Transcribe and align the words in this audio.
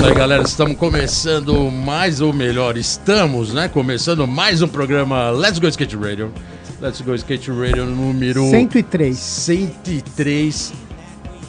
Isso 0.00 0.08
aí, 0.08 0.14
galera. 0.14 0.42
Estamos 0.42 0.78
começando 0.78 1.70
mais, 1.70 2.22
ou 2.22 2.32
melhor, 2.32 2.78
estamos, 2.78 3.52
né? 3.52 3.68
Começando 3.68 4.26
mais 4.26 4.62
um 4.62 4.68
programa 4.68 5.30
Let's 5.30 5.58
Go 5.58 5.68
Skate 5.68 5.94
Radio. 5.94 6.32
Let's 6.80 7.02
Go 7.02 7.14
Skate 7.14 7.50
Radio 7.50 7.84
número 7.84 8.48
103. 8.48 9.14
103. 9.18 10.72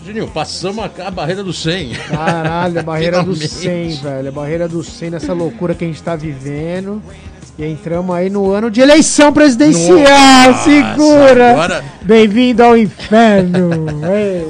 Juninho, 0.06 0.28
passamos 0.28 0.84
a, 0.84 1.10
barreira 1.10 1.46
do 1.46 1.54
100. 1.54 1.94
Caralho, 2.10 2.80
a 2.80 2.84
barreira 2.84 3.24
do 3.24 3.34
Finalmente. 3.38 3.96
100, 3.96 4.04
velho. 4.04 4.28
A 4.28 4.32
barreira 4.34 4.68
do 4.68 4.84
100 4.84 5.12
nessa 5.12 5.32
loucura 5.32 5.74
que 5.74 5.86
a 5.86 5.88
gente 5.88 6.04
tá 6.04 6.18
vivendo. 6.18 7.02
E 7.62 7.66
entramos 7.68 8.16
aí 8.16 8.28
no 8.28 8.52
ano 8.52 8.72
de 8.72 8.82
eleição 8.82 9.32
presidencial. 9.32 10.00
Nossa, 10.00 10.64
Segura! 10.64 11.52
Agora, 11.52 11.84
Bem-vindo 12.02 12.64
ao 12.64 12.76
inferno. 12.76 13.70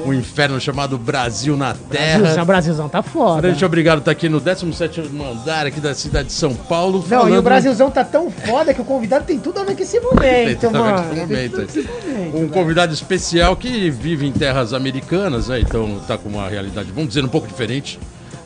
Um 0.06 0.14
inferno 0.14 0.58
chamado 0.58 0.96
Brasil 0.96 1.54
na 1.56 1.74
Terra. 1.74 2.18
Brasilzão, 2.20 2.44
Brasilzão 2.46 2.88
tá 2.88 3.02
foda. 3.02 3.50
Gente, 3.50 3.64
obrigado 3.66 3.98
estar 3.98 4.10
aqui 4.10 4.28
no 4.30 4.40
17º 4.40 5.08
andar 5.30 5.66
aqui 5.66 5.78
da 5.78 5.94
cidade 5.94 6.28
de 6.28 6.32
São 6.32 6.54
Paulo. 6.54 6.98
Não, 7.00 7.04
e 7.04 7.08
falando- 7.10 7.38
o 7.38 7.42
Brasilzão 7.42 7.90
tá 7.90 8.02
tão 8.02 8.30
foda 8.30 8.72
que 8.72 8.80
o 8.80 8.84
convidado 8.84 9.26
tem 9.26 9.38
tudo 9.38 9.60
a 9.60 9.64
ver 9.64 9.76
com 9.76 9.82
esse 9.82 10.00
momento, 10.00 10.70
mano. 10.72 11.04
Tem 11.10 11.20
momento. 11.20 11.20
tudo 11.20 11.22
a 11.22 11.26
ver 11.26 11.50
com 11.50 11.62
esse 11.62 11.78
momento, 11.82 12.36
Um 12.36 12.40
velho. 12.40 12.48
convidado 12.48 12.94
especial 12.94 13.54
que 13.56 13.90
vive 13.90 14.26
em 14.26 14.32
terras 14.32 14.72
americanas, 14.72 15.48
né? 15.48 15.60
Então 15.60 16.00
tá 16.08 16.16
com 16.16 16.30
uma 16.30 16.48
realidade, 16.48 16.90
vamos 16.90 17.08
dizer, 17.10 17.22
um 17.24 17.28
pouco 17.28 17.46
diferente 17.46 17.98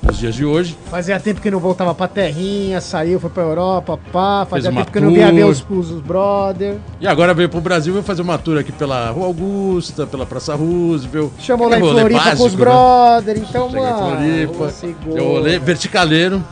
nos 0.06 0.18
dias 0.18 0.34
de 0.34 0.44
hoje. 0.44 0.76
Fazia 0.90 1.18
tempo 1.18 1.40
que 1.40 1.50
não 1.50 1.58
voltava 1.58 1.94
pra 1.94 2.08
terrinha, 2.08 2.80
saiu, 2.80 3.18
foi 3.18 3.30
pra 3.30 3.42
Europa, 3.42 3.98
pá. 4.12 4.46
Fazia 4.48 4.70
tempo 4.72 4.90
que 4.90 5.00
não 5.00 5.10
via 5.12 5.32
ver 5.32 5.44
os, 5.44 5.64
os, 5.68 5.90
os 5.90 6.00
brother. 6.00 6.76
E 7.00 7.06
agora 7.06 7.34
veio 7.34 7.48
pro 7.48 7.60
Brasil 7.60 7.92
vai 7.94 8.02
fazer 8.02 8.22
uma 8.22 8.38
tour 8.38 8.58
aqui 8.58 8.72
pela 8.72 9.10
Rua 9.10 9.26
Augusta, 9.26 10.06
pela 10.06 10.24
Praça 10.24 10.54
Roosevelt. 10.54 11.32
Chamou 11.38 11.68
lá 11.68 11.78
em 11.78 11.80
rolê 11.80 12.00
Floripa 12.00 12.22
com 12.22 12.30
os 12.30 12.38
básico, 12.38 12.56
né? 12.56 12.64
brother. 12.64 13.38
Então, 13.38 13.70
Chega 13.70 13.80
em 13.80 13.90
mano. 13.90 14.54
Floripa, 14.54 14.72
deu 15.12 15.24
rolê 15.28 15.58
verticaleiro, 15.58 16.44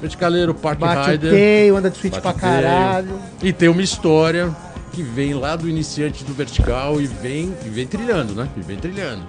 verticaleiro, 0.00 0.54
Park 0.54 0.78
Bate 0.78 1.10
Rider. 1.12 1.30
teio, 1.30 1.76
anda 1.76 1.90
de 1.90 1.98
suíte 1.98 2.20
pra 2.20 2.32
caralho. 2.32 3.18
E 3.42 3.52
tem 3.52 3.68
uma 3.68 3.82
história 3.82 4.54
que 4.92 5.02
vem 5.02 5.34
lá 5.34 5.54
do 5.56 5.68
iniciante 5.68 6.24
do 6.24 6.32
vertical 6.34 7.00
e 7.00 7.06
vem, 7.06 7.54
e 7.64 7.68
vem 7.68 7.86
trilhando, 7.86 8.34
né? 8.34 8.48
E 8.56 8.60
vem 8.60 8.76
trilhando. 8.76 9.22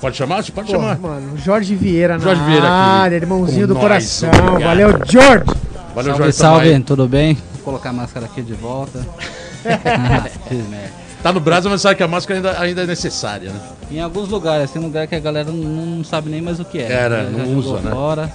Pode 0.00 0.16
chamar? 0.16 0.42
Pode 0.44 0.66
Pô, 0.72 0.78
chamar. 0.78 0.98
mano, 0.98 1.36
Jorge 1.36 1.74
Vieira 1.74 2.16
na 2.16 2.24
Jorge 2.24 2.42
Vieira 2.44 2.64
aqui 2.66 2.72
área, 2.72 3.16
irmãozinho 3.16 3.62
com 3.62 3.66
do 3.68 3.74
nós, 3.74 3.82
coração. 3.82 4.30
obrigado. 4.30 4.62
Valeu, 4.62 4.88
George! 5.06 5.44
Valeu, 5.94 6.04
salve, 6.04 6.18
Jorge 6.18 6.32
salve, 6.32 6.64
Tamayo. 6.66 6.84
tudo 6.84 7.08
bem? 7.08 7.34
Vou 7.34 7.62
colocar 7.64 7.90
a 7.90 7.92
máscara 7.92 8.26
aqui 8.26 8.40
de 8.42 8.54
volta. 8.54 9.06
Merda. 9.64 10.30
Tá 11.22 11.30
no 11.34 11.38
Brasil, 11.40 11.70
mas 11.70 11.82
sabe 11.82 11.96
que 11.96 12.02
a 12.02 12.08
máscara 12.08 12.38
ainda, 12.38 12.58
ainda 12.62 12.82
é 12.82 12.86
necessária, 12.86 13.50
né? 13.50 13.60
em 13.90 14.00
alguns 14.00 14.30
lugares, 14.30 14.70
tem 14.70 14.80
lugar 14.80 15.06
que 15.06 15.14
a 15.14 15.20
galera 15.20 15.52
não, 15.52 15.86
não 15.96 16.02
sabe 16.02 16.30
nem 16.30 16.40
mais 16.40 16.58
o 16.58 16.64
que 16.64 16.78
é. 16.78 16.90
Era, 16.90 17.24
Já 17.24 17.30
não 17.30 17.40
jogou 17.40 17.56
usa, 17.74 17.80
né? 17.82 17.90
Fora. 17.90 18.32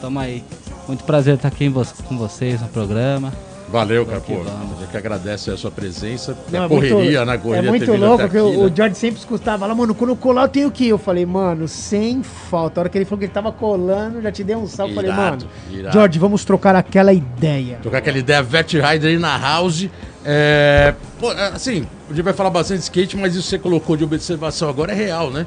Tamo 0.00 0.20
aí. 0.20 0.44
Muito 0.86 1.02
prazer 1.02 1.34
estar 1.34 1.48
aqui 1.48 1.64
em 1.64 1.70
vo- 1.70 1.84
com 2.08 2.16
vocês 2.16 2.60
no 2.60 2.68
programa. 2.68 3.32
Valeu, 3.70 4.04
cara, 4.04 4.20
pô. 4.20 4.42
vamos. 4.42 4.78
A 4.78 4.84
gente 4.84 4.96
agradece 4.96 5.50
a 5.50 5.56
sua 5.56 5.70
presença. 5.70 6.36
Não, 6.50 6.62
a 6.62 6.64
é 6.64 6.68
correria, 6.68 6.96
muito, 6.96 7.24
na 7.24 7.38
correria. 7.38 7.68
É 7.68 7.70
muito 7.70 7.92
louco, 7.94 8.18
porque 8.18 8.38
aqui, 8.38 8.46
o, 8.46 8.50
né? 8.50 8.66
o 8.66 8.76
George 8.76 8.94
sempre 8.96 9.20
escutava 9.20 9.66
lá, 9.66 9.74
mano, 9.74 9.94
quando 9.94 10.10
eu 10.10 10.16
colar 10.16 10.42
eu 10.42 10.48
tenho 10.48 10.70
que 10.70 10.84
ir. 10.84 10.88
Eu 10.88 10.98
falei, 10.98 11.24
mano, 11.24 11.68
sem 11.68 12.22
falta. 12.22 12.80
A 12.80 12.82
hora 12.82 12.88
que 12.88 12.98
ele 12.98 13.04
falou 13.04 13.18
que 13.18 13.26
ele 13.26 13.32
tava 13.32 13.52
colando, 13.52 14.20
já 14.20 14.32
te 14.32 14.42
dei 14.42 14.56
um 14.56 14.66
salve. 14.66 14.92
Eu 14.92 14.96
falei, 14.96 15.12
Irado, 15.12 15.46
mano, 15.46 15.78
irado. 15.78 15.92
George, 15.92 16.18
vamos 16.18 16.44
trocar 16.44 16.74
aquela 16.74 17.12
ideia. 17.12 17.78
Trocar 17.80 17.98
aquela 17.98 18.18
ideia 18.18 18.42
Vert 18.42 18.72
Rider 18.72 19.10
aí 19.10 19.18
na 19.18 19.38
house. 19.38 19.88
É, 20.24 20.94
pô, 21.18 21.32
é, 21.32 21.48
assim, 21.48 21.86
a 22.08 22.12
gente 22.12 22.22
vai 22.22 22.32
falar 22.32 22.50
bastante 22.50 22.78
de 22.78 22.84
skate, 22.84 23.16
mas 23.16 23.34
isso 23.34 23.44
que 23.44 23.50
você 23.50 23.58
colocou 23.58 23.96
de 23.96 24.04
observação 24.04 24.68
agora 24.68 24.92
é 24.92 24.94
real, 24.94 25.30
né? 25.30 25.46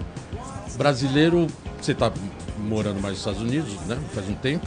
Brasileiro, 0.78 1.48
você 1.80 1.94
tá 1.94 2.12
morando 2.58 3.00
mais 3.02 3.14
nos 3.14 3.20
Estados 3.20 3.42
Unidos, 3.42 3.74
né? 3.86 3.98
Faz 4.14 4.28
um 4.30 4.34
tempo. 4.34 4.66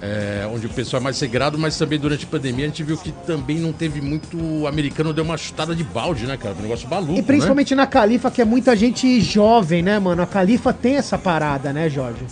É, 0.00 0.46
onde 0.52 0.66
o 0.66 0.70
pessoal 0.70 1.00
é 1.00 1.04
mais 1.04 1.16
segregado, 1.16 1.58
mas 1.58 1.76
também 1.78 1.98
durante 1.98 2.24
a 2.24 2.28
pandemia 2.28 2.66
a 2.66 2.68
gente 2.68 2.82
viu 2.82 2.96
que 2.96 3.12
também 3.26 3.58
não 3.58 3.72
teve 3.72 4.00
muito. 4.00 4.36
O 4.36 4.66
americano 4.66 5.12
deu 5.12 5.24
uma 5.24 5.36
chutada 5.36 5.74
de 5.74 5.82
balde, 5.84 6.26
né, 6.26 6.36
cara? 6.36 6.54
Um 6.58 6.62
negócio 6.62 6.88
maluco. 6.88 7.18
E 7.18 7.22
principalmente 7.22 7.74
na 7.74 7.86
Califa, 7.86 8.30
que 8.30 8.42
é 8.42 8.44
muita 8.44 8.76
gente 8.76 9.20
jovem, 9.20 9.82
né, 9.82 9.98
mano? 9.98 10.22
A 10.22 10.26
Califa 10.26 10.72
tem 10.72 10.96
essa 10.96 11.16
parada, 11.16 11.72
né, 11.72 11.88
Jorge? 11.88 12.24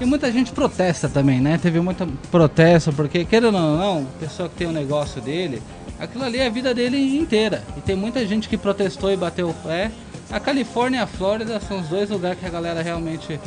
E 0.00 0.04
muita 0.04 0.32
gente 0.32 0.50
protesta 0.50 1.08
também, 1.08 1.40
né? 1.40 1.58
Teve 1.62 1.80
muito 1.80 2.04
protesto, 2.28 2.92
porque, 2.92 3.24
querendo 3.24 3.54
ou 3.54 3.78
não, 3.78 3.98
a 4.00 4.18
pessoa 4.18 4.48
que 4.48 4.56
tem 4.56 4.66
o 4.66 4.72
negócio 4.72 5.20
dele, 5.20 5.62
aquilo 6.00 6.24
ali 6.24 6.38
é 6.38 6.46
a 6.46 6.50
vida 6.50 6.74
dele 6.74 7.18
inteira. 7.18 7.62
E 7.76 7.80
tem 7.80 7.94
muita 7.94 8.26
gente 8.26 8.48
que 8.48 8.56
protestou 8.56 9.12
e 9.12 9.16
bateu 9.16 9.48
o 9.48 9.54
pé. 9.54 9.92
A 10.28 10.40
Califórnia 10.40 10.98
e 10.98 11.02
a 11.02 11.06
Flórida 11.06 11.60
são 11.60 11.78
os 11.78 11.86
dois 11.86 12.10
lugares 12.10 12.38
que 12.40 12.46
a 12.46 12.50
galera 12.50 12.82
realmente. 12.82 13.38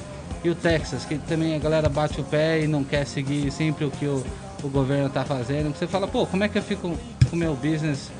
E 0.46 0.50
o 0.52 0.54
Texas, 0.54 1.04
que 1.06 1.18
também 1.18 1.56
a 1.56 1.58
galera 1.58 1.90
bate 1.90 2.22
o 2.22 2.24
pé 2.24 2.62
e 2.62 2.68
não 2.68 2.84
quer 2.84 3.04
seguir 3.08 3.50
sempre 3.50 3.84
o 3.84 3.90
que 3.90 4.06
o, 4.06 4.24
o 4.64 4.68
governo 4.70 5.10
tá 5.10 5.26
fazendo. 5.26 5.76
Você 5.76 5.88
fala, 5.88 6.08
pô, 6.08 6.28
como 6.28 6.44
é 6.44 6.48
que 6.48 6.56
eu 6.56 6.62
fico 6.62 6.96
com 7.28 7.36
o 7.36 7.40
meu 7.40 7.56
business 7.56 8.12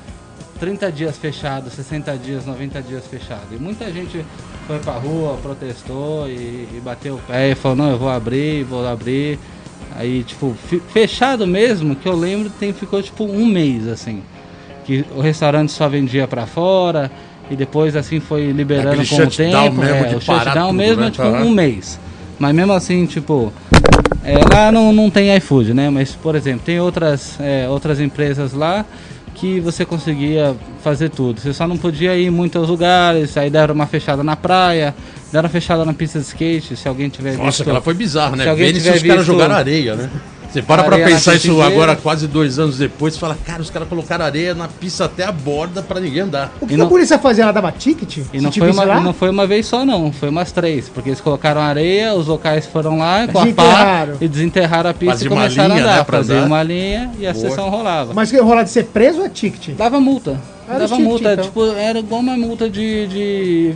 30 0.58 0.90
dias 0.90 1.16
fechado, 1.16 1.70
60 1.70 2.18
dias, 2.18 2.44
90 2.44 2.82
dias 2.82 3.06
fechado. 3.06 3.46
E 3.52 3.56
muita 3.56 3.92
gente 3.92 4.26
foi 4.66 4.80
pra 4.80 4.94
rua, 4.94 5.38
protestou 5.40 6.28
e, 6.28 6.66
e 6.74 6.82
bateu 6.84 7.14
o 7.14 7.18
pé 7.18 7.52
e 7.52 7.54
falou, 7.54 7.76
não, 7.76 7.90
eu 7.92 7.98
vou 7.98 8.10
abrir, 8.10 8.64
vou 8.64 8.84
abrir. 8.84 9.38
Aí, 9.94 10.24
tipo, 10.24 10.52
fechado 10.92 11.46
mesmo, 11.46 11.94
que 11.94 12.08
eu 12.08 12.16
lembro, 12.16 12.50
tem, 12.50 12.72
ficou 12.72 13.00
tipo 13.00 13.22
um 13.22 13.46
mês, 13.46 13.86
assim. 13.86 14.20
Que 14.84 15.04
o 15.14 15.20
restaurante 15.20 15.70
só 15.70 15.88
vendia 15.88 16.26
pra 16.26 16.44
fora 16.44 17.08
e 17.48 17.54
depois, 17.54 17.94
assim, 17.94 18.18
foi 18.18 18.50
liberando 18.50 19.00
Aquele 19.00 19.06
com 19.06 19.14
o 19.14 19.30
tempo. 19.30 19.76
mesmo 19.76 20.04
é, 20.06 20.16
o 20.16 20.20
shutdown 20.20 20.66
tudo, 20.66 20.72
mesmo 20.72 21.00
né? 21.02 21.06
é 21.06 21.10
tipo 21.12 21.28
um 21.28 21.50
mês. 21.50 22.00
Mas 22.38 22.54
mesmo 22.54 22.72
assim, 22.72 23.06
tipo, 23.06 23.52
é, 24.24 24.38
lá 24.54 24.70
não, 24.70 24.92
não 24.92 25.08
tem 25.10 25.34
iFood, 25.36 25.72
né? 25.74 25.88
Mas, 25.90 26.12
por 26.12 26.34
exemplo, 26.34 26.60
tem 26.64 26.78
outras, 26.80 27.36
é, 27.40 27.66
outras 27.68 28.00
empresas 28.00 28.52
lá 28.52 28.84
que 29.34 29.60
você 29.60 29.84
conseguia 29.84 30.54
fazer 30.82 31.10
tudo. 31.10 31.40
Você 31.40 31.52
só 31.52 31.66
não 31.68 31.76
podia 31.76 32.16
ir 32.16 32.26
em 32.26 32.30
muitos 32.30 32.68
lugares, 32.68 33.36
aí 33.36 33.50
deram 33.50 33.74
uma 33.74 33.86
fechada 33.86 34.22
na 34.24 34.34
praia, 34.34 34.94
deram 35.30 35.44
uma 35.46 35.50
fechada 35.52 35.84
na 35.84 35.92
pista 35.92 36.18
de 36.18 36.24
skate, 36.24 36.74
se 36.76 36.88
alguém 36.88 37.08
tiver 37.10 37.32
Nossa, 37.32 37.44
visto. 37.48 37.62
aquela 37.62 37.82
foi 37.82 37.92
bizarra, 37.94 38.34
né? 38.36 38.44
Se 38.44 38.48
alguém 38.50 38.66
Vênice 38.66 38.84
tiver 38.84 38.96
os 38.96 39.02
caras 39.02 39.16
visto- 39.18 39.26
jogaram 39.32 39.54
areia, 39.54 39.94
né? 39.94 40.10
Você 40.50 40.62
para 40.62 40.84
pra 40.84 40.96
pensar 40.98 41.34
isso 41.34 41.60
agora, 41.60 41.94
quase 41.96 42.26
dois 42.26 42.58
anos 42.58 42.78
depois, 42.78 43.14
você 43.14 43.20
fala, 43.20 43.36
cara, 43.44 43.60
os 43.60 43.68
caras 43.70 43.88
colocaram 43.88 44.24
areia 44.24 44.54
na 44.54 44.68
pista 44.68 45.04
até 45.04 45.24
a 45.24 45.32
borda 45.32 45.82
pra 45.82 46.00
ninguém 46.00 46.20
andar. 46.22 46.52
O 46.56 46.60
que, 46.60 46.64
E 46.64 46.68
que 46.68 46.74
a 46.74 46.78
não- 46.78 46.88
polícia 46.88 47.18
fazia? 47.18 47.44
Ela 47.44 47.52
dava 47.52 47.70
ticket? 47.72 48.18
E 48.32 48.40
não 48.40 48.50
foi, 48.50 48.70
uma, 48.70 48.84
lá? 48.84 49.00
não 49.00 49.12
foi 49.12 49.28
uma 49.30 49.46
vez 49.46 49.66
só 49.66 49.84
não, 49.84 50.10
foi 50.12 50.28
umas 50.30 50.52
três, 50.52 50.88
porque 50.88 51.10
eles 51.10 51.20
colocaram 51.20 51.60
areia, 51.60 52.14
os 52.14 52.26
locais 52.26 52.66
foram 52.66 52.98
lá 52.98 53.26
com 53.28 53.38
a 53.38 53.42
pá 53.42 53.44
Desenterraram. 53.44 54.16
e 54.20 54.28
desenterraram 54.28 54.90
a 54.90 54.94
pista 54.94 55.12
Fazia 55.14 55.26
e 55.26 55.30
uma 55.32 55.42
começaram 55.42 55.74
linha, 55.74 55.86
a 55.86 55.88
andar, 55.92 55.98
né, 55.98 56.04
fazer 56.04 56.40
uma 56.42 56.62
linha 56.62 57.10
e 57.18 57.26
a 57.26 57.32
Boa. 57.32 57.48
sessão 57.48 57.68
rolava. 57.68 58.14
Mas 58.14 58.30
que 58.30 58.38
rolar 58.38 58.62
de 58.62 58.70
ser 58.70 58.84
preso 58.86 59.18
ou 59.20 59.26
é 59.26 59.28
ticket? 59.28 59.76
Dava 59.76 60.00
multa. 60.00 60.40
Era 60.68 60.80
Dava 60.80 60.96
ticket, 60.96 61.04
multa, 61.04 61.32
então. 61.32 61.44
tipo, 61.44 61.64
era 61.76 61.98
igual 61.98 62.20
uma 62.20 62.36
multa 62.36 62.68
de. 62.70 63.06
de 63.06 63.74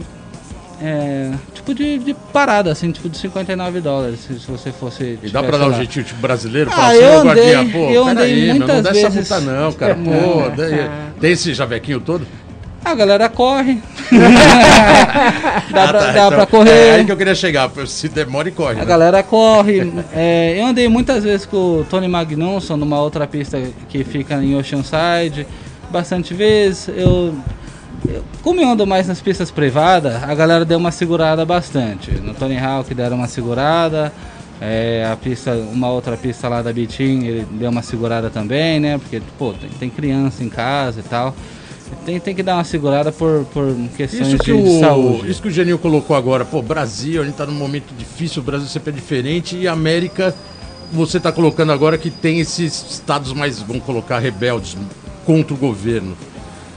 é, 0.82 1.30
tipo 1.54 1.74
de, 1.74 1.98
de 1.98 2.14
parada, 2.32 2.72
assim, 2.72 2.90
tipo 2.90 3.08
de 3.08 3.18
59 3.18 3.80
dólares, 3.80 4.20
se, 4.20 4.34
você 4.50 4.72
fosse. 4.72 5.18
E 5.22 5.28
dá 5.28 5.40
tivesse 5.40 5.46
pra 5.46 5.58
dar 5.58 5.66
um 5.68 5.74
jeitinho 5.74 6.04
tipo 6.04 6.20
brasileiro? 6.20 6.70
Ah, 6.72 6.88
assim, 6.88 6.98
eu 6.98 7.18
andei- 7.20 7.52
guardinha, 7.54 7.72
pô, 7.72 7.90
eu 7.90 8.04
andei 8.08 8.34
meu, 8.46 8.54
muitas 8.56 8.76
não 8.76 8.82
dá 8.82 8.90
essa 8.90 9.10
vezes. 9.10 9.30
multa 9.30 9.40
não, 9.40 9.72
cara. 9.72 9.94
Pô, 10.02 10.48
daí- 10.56 10.90
tem 11.20 11.32
esse 11.32 11.52
javequinho 11.54 12.00
todo? 12.00 12.26
A 12.82 12.94
galera 12.94 13.28
corre. 13.28 13.78
dá 15.70 15.84
Ah, 15.84 15.88
pra, 15.88 15.92
tá, 15.92 15.98
dá 15.98 16.10
então, 16.12 16.28
pra 16.30 16.42
É 16.42 16.46
correr. 16.46 16.90
aí 16.92 17.04
que 17.04 17.12
eu 17.12 17.16
queria 17.16 17.34
chegar, 17.34 17.70
se 17.86 18.08
demora 18.08 18.48
e 18.48 18.52
corre. 18.52 18.72
A 18.76 18.78
né? 18.78 18.84
galera 18.84 19.22
corre. 19.22 19.92
É, 20.14 20.56
eu 20.58 20.66
andei 20.66 20.88
muitas 20.88 21.22
vezes 21.24 21.44
com 21.46 21.56
o 21.80 21.86
Tony 21.88 22.08
Magnusson 22.08 22.76
numa 22.76 23.00
outra 23.00 23.26
pista 23.26 23.60
que 23.88 24.02
fica 24.04 24.34
em 24.42 24.56
Oceanside. 24.56 25.46
Bastante 25.90 26.32
vezes. 26.34 26.88
Eu- 26.88 27.34
como 28.42 28.60
eu 28.60 28.70
ando 28.70 28.86
mais 28.86 29.06
nas 29.06 29.20
pistas 29.20 29.50
privadas, 29.50 30.22
a 30.22 30.34
galera 30.34 30.64
deu 30.64 30.78
uma 30.78 30.90
segurada 30.90 31.44
bastante. 31.44 32.10
No 32.10 32.34
Tony 32.34 32.58
Hawk 32.58 32.94
deram 32.94 33.16
uma 33.16 33.28
segurada. 33.28 34.12
É, 34.60 35.08
a 35.10 35.16
pista, 35.16 35.54
uma 35.54 35.90
outra 35.90 36.18
pista 36.18 36.46
lá 36.46 36.60
da 36.60 36.70
Bitin, 36.70 37.24
ele 37.24 37.46
deu 37.52 37.70
uma 37.70 37.80
segurada 37.82 38.28
também, 38.28 38.78
né? 38.78 38.98
Porque, 38.98 39.22
pô, 39.38 39.54
tem, 39.54 39.70
tem 39.70 39.88
criança 39.88 40.44
em 40.44 40.50
casa 40.50 41.00
e 41.00 41.02
tal. 41.02 41.34
Tem, 42.04 42.20
tem 42.20 42.34
que 42.34 42.42
dar 42.42 42.54
uma 42.56 42.64
segurada 42.64 43.10
por, 43.10 43.46
por 43.52 43.74
questões 43.96 44.28
Isso 44.28 44.38
que, 44.38 44.52
de, 44.52 44.52
o, 44.52 44.80
saúde. 44.80 45.30
isso 45.30 45.42
que 45.42 45.48
o 45.48 45.50
Geninho 45.50 45.78
colocou 45.78 46.14
agora, 46.14 46.44
pô, 46.44 46.62
Brasil, 46.62 47.22
a 47.22 47.24
gente 47.24 47.34
tá 47.34 47.46
num 47.46 47.54
momento 47.54 47.92
difícil, 47.96 48.42
o 48.42 48.44
Brasil 48.44 48.68
sempre 48.68 48.90
é 48.90 48.94
diferente, 48.94 49.56
e 49.56 49.66
a 49.66 49.72
América, 49.72 50.34
você 50.92 51.18
tá 51.18 51.32
colocando 51.32 51.72
agora 51.72 51.98
que 51.98 52.10
tem 52.10 52.38
esses 52.38 52.92
estados 52.92 53.32
mais, 53.32 53.60
vamos 53.60 53.82
colocar, 53.82 54.18
rebeldes 54.18 54.76
contra 55.26 55.52
o 55.52 55.56
governo. 55.56 56.16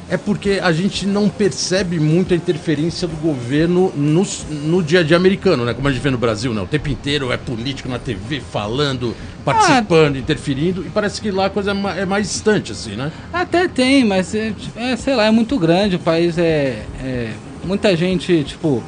É 0.09 0.17
porque 0.17 0.59
a 0.61 0.71
gente 0.71 1.07
não 1.07 1.29
percebe 1.29 1.99
muito 1.99 2.33
a 2.33 2.37
interferência 2.37 3.07
do 3.07 3.15
governo 3.15 3.91
no, 3.95 4.25
no 4.51 4.83
dia 4.83 4.99
a 4.99 5.03
dia 5.03 5.15
americano, 5.17 5.63
né? 5.65 5.73
Como 5.73 5.87
a 5.87 5.91
gente 5.91 6.01
vê 6.01 6.09
no 6.11 6.17
Brasil, 6.17 6.53
né? 6.53 6.61
O 6.61 6.67
tempo 6.67 6.89
inteiro 6.89 7.31
é 7.31 7.37
político 7.37 7.87
na 7.89 7.97
TV 7.97 8.41
falando, 8.41 9.15
participando, 9.45 10.17
interferindo, 10.17 10.83
e 10.85 10.89
parece 10.89 11.19
que 11.21 11.31
lá 11.31 11.45
a 11.45 11.49
coisa 11.49 11.71
é 11.71 12.01
é 12.01 12.05
mais 12.05 12.27
distante, 12.27 12.73
assim, 12.73 12.95
né? 12.95 13.11
Até 13.31 13.67
tem, 13.67 14.03
mas 14.03 14.35
é, 14.35 14.53
é, 14.75 14.95
sei 14.97 15.15
lá, 15.15 15.25
é 15.25 15.31
muito 15.31 15.57
grande. 15.57 15.95
O 15.95 15.99
país 15.99 16.37
é, 16.37 16.83
é- 17.03 17.31
Muita 17.65 17.95
gente, 17.95 18.43
tipo. 18.43 18.83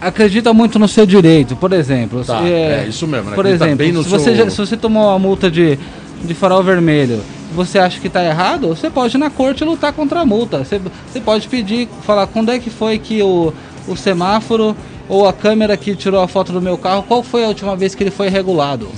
Acredita 0.00 0.52
muito 0.52 0.78
no 0.78 0.88
seu 0.88 1.06
direito, 1.06 1.54
por 1.54 1.72
exemplo. 1.72 2.24
Tá, 2.24 2.40
se- 2.42 2.48
é 2.52 2.86
isso 2.88 3.06
mesmo, 3.06 3.30
né? 3.30 3.36
Por 3.36 3.44
Acredita 3.46 3.66
exemplo, 3.68 4.02
se, 4.04 4.08
você 4.08 4.34
já- 4.34 4.50
se 4.50 4.56
você 4.56 4.76
tomou 4.76 5.08
uma 5.08 5.18
multa 5.18 5.50
de, 5.50 5.78
de 6.24 6.34
farol 6.34 6.62
vermelho 6.62 7.20
você 7.54 7.78
acha 7.78 8.00
que 8.00 8.08
tá 8.08 8.24
errado, 8.24 8.68
você 8.68 8.90
pode 8.90 9.16
ir 9.16 9.20
na 9.20 9.30
corte 9.30 9.64
lutar 9.64 9.92
contra 9.92 10.20
a 10.20 10.24
multa. 10.24 10.64
Você, 10.64 10.78
você 10.78 11.20
pode 11.20 11.48
pedir, 11.48 11.88
falar 12.02 12.26
quando 12.26 12.50
é 12.50 12.58
que 12.58 12.70
foi 12.70 12.98
que 12.98 13.22
o, 13.22 13.52
o 13.86 13.96
semáforo 13.96 14.76
ou 15.08 15.28
a 15.28 15.32
câmera 15.32 15.76
que 15.76 15.94
tirou 15.94 16.22
a 16.22 16.28
foto 16.28 16.52
do 16.52 16.60
meu 16.60 16.78
carro, 16.78 17.02
qual 17.02 17.22
foi 17.22 17.44
a 17.44 17.48
última 17.48 17.76
vez 17.76 17.94
que 17.94 18.02
ele 18.02 18.10
foi 18.10 18.28
regulado? 18.28 18.88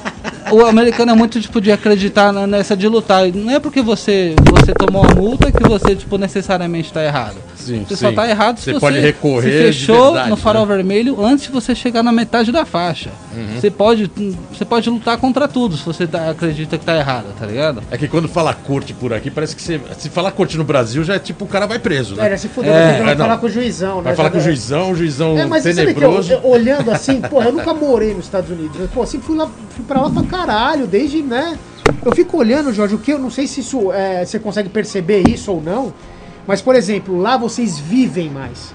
o 0.52 0.64
americano 0.66 1.12
é 1.12 1.14
muito 1.14 1.40
tipo 1.40 1.60
de 1.60 1.72
acreditar 1.72 2.32
nessa 2.32 2.76
de 2.76 2.86
lutar. 2.86 3.26
Não 3.32 3.50
é 3.50 3.58
porque 3.58 3.80
você 3.80 4.34
você 4.50 4.72
tomou 4.72 5.04
a 5.04 5.14
multa 5.14 5.50
que 5.50 5.62
você 5.62 5.96
tipo 5.96 6.18
necessariamente 6.18 6.88
está 6.88 7.02
errado. 7.02 7.53
Sim, 7.66 7.84
você 7.88 7.96
sim. 7.96 8.06
só 8.06 8.12
tá 8.12 8.28
errado 8.28 8.58
se 8.58 8.64
Você 8.64 8.72
você, 8.74 8.80
pode 8.80 8.98
recorrer 8.98 9.50
se 9.50 9.56
de 9.58 9.64
fechou 9.78 10.04
verdade, 10.12 10.30
no 10.30 10.36
farol 10.36 10.66
né? 10.66 10.74
vermelho 10.76 11.24
antes 11.24 11.46
de 11.46 11.52
você 11.52 11.74
chegar 11.74 12.02
na 12.02 12.12
metade 12.12 12.50
da 12.52 12.64
faixa. 12.64 13.10
Uhum. 13.36 13.60
Você 13.60 13.70
pode 13.70 14.10
você 14.52 14.64
pode 14.64 14.88
lutar 14.90 15.16
contra 15.18 15.48
tudo 15.48 15.76
se 15.76 15.84
você 15.84 16.06
tá- 16.06 16.30
acredita 16.30 16.76
que 16.78 16.84
tá 16.84 16.96
errado, 16.96 17.26
tá 17.38 17.46
ligado? 17.46 17.82
É 17.90 17.96
que 17.98 18.06
quando 18.08 18.28
fala 18.28 18.52
corte 18.54 18.92
por 18.94 19.12
aqui, 19.12 19.30
parece 19.30 19.54
que 19.56 19.62
você. 19.62 19.80
Se 19.98 20.08
falar 20.10 20.30
corte 20.32 20.56
no 20.56 20.64
Brasil, 20.64 21.02
já 21.04 21.14
é 21.14 21.18
tipo 21.18 21.44
o 21.44 21.48
cara 21.48 21.66
vai 21.66 21.78
preso, 21.78 22.14
né? 22.14 22.32
É, 22.32 22.36
se 22.36 22.48
fudeu, 22.48 22.72
É, 22.72 22.98
vai 23.02 23.12
é, 23.12 23.16
não. 23.16 23.24
falar 23.24 23.38
com 23.38 23.46
o 23.46 23.50
juizão, 23.50 23.96
né? 23.96 24.02
Vai 24.04 24.16
falar 24.16 24.28
Já- 24.28 24.32
com 24.32 24.38
o 24.38 24.42
juizão, 24.42 24.90
o 24.92 24.96
juizão 24.96 25.38
É, 25.38 25.46
mas 25.46 25.62
você 25.62 25.72
sabe 25.74 25.86
que 25.94 25.98
eu, 25.98 26.00
tenebroso. 26.00 26.32
eu- 26.32 26.46
olhando 26.46 26.90
assim, 26.90 27.20
pô, 27.20 27.42
eu 27.42 27.52
nunca 27.52 27.72
morei 27.74 28.14
nos 28.14 28.24
Estados 28.26 28.50
Unidos. 28.50 28.78
Eu, 28.80 28.88
pô, 28.88 29.04
sempre 29.06 29.26
fui, 29.26 29.36
lá, 29.36 29.48
fui 29.70 29.84
pra 29.84 30.00
lá 30.02 30.10
pra 30.10 30.22
caralho, 30.22 30.86
desde, 30.86 31.22
né? 31.22 31.58
Eu 32.04 32.14
fico 32.14 32.38
olhando, 32.38 32.72
Jorge, 32.72 32.94
o 32.94 32.98
que 32.98 33.12
eu 33.12 33.18
não 33.18 33.30
sei 33.30 33.46
se 33.46 33.60
isso 33.60 33.92
é, 33.92 34.24
você 34.24 34.38
consegue 34.38 34.68
perceber 34.68 35.28
isso 35.28 35.50
ou 35.52 35.60
não, 35.62 35.92
mas, 36.46 36.60
por 36.60 36.74
exemplo, 36.74 37.18
lá 37.18 37.36
vocês 37.36 37.78
vivem 37.78 38.30
mais. 38.30 38.74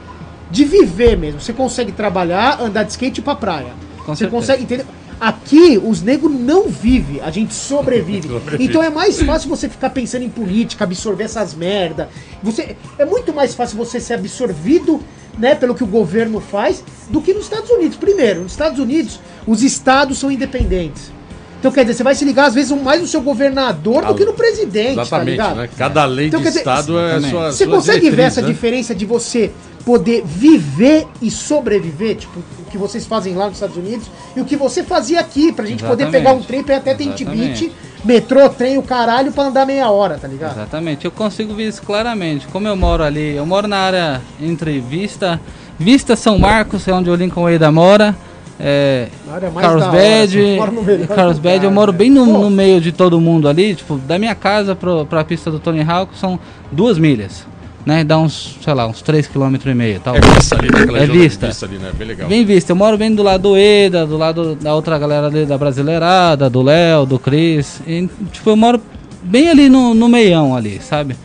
De 0.52 0.66
viver 0.66 1.16
mesmo. 1.16 1.40
Você 1.40 1.54
consegue 1.54 1.92
trabalhar, 1.92 2.60
andar 2.60 2.84
de 2.84 2.92
skate 2.92 3.20
e 3.20 3.22
ir 3.22 3.24
pra 3.24 3.36
praia. 3.36 3.74
Com 4.00 4.16
você 4.16 4.26
certeza. 4.26 4.30
consegue, 4.30 4.64
entender? 4.64 4.86
Aqui, 5.20 5.78
os 5.78 6.02
negros 6.02 6.32
não 6.32 6.70
vivem, 6.70 7.20
a 7.20 7.30
gente 7.30 7.54
sobrevive. 7.54 8.28
Sobrevive. 8.30 8.64
Então 8.64 8.82
é 8.82 8.90
mais 8.90 9.22
fácil 9.22 9.50
você 9.50 9.68
ficar 9.68 9.90
pensando 9.90 10.24
em 10.24 10.30
política, 10.30 10.86
absorver 10.86 11.26
essas 11.26 11.54
merda. 11.54 12.10
Você, 12.42 12.78
é 12.98 13.06
muito 13.06 13.34
mais 13.34 13.54
fácil 13.54 13.78
você 13.78 14.00
ser 14.00 14.14
absorvido 14.14 15.02
né, 15.38 15.56
pelo 15.56 15.76
que 15.76 15.84
o 15.84 15.88
governo 15.88 16.40
faz 16.40 16.84
do 17.10 17.22
que 17.22 17.34
nos 17.34 17.44
Estados 17.44 17.70
Unidos. 17.70 17.98
Primeiro, 17.98 18.44
nos 18.44 18.54
Estados 18.54 18.80
Unidos, 18.80 19.20
os 19.46 19.62
estados 19.62 20.18
são 20.18 20.32
independentes. 20.32 21.12
Então, 21.60 21.72
quer 21.72 21.82
dizer, 21.84 21.96
você 21.98 22.04
vai 22.04 22.16
se 22.16 22.24
ligar 22.24 22.46
às 22.46 22.54
vezes 22.54 22.72
mais 22.82 23.02
no 23.02 23.08
seu 23.08 23.20
governador 23.22 24.06
do 24.06 24.16
que 24.16 24.24
no 24.24 24.34
presidente, 24.34 24.96
tá 24.96 25.02
Exatamente, 25.02 25.32
ligado? 25.32 25.56
né? 25.58 25.70
Cada 25.78 26.06
lei 26.06 26.28
Então, 26.28 26.40
de 26.40 26.44
quer 26.46 26.50
dizer, 26.52 26.60
estado 26.60 26.98
é 26.98 27.04
exatamente. 27.18 27.30
sua. 27.32 27.52
Você 27.52 27.66
suas 27.66 27.76
consegue 27.76 28.00
ver 28.00 28.10
diretrizes, 28.12 28.38
essa 28.38 28.42
né? 28.48 28.54
diferença 28.54 28.96
de 28.96 29.06
você 29.06 29.52
poder 29.86 30.24
viver 30.26 31.06
e 31.22 31.30
sobreviver, 31.30 32.16
tipo, 32.16 32.40
o 32.40 32.72
que 32.72 32.78
vocês 32.78 33.06
fazem 33.06 33.36
lá 33.36 33.46
nos 33.48 33.56
Estados 33.56 33.76
Unidos 33.76 34.08
e 34.36 34.40
o 34.42 34.46
que 34.46 34.56
você 34.56 34.84
fazia 34.84 35.20
aqui, 35.20 35.52
pra 35.52 35.66
gente 35.66 35.84
poder 35.84 36.04
Exatamente. 36.04 36.24
pegar 36.24 36.34
um 36.38 36.42
trem 36.44 36.64
pra 36.64 36.76
ir 36.76 36.78
até 36.78 36.94
Tentibit, 36.94 37.72
metrô, 38.06 38.48
trem, 38.50 38.78
o 38.78 38.84
caralho, 38.84 39.32
pra 39.32 39.46
andar 39.46 39.66
meia 39.66 39.90
hora, 39.90 40.18
tá 40.18 40.28
ligado? 40.30 40.54
Exatamente, 40.54 41.04
eu 41.06 41.12
consigo 41.12 41.54
ver 41.56 41.68
isso 41.68 41.82
claramente. 41.82 42.48
Como 42.48 42.68
eu 42.68 42.76
moro 42.78 43.04
ali, 43.04 43.36
eu 43.36 43.46
moro 43.46 43.68
na 43.68 43.78
área 43.78 44.22
entre 44.40 44.80
Vista, 44.80 45.42
Vista 45.78 46.16
São 46.16 46.38
Marcos, 46.40 46.88
é 46.88 46.94
onde 46.94 47.10
o 47.10 47.16
Lincoln 47.16 47.48
Ada 47.54 47.70
mora. 47.72 48.16
É, 48.60 49.08
Na 49.26 49.36
área 49.36 49.50
mais 49.50 49.66
Carlos 49.66 49.86
Bad, 49.88 50.38
assim, 50.40 51.08
Carlos 51.16 51.40
Bad, 51.40 51.64
eu 51.64 51.72
moro 51.72 51.94
bem 51.94 52.10
no, 52.10 52.26
no 52.26 52.50
meio 52.50 52.82
de 52.82 52.92
todo 52.92 53.20
mundo 53.22 53.48
ali, 53.48 53.74
tipo, 53.76 53.98
da 53.98 54.20
minha 54.20 54.36
casa 54.36 54.76
pro, 54.76 55.06
pra 55.06 55.24
pista 55.24 55.50
do 55.50 55.60
Tony 55.60 55.82
Hawk 55.82 56.18
são 56.18 56.38
duas 56.70 56.98
milhas, 56.98 57.46
né? 57.86 58.04
Dá 58.04 58.18
uns, 58.20 58.58
sei 58.62 58.74
lá, 58.74 58.86
uns 58.86 59.02
3,5 59.02 59.60
km, 59.60 59.82
É 59.82 60.00
talvez. 60.04 60.26
vista 60.36 60.56
ali, 60.58 60.70
né? 60.74 60.82
Aquela 60.82 61.00
É 61.00 61.08
vista. 61.08 61.48
vista 61.48 61.66
ali, 61.66 61.78
né? 61.78 61.92
Bem 61.98 62.08
legal. 62.08 62.28
Bem 62.28 62.44
visto, 62.46 62.70
eu 62.70 62.76
moro 62.76 62.98
bem 62.98 63.16
do 63.16 63.24
lado 63.24 63.44
do 63.44 63.58
Eda, 63.58 64.06
do 64.06 64.18
lado 64.18 64.56
da 64.56 64.76
outra 64.76 65.00
galera 65.00 65.28
ali 65.28 65.46
da 65.46 65.58
Brasileirada, 65.58 66.50
do 66.50 66.62
Léo, 66.62 67.06
do 67.06 67.18
Cris. 67.18 67.82
E, 67.88 68.10
tipo, 68.34 68.50
eu 68.50 68.58
moro 68.58 68.82
bem 69.24 69.50
ali 69.50 69.70
no, 69.70 69.94
no 69.94 70.10
meião 70.10 70.54
ali, 70.54 70.82
sabe? 70.82 71.16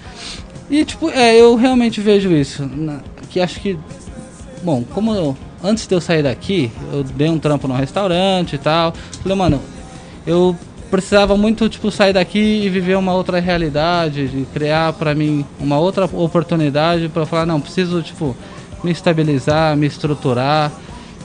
E 0.71 0.85
tipo, 0.85 1.11
é, 1.11 1.35
eu 1.35 1.57
realmente 1.57 2.01
vejo 2.01 2.31
isso. 2.31 2.65
na- 2.77 3.01
que 3.29 3.41
acho 3.41 3.61
que. 3.61 3.77
Bom, 4.63 4.85
como 4.95 5.13
eu- 5.13 5.37
antes 5.65 5.87
de 5.87 5.95
eu 5.95 6.01
sair 6.01 6.23
daqui, 6.23 6.71
eu 6.93 7.03
dei 7.03 7.29
um 7.31 7.39
trampo 7.39 7.67
no 7.67 7.75
restaurante 7.75 8.57
e 8.57 8.59
tal. 8.59 8.93
Falei, 9.23 9.37
mano, 9.37 9.61
eu 10.27 10.55
precisava 10.91 11.37
muito, 11.37 11.69
tipo, 11.69 11.91
sair 11.91 12.13
daqui 12.13 12.39
e 12.39 12.69
viver 12.69 12.97
uma 12.97 13.15
outra 13.15 13.41
realidade, 13.41 14.29
de 14.29 14.45
criar 14.53 14.93
pra 14.93 15.15
mim 15.15 15.45
uma 15.59 15.79
outra 15.79 16.05
oportunidade 16.05 17.09
pra 17.09 17.25
falar, 17.25 17.47
não, 17.47 17.61
preciso, 17.61 18.03
tipo, 18.03 18.37
me 18.85 18.93
estabilizar, 18.93 19.75
me 19.77 19.87
estruturar. 19.87 20.71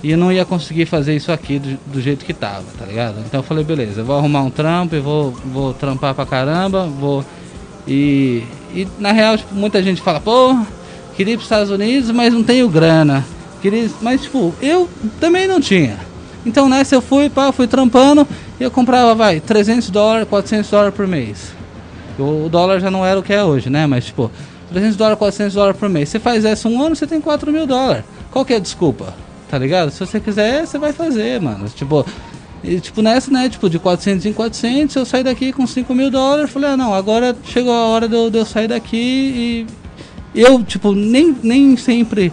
E 0.02 0.16
não 0.16 0.32
ia 0.32 0.46
conseguir 0.46 0.86
fazer 0.86 1.14
isso 1.14 1.30
aqui 1.30 1.60
do, 1.60 1.78
do 1.88 2.02
jeito 2.02 2.24
que 2.24 2.34
tava, 2.34 2.64
tá 2.80 2.86
ligado? 2.86 3.20
Então 3.20 3.42
eu 3.42 3.44
falei, 3.44 3.66
beleza, 3.66 4.00
eu 4.00 4.06
vou 4.06 4.18
arrumar 4.18 4.44
um 4.44 4.50
trampo 4.50 4.96
e 4.96 5.00
vou, 5.00 5.32
vou 5.32 5.74
trampar 5.74 6.16
pra 6.16 6.26
caramba, 6.26 6.86
vou. 6.86 7.24
E, 7.86 8.44
e 8.74 8.88
na 8.98 9.12
real, 9.12 9.38
tipo, 9.38 9.54
muita 9.54 9.84
gente 9.84 10.02
fala, 10.02 10.22
pô, 10.22 10.58
queria 11.18 11.34
ir 11.34 11.38
pros 11.38 11.48
Estados 11.48 11.70
Unidos, 11.70 12.12
mas 12.12 12.34
não 12.34 12.44
tenho 12.44 12.70
grana. 12.70 13.26
Queria, 13.62 13.90
mas 14.02 14.22
tipo, 14.22 14.54
eu 14.62 14.90
também 15.20 15.48
não 15.48 15.60
tinha. 15.60 15.98
Então 16.46 16.70
nessa 16.70 16.96
eu 16.96 17.02
fui, 17.02 17.30
pá, 17.30 17.52
fui 17.52 17.68
trampando 17.68 18.28
e 18.60 18.64
eu 18.64 18.72
comprava, 18.72 19.14
vai, 19.14 19.40
300 19.40 19.90
dólares, 19.90 20.28
400 20.30 20.70
dólares 20.70 20.96
por 20.96 21.08
mês. 21.08 21.52
O, 22.18 22.46
o 22.46 22.50
dólar 22.50 22.80
já 22.80 22.90
não 22.90 23.06
era 23.06 23.20
o 23.20 23.24
que 23.24 23.34
é 23.34 23.44
hoje, 23.44 23.70
né? 23.70 23.86
Mas 23.86 24.06
tipo, 24.06 24.32
300 24.70 24.96
dólares, 24.96 25.20
400 25.20 25.54
dólares 25.54 25.80
por 25.80 25.90
mês. 25.90 26.10
Você 26.10 26.20
faz 26.20 26.46
essa 26.46 26.68
um 26.70 26.82
ano, 26.82 26.96
você 26.96 27.08
tem 27.08 27.20
4 27.20 27.52
mil 27.52 27.66
dólares. 27.66 28.04
Qual 28.32 28.46
que 28.46 28.54
é 28.54 28.58
a 28.58 28.60
desculpa? 28.60 29.14
Tá 29.50 29.58
ligado? 29.58 29.92
Se 29.92 30.00
você 30.00 30.20
quiser, 30.20 30.66
você 30.66 30.78
vai 30.78 30.94
fazer, 30.94 31.42
mano. 31.42 31.68
Tipo, 31.70 32.06
e, 32.64 32.80
tipo, 32.80 33.02
nessa, 33.02 33.32
né, 33.32 33.50
tipo, 33.50 33.70
de 33.70 33.80
400 33.80 34.26
em 34.26 34.34
400, 34.34 34.96
eu 34.96 35.06
saí 35.06 35.24
daqui 35.24 35.52
com 35.52 35.66
5 35.66 35.94
mil 35.96 36.12
dólares, 36.12 36.52
falei, 36.52 36.72
ah, 36.72 36.78
não, 36.78 36.94
agora 36.94 37.36
chegou 37.46 37.74
a 37.74 37.88
hora 37.88 38.08
de 38.08 38.16
eu, 38.16 38.30
de 38.30 38.38
eu 38.38 38.46
sair 38.46 38.68
daqui 38.68 39.66
e 40.36 40.42
eu, 40.42 40.62
tipo, 40.64 40.92
nem, 40.92 41.36
nem 41.42 41.76
sempre 41.78 42.32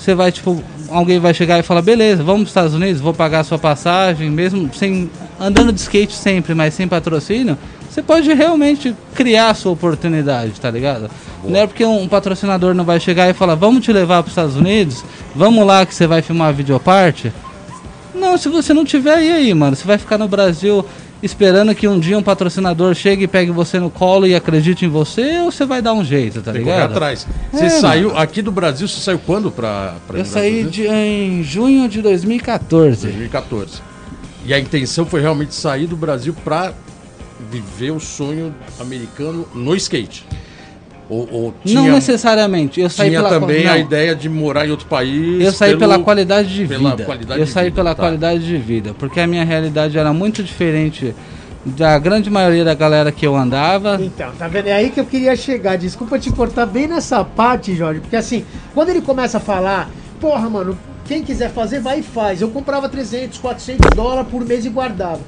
você 0.00 0.14
vai, 0.14 0.32
tipo, 0.32 0.62
alguém 0.88 1.18
vai 1.18 1.34
chegar 1.34 1.58
e 1.58 1.62
falar, 1.62 1.82
beleza, 1.82 2.22
vamos 2.22 2.40
para 2.40 2.44
os 2.44 2.50
Estados 2.50 2.74
Unidos, 2.74 3.02
vou 3.02 3.12
pagar 3.12 3.40
a 3.40 3.44
sua 3.44 3.58
passagem, 3.58 4.30
mesmo 4.30 4.72
sem 4.72 5.10
andando 5.38 5.72
de 5.72 5.80
skate 5.80 6.14
sempre, 6.14 6.54
mas 6.54 6.72
sem 6.72 6.88
patrocínio, 6.88 7.58
você 7.88 8.02
pode 8.02 8.32
realmente 8.32 8.96
criar 9.14 9.50
a 9.50 9.54
sua 9.54 9.72
oportunidade, 9.72 10.58
tá 10.58 10.70
ligado? 10.70 11.10
Não 11.44 11.60
é 11.60 11.66
porque 11.66 11.84
um 11.84 12.08
patrocinador 12.08 12.72
não 12.72 12.84
vai 12.84 12.98
chegar 12.98 13.28
e 13.28 13.34
falar, 13.34 13.56
vamos 13.56 13.84
te 13.84 13.92
levar 13.92 14.22
para 14.22 14.28
os 14.28 14.32
Estados 14.32 14.56
Unidos, 14.56 15.04
vamos 15.36 15.66
lá 15.66 15.84
que 15.84 15.94
você 15.94 16.06
vai 16.06 16.22
filmar 16.22 16.48
a 16.48 16.52
videoparte. 16.52 17.30
Não, 18.14 18.38
se 18.38 18.48
você 18.48 18.72
não 18.72 18.86
tiver, 18.86 19.22
e 19.22 19.30
aí, 19.30 19.54
mano? 19.54 19.76
Você 19.76 19.86
vai 19.86 19.98
ficar 19.98 20.16
no 20.16 20.28
Brasil 20.28 20.84
esperando 21.22 21.74
que 21.74 21.86
um 21.86 21.98
dia 21.98 22.16
um 22.18 22.22
patrocinador 22.22 22.94
chegue 22.94 23.24
e 23.24 23.28
pegue 23.28 23.50
você 23.50 23.78
no 23.78 23.90
colo 23.90 24.26
e 24.26 24.34
acredite 24.34 24.84
em 24.84 24.88
você, 24.88 25.38
ou 25.40 25.50
você 25.52 25.64
vai 25.66 25.82
dar 25.82 25.92
um 25.92 26.04
jeito, 26.04 26.40
tá 26.42 26.52
Tem 26.52 26.62
que 26.62 26.68
ligado? 26.70 26.90
atrás. 26.92 27.26
É, 27.52 27.56
Você 27.56 27.64
mano. 27.68 27.80
saiu 27.80 28.16
aqui 28.16 28.42
do 28.42 28.50
Brasil, 28.50 28.88
você 28.88 29.00
saiu 29.00 29.18
quando 29.18 29.48
ir 29.48 30.18
Eu 30.18 30.24
saí 30.24 30.64
de, 30.64 30.86
em 30.86 31.42
junho 31.42 31.88
de 31.88 32.00
2014. 32.02 33.02
2014. 33.06 33.82
E 34.46 34.54
a 34.54 34.58
intenção 34.58 35.04
foi 35.04 35.20
realmente 35.20 35.54
sair 35.54 35.86
do 35.86 35.96
Brasil 35.96 36.34
pra 36.44 36.72
viver 37.50 37.90
o 37.90 38.00
sonho 38.00 38.54
americano 38.78 39.46
no 39.54 39.74
skate. 39.76 40.26
Ou, 41.10 41.28
ou 41.32 41.54
tinha, 41.64 41.82
não 41.82 41.90
necessariamente. 41.90 42.80
Eu 42.80 42.88
saí 42.88 43.08
tinha 43.10 43.20
pela 43.20 43.40
também 43.40 43.64
não, 43.64 43.72
a 43.72 43.78
ideia 43.78 44.14
de 44.14 44.28
morar 44.28 44.64
em 44.66 44.70
outro 44.70 44.86
país. 44.86 45.44
Eu 45.44 45.50
saí 45.52 45.70
pelo- 45.70 45.80
pela 45.80 45.98
qualidade 45.98 46.54
de 46.54 46.66
pela 46.66 46.90
vida. 46.90 47.04
qualidade 47.04 47.40
eu 47.40 47.46
de 47.46 47.50
saí 47.50 47.64
vida, 47.64 47.74
pela 47.74 47.94
tá. 47.96 48.02
qualidade 48.04 48.46
de 48.46 48.56
vida, 48.56 48.94
porque 48.96 49.18
a 49.18 49.26
minha 49.26 49.44
realidade 49.44 49.98
era 49.98 50.12
muito 50.12 50.40
diferente 50.40 51.12
da 51.66 51.98
grande 51.98 52.30
maioria 52.30 52.64
da 52.64 52.74
galera 52.74 53.10
que 53.10 53.26
eu 53.26 53.36
andava. 53.36 53.98
Então, 54.00 54.30
tá 54.38 54.46
vendo? 54.46 54.68
É 54.68 54.72
aí 54.72 54.90
que 54.90 55.00
eu 55.00 55.04
queria 55.04 55.34
chegar. 55.36 55.76
Desculpa 55.76 56.18
te 56.18 56.30
cortar 56.30 56.64
bem 56.64 56.86
nessa 56.86 57.24
parte, 57.24 57.74
Jorge, 57.74 58.00
porque 58.00 58.16
assim, 58.16 58.44
quando 58.72 58.90
ele 58.90 59.02
começa 59.02 59.38
a 59.38 59.40
falar, 59.40 59.90
porra, 60.20 60.48
mano, 60.48 60.78
quem 61.04 61.22
quiser 61.24 61.50
fazer, 61.50 61.80
vai 61.80 61.98
e 61.98 62.02
faz. 62.04 62.40
Eu 62.40 62.50
comprava 62.50 62.88
300, 62.88 63.36
400 63.38 63.90
dólares 63.96 64.30
por 64.30 64.44
mês 64.44 64.64
e 64.64 64.68
guardava. 64.68 65.20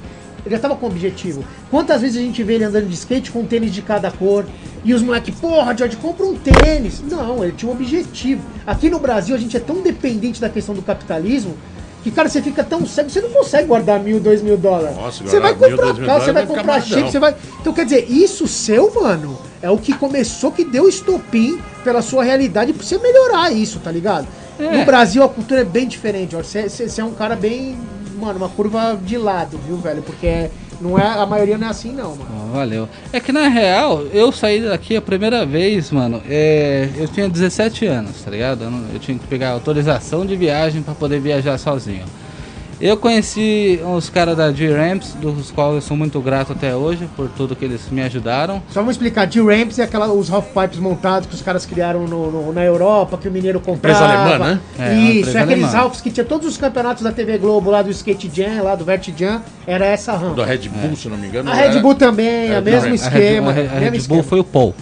Ele 0.45 0.55
já 0.55 0.61
tava 0.61 0.75
com 0.75 0.87
objetivo. 0.87 1.43
Quantas 1.71 2.01
vezes 2.01 2.17
a 2.17 2.21
gente 2.21 2.43
vê 2.43 2.55
ele 2.55 2.65
andando 2.65 2.87
de 2.87 2.93
skate 2.93 3.31
com 3.31 3.39
um 3.39 3.45
tênis 3.45 3.73
de 3.73 3.81
cada 3.81 4.11
cor? 4.11 4.45
E 4.83 4.93
os 4.93 5.01
moleques, 5.01 5.33
porra, 5.39 5.75
George, 5.75 5.95
compra 5.97 6.25
um 6.25 6.35
tênis. 6.35 7.01
Não, 7.01 7.43
ele 7.43 7.53
tinha 7.53 7.71
um 7.71 7.73
objetivo. 7.73 8.41
Aqui 8.67 8.89
no 8.89 8.99
Brasil 8.99 9.35
a 9.35 9.39
gente 9.39 9.55
é 9.55 9.59
tão 9.59 9.81
dependente 9.81 10.41
da 10.41 10.49
questão 10.49 10.75
do 10.75 10.81
capitalismo 10.81 11.55
que, 12.03 12.11
cara, 12.11 12.27
você 12.27 12.41
fica 12.41 12.65
tão 12.65 12.85
cego, 12.85 13.09
você 13.09 13.21
não 13.21 13.29
consegue 13.29 13.65
guardar 13.65 13.97
mil, 13.97 14.19
dois 14.19 14.41
mil 14.41 14.57
dólares. 14.57 14.97
Nossa, 14.97 15.23
você 15.23 15.39
vai 15.39 15.53
comprar 15.53 15.77
dois 15.77 15.97
mil 15.97 16.05
carro, 16.05 16.21
você 16.21 16.31
vai 16.33 16.45
comprar 16.45 16.81
chip, 16.81 17.09
você 17.09 17.19
vai. 17.19 17.33
Então, 17.61 17.71
quer 17.71 17.85
dizer, 17.85 18.11
isso 18.11 18.45
seu, 18.45 18.93
mano, 18.93 19.39
é 19.61 19.69
o 19.69 19.77
que 19.77 19.93
começou, 19.93 20.51
que 20.51 20.65
deu 20.65 20.89
estopim 20.89 21.57
pela 21.81 22.01
sua 22.01 22.21
realidade 22.25 22.73
pra 22.73 22.85
você 22.85 22.97
melhorar 22.97 23.53
isso, 23.53 23.79
tá 23.79 23.89
ligado? 23.89 24.27
É. 24.59 24.79
No 24.79 24.85
Brasil 24.85 25.23
a 25.23 25.29
cultura 25.29 25.61
é 25.61 25.63
bem 25.63 25.87
diferente, 25.87 26.35
você 26.35 26.67
é 26.97 27.03
um 27.05 27.13
cara 27.13 27.37
bem. 27.37 27.77
Mano, 28.23 28.37
uma 28.37 28.47
curva 28.49 28.97
de 29.03 29.17
lado, 29.17 29.59
viu, 29.67 29.75
velho? 29.77 30.01
Porque 30.01 30.49
não 30.79 30.97
é, 30.97 31.05
a 31.05 31.25
maioria 31.25 31.57
não 31.57 31.67
é 31.67 31.69
assim, 31.69 31.91
não, 31.91 32.15
mano. 32.15 32.25
Ó, 32.51 32.57
valeu. 32.57 32.87
É 33.11 33.19
que 33.19 33.33
na 33.33 33.49
real, 33.49 34.03
eu 34.13 34.31
saí 34.31 34.61
daqui 34.61 34.95
a 34.95 35.01
primeira 35.01 35.45
vez, 35.45 35.91
mano. 35.91 36.21
É, 36.29 36.87
eu 36.95 37.07
tinha 37.09 37.27
17 37.27 37.85
anos, 37.85 38.21
tá 38.23 38.31
ligado? 38.31 38.63
Eu, 38.63 38.71
não- 38.71 38.85
eu 38.93 38.99
tinha 38.99 39.17
que 39.17 39.27
pegar 39.27 39.49
autorização 39.49 40.25
de 40.25 40.37
viagem 40.37 40.81
pra 40.81 40.93
poder 40.95 41.19
viajar 41.19 41.57
sozinho. 41.57 42.05
Eu 42.85 42.97
conheci 42.97 43.79
os 43.95 44.09
caras 44.09 44.35
da 44.35 44.51
G-Ramps, 44.51 45.13
dos 45.13 45.49
quais 45.51 45.75
eu 45.75 45.79
sou 45.81 45.95
muito 45.95 46.19
grato 46.19 46.51
até 46.51 46.75
hoje 46.75 47.07
por 47.15 47.29
tudo 47.29 47.55
que 47.55 47.63
eles 47.63 47.89
me 47.89 48.01
ajudaram. 48.01 48.61
Só 48.67 48.81
vamos 48.81 48.95
explicar, 48.95 49.25
G-Ramps 49.31 49.79
é 49.79 49.83
aquela, 49.83 50.11
os 50.11 50.29
half 50.29 50.47
pipes 50.47 50.79
montados 50.79 51.25
que 51.29 51.33
os 51.33 51.41
caras 51.41 51.65
criaram 51.65 52.05
no, 52.05 52.29
no- 52.29 52.51
na 52.51 52.61
Europa, 52.65 53.17
que 53.17 53.29
o 53.29 53.31
mineiro 53.31 53.61
comprava. 53.61 54.03
Empresa 54.03 54.19
alemã, 54.21 54.45
né? 54.45 54.59
É, 54.77 54.95
Isso, 54.95 55.37
é 55.37 55.41
aqueles 55.43 55.73
halfs 55.73 56.01
que 56.01 56.11
tinha 56.11 56.25
todos 56.25 56.45
os 56.45 56.57
campeonatos 56.57 57.03
da 57.03 57.13
TV 57.13 57.37
Globo 57.37 57.71
lá 57.71 57.81
do 57.81 57.89
Skate 57.89 58.29
Jam, 58.35 58.61
lá 58.61 58.75
do 58.75 58.83
Vert 58.83 59.09
Jam, 59.17 59.41
era 59.65 59.85
essa 59.85 60.11
rampa. 60.11 60.35
Do 60.35 60.43
Red 60.43 60.67
Bull, 60.67 60.97
se 60.97 61.07
não 61.07 61.15
me 61.17 61.27
engano. 61.27 61.49
A 61.49 61.53
Red 61.53 61.63
era- 61.67 61.79
Bull 61.79 61.95
também, 61.95 62.27
É, 62.51 62.55
é, 62.55 62.59
mesmo 62.61 62.79
não, 62.81 62.87
A 62.87 62.89
Red, 62.89 62.95
esquema. 62.95 63.49
a 63.51 63.53
Red- 63.53 63.67
a 63.67 63.79
Red 63.79 63.89
Bull 63.91 63.97
esquema. 63.99 64.23
foi 64.23 64.39
o 64.41 64.43
Paul. 64.43 64.75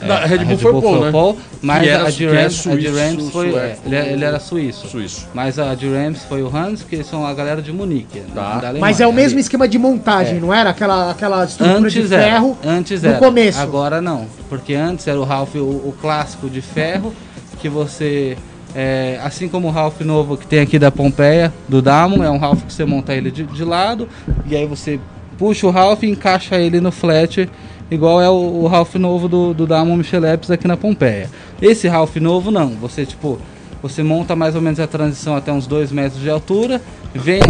Não, 0.00 0.14
a 0.14 0.24
Red 0.26 0.44
Bull 0.44 0.58
foi 0.58 0.72
o 0.72 0.80
Paul, 1.12 1.32
né? 1.34 1.38
mas 1.62 1.82
Que 1.82 1.88
era- 1.88 2.04
a 2.04 2.08
é 2.08 2.10
suíço, 2.48 2.80
G-Ramps 2.80 3.30
foi. 3.30 3.54
é, 3.54 3.78
ele, 3.84 3.96
ele 3.96 4.24
era 4.24 4.38
suíço. 4.38 4.86
Suíço. 4.88 5.26
Mas 5.34 5.58
a 5.58 5.74
G-Ramps 5.74 6.22
foi 6.24 6.42
o 6.42 6.56
Hans, 6.56 6.82
que 6.82 7.02
são 7.02 7.26
a 7.26 7.34
galera 7.34 7.60
de 7.60 7.72
Munique. 7.72 8.20
Tá. 8.34 8.40
da 8.58 8.68
Alemanha, 8.68 8.80
Mas 8.80 9.00
é 9.00 9.06
o 9.06 9.12
mesmo 9.12 9.34
ali. 9.36 9.40
esquema 9.40 9.66
de 9.66 9.78
montagem, 9.78 10.36
É. 10.36 10.40
não 10.40 10.54
era? 10.54 10.70
Aquela, 10.70 11.10
aquela 11.10 11.44
estrutura 11.44 11.90
de 11.90 11.98
Antes 11.98 12.12
era, 12.12 12.22
ferro 12.22 12.58
antes 12.64 13.02
no 13.02 13.08
era. 13.10 13.18
começo. 13.18 13.58
Agora 13.60 14.00
não, 14.00 14.26
porque 14.48 14.74
antes 14.74 15.06
era 15.08 15.18
o 15.18 15.24
Ralph, 15.24 15.54
o, 15.56 15.58
o 15.60 15.94
clássico 16.00 16.48
de 16.48 16.60
ferro, 16.62 17.12
que 17.60 17.68
você, 17.68 18.36
é, 18.74 19.18
assim 19.24 19.48
como 19.48 19.66
o 19.68 19.70
Ralph 19.70 20.00
novo 20.02 20.36
que 20.36 20.46
tem 20.46 20.60
aqui 20.60 20.78
da 20.78 20.90
Pompeia, 20.92 21.52
do 21.68 21.82
Damon, 21.82 22.22
é 22.22 22.30
um 22.30 22.38
Ralph 22.38 22.62
que 22.64 22.72
você 22.72 22.84
monta 22.84 23.12
ele 23.14 23.30
de, 23.32 23.42
de 23.44 23.64
lado, 23.64 24.08
e 24.46 24.54
aí 24.54 24.64
você 24.66 25.00
puxa 25.36 25.66
o 25.66 25.70
Ralph 25.70 26.02
e 26.04 26.10
encaixa 26.10 26.56
ele 26.56 26.80
no 26.80 26.90
flat, 26.92 27.48
igual 27.90 28.20
é 28.20 28.28
o, 28.28 28.62
o 28.62 28.66
Ralph 28.66 28.94
novo 28.96 29.28
do, 29.28 29.54
do 29.54 29.66
Damon 29.66 29.96
Micheleps 29.96 30.50
aqui 30.50 30.66
na 30.66 30.76
Pompeia. 30.76 31.30
Esse 31.60 31.88
Ralph 31.88 32.16
novo 32.16 32.50
não, 32.50 32.70
você 32.70 33.04
tipo... 33.04 33.38
Você 33.80 34.02
monta 34.02 34.34
mais 34.34 34.56
ou 34.56 34.60
menos 34.60 34.80
a 34.80 34.88
transição 34.88 35.36
até 35.36 35.52
uns 35.52 35.68
2 35.68 35.92
metros 35.92 36.20
de 36.20 36.28
altura, 36.28 36.82
vem 37.14 37.40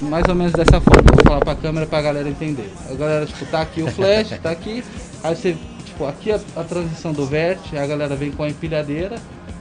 mais 0.00 0.24
ou 0.28 0.34
menos 0.36 0.52
dessa 0.52 0.80
forma. 0.80 1.02
Vou 1.12 1.24
falar 1.24 1.40
pra 1.40 1.56
câmera 1.56 1.84
pra 1.84 2.00
galera 2.00 2.28
entender. 2.28 2.72
A 2.88 2.94
galera, 2.94 3.26
tipo, 3.26 3.44
tá 3.46 3.62
aqui 3.62 3.82
o 3.82 3.90
flash, 3.90 4.38
tá 4.40 4.52
aqui, 4.52 4.84
aí 5.20 5.34
você, 5.34 5.56
tipo, 5.84 6.06
aqui 6.06 6.30
a, 6.30 6.38
a 6.54 6.62
transição 6.62 7.12
do 7.12 7.26
vert, 7.26 7.58
a 7.72 7.86
galera 7.88 8.14
vem 8.14 8.30
com 8.30 8.44
a 8.44 8.48
empilhadeira 8.48 9.16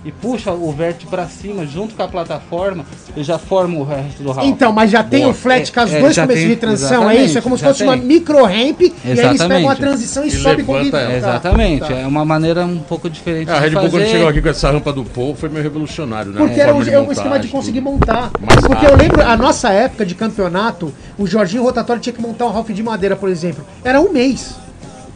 e 0.06 0.12
puxa 0.12 0.52
o 0.52 0.72
vert 0.72 1.06
pra 1.10 1.28
cima 1.28 1.66
junto 1.66 1.96
com 1.96 2.04
a 2.04 2.08
plataforma 2.08 2.86
e 3.16 3.24
já 3.24 3.38
forma 3.38 3.78
o 3.80 3.84
resto 3.84 4.22
do 4.24 4.32
ralo. 4.32 4.48
Então, 4.48 4.72
mas 4.74 4.92
já 4.92 5.04
tem 5.04 5.22
Boa. 5.22 5.32
o 5.32 5.34
flat 5.34 5.72
com 5.72 5.82
os 5.84 5.94
É, 5.94 6.00
dois 6.02 6.16
já 6.16 6.24
começos 6.24 6.44
tem- 6.44 6.54
de 6.54 6.60
transição, 6.60 6.90
é 6.90 6.98
exatamente, 7.06 7.26
isso? 7.30 7.38
É 7.38 7.42
como 7.42 7.58
se 7.58 7.64
fosse 7.64 7.84
uma 7.84 7.98
tem. 7.98 8.06
micro 8.06 8.44
ramp 8.44 8.52
e 8.52 8.54
aí 8.54 8.64
eles 8.66 8.94
pegam 9.04 9.20
a 9.22 9.24
Exatamente. 9.32 9.76
transição 9.78 10.24
e, 10.26 10.28
E 10.28 10.32
sobem 10.32 10.66
com 10.66 10.74
o. 10.74 10.92
Tá, 10.92 11.14
Exatamente, 11.14 11.88
tá. 11.88 11.94
é 11.94 12.06
uma 12.08 12.26
maneira 12.26 12.66
um 12.66 12.80
pouco 12.80 13.10
diferente 13.10 13.50
É, 13.50 13.54
a 13.54 13.60
Red 13.60 13.70
Bull, 13.72 13.90
quando 13.90 14.06
chegou 14.08 14.28
aqui 14.28 14.42
com 14.42 14.50
essa 14.50 14.72
rampa 14.72 14.92
do 14.92 15.04
Paul, 15.06 15.36
foi 15.36 15.50
meio 15.50 15.64
revolucionário, 15.64 16.32
né? 16.32 16.38
Porque 16.38 16.60
era 16.60 16.74
de 16.74 16.90
é 16.90 17.12
esquema 17.12 17.40
de 17.40 17.48
conseguir 17.48 17.80
tudo. 17.82 17.92
montar. 17.92 18.32
Mais 18.42 18.60
Porque 18.62 18.86
eu 18.86 18.96
lembro, 18.96 19.18
né? 19.20 19.26
a 19.26 19.38
nossa 19.38 19.70
época 19.70 20.06
de 20.06 20.16
campeonato, 20.16 20.94
o 21.18 21.26
Jorginho 21.26 21.64
Rotatório 21.64 22.02
tinha 22.02 22.14
que 22.14 22.22
montar 22.22 22.46
um 22.46 22.52
Ralph 22.52 22.70
de 22.70 22.84
madeira, 22.84 23.16
por 23.16 23.30
exemplo. 23.30 23.64
Era 23.84 24.02
um 24.02 24.12
mês. 24.12 24.56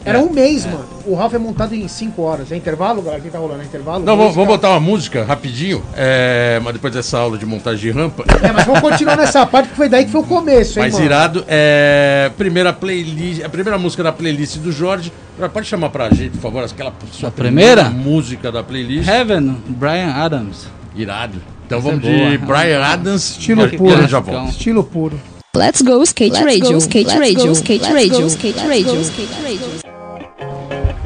Era 0.04 0.18
É, 0.18 0.20
um 0.22 0.30
mês, 0.32 0.64
mano. 0.64 0.84
O 1.06 1.14
Ralph 1.14 1.34
é 1.34 1.38
montado 1.38 1.74
em 1.74 1.86
5 1.86 2.22
horas. 2.22 2.52
É 2.52 2.56
intervalo, 2.56 3.02
galera? 3.02 3.20
Quem 3.20 3.30
tá 3.30 3.38
rolando? 3.38 3.62
É 3.62 3.64
intervalo? 3.64 4.04
Não, 4.04 4.16
vamos, 4.16 4.34
botar 4.46 4.70
uma 4.70 4.80
música 4.80 5.24
rapidinho, 5.24 5.82
é, 5.94 6.60
mas 6.62 6.72
depois 6.74 6.92
dessa 6.94 7.18
aula 7.18 7.36
de 7.36 7.44
montagem 7.44 7.80
de 7.80 7.90
rampa. 7.98 8.24
É, 8.42 8.52
mas 8.52 8.64
vamos 8.64 8.80
continuar 8.80 9.16
nessa 9.16 9.44
parte, 9.46 9.68
que 9.70 9.76
foi 9.76 9.88
daí 9.88 10.04
que 10.04 10.10
foi 10.10 10.20
o 10.20 10.24
começo, 10.24 10.78
hein, 10.78 10.82
Mais 10.84 10.94
mano? 10.94 11.04
irado, 11.04 11.44
é. 11.48 12.30
Primeira 12.38 12.72
playlist. 12.72 13.42
A 13.44 13.48
primeira 13.48 13.76
música 13.78 14.02
da 14.02 14.12
playlist 14.12 14.56
do 14.58 14.70
Jorge. 14.72 15.12
Pode 15.52 15.66
chamar 15.66 15.90
pra 15.90 16.08
gente, 16.10 16.30
por 16.32 16.40
favor, 16.42 16.64
aquela 16.64 16.92
sua 17.12 17.28
A 17.28 17.32
primeira? 17.32 17.84
música 17.90 18.50
da 18.50 18.62
playlist. 18.62 19.08
Heaven, 19.08 19.56
Brian 19.68 20.10
Adams. 20.12 20.66
Irado. 20.96 21.40
Então 21.66 21.78
Essa 21.78 21.88
vamos 21.90 22.04
é 22.04 22.30
de. 22.30 22.38
Brian 22.38 22.82
Adams. 22.82 23.30
Estilo 23.32 23.66
e 23.66 23.76
puro. 23.76 23.92
eu 24.02 24.08
já 24.08 24.20
volto. 24.20 24.50
Estilo 24.50 24.82
puro. 24.82 25.20
Let's 25.56 25.80
go 25.80 26.02
skate 26.04 26.34
Let's 26.34 26.44
radio, 26.44 26.72
go, 26.72 26.78
skate 26.78 27.06
let's 27.06 27.18
radio, 27.18 27.46
go, 27.46 27.52
skate 27.52 27.82
let's 27.82 27.94
radio, 27.94 28.20
go, 28.20 28.26
skate 28.26 28.56
let's 28.56 28.68
radio, 28.68 29.00
skate 29.00 29.32
radio. 29.42 29.68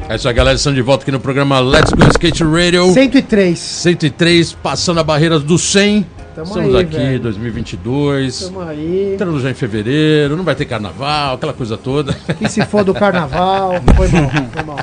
É 0.09 0.15
isso 0.15 0.27
aí, 0.27 0.33
galera. 0.33 0.57
Estamos 0.57 0.75
de 0.75 0.81
volta 0.81 1.03
aqui 1.03 1.11
no 1.13 1.19
programa 1.19 1.61
Let's 1.61 1.91
Go 1.93 2.03
Skate 2.09 2.43
Radio. 2.43 2.91
103. 2.91 3.57
103, 3.57 4.51
passando 4.51 4.99
a 4.99 5.03
barreira 5.03 5.39
do 5.39 5.57
100. 5.57 6.05
Tamo 6.35 6.47
Estamos 6.47 6.75
aí, 6.75 6.81
aqui, 6.81 6.97
velho. 6.97 7.19
2022. 7.21 8.39
Tamo 8.41 8.59
aí. 8.59 9.13
Entrando 9.13 9.39
já 9.39 9.49
em 9.49 9.53
fevereiro, 9.53 10.35
não 10.35 10.43
vai 10.43 10.55
ter 10.55 10.65
carnaval, 10.65 11.35
aquela 11.35 11.53
coisa 11.53 11.77
toda. 11.77 12.11
Que 12.37 12.49
se 12.49 12.65
for 12.65 12.83
do 12.83 12.93
carnaval. 12.93 13.81
Foi 13.95 14.07
mal, 14.09 14.29
foi 14.29 14.63
mal. 14.63 14.79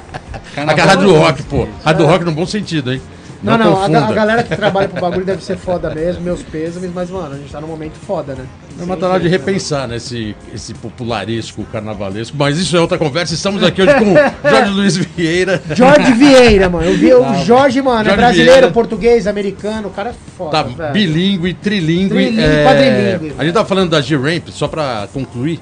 A 0.57 0.85
Rádio 0.85 1.07
do 1.07 1.17
Rock, 1.17 1.43
pô. 1.43 1.69
Rádio 1.85 2.07
do 2.07 2.11
Rock 2.11 2.25
no 2.25 2.33
bom 2.33 2.47
sentido, 2.47 2.95
hein? 2.95 3.03
Não, 3.43 3.57
não, 3.57 3.73
a, 3.73 3.77
confunda. 3.81 4.01
ga- 4.01 4.07
a 4.09 4.13
galera 4.13 4.43
que 4.43 4.55
trabalha 4.57 4.89
pro 4.89 5.01
bagulho 5.03 5.25
deve 5.25 5.43
ser 5.43 5.57
foda 5.57 5.95
mesmo, 5.95 6.23
meus 6.23 6.43
pêsames, 6.43 6.91
mas, 6.95 7.09
mano, 7.11 7.35
a 7.35 7.39
gente 7.39 7.51
tá 7.51 7.61
num 7.61 7.67
momento 7.69 7.95
foda, 8.07 8.35
né? 8.35 8.45
É 8.79 8.83
uma 8.83 8.95
hora 9.07 9.21
de 9.21 9.29
repensar, 9.29 9.87
né? 9.89 9.97
Esse, 9.97 10.35
esse 10.55 10.73
popularesco 10.75 11.65
carnavalesco. 11.73 12.37
Mas 12.39 12.59
isso 12.59 12.77
é 12.77 12.81
outra 12.81 12.97
conversa. 12.99 13.35
Estamos 13.35 13.63
aqui 13.63 13.83
hoje 13.83 13.95
com 13.95 14.13
o 14.13 14.17
Jorge 14.51 14.71
Luiz 14.71 14.97
Vieira. 14.97 15.63
Jorge 15.75 16.13
Vieira, 16.13 16.69
mano. 16.69 16.85
Eu 16.87 16.97
vi 16.97 17.13
o 17.13 17.35
Jorge, 17.45 17.83
mano, 17.83 18.01
é 18.01 18.05
Jorge 18.05 18.17
brasileiro, 18.17 18.53
Vieira. 18.53 18.71
português, 18.73 19.27
americano, 19.27 19.89
o 19.89 19.91
cara 19.91 20.11
é 20.11 20.15
foda, 20.37 20.51
Tá 20.51 20.63
velho. 20.63 20.93
bilíngue, 20.93 21.55
trilingue. 21.55 22.09
Trilingue, 22.09 22.41
é, 22.41 22.65
quadrilingue. 22.65 23.35
A 23.39 23.45
gente 23.45 23.55
tá 23.55 23.65
falando 23.65 23.91
da 23.91 24.01
G-Ramp, 24.01 24.49
só 24.51 24.67
pra 24.69 25.09
concluir. 25.13 25.61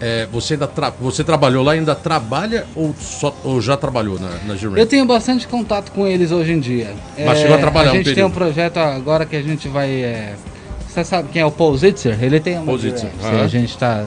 É, 0.00 0.26
você, 0.32 0.54
ainda 0.54 0.66
tra- 0.66 0.92
você 1.00 1.24
trabalhou 1.24 1.64
lá, 1.64 1.72
ainda 1.72 1.94
trabalha 1.94 2.64
ou, 2.74 2.94
só, 2.98 3.34
ou 3.42 3.60
já 3.60 3.76
trabalhou 3.76 4.18
na, 4.18 4.30
na 4.46 4.54
G-Ramp? 4.56 4.78
Eu 4.78 4.86
tenho 4.86 5.04
bastante 5.04 5.46
contato 5.48 5.90
com 5.92 6.06
eles 6.06 6.30
hoje 6.30 6.52
em 6.52 6.60
dia. 6.60 6.94
Mas 7.24 7.38
chegou 7.38 7.56
a 7.56 7.58
trabalhar 7.58 7.90
A 7.90 7.92
um 7.94 7.96
gente 7.96 8.14
tem 8.14 8.24
um 8.24 8.30
projeto 8.30 8.76
agora 8.78 9.26
que 9.26 9.34
a 9.36 9.42
gente 9.42 9.66
vai. 9.68 9.90
é, 9.90 10.34
Você 10.88 11.04
sabe 11.04 11.28
quem 11.32 11.42
é 11.42 11.46
o 11.46 11.50
Paul 11.50 11.76
Zitzer? 11.76 12.16
Ele 12.22 12.38
tem 12.40 12.56
uma. 12.56 12.66
Paul 12.66 12.78
Zitzer. 12.78 13.10
A 13.42 13.46
gente 13.48 13.76
tá. 13.76 14.04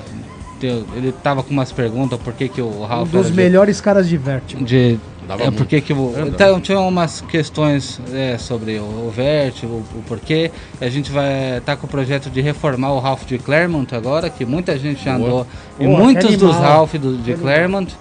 tem- 0.60 0.86
Ele 0.96 1.12
tava 1.12 1.44
com 1.44 1.52
umas 1.52 1.72
perguntas 1.72 2.20
por 2.20 2.34
que, 2.34 2.48
que 2.48 2.62
o 2.62 2.82
Um 2.82 2.86
Ralph. 2.86 3.10
dos 3.10 3.22
era 3.26 3.30
de- 3.30 3.36
melhores 3.36 3.82
caras 3.82 4.08
de 4.08 4.16
vértigo. 4.18 4.64
de 4.64 4.98
Dava 5.28 5.44
é, 5.44 5.46
muito. 5.46 5.58
porque 5.58 5.80
que 5.82 5.94
o, 5.94 6.14
então, 6.28 6.60
tinha 6.60 6.80
umas 6.80 7.22
questões 7.22 8.02
é, 8.12 8.38
sobre 8.38 8.80
o, 8.80 8.84
o 8.84 9.14
Vert, 9.16 9.64
o, 9.64 9.68
o 9.68 10.04
porquê. 10.08 10.52
A 10.80 10.90
gente 10.90 11.12
vai 11.12 11.58
estar 11.58 11.76
com 11.78 11.86
o 11.86 11.90
projeto 11.90 12.30
de 12.30 12.42
reformar 12.42 12.92
o 12.92 13.00
Ralph 13.00 13.26
de 13.26 13.38
Claremont 13.38 13.94
agora, 13.96 14.30
que 14.30 14.44
muita 14.46 14.78
gente 14.78 15.04
já 15.06 15.18
Boa. 15.18 15.28
andou. 15.30 15.48
E 15.80 15.86
Boa, 15.86 16.00
muitos 16.00 16.36
dos. 16.38 16.56
Ralph 16.56 16.96
do, 16.96 17.18
de. 17.18 17.34
Claremont 17.36 17.96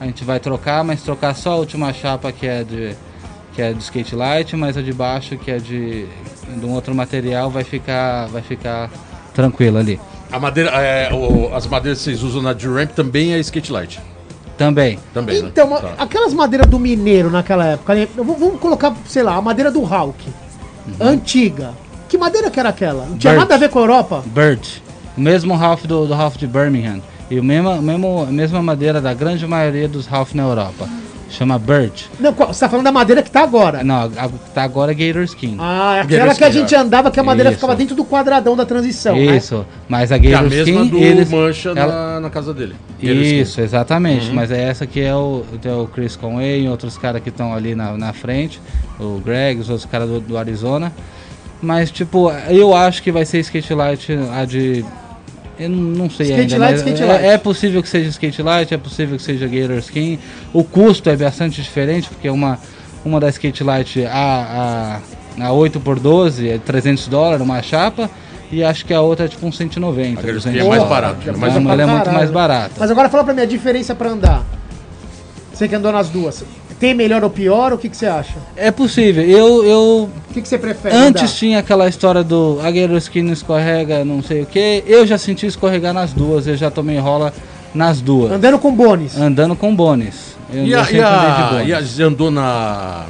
a 0.00 0.06
gente 0.06 0.24
vai 0.24 0.40
trocar, 0.40 0.82
mas 0.82 1.02
trocar 1.02 1.34
só 1.34 1.52
a 1.52 1.56
última 1.56 1.92
chapa 1.92 2.32
que 2.32 2.46
é 2.46 2.64
de 2.64 2.94
que 3.54 3.60
é 3.60 3.70
de 3.72 3.82
skate 3.82 4.16
light, 4.16 4.56
mas 4.56 4.78
a 4.78 4.82
de 4.82 4.94
baixo 4.94 5.36
que 5.36 5.50
é 5.50 5.58
de, 5.58 6.06
de 6.56 6.64
um 6.64 6.70
outro 6.72 6.94
material 6.94 7.50
vai 7.50 7.62
ficar 7.64 8.26
vai 8.28 8.40
ficar 8.40 8.90
tranquilo 9.34 9.76
ali. 9.78 10.00
A 10.32 10.40
madeira, 10.40 10.70
é, 10.70 11.12
o- 11.12 11.54
as 11.54 11.66
madeiras 11.66 11.98
que 11.98 12.04
vocês 12.04 12.22
usam 12.22 12.40
na 12.40 12.54
G-Ramp 12.54 12.92
também 12.92 13.34
é 13.34 13.38
skate 13.40 13.70
light. 13.70 14.00
Também. 14.66 14.98
Também, 15.12 15.42
né? 15.42 15.48
Então, 15.48 15.68
Tá. 15.70 15.94
aquelas 15.98 16.32
madeiras 16.32 16.66
do 16.68 16.78
mineiro 16.78 17.30
naquela 17.30 17.66
época, 17.66 17.94
né? 17.94 18.08
Vamos 18.16 18.58
colocar, 18.60 18.94
sei 19.06 19.22
lá, 19.22 19.34
a 19.36 19.42
madeira 19.42 19.70
do 19.70 19.80
Hulk, 19.80 20.24
antiga. 21.00 21.70
Que 22.08 22.18
madeira 22.18 22.50
que 22.50 22.60
era 22.60 22.68
aquela? 22.68 23.06
Não 23.06 23.16
tinha 23.16 23.34
nada 23.34 23.54
a 23.54 23.58
ver 23.58 23.70
com 23.70 23.78
a 23.78 23.82
Europa? 23.82 24.22
Birch. 24.26 24.82
O 25.16 25.20
mesmo 25.20 25.54
Ralph 25.54 25.84
do, 25.84 26.06
do 26.06 26.14
Ralph 26.14 26.36
de 26.36 26.46
Birmingham. 26.46 27.00
E 27.30 27.38
o 27.40 27.44
mesmo, 27.44 27.80
mesmo, 27.80 28.22
a 28.28 28.32
mesma 28.32 28.62
madeira 28.62 29.00
da 29.00 29.14
grande 29.14 29.46
maioria 29.46 29.88
dos 29.88 30.06
Ralph 30.06 30.34
na 30.34 30.42
Europa. 30.42 30.86
Chama 31.32 31.58
Birch. 31.58 32.08
Não, 32.20 32.30
você 32.32 32.60
tá 32.60 32.68
falando 32.68 32.84
da 32.84 32.92
madeira 32.92 33.22
que 33.22 33.30
tá 33.30 33.42
agora. 33.42 33.82
Não, 33.82 34.02
a, 34.04 34.28
que 34.28 34.50
tá 34.54 34.62
agora 34.62 34.92
é 34.92 34.94
Gator 34.94 35.22
Skin. 35.22 35.56
Ah, 35.58 35.96
é 35.96 36.00
aquela 36.00 36.06
Guerreiros 36.06 36.38
que 36.38 36.44
a 36.44 36.50
gente 36.50 36.74
andava, 36.74 37.10
que 37.10 37.18
a 37.18 37.22
madeira 37.22 37.48
Isso. 37.50 37.58
ficava 37.58 37.74
dentro 37.74 37.96
do 37.96 38.04
quadradão 38.04 38.54
da 38.54 38.66
transição. 38.66 39.16
né? 39.16 39.36
Isso. 39.36 39.64
Mas 39.88 40.12
a 40.12 40.18
Que 40.18 40.26
é 40.28 40.30
Gator 40.32 40.46
a 40.46 40.50
mesma 40.50 40.80
Skin, 40.82 40.88
do 40.90 40.98
eles... 40.98 41.30
Mancha 41.30 41.70
ela- 41.70 42.14
na, 42.14 42.20
na 42.20 42.30
casa 42.30 42.52
dele. 42.52 42.74
Guerreiros 43.00 43.48
Isso, 43.48 43.60
exatamente. 43.62 44.28
Uhum. 44.28 44.34
Mas 44.34 44.50
é 44.50 44.62
essa 44.62 44.86
que 44.86 45.00
é 45.00 45.14
o, 45.14 45.42
tem 45.60 45.72
o 45.72 45.86
Chris 45.86 46.16
Conway 46.16 46.64
e 46.64 46.68
outros 46.68 46.98
caras 46.98 47.22
que 47.22 47.30
estão 47.30 47.54
ali 47.54 47.74
na, 47.74 47.96
na 47.96 48.12
frente. 48.12 48.60
O 49.00 49.18
Greg, 49.24 49.58
os 49.60 49.70
outros 49.70 49.90
caras 49.90 50.08
do, 50.08 50.20
do 50.20 50.36
Arizona. 50.36 50.92
Mas, 51.62 51.90
tipo, 51.90 52.30
eu 52.48 52.74
acho 52.74 53.02
que 53.02 53.10
vai 53.12 53.24
ser 53.24 53.38
Skate 53.38 53.72
Light 53.72 54.08
a 54.36 54.44
de 54.44 54.84
Eu 55.58 55.68
não 55.68 56.08
sei 56.08 56.30
Skate 56.30 56.54
ainda, 56.54 56.58
light, 56.58 56.72
mas 56.72 56.80
skate 56.80 57.02
é, 57.02 57.06
light. 57.06 57.24
é 57.24 57.38
possível 57.38 57.82
que 57.82 57.88
seja 57.88 58.08
skate 58.08 58.42
light, 58.42 58.72
é 58.74 58.78
possível 58.78 59.16
que 59.16 59.22
seja 59.22 59.46
gator 59.46 59.78
skin. 59.78 60.18
O 60.52 60.64
custo 60.64 61.10
é 61.10 61.16
bastante 61.16 61.60
diferente, 61.62 62.08
porque 62.08 62.28
uma, 62.30 62.58
uma 63.04 63.20
da 63.20 63.28
skate 63.28 63.62
light 63.62 64.04
a, 64.06 65.00
a, 65.38 65.46
a 65.46 65.50
8x12 65.50 66.48
é 66.48 66.58
300 66.58 67.08
dólares, 67.08 67.44
uma 67.44 67.62
chapa, 67.62 68.10
e 68.50 68.64
acho 68.64 68.84
que 68.84 68.94
a 68.94 69.00
outra 69.00 69.26
é 69.26 69.28
tipo 69.28 69.46
uns 69.46 69.56
190. 69.56 70.20
A 70.20 70.22
gator 70.22 70.36
skin 70.38 70.52
200 70.52 70.66
é 70.66 70.68
mais 70.68 70.88
barato, 70.88 71.26
né? 71.26 71.38
mais 71.38 71.56
ela 71.56 71.82
é 71.82 71.86
muito 71.86 72.12
mais 72.12 72.30
barata. 72.30 72.74
Mas 72.78 72.90
agora 72.90 73.08
fala 73.08 73.24
pra 73.24 73.34
mim 73.34 73.42
a 73.42 73.46
diferença 73.46 73.94
pra 73.94 74.10
andar. 74.10 74.42
Você 75.52 75.68
que 75.68 75.74
andou 75.74 75.92
nas 75.92 76.08
duas. 76.08 76.44
Tem 76.82 76.94
melhor 76.94 77.22
ou 77.22 77.30
pior? 77.30 77.72
O 77.72 77.78
que, 77.78 77.88
que 77.88 77.96
você 77.96 78.06
acha? 78.06 78.34
É 78.56 78.72
possível. 78.72 79.22
Eu, 79.22 79.64
eu 79.64 80.10
O 80.30 80.34
que, 80.34 80.42
que 80.42 80.48
você 80.48 80.58
prefere? 80.58 80.92
Antes 80.96 81.22
andar? 81.22 81.32
tinha 81.32 81.58
aquela 81.60 81.88
história 81.88 82.24
do 82.24 82.58
a 82.60 82.68
gator 82.72 82.96
skin 82.96 83.22
não 83.22 83.32
escorrega, 83.32 84.04
não 84.04 84.20
sei 84.20 84.42
o 84.42 84.46
que. 84.46 84.82
Eu 84.84 85.06
já 85.06 85.16
senti 85.16 85.46
escorregar 85.46 85.94
nas 85.94 86.12
duas, 86.12 86.48
eu 86.48 86.56
já 86.56 86.72
tomei 86.72 86.98
rola 86.98 87.32
nas 87.72 88.00
duas. 88.00 88.32
Andando 88.32 88.58
com 88.58 88.74
bones. 88.74 89.16
Andando 89.16 89.54
com 89.54 89.72
bones. 89.76 90.36
Eu, 90.52 90.64
E 90.66 90.74
a, 90.74 90.90
e 90.90 91.00
a, 91.00 91.48
bones. 91.52 91.98
e 91.98 92.02
a- 92.02 92.06
andou 92.06 92.32
na, 92.32 93.04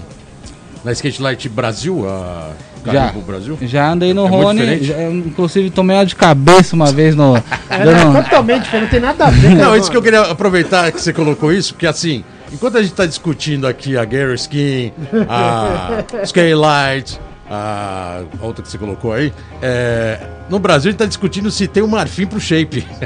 na 0.85 0.93
Skate 0.93 1.23
Light 1.23 1.49
Brasil? 1.49 2.07
A 2.07 2.51
Já. 2.93 3.11
Brasil? 3.27 3.57
Já 3.63 3.91
andei 3.91 4.13
no 4.13 4.27
É 4.27 4.29
Rony, 4.29 4.85
já- 4.85 5.03
inclusive 5.05 5.71
tomei 5.71 5.97
uma 5.97 6.05
de 6.05 6.15
cabeça 6.15 6.77
uma 6.77 6.93
vez 6.93 7.17
no. 7.17 7.37
É, 7.71 7.85
dando- 7.87 8.13
não, 8.13 8.23
totalmente 8.23 8.69
não 8.79 8.87
tem 8.87 9.01
nada 9.01 9.25
a 9.29 9.31
ver. 9.31 9.55
Não, 9.55 9.75
isso 9.75 9.91
que 9.91 9.97
eu 9.97 10.03
queria 10.03 10.21
aproveitar 10.21 10.93
que 10.93 11.01
você 11.01 11.11
colocou 11.11 11.51
isso, 11.51 11.73
porque 11.73 11.87
assim, 11.87 12.23
enquanto 12.53 12.79
a 12.79 12.83
gente 12.83 12.95
tá 12.95 13.07
discutindo 13.07 13.67
aqui 13.67 13.97
a 13.97 14.05
Gary 14.05 14.35
Skin, 14.35 14.93
a 15.29 16.05
Skylight, 16.25 17.19
a 17.51 18.23
outra 18.41 18.63
que 18.63 18.69
você 18.71 18.79
colocou 18.79 19.13
aí, 19.13 19.33
é, 19.61 20.19
no 20.49 20.59
Brasil 20.59 20.89
a 20.89 20.93
gente 20.93 20.99
tá 20.99 21.07
discutindo 21.07 21.51
se 21.51 21.67
tem 21.69 21.83
o 21.83 21.89
marfim 21.89 22.27
pro 22.27 22.41
shape. 22.41 22.87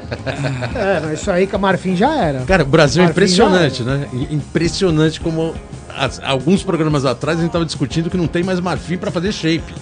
É, 0.74 1.00
não, 1.00 1.12
isso 1.12 1.30
aí 1.30 1.46
com 1.46 1.56
a 1.56 1.58
Marfim 1.58 1.96
já 1.96 2.14
era. 2.14 2.40
Cara, 2.40 2.62
o 2.62 2.66
Brasil 2.66 3.02
é 3.02 3.06
impressionante, 3.06 3.82
né? 3.82 4.06
Impressionante 4.30 5.20
como 5.20 5.54
as- 5.96 6.20
alguns 6.22 6.62
programas 6.62 7.04
atrás 7.04 7.38
a 7.38 7.42
gente 7.42 7.50
tava 7.50 7.64
discutindo 7.64 8.10
que 8.10 8.16
não 8.16 8.26
tem 8.26 8.42
mais 8.42 8.60
marfim 8.60 8.96
pra 8.98 9.10
fazer 9.10 9.32
shape. 9.32 9.74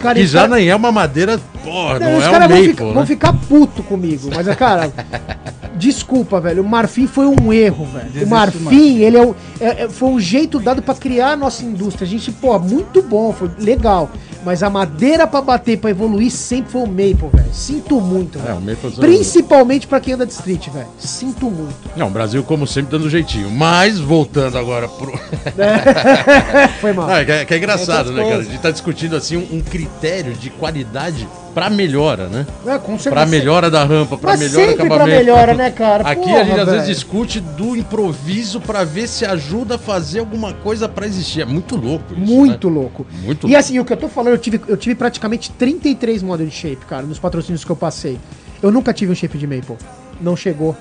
Cara, 0.00 0.14
Que 0.18 0.26
já 0.26 0.42
cara- 0.42 0.56
nem 0.56 0.68
é 0.68 0.76
uma 0.76 0.92
madeira, 0.92 1.38
porra, 1.64 1.98
não, 1.98 2.18
os 2.18 2.24
é 2.24 2.28
um 2.28 2.32
caras 2.32 2.48
vão, 2.48 2.56
maple, 2.58 2.68
ficar- 2.70 2.84
né? 2.84 2.92
vão 2.92 3.06
ficar 3.06 3.32
puto 3.32 3.82
comigo. 3.82 4.30
Mas, 4.34 4.46
cara, 4.56 4.92
desculpa, 5.76 6.40
velho. 6.40 6.62
O 6.62 6.68
Marfim 6.68 7.06
foi 7.06 7.26
um 7.26 7.52
erro, 7.52 7.86
velho. 7.86 8.04
Desiste 8.06 8.24
o 8.24 8.28
Marfim, 8.28 8.98
ele 8.98 9.16
é, 9.16 9.22
o- 9.22 9.34
é- 9.60 9.84
é- 9.84 9.88
foi 9.88 10.08
um 10.10 10.20
jeito 10.20 10.58
dado 10.58 10.82
pra 10.82 10.94
criar 10.94 11.30
a 11.32 11.36
nossa 11.36 11.64
indústria. 11.64 12.06
A 12.06 12.08
gente, 12.08 12.30
pô, 12.32 12.58
muito 12.58 13.02
bom, 13.02 13.32
foi 13.32 13.50
legal. 13.58 14.10
Mas 14.44 14.62
a 14.62 14.70
madeira 14.70 15.26
pra 15.26 15.40
bater, 15.42 15.76
pra 15.76 15.90
evoluir, 15.90 16.30
sempre 16.30 16.70
foi 16.70 16.82
o 16.82 16.86
Maple, 16.86 17.28
velho. 17.32 17.46
Sinto 17.52 18.00
muito, 18.00 18.38
É, 18.38 18.42
velho. 18.42 18.58
o 18.58 18.60
maple 18.60 18.90
são- 18.92 19.00
Principalmente 19.00 19.88
pra 19.88 19.98
quem 19.98 20.14
anda 20.14 20.24
de 20.24 20.32
street, 20.34 20.68
velho. 20.68 20.86
Sinto 21.00 21.50
muito. 21.50 21.74
Não, 21.96 22.06
o 22.06 22.10
Brasil, 22.10 22.44
como 22.44 22.64
sempre, 22.64 22.92
dando 22.96 23.10
jeitinho. 23.10 23.50
Mas, 23.50 23.98
voltando 23.98 24.56
agora 24.56 24.86
pro. 24.86 25.12
Foi 26.80 26.92
mal. 26.92 27.10
Ah, 27.10 27.24
que, 27.24 27.32
é, 27.32 27.44
que 27.44 27.54
é 27.54 27.56
engraçado, 27.56 28.12
né, 28.12 28.22
cara? 28.22 28.36
A 28.38 28.42
gente 28.44 28.58
tá 28.58 28.70
discutindo 28.70 29.16
assim 29.16 29.36
um, 29.36 29.56
um 29.56 29.60
critério 29.76 30.32
de 30.32 30.48
qualidade 30.48 31.28
pra 31.52 31.68
melhora, 31.68 32.28
né? 32.28 32.46
É, 32.66 32.78
com 32.78 32.92
certeza. 32.98 33.10
Pra 33.10 33.26
melhora 33.26 33.70
da 33.70 33.84
rampa, 33.84 34.16
pra 34.16 34.30
Mas 34.30 34.40
melhor 34.40 34.54
sempre 34.68 34.74
pra 34.76 34.84
acabamento. 34.86 35.18
melhora, 35.18 35.54
né, 35.54 35.70
cara? 35.70 36.08
Aqui 36.08 36.22
Porra, 36.22 36.40
a 36.40 36.44
gente 36.44 36.60
às 36.60 36.68
vezes 36.70 36.86
discute 36.86 37.40
do 37.40 37.76
improviso 37.76 38.58
pra 38.60 38.84
ver 38.84 39.06
se 39.06 39.26
ajuda 39.26 39.74
a 39.74 39.78
fazer 39.78 40.20
alguma 40.20 40.54
coisa 40.54 40.88
pra 40.88 41.06
existir. 41.06 41.42
É 41.42 41.44
muito 41.44 41.76
louco 41.76 42.14
isso. 42.14 42.20
Muito 42.20 42.70
né? 42.70 42.74
louco. 42.76 43.06
Muito 43.22 43.46
E 43.46 43.50
louco. 43.50 43.58
assim, 43.58 43.78
o 43.78 43.84
que 43.84 43.92
eu 43.92 43.96
tô 43.98 44.08
falando, 44.08 44.32
eu 44.32 44.38
tive, 44.38 44.60
eu 44.66 44.76
tive 44.78 44.94
praticamente 44.94 45.50
33 45.52 46.22
modos 46.22 46.46
de 46.48 46.52
shape, 46.54 46.86
cara, 46.86 47.02
nos 47.02 47.18
patrocínios 47.18 47.62
que 47.64 47.70
eu 47.70 47.76
passei. 47.76 48.18
Eu 48.62 48.70
nunca 48.70 48.94
tive 48.94 49.12
um 49.12 49.14
shape 49.14 49.36
de 49.36 49.46
Maple. 49.46 49.76
Não 50.20 50.34
chegou. 50.34 50.74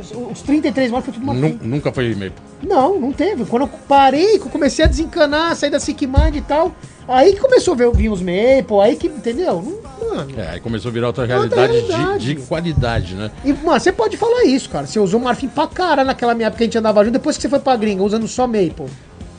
Os, 0.00 0.12
os 0.32 0.42
33 0.42 0.90
modos 0.90 1.04
foi 1.06 1.14
tudo 1.14 1.22
uma 1.22 1.34
Nu- 1.34 1.58
Nunca 1.62 1.92
foi 1.92 2.10
maple. 2.14 2.32
Não, 2.62 2.98
não 3.00 3.12
teve. 3.12 3.44
Quando 3.44 3.62
eu 3.62 3.68
parei, 3.88 4.38
que 4.38 4.46
eu 4.46 4.50
comecei 4.50 4.84
a 4.84 4.88
desencanar, 4.88 5.54
sair 5.56 5.70
da 5.70 5.80
Sick 5.80 6.06
Mind 6.06 6.36
e 6.36 6.40
tal, 6.40 6.72
aí 7.08 7.32
que 7.34 7.40
começou 7.40 7.74
a 7.74 7.76
ver, 7.76 7.90
vir 7.92 8.08
os 8.10 8.20
Maple, 8.20 8.80
aí 8.82 8.96
que, 8.96 9.06
entendeu? 9.08 9.62
Não, 10.00 10.08
mano. 10.16 10.32
É, 10.38 10.50
aí 10.50 10.60
começou 10.60 10.90
a 10.90 10.92
virar 10.92 11.06
outra 11.08 11.22
Outra 11.22 11.36
realidade, 11.36 11.72
de- 11.72 11.92
realidade. 11.92 12.24
De, 12.34 12.34
qualidade, 12.46 13.14
né? 13.14 13.30
E, 13.44 13.52
mano, 13.52 13.78
você 13.80 13.92
pode 13.92 14.16
falar 14.16 14.44
isso, 14.44 14.68
cara. 14.70 14.86
Você 14.86 14.98
usou 14.98 15.20
Marfim 15.20 15.48
pra 15.48 15.66
cara 15.66 16.04
naquela 16.04 16.34
minha 16.34 16.46
época 16.48 16.58
que 16.58 16.64
a 16.64 16.66
gente 16.66 16.78
andava 16.78 17.04
junto, 17.04 17.12
depois 17.14 17.36
que 17.36 17.42
você 17.42 17.48
foi 17.48 17.58
pra 17.60 17.76
gringa, 17.76 18.02
usando 18.02 18.26
só 18.28 18.46
Maple. 18.46 18.86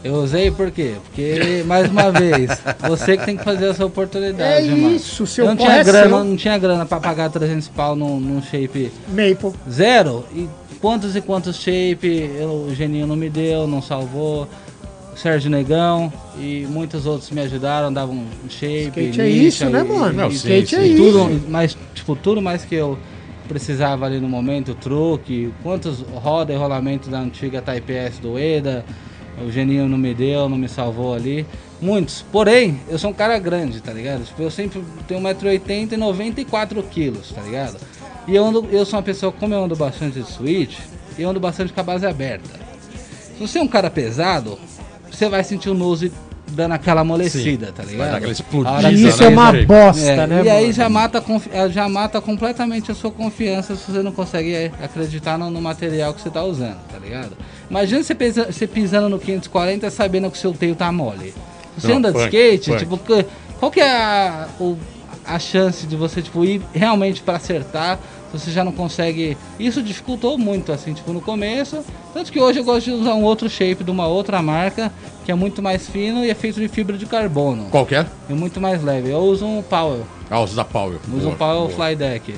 Eu 0.08 0.16
usei 0.24 0.50
por 0.50 0.72
quê? 0.72 0.94
Porque, 1.04 1.64
mais 1.66 1.90
uma 1.92 2.12
vez, 2.12 2.50
você 2.88 3.18
que 3.18 3.26
tem 3.26 3.36
que 3.36 3.44
fazer 3.44 3.66
essa 3.66 3.86
oportunidade, 3.86 4.68
É 4.70 4.72
mano. 4.72 4.96
isso, 4.96 5.28
seu 5.28 5.44
eu 5.46 5.50
não 5.52 5.58
tinha 5.58 5.72
é 5.78 5.84
grana, 5.84 6.08
seu. 6.10 6.24
não 6.24 6.36
tinha 6.38 6.58
grana 6.58 6.86
pra 6.86 7.00
pagar 7.00 7.30
300 7.30 7.68
pau 7.68 7.94
num, 7.96 8.18
num 8.20 8.42
shape 8.42 8.90
Maple. 9.10 9.52
zero. 9.70 10.24
E 10.34 10.48
quantos 10.80 11.14
e 11.16 11.20
quantos 11.22 11.58
shape 11.58 12.08
eu- 12.40 12.68
o 12.70 12.74
Geninho 12.74 13.06
não 13.06 13.16
me 13.18 13.30
deu, 13.30 13.68
não 13.68 13.82
salvou. 13.82 14.48
Sérgio 15.16 15.50
Negão 15.50 16.14
e 16.40 16.66
muitos 16.70 17.06
outros 17.08 17.30
me 17.32 17.42
ajudaram, 17.42 17.92
davam 17.92 18.16
um 18.16 18.50
shape. 18.50 18.86
Skate 19.10 19.22
é 19.22 19.28
isso, 19.30 19.66
né, 19.70 19.82
e- 19.82 19.84
mano? 19.84 20.14
Não, 20.14 20.28
e 20.28 20.32
sim, 20.32 20.38
Skate 20.60 20.76
é 20.76 20.80
sim. 20.84 20.94
isso. 20.94 21.04
tudo, 21.04 21.42
mas, 21.50 21.76
tipo, 21.96 22.16
tudo 22.16 22.40
mais 22.42 22.64
que 22.64 22.76
eu 22.76 22.98
precisava 23.48 24.06
ali 24.06 24.20
no 24.20 24.30
momento, 24.30 24.76
truque, 24.76 25.52
quantos 25.64 26.02
roda 26.14 26.54
e 26.54 26.56
rolamento 26.56 27.10
da 27.10 27.20
antiga 27.20 27.62
Type 27.64 27.92
S 27.94 28.22
do 28.22 28.38
EDA, 28.38 28.86
o 29.46 29.52
Geninho 29.52 29.88
não 29.88 29.98
me 29.98 30.14
deu, 30.14 30.50
não 30.50 30.58
me 30.58 30.68
salvou 30.68 31.14
ali. 31.14 31.46
Muitos. 31.80 32.26
Porém, 32.32 32.80
eu 32.90 32.98
sou 32.98 33.12
um 33.12 33.14
cara 33.14 33.38
grande, 33.38 33.82
tá 33.82 33.94
ligado? 33.94 34.26
Tipo, 34.26 34.42
eu 34.42 34.52
sempre 34.52 34.84
tenho 35.08 35.22
1,80m 35.22 35.92
e 35.92 35.98
94 35.98 36.84
quilos, 36.84 37.32
tá 37.32 37.42
ligado? 37.42 37.78
E 38.28 38.36
eu, 38.36 38.44
ando, 38.44 38.68
eu 38.72 38.86
sou 38.86 38.98
uma 38.98 39.04
pessoa, 39.04 39.32
como 39.32 39.54
eu 39.54 39.64
ando 39.64 39.76
bastante 39.76 40.20
de 40.20 40.30
switch, 40.30 40.80
eu 41.18 41.30
ando 41.30 41.40
bastante 41.40 41.72
com 41.72 41.80
a 41.80 41.84
base 41.84 42.06
aberta. 42.06 42.60
Se 43.38 43.40
você 43.40 43.60
é 43.60 43.62
um 43.62 43.68
cara 43.68 43.90
pesado, 43.90 44.58
você 45.10 45.30
vai 45.30 45.44
sentir 45.44 45.70
o 45.70 45.74
nose 45.74 46.12
dando 46.52 46.74
aquela 46.74 47.02
amolecida, 47.02 47.72
tá 47.72 47.84
ligado? 47.84 47.98
Vai 48.00 48.10
dar 48.12 48.18
aquela 48.18 48.32
explodida, 48.32 48.92
isso 48.92 49.24
é 49.24 49.28
uma 49.28 49.54
bosta, 49.64 50.02
é, 50.02 50.28
né, 50.28 50.44
e 50.44 50.50
aí 50.50 50.62
mano? 50.62 50.74
já 50.74 50.90
mata, 50.90 51.24
eh, 51.52 51.70
já 51.70 51.90
mata 51.90 52.22
completamente 52.22 52.92
a 52.92 52.96
sua 52.96 53.12
confiança 53.12 53.76
se 53.76 53.92
você 53.92 54.02
não 54.02 54.12
consegue 54.12 54.54
eh, 54.54 54.72
acreditar 54.82 55.38
no, 55.38 55.50
no 55.50 55.62
material 55.62 56.14
que 56.14 56.22
você 56.22 56.30
tá 56.30 56.44
usando, 56.44 56.80
tá 56.90 56.98
ligado? 56.98 57.38
Imagina 57.70 58.04
você, 58.04 58.16
pesa- 58.16 58.52
você 58.52 58.66
pisando 58.68 59.10
no 59.10 59.20
540 59.20 59.90
sabendo 59.90 60.30
que 60.32 60.38
o 60.38 60.40
seu 60.42 60.54
teio 60.54 60.76
tá 60.76 60.92
mole. 60.92 61.34
Você 61.78 61.88
Não, 61.88 61.98
anda 61.98 62.12
de 62.12 62.20
skate, 62.20 62.76
tipo, 62.78 63.00
qual 63.60 63.72
que 63.72 63.80
é 63.80 63.92
a, 63.92 64.48
o- 64.60 64.78
a 65.26 65.38
chance 65.38 65.86
de 65.86 65.96
você 65.96 66.22
tipo, 66.22 66.44
ir 66.46 66.62
realmente 66.74 67.22
para 67.22 67.36
acertar 67.36 68.00
se 68.32 68.40
você 68.40 68.52
já 68.52 68.64
não 68.64 68.72
consegue. 68.72 69.38
Isso 69.60 69.82
dificultou 69.84 70.38
muito, 70.38 70.72
assim, 70.72 70.94
tipo, 70.94 71.12
no 71.14 71.22
começo. 71.22 71.84
Tanto 72.14 72.32
que 72.32 72.40
hoje 72.40 72.60
eu 72.60 72.64
gosto 72.64 72.86
de 72.86 72.92
usar 72.92 73.14
um 73.14 73.24
outro 73.24 73.50
shape 73.50 73.84
de 73.84 73.92
uma 73.92 74.08
outra 74.08 74.42
marca, 74.42 74.92
que 75.26 75.32
é 75.32 75.36
muito 75.36 75.62
mais 75.62 75.88
fino 75.88 76.26
e 76.26 76.30
é 76.30 76.34
feito 76.34 76.60
de 76.60 76.68
fibra 76.68 76.98
de 76.98 77.06
carbono. 77.06 77.66
Qual 77.70 77.86
que 77.86 77.96
é? 77.96 78.06
E 78.30 78.34
muito 78.34 78.60
mais 78.60 78.84
leve. 78.84 79.10
Eu 79.12 79.20
uso 79.20 79.46
um 79.46 79.62
Powell. 79.62 80.06
Ah, 80.30 80.40
os 80.42 80.56
da 80.56 80.64
Powell. 80.66 81.00
Uso 81.10 81.22
Boa, 81.24 81.34
um 81.34 81.38
Powell 81.38 81.68
boa. 81.68 81.88
Fly 81.88 81.96
Deck. 81.96 82.36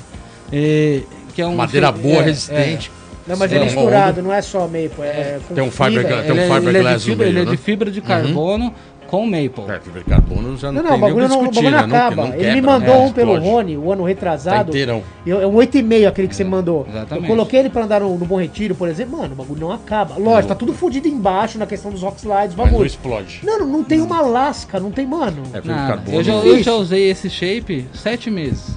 E, 0.52 1.02
que 1.34 1.40
é 1.42 1.46
um 1.46 1.56
Madeira 1.56 1.86
shape- 1.88 1.98
boa, 2.00 2.16
é, 2.16 2.22
resistente. 2.22 2.90
Não, 3.30 3.36
mas 3.38 3.52
é 3.52 3.58
Sim. 3.58 3.64
misturado, 3.64 4.22
não 4.22 4.32
é 4.32 4.42
só 4.42 4.60
Maple. 4.60 4.90
É, 5.00 5.38
com 5.48 5.54
Tem 5.54 5.64
um 5.64 5.70
fibra. 5.70 5.86
fiberglass- 5.90 6.18
É, 6.20 6.22
Tem 6.22 6.32
um 6.32 6.34
ele, 6.34 6.42
é- 6.42 6.68
ele 6.68 6.78
é 6.78 6.82
de 6.82 6.92
no 6.94 7.00
fibra, 7.00 7.16
meio, 7.26 7.28
ele 7.32 7.40
é 7.40 7.44
né? 7.44 7.50
de 7.50 7.56
fibra 7.56 7.90
de 7.90 8.00
carbono 8.00 8.74
com 9.06 9.26
maple. 9.26 9.64
É, 9.68 9.80
fibra 9.80 10.00
de 10.02 10.08
carbono 10.08 10.56
já 10.56 10.70
Não, 10.70 10.82
não, 10.82 10.82
não, 10.82 10.90
tem 10.90 10.90
nem 10.90 10.98
o 10.98 11.00
bagulho 11.00 11.28
não, 11.28 11.38
discutir, 11.38 11.64
bagulho 11.64 11.70
não 11.80 11.88
né? 11.88 11.96
acaba. 11.98 12.26
não 12.26 12.34
Ele 12.34 12.36
me 12.46 12.54
quebra, 12.54 12.70
mandou 12.70 12.94
né? 12.94 13.00
um 13.06 13.12
pelo 13.12 13.32
Explode. 13.32 13.50
Rony, 13.50 13.76
o 13.76 13.92
ano 13.92 14.04
retrasado. 14.04 14.56
Tá 14.64 14.68
inteirão. 14.70 15.02
Eu- 15.26 15.40
É 15.42 15.46
um 15.48 15.54
8,5 15.56 16.06
aquele 16.06 16.28
que 16.28 16.36
você 16.36 16.44
me 16.44 16.50
mandou. 16.50 16.86
Exatamente. 16.88 17.24
Eu 17.24 17.34
coloquei 17.36 17.58
ele 17.60 17.70
pra 17.70 17.84
andar 17.84 18.00
no, 18.02 18.16
no 18.16 18.24
Bom 18.24 18.38
Retiro, 18.40 18.74
por 18.76 18.88
exemplo. 18.88 19.18
Mano, 19.18 19.32
o 19.32 19.36
bagulho 19.36 19.60
não 19.60 19.72
acaba. 19.72 20.14
Lógico, 20.16 20.48
tá 20.48 20.54
tudo 20.54 20.72
fudido 20.72 21.08
embaixo 21.08 21.58
na 21.58 21.66
questão 21.66 21.90
dos 21.90 22.02
rock 22.02 22.18
slides, 22.18 22.54
Mas 22.54 22.56
não 22.56 22.64
bagulho. 22.66 22.86
explode. 22.86 23.40
Não, 23.42 23.58
não, 23.58 23.66
não 23.66 23.82
tem 23.84 24.00
uma 24.00 24.20
lasca, 24.20 24.78
não 24.78 24.92
tem, 24.92 25.06
mano. 25.08 25.42
É 25.52 25.60
fibra 25.60 25.76
de 25.76 25.86
carbono. 25.88 26.16
Eu 26.18 26.22
já, 26.22 26.32
eu 26.34 26.62
já 26.62 26.74
usei 26.74 27.10
esse 27.10 27.28
shape 27.28 27.86
sete 27.94 28.30
meses. 28.30 28.76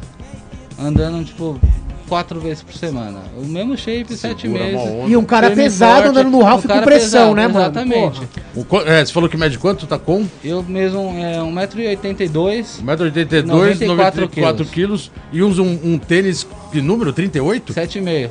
Andando, 0.79 1.23
tipo, 1.23 1.59
quatro 2.07 2.39
vezes 2.39 2.63
por 2.63 2.73
semana. 2.73 3.19
O 3.37 3.45
mesmo 3.45 3.77
shape, 3.77 4.15
sete 4.15 4.43
Segura 4.43 4.63
meses. 4.63 4.79
uma 4.79 4.91
onda. 4.91 5.09
E 5.11 5.17
um 5.17 5.23
cara 5.23 5.51
pesado 5.51 5.93
forte, 5.93 6.09
andando 6.09 6.29
no 6.29 6.41
Ralph 6.43 6.65
um 6.65 6.67
com 6.67 6.81
pressão, 6.81 7.33
pesado, 7.33 7.35
né, 7.35 7.47
mano? 7.47 7.59
Exatamente. 7.59 8.21
O 8.55 8.65
é, 8.85 9.05
você 9.05 9.13
falou 9.13 9.29
que 9.29 9.37
mede 9.37 9.57
quanto? 9.57 9.87
Tá 9.87 9.97
com? 9.97 10.25
Eu 10.43 10.61
mesmo, 10.63 10.99
é, 11.17 11.37
1,82m, 11.37 12.83
1,82m, 12.83 13.43
94 13.45 14.21
94 14.21 14.65
quilos. 14.65 15.11
E 15.31 15.41
usa 15.41 15.61
um, 15.61 15.79
um 15.83 15.97
tênis 15.97 16.47
de 16.71 16.81
número 16.81 17.13
38? 17.13 17.73
7,5. 17.73 18.29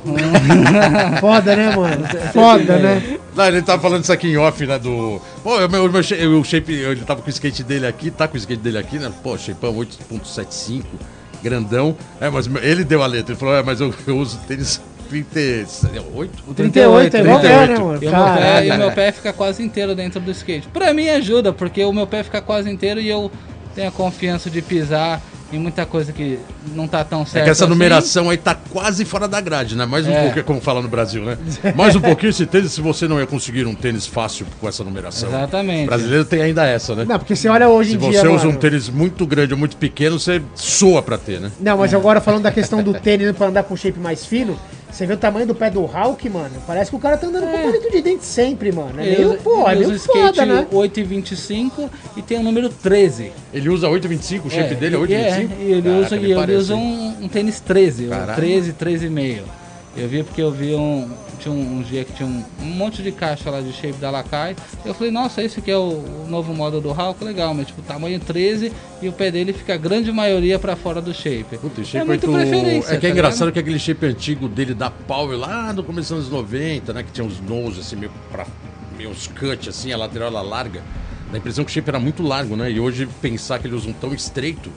Foda, 1.21 1.57
né, 1.57 1.77
mano? 1.77 2.05
Foda, 2.33 2.79
né? 2.79 3.19
Não, 3.35 3.47
ele 3.47 3.63
tava 3.63 3.81
falando 3.81 4.03
isso 4.03 4.13
aqui 4.13 4.29
em 4.29 4.37
off, 4.37 4.67
né? 4.67 4.79
Do. 4.79 5.21
Pô, 5.43 5.65
o 5.65 5.69
meu, 5.69 5.87
o 5.87 5.91
meu 5.91 6.45
shape, 6.45 6.73
ele 6.73 7.01
tava 7.01 7.23
com 7.23 7.29
o 7.29 7.31
skate 7.31 7.63
dele 7.63 7.87
aqui, 7.87 8.11
tá 8.11 8.29
com 8.29 8.35
o 8.35 8.39
skate 8.39 8.61
dele 8.61 8.79
aqui, 8.79 8.99
né? 8.99 9.11
Pô, 9.23 9.37
shapeão 9.39 9.75
8.75, 9.75 10.85
grandão. 11.43 11.97
É, 12.21 12.31
mas 12.31 12.49
ele 12.63 12.85
deu 12.85 13.03
a 13.03 13.07
letra. 13.07 13.33
Ele 13.33 13.39
falou, 13.39 13.57
é, 13.57 13.63
mas 13.63 13.81
eu, 13.81 13.95
eu 14.07 14.17
uso 14.17 14.39
tênis 14.47 14.81
38? 15.09 16.55
38 16.55 17.17
é 17.17 17.21
igual 17.21 17.41
38. 17.41 17.47
é, 17.47 17.69
né, 17.69 17.79
mano? 17.79 17.99
E 18.03 18.07
o, 18.07 18.11
meu 18.11 18.25
pé, 18.25 18.67
e 18.67 18.71
o 18.71 18.79
meu 18.79 18.93
pé 18.93 19.13
fica 19.13 19.33
quase 19.33 19.63
inteiro 19.63 19.95
dentro 19.95 20.21
do 20.21 20.31
skate. 20.31 20.69
Pra 20.69 20.95
mim 20.95 21.09
ajuda, 21.09 21.53
porque 21.53 21.85
o 21.85 21.93
meu 21.93 22.07
pé 22.07 22.23
fica 22.23 22.41
quase 22.41 22.71
inteiro 22.71 23.01
e 23.01 23.09
eu 23.09 23.31
tenho 23.75 23.89
a 23.89 23.93
confiança 23.93 24.49
de 24.49 24.63
pisar 24.63 25.21
em 25.53 25.59
muita 25.59 25.85
coisa 25.87 26.13
que 26.13 26.39
não 26.75 26.87
tá 26.89 27.05
tão 27.05 27.23
É 27.23 27.27
certo. 27.27 27.45
que 27.45 27.51
essa 27.51 27.65
assim. 27.65 27.73
numeração 27.73 28.31
aí 28.31 28.37
tá 28.37 28.55
quase 28.55 29.05
fora 29.05 29.29
da 29.29 29.41
grade, 29.41 29.77
né? 29.77 29.85
Mais 29.87 30.07
um 30.07 30.11
É. 30.13 30.23
pouquinho, 30.25 30.45
como 30.45 30.61
fala 30.61 30.81
no 30.83 30.89
Brasil, 30.89 31.23
né? 31.25 31.37
Mais 31.77 31.95
um 31.97 32.01
pouquinho 32.01 32.31
esse 32.31 32.47
tênis, 32.47 32.73
se 32.73 32.81
você 32.81 33.07
não 33.07 33.19
ia 33.21 33.27
conseguir 33.27 33.67
um 33.67 33.75
tênis 33.75 34.07
fácil 34.07 34.47
com 34.61 34.69
essa 34.69 34.83
numeração. 34.85 35.29
Exatamente. 35.29 35.85
O 35.85 35.87
brasileiro 35.87 36.25
tem 36.25 36.43
ainda 36.43 36.65
essa, 36.67 36.95
né? 36.95 37.05
Não, 37.09 37.19
porque 37.19 37.37
você 37.37 37.49
olha 37.49 37.69
hoje 37.69 37.91
Se 37.91 37.97
em 37.97 37.99
você 37.99 38.21
dia. 38.23 38.31
usa 38.33 38.45
mano, 38.47 38.57
um 38.57 38.61
tênis 38.61 38.89
muito 38.89 39.27
grande 39.27 39.53
ou 39.53 39.59
muito 39.59 39.77
pequeno, 39.77 40.19
você 40.19 40.41
soa 40.55 41.03
pra 41.03 41.19
ter, 41.19 41.41
né? 41.41 41.51
Não, 41.61 41.77
mas 41.79 41.93
agora 41.95 42.21
falando 42.21 42.43
da 42.43 42.53
questão 42.53 42.83
do 42.83 42.95
tênis 42.95 43.33
pra 43.37 43.49
andar 43.49 43.63
com 43.65 43.77
shape 43.77 43.99
mais 43.99 44.25
fino, 44.27 44.59
você 44.93 45.07
vê 45.07 45.15
o 45.15 45.17
tamanho 45.17 45.47
do 45.47 45.55
pé 45.55 45.71
do 45.71 45.81
Hulk, 45.85 46.29
mano. 46.29 46.51
Parece 46.67 46.91
que 46.91 46.97
o 46.97 47.01
cara 47.01 47.17
tá 47.17 47.27
andando 47.27 47.47
com 47.51 47.63
palito 47.63 47.91
de 47.91 48.03
dente 48.03 48.25
sempre, 48.25 48.71
mano. 48.71 49.01
É 49.01 49.07
Ele 49.07 49.17
meio, 49.17 49.29
usa- 49.31 49.39
pô, 49.43 49.69
é 49.69 49.73
ele 49.73 49.81
meio 49.87 49.91
usa 49.91 49.93
o 49.93 49.97
skate 49.97 50.37
foda, 50.39 50.47
né? 50.47 50.67
8,25 50.71 51.91
e 52.17 52.23
tem 52.23 52.39
o 52.39 52.43
número 52.43 52.69
13. 52.69 53.33
Ele 53.55 53.69
usa 53.71 53.89
8,25, 53.89 54.47
o 54.47 54.51
shape 54.51 54.75
dele 54.75 54.97
é 54.97 54.99
e- 54.99 55.03
8,25? 55.03 55.53
É, 55.61 55.63
e 55.65 55.73
ele 55.73 55.83
Caraca, 55.83 56.07
usa, 56.07 56.17
e 56.17 56.25
ele 56.25 56.35
parece, 56.35 56.59
usa 56.59 56.75
um, 56.77 57.17
um 57.23 57.29
tênis 57.29 57.61
13, 57.61 58.07
Caralho. 58.09 58.29
ou 58.31 58.37
13, 58.37 58.73
13,5. 58.75 59.43
Eu 59.95 60.09
vi 60.09 60.23
porque 60.23 60.41
eu 60.41 60.51
vi 60.51 60.75
um. 60.75 61.11
Tinha 61.39 61.53
um, 61.53 61.79
um 61.79 61.83
dia 61.83 62.05
que 62.05 62.13
tinha 62.13 62.27
um, 62.27 62.45
um 62.61 62.65
monte 62.65 63.03
de 63.03 63.11
caixa 63.13 63.51
lá 63.51 63.61
de 63.61 63.73
shape 63.73 63.99
da 63.99 64.11
Lakai. 64.11 64.57
Eu 64.85 64.95
falei, 64.95 65.13
nossa, 65.13 65.43
esse 65.43 65.59
aqui 65.59 65.71
é 65.71 65.77
o, 65.77 66.25
o 66.25 66.27
novo 66.29 66.55
modo 66.55 66.81
do 66.81 66.93
Hulk, 66.93 67.23
legal, 67.25 67.53
mas 67.53 67.67
tipo, 67.67 67.83
tamanho 67.83 68.19
13 68.21 68.73
e 69.03 69.09
o 69.09 69.13
pé 69.13 69.31
dele 69.31 69.53
fica 69.53 69.75
a 69.75 69.77
grande 69.77 70.11
maioria 70.13 70.59
pra 70.59 70.77
fora 70.77 71.01
do 71.01 71.13
shape. 71.13 71.59
Puta, 71.59 71.81
o 71.81 71.83
é 71.83 71.87
shape 71.87 72.07
muito 72.07 72.31
8... 72.31 72.49
preferência. 72.49 72.95
É 72.95 72.97
que 72.97 73.07
é 73.07 73.09
tá 73.09 73.13
engraçado 73.13 73.49
ligado? 73.49 73.53
que 73.55 73.59
aquele 73.59 73.79
shape 73.79 74.07
antigo 74.07 74.49
dele 74.49 74.73
da 74.73 74.89
Power 74.91 75.37
lá 75.37 75.73
no 75.73 75.83
começo 75.83 76.15
dos 76.15 76.29
anos 76.29 76.31
90, 76.31 76.93
né? 76.93 77.03
Que 77.03 77.11
tinha 77.11 77.27
uns 77.27 77.41
nose 77.41 77.81
assim, 77.81 77.97
meio, 77.97 78.13
pra, 78.31 78.47
meio 78.97 79.11
uns 79.11 79.27
cut 79.27 79.69
assim, 79.69 79.93
a 79.93 79.97
lateral 79.97 80.29
ela 80.29 80.43
larga. 80.43 80.81
Dá 81.31 81.37
a 81.37 81.39
impressão 81.39 81.65
que 81.65 81.71
o 81.71 81.75
shape 81.75 81.91
era 81.91 81.99
muito 81.99 82.23
largo, 82.23 82.57
né? 82.57 82.71
E 82.71 82.79
hoje 82.79 83.09
pensar 83.21 83.59
que 83.59 83.67
ele 83.67 83.75
usa 83.75 83.89
um 83.89 83.93
tão 83.93 84.15
estreito 84.15 84.71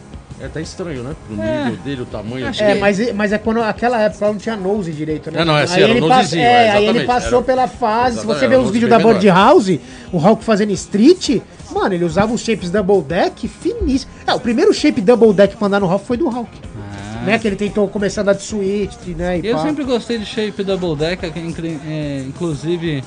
é 0.46 0.48
até 0.48 0.62
estranho, 0.62 1.04
né? 1.04 1.16
Pro 1.28 1.42
É. 1.42 1.64
nível 1.66 1.78
dele, 1.84 2.02
o 2.02 2.06
tamanho 2.06 2.48
Acho 2.48 2.60
dele. 2.60 2.72
É, 2.78 2.82
mas, 2.82 3.14
mas 3.14 3.34
é 3.34 3.38
quando 3.38 3.62
aquela 3.62 4.02
época 4.02 4.26
não 4.28 4.38
tinha 4.38 4.56
nose 4.56 4.92
direito, 4.92 5.30
né? 5.32 5.42
É, 5.42 5.46
não, 5.46 5.58
é 5.58 5.64
assim, 5.64 5.76
aí 5.78 5.84
era 5.84 5.92
ele 5.92 6.08
pass- 6.08 6.34
é, 6.34 6.40
é, 6.40 6.72
aí 6.72 6.86
ele 6.88 7.04
passou 7.06 7.38
era- 7.40 7.42
pela 7.44 7.68
fase. 7.68 8.20
Se 8.20 8.26
você 8.26 8.48
vê 8.48 8.56
os 8.56 8.70
vídeos 8.72 8.90
da. 8.90 9.00
Board 9.00 9.28
House, 9.28 9.78
o 10.12 10.18
Hulk 10.18 10.44
fazendo 10.44 10.72
street, 10.72 11.42
mano, 11.72 11.94
ele 11.94 12.06
usava 12.06 12.34
os 12.34 12.42
shapes 12.42 12.70
double 12.72 13.02
deck 13.02 13.48
finíssimos. 13.48 14.08
É, 14.26 14.34
o 14.34 14.40
primeiro 14.40 14.74
shape 14.74 15.02
double 15.02 15.34
deck 15.34 15.56
pra 15.58 15.68
andar 15.68 15.80
no 15.80 15.88
Hulk 15.88 16.06
foi 16.06 16.18
do 16.18 16.30
Hulk. 16.30 16.50
Ah. 16.76 17.26
Né? 17.26 17.40
Que 17.40 17.48
ele 17.48 17.56
tentou 17.56 17.88
começar 17.88 18.22
a 18.22 18.24
andar 18.24 18.34
de 18.34 18.44
switch, 18.44 19.08
né? 19.18 19.40
E 19.40 19.48
Eu 19.48 19.56
pá. 19.58 19.64
sempre 19.64 19.84
gostei 19.84 20.18
de 20.20 20.26
shape 20.26 20.64
double 20.64 20.96
deck, 20.96 21.26
é, 21.26 22.24
inclusive 22.28 23.04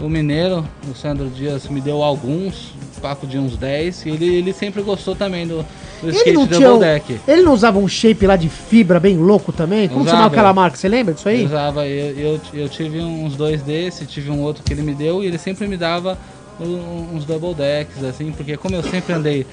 o 0.00 0.08
mineiro, 0.08 0.66
o 0.90 0.94
Sandro 0.94 1.28
Dias, 1.28 1.68
me 1.68 1.80
deu 1.80 2.02
alguns, 2.02 2.74
papo 3.02 3.26
de 3.26 3.36
uns 3.38 3.56
10, 3.56 4.06
e 4.06 4.10
ele, 4.10 4.34
ele 4.36 4.52
sempre 4.52 4.80
gostou 4.82 5.14
também 5.16 5.46
do, 5.46 5.56
do 6.00 6.08
Ele 6.08 6.16
skate 6.16 6.32
não, 6.34 6.46
double 6.46 6.68
um- 6.68 6.78
deck. 6.78 7.20
ele 7.26 7.42
não 7.42 7.52
usava 7.52 7.78
um 7.78 7.88
shape 7.88 8.26
lá 8.26 8.36
de 8.36 8.48
fibra 8.48 9.00
bem 9.00 9.16
louco 9.18 9.52
também? 9.52 9.88
Como 9.88 10.00
Usava. 10.02 10.16
chamava 10.16 10.34
aquela 10.34 10.52
marca? 10.54 10.76
Você 10.76 10.88
lembra 10.88 11.12
disso 11.12 11.28
aí? 11.28 11.40
Eu 11.40 11.46
usava, 11.46 11.86
eu, 11.86 12.16
eu, 12.18 12.40
eu 12.54 12.68
tive 12.68 13.00
uns 13.00 13.34
dois 13.36 13.60
desses, 13.62 14.08
tive 14.08 14.30
um 14.30 14.40
outro 14.40 14.62
que 14.62 14.72
ele 14.72 14.82
me 14.82 14.94
deu, 14.94 15.22
e 15.22 15.26
ele 15.26 15.36
sempre 15.38 15.66
me 15.66 15.76
dava 15.76 16.16
uns 16.60 17.24
double 17.24 17.54
decks, 17.54 18.04
assim, 18.04 18.30
porque 18.30 18.56
como 18.56 18.76
eu 18.76 18.82
sempre 18.84 19.12
andei, 19.14 19.46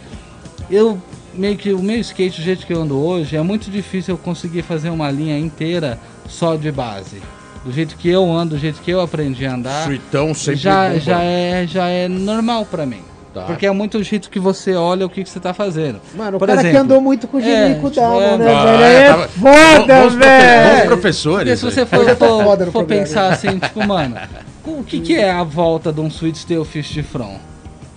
eu 0.70 1.02
meio 1.34 1.58
que 1.58 1.74
o 1.74 1.80
meu 1.82 1.98
skate 2.00 2.40
do 2.40 2.44
jeito 2.44 2.66
que 2.68 2.74
eu 2.74 2.82
ando 2.82 2.98
hoje, 3.04 3.36
é 3.36 3.42
muito 3.42 3.72
difícil 3.72 4.14
eu 4.14 4.18
conseguir 4.18 4.62
fazer 4.62 4.90
uma 4.90 5.10
linha 5.10 5.38
inteira 5.38 5.98
só 6.28 6.56
de 6.56 6.72
base. 6.72 7.22
Do 7.66 7.72
jeito 7.74 7.98
que 7.98 8.08
eu 8.10 8.32
ando, 8.32 8.56
do 8.56 8.60
jeito 8.60 8.80
que 8.82 8.90
eu 8.90 9.02
aprendi 9.02 9.46
a 9.46 9.54
andar. 9.54 9.86
Suitão 9.86 10.34
sempre 10.34 10.62
já, 10.62 10.88
bomba. 10.88 11.00
já, 11.02 11.22
é, 11.22 11.68
já 11.68 11.88
é 11.90 12.08
normal 12.08 12.66
pra 12.66 12.86
mim. 12.86 13.02
Tá. 13.42 13.46
Porque 13.48 13.66
é 13.66 13.72
muito 13.72 13.98
o 13.98 14.04
jeito 14.04 14.30
que 14.30 14.40
você 14.40 14.76
olha 14.76 15.06
o 15.06 15.10
que, 15.10 15.24
que 15.24 15.30
você 15.30 15.40
tá 15.40 15.54
fazendo. 15.54 16.00
Mano, 16.16 16.38
o 16.38 16.40
Por 16.40 16.48
cara 16.48 16.62
que 16.62 16.68
exemplo, 16.68 16.84
andou 16.84 17.02
muito 17.02 17.28
com 17.28 17.38
o 17.38 17.40
é, 17.40 17.44
Genico 17.44 17.90
tipo, 17.90 18.02
Dama, 18.02 18.22
é, 18.24 18.38
né, 18.38 18.54
Ah, 18.54 18.66
velho? 18.66 18.84
é, 18.84 19.04
É 19.04 19.08
tava- 19.10 19.28
foda, 19.28 19.54
bons 19.54 19.86
profe- 19.86 19.96
bons 19.98 20.16
velho! 20.16 20.86
professores. 20.88 21.38
Porque 21.38 21.58
se 21.58 21.66
você 21.66 21.86
for, 21.86 22.16
for- 22.16 22.72
for 22.72 22.86
pensar 22.86 23.34
assim, 23.34 23.58
tipo, 23.60 23.86
mano, 23.88 24.16
o 24.66 24.84
que, 24.84 25.00
que 25.00 25.16
é 25.16 25.32
a 25.32 25.44
volta 25.44 25.92
de 25.92 26.00
um 26.02 26.10
Switch 26.10 26.38
Steel 26.38 26.64
Fish 26.66 26.90
de 26.90 27.04
front? 27.04 27.38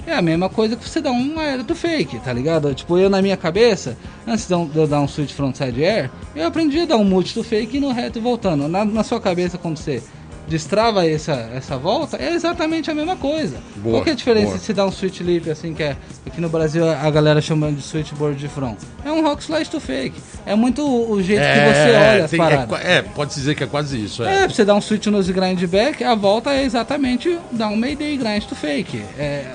É 0.04 0.14
a 0.16 0.20
mesma 0.22 0.48
coisa 0.48 0.74
que 0.74 0.86
você 0.88 1.00
dá 1.00 1.12
um 1.12 1.38
aéreo 1.38 1.62
do 1.62 1.76
fake, 1.76 2.18
tá 2.18 2.32
ligado? 2.32 2.74
Tipo, 2.74 2.98
eu 2.98 3.08
na 3.08 3.22
minha 3.22 3.36
cabeça, 3.36 3.96
antes 4.26 4.48
de 4.48 4.52
eu- 4.52 4.64
de 4.70 4.76
eu 4.76 4.86
dar 4.86 5.00
um 5.00 5.06
switch 5.06 5.30
frontside 5.30 5.84
air, 5.84 6.10
eu 6.34 6.44
aprendi 6.44 6.80
a 6.80 6.86
dar 6.86 6.96
um 6.96 7.04
multi 7.04 7.34
do 7.36 7.44
fake 7.44 7.76
e 7.76 7.80
no 7.80 7.92
reto 7.92 8.18
e 8.18 8.20
voltando. 8.22 8.66
Na, 8.66 8.84
na 8.84 9.04
sua 9.04 9.20
cabeça, 9.20 9.56
quando 9.56 9.76
você 9.76 10.02
destrava 10.48 11.06
essa, 11.06 11.32
essa 11.54 11.76
volta, 11.76 12.16
é 12.16 12.34
exatamente 12.34 12.90
a 12.90 12.94
mesma 12.94 13.16
coisa. 13.16 13.56
Boa, 13.76 13.94
Qual 13.96 14.04
que 14.04 14.10
é 14.10 14.12
a 14.12 14.16
diferença 14.16 14.46
boa. 14.48 14.58
de 14.58 14.64
se 14.64 14.72
dar 14.74 14.86
um 14.86 14.92
switch 14.92 15.20
lip, 15.20 15.50
assim, 15.50 15.72
que 15.72 15.82
é 15.82 15.96
aqui 16.26 16.40
no 16.40 16.48
Brasil 16.48 16.88
a 16.88 17.10
galera 17.10 17.40
chamando 17.40 17.76
de 17.76 17.82
switchboard 17.82 18.38
de 18.38 18.48
front? 18.48 18.76
É 19.04 19.10
um 19.10 19.22
rock 19.22 19.42
slide 19.42 19.70
to 19.70 19.80
fake. 19.80 20.20
É 20.44 20.54
muito 20.54 20.82
o 20.84 21.22
jeito 21.22 21.40
que 21.42 21.74
você 21.74 21.90
olha 21.96 22.24
as 22.24 22.30
tem- 22.30 22.40
é 22.40 22.42
paradas. 22.44 22.68
qua- 22.68 22.80
é, 22.80 23.02
pode 23.02 23.34
dizer 23.34 23.54
que 23.54 23.64
é 23.64 23.66
quase 23.66 24.02
isso. 24.02 24.22
É, 24.24 24.34
É. 24.34 24.38
pra 24.46 24.48
você 24.54 24.64
dar 24.64 24.74
um 24.74 24.80
switch 24.80 25.06
nose 25.06 25.32
grind 25.32 25.62
back, 25.66 26.02
a 26.04 26.14
volta 26.14 26.50
é 26.52 26.64
exatamente 26.64 27.38
dar 27.52 27.68
um 27.68 27.76
Mayday 27.76 28.16
grind 28.16 28.44
to 28.44 28.54
fake. 28.54 29.02
É, 29.18 29.46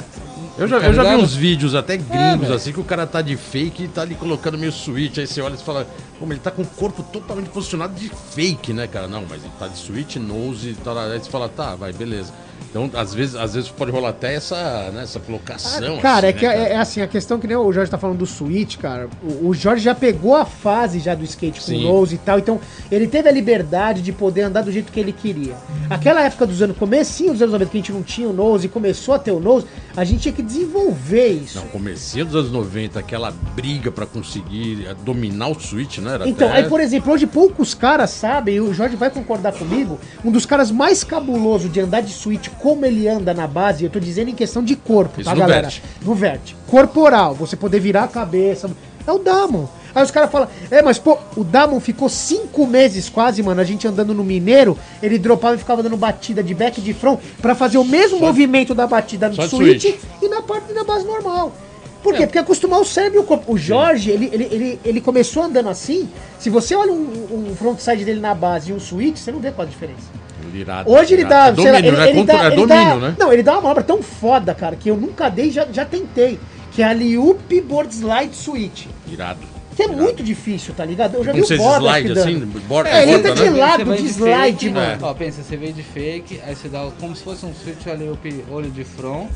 Eu 0.57 0.67
já, 0.67 0.79
tá 0.79 0.87
eu 0.87 0.93
já 0.93 1.03
vi 1.03 1.09
ligado? 1.09 1.23
uns 1.23 1.35
vídeos 1.35 1.75
até 1.75 1.97
gringos 1.97 2.41
velho. 2.41 2.53
assim 2.55 2.73
que 2.73 2.79
o 2.79 2.83
cara 2.83 3.05
tá 3.05 3.21
de 3.21 3.37
fake 3.37 3.83
e 3.83 3.87
tá 3.87 4.01
ali 4.01 4.15
colocando 4.15 4.57
meio 4.57 4.71
switch. 4.71 5.19
Aí 5.19 5.27
você 5.27 5.39
olha 5.41 5.53
e 5.53 5.57
fala, 5.57 5.87
como 6.17 6.33
ele 6.33 6.39
tá 6.39 6.49
com 6.49 6.63
o 6.63 6.65
corpo 6.65 7.03
totalmente 7.03 7.49
posicionado 7.49 7.93
de 7.93 8.09
fake, 8.09 8.73
né, 8.73 8.87
cara? 8.87 9.07
Não, 9.07 9.23
mas 9.29 9.43
ele 9.43 9.53
tá 9.59 9.67
de 9.67 9.77
switch, 9.77 10.15
nose 10.15 10.69
e 10.69 10.73
tal. 10.73 10.97
Aí 10.97 11.19
você 11.19 11.29
fala, 11.29 11.47
tá, 11.47 11.75
vai, 11.75 11.93
beleza. 11.93 12.33
Então, 12.69 12.89
às 12.93 13.13
vezes, 13.13 13.35
às 13.35 13.53
vezes 13.53 13.69
pode 13.69 13.91
rolar 13.91 14.09
até 14.09 14.35
essa, 14.35 14.91
né, 14.93 15.03
essa 15.03 15.19
colocação. 15.19 15.97
Cara, 15.99 16.27
assim, 16.27 16.37
é 16.37 16.39
que 16.39 16.47
né, 16.47 16.55
é, 16.55 16.73
é 16.73 16.77
assim, 16.77 17.01
a 17.01 17.07
questão 17.07 17.39
que 17.39 17.47
nem 17.47 17.55
o 17.55 17.71
Jorge 17.71 17.89
tá 17.89 17.97
falando 17.97 18.17
do 18.19 18.25
Switch, 18.25 18.77
cara. 18.77 19.09
O, 19.23 19.47
o 19.49 19.53
Jorge 19.53 19.83
já 19.83 19.95
pegou 19.95 20.35
a 20.35 20.45
fase 20.45 20.99
já 20.99 21.15
do 21.15 21.23
skate 21.23 21.59
com 21.59 21.65
Sim. 21.65 21.83
nose 21.83 22.15
e 22.15 22.17
tal, 22.17 22.37
então 22.37 22.59
ele 22.91 23.07
teve 23.07 23.29
a 23.29 23.31
liberdade 23.31 24.01
de 24.01 24.11
poder 24.11 24.41
andar 24.41 24.61
do 24.61 24.71
jeito 24.71 24.91
que 24.91 24.99
ele 24.99 25.13
queria. 25.13 25.55
Aquela 25.89 26.21
época 26.23 26.45
dos 26.45 26.61
anos, 26.61 26.77
comecinho 26.77 27.31
dos 27.31 27.41
anos 27.41 27.53
90, 27.53 27.71
que 27.71 27.77
a 27.77 27.81
gente 27.81 27.91
não 27.93 28.03
tinha 28.03 28.27
o 28.27 28.33
nose 28.33 28.65
e 28.67 28.69
começou 28.69 29.13
a 29.13 29.19
ter 29.19 29.31
o 29.31 29.39
nose, 29.39 29.65
a 29.95 30.03
gente 30.03 30.21
tinha 30.21 30.33
que 30.33 30.43
desenvolver 30.43 31.27
isso. 31.29 31.57
Não, 31.57 31.67
comecinho 31.67 32.25
dos 32.25 32.35
anos 32.35 32.51
90, 32.51 32.99
aquela 32.99 33.31
briga 33.55 33.91
pra 33.91 34.05
conseguir 34.05 34.85
eh, 34.87 34.95
dominar 35.03 35.47
o 35.47 35.59
switch, 35.59 35.97
né? 35.99 36.13
Era 36.13 36.29
Então, 36.29 36.47
até- 36.49 36.57
aí, 36.57 36.69
por 36.69 36.79
exemplo, 36.79 37.11
hoje 37.13 37.25
poucos 37.25 37.73
caras 37.73 38.11
sabem, 38.11 38.55
e 38.55 38.61
o 38.61 38.73
Jorge 38.73 38.95
vai 38.95 39.09
concordar 39.09 39.53
comigo, 39.53 39.99
um 40.23 40.31
dos 40.31 40.45
caras 40.45 40.69
mais 40.69 41.03
cabuloso 41.03 41.69
de 41.69 41.79
andar 41.79 42.01
de 42.01 42.11
como 42.47 42.85
ele 42.85 43.07
anda 43.07 43.33
na 43.33 43.47
base, 43.47 43.83
eu 43.83 43.89
tô 43.89 43.99
dizendo 43.99 44.29
em 44.29 44.35
questão 44.35 44.63
de 44.63 44.75
corpo, 44.75 45.21
Isso 45.21 45.29
tá, 45.29 45.35
no 45.35 45.41
galera? 45.41 45.69
No 46.03 46.13
vert. 46.13 46.53
Corporal, 46.67 47.33
você 47.33 47.55
poder 47.55 47.79
virar 47.79 48.03
a 48.03 48.07
cabeça. 48.07 48.69
É 49.05 49.11
o 49.11 49.19
Damon. 49.19 49.67
Aí 49.95 50.03
os 50.03 50.11
caras 50.11 50.29
falam, 50.29 50.47
é, 50.69 50.81
mas 50.81 50.99
pô, 50.99 51.17
o 51.35 51.43
Damon 51.43 51.79
ficou 51.79 52.07
cinco 52.07 52.67
meses 52.67 53.09
quase, 53.09 53.41
mano, 53.41 53.59
a 53.59 53.63
gente 53.63 53.87
andando 53.87 54.13
no 54.13 54.23
Mineiro, 54.23 54.77
ele 55.01 55.17
dropava 55.17 55.55
e 55.55 55.57
ficava 55.57 55.81
dando 55.81 55.97
batida 55.97 56.43
de 56.43 56.53
back 56.53 56.79
e 56.79 56.83
de 56.83 56.93
front 56.93 57.19
pra 57.41 57.55
fazer 57.55 57.79
o 57.79 57.83
mesmo 57.83 58.19
movimento 58.19 58.75
da 58.75 58.85
batida 58.85 59.33
só 59.33 59.41
no 59.41 59.49
switch 59.49 59.81
switch. 59.81 59.99
e 60.21 60.27
na 60.27 60.41
parte 60.41 60.71
da 60.71 60.83
base 60.83 61.03
normal. 61.03 61.51
Por 62.03 62.13
quê? 62.13 62.23
É. 62.23 62.25
Porque 62.27 62.37
acostumar 62.37 62.79
o 62.79 62.85
cérebro 62.85 63.19
e 63.19 63.21
o 63.21 63.25
corpo. 63.25 63.51
O 63.51 63.57
Jorge, 63.57 64.11
ele, 64.11 64.29
ele, 64.31 64.43
ele, 64.51 64.79
ele 64.85 65.01
começou 65.01 65.43
andando 65.43 65.67
assim. 65.67 66.07
Se 66.37 66.49
você 66.49 66.75
olha 66.75 66.93
um, 66.93 67.49
um 67.49 67.55
frontside 67.55 68.05
dele 68.05 68.19
na 68.19 68.35
base 68.35 68.71
e 68.71 68.73
um 68.73 68.79
switch, 68.79 69.17
você 69.17 69.31
não 69.31 69.39
vê 69.39 69.51
qual 69.51 69.67
a 69.67 69.69
diferença. 69.69 70.05
Irado, 70.53 70.91
Hoje 70.91 71.13
ele 71.13 71.21
irado. 71.23 71.55
dá. 71.55 71.61
É 71.61 71.63
sei 71.63 71.71
lá, 71.71 71.77
domínio, 71.79 71.89
ele, 71.89 71.97
né? 71.97 72.09
ele 72.09 72.17
Contra- 72.19 72.35
dá, 72.37 72.43
é 72.43 72.47
ele 72.47 72.55
domínio, 72.55 72.99
dá- 72.99 73.07
né? 73.07 73.15
Não, 73.19 73.33
ele 73.33 73.43
dá 73.43 73.51
uma 73.53 73.61
manobra 73.61 73.83
tão 73.83 74.01
foda, 74.01 74.53
cara, 74.55 74.75
que 74.75 74.89
eu 74.89 74.97
nunca 74.97 75.29
dei, 75.29 75.51
já, 75.51 75.65
já 75.71 75.85
tentei. 75.85 76.39
Que 76.71 76.81
é 76.83 76.85
a 76.85 76.93
Liup 76.93 77.61
Board 77.61 77.93
Slide 77.93 78.35
Switch. 78.35 78.85
Irado. 79.11 79.39
Que 79.75 79.83
é 79.83 79.87
muito 79.87 80.23
difícil, 80.23 80.73
tá 80.75 80.83
ligado? 80.83 81.15
Eu 81.15 81.23
já 81.23 81.31
vi 81.31 81.41
o 81.41 81.45
vocês 81.45 81.59
Bob 81.59 81.77
slide 81.85 82.11
assim, 82.19 82.39
borda, 82.67 82.89
É, 82.89 83.03
ele 83.03 83.11
borda, 83.13 83.29
tá 83.35 83.41
né? 83.43 83.47
de 83.51 83.57
lado 83.57 83.85
de 83.85 84.01
de 84.01 84.07
slide, 84.09 84.57
fake, 84.57 84.69
mano. 84.71 84.97
Ó, 85.03 85.13
pensa, 85.13 85.43
você 85.43 85.55
veio 85.55 85.73
de 85.73 85.83
fake, 85.83 86.39
aí 86.45 86.55
você 86.55 86.67
dá 86.67 86.87
como 86.99 87.15
se 87.15 87.23
fosse 87.23 87.45
um 87.45 87.53
switch 87.53 87.85
ali, 87.87 88.11
olho 88.49 88.71
de 88.71 88.83
front, 88.83 89.27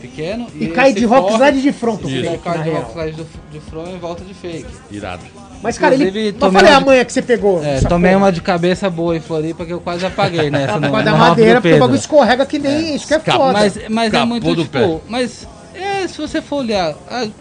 pequeno. 0.00 0.48
E 0.54 0.66
cai 0.68 0.90
esse 0.90 0.98
de 0.98 1.04
rock 1.06 1.22
corre- 1.28 1.34
slide 1.36 1.62
de 1.62 1.72
front, 1.72 2.00
Isso. 2.02 2.10
fake, 2.30 2.38
cai 2.38 2.62
de 2.64 2.70
rock 2.70 2.90
slide 2.92 3.26
de 3.52 3.60
front 3.60 3.88
e 3.94 3.98
volta 3.98 4.24
de 4.24 4.34
fake. 4.34 4.66
Irado. 4.90 5.22
Mas, 5.64 5.78
cara, 5.78 5.94
ele. 5.94 6.04
Inclusive, 6.04 6.32
Mas 6.32 6.40
tomei 6.40 6.60
falei 6.60 6.74
uma 6.74 6.76
a 6.76 6.84
manha 6.84 7.04
que 7.06 7.12
você 7.12 7.22
pegou. 7.22 7.64
É, 7.64 7.80
tomei 7.80 8.10
porra. 8.12 8.24
uma 8.24 8.30
de 8.32 8.42
cabeça 8.42 8.90
boa 8.90 9.16
em 9.16 9.20
Floripa 9.20 9.64
que 9.64 9.72
eu 9.72 9.80
quase 9.80 10.04
apaguei 10.04 10.50
nessa 10.50 10.74
no, 10.78 10.82
por 10.82 10.90
causa 10.90 11.04
da 11.04 11.16
madeira, 11.16 11.60
porque 11.60 11.74
o 11.74 11.78
bagulho 11.78 11.98
escorrega 11.98 12.44
que 12.44 12.58
nem 12.58 12.94
isso, 12.94 13.06
que 13.06 13.14
é 13.14 13.18
foda. 13.18 13.54
Mas, 13.54 13.78
mas 13.88 14.12
é 14.12 14.24
muito 14.26 14.54
do 14.54 14.62
tipo. 14.62 14.78
pé. 14.78 15.00
Mas 15.08 15.48
é, 15.74 16.06
se 16.06 16.18
você 16.18 16.42
for 16.42 16.56
olhar, 16.56 16.94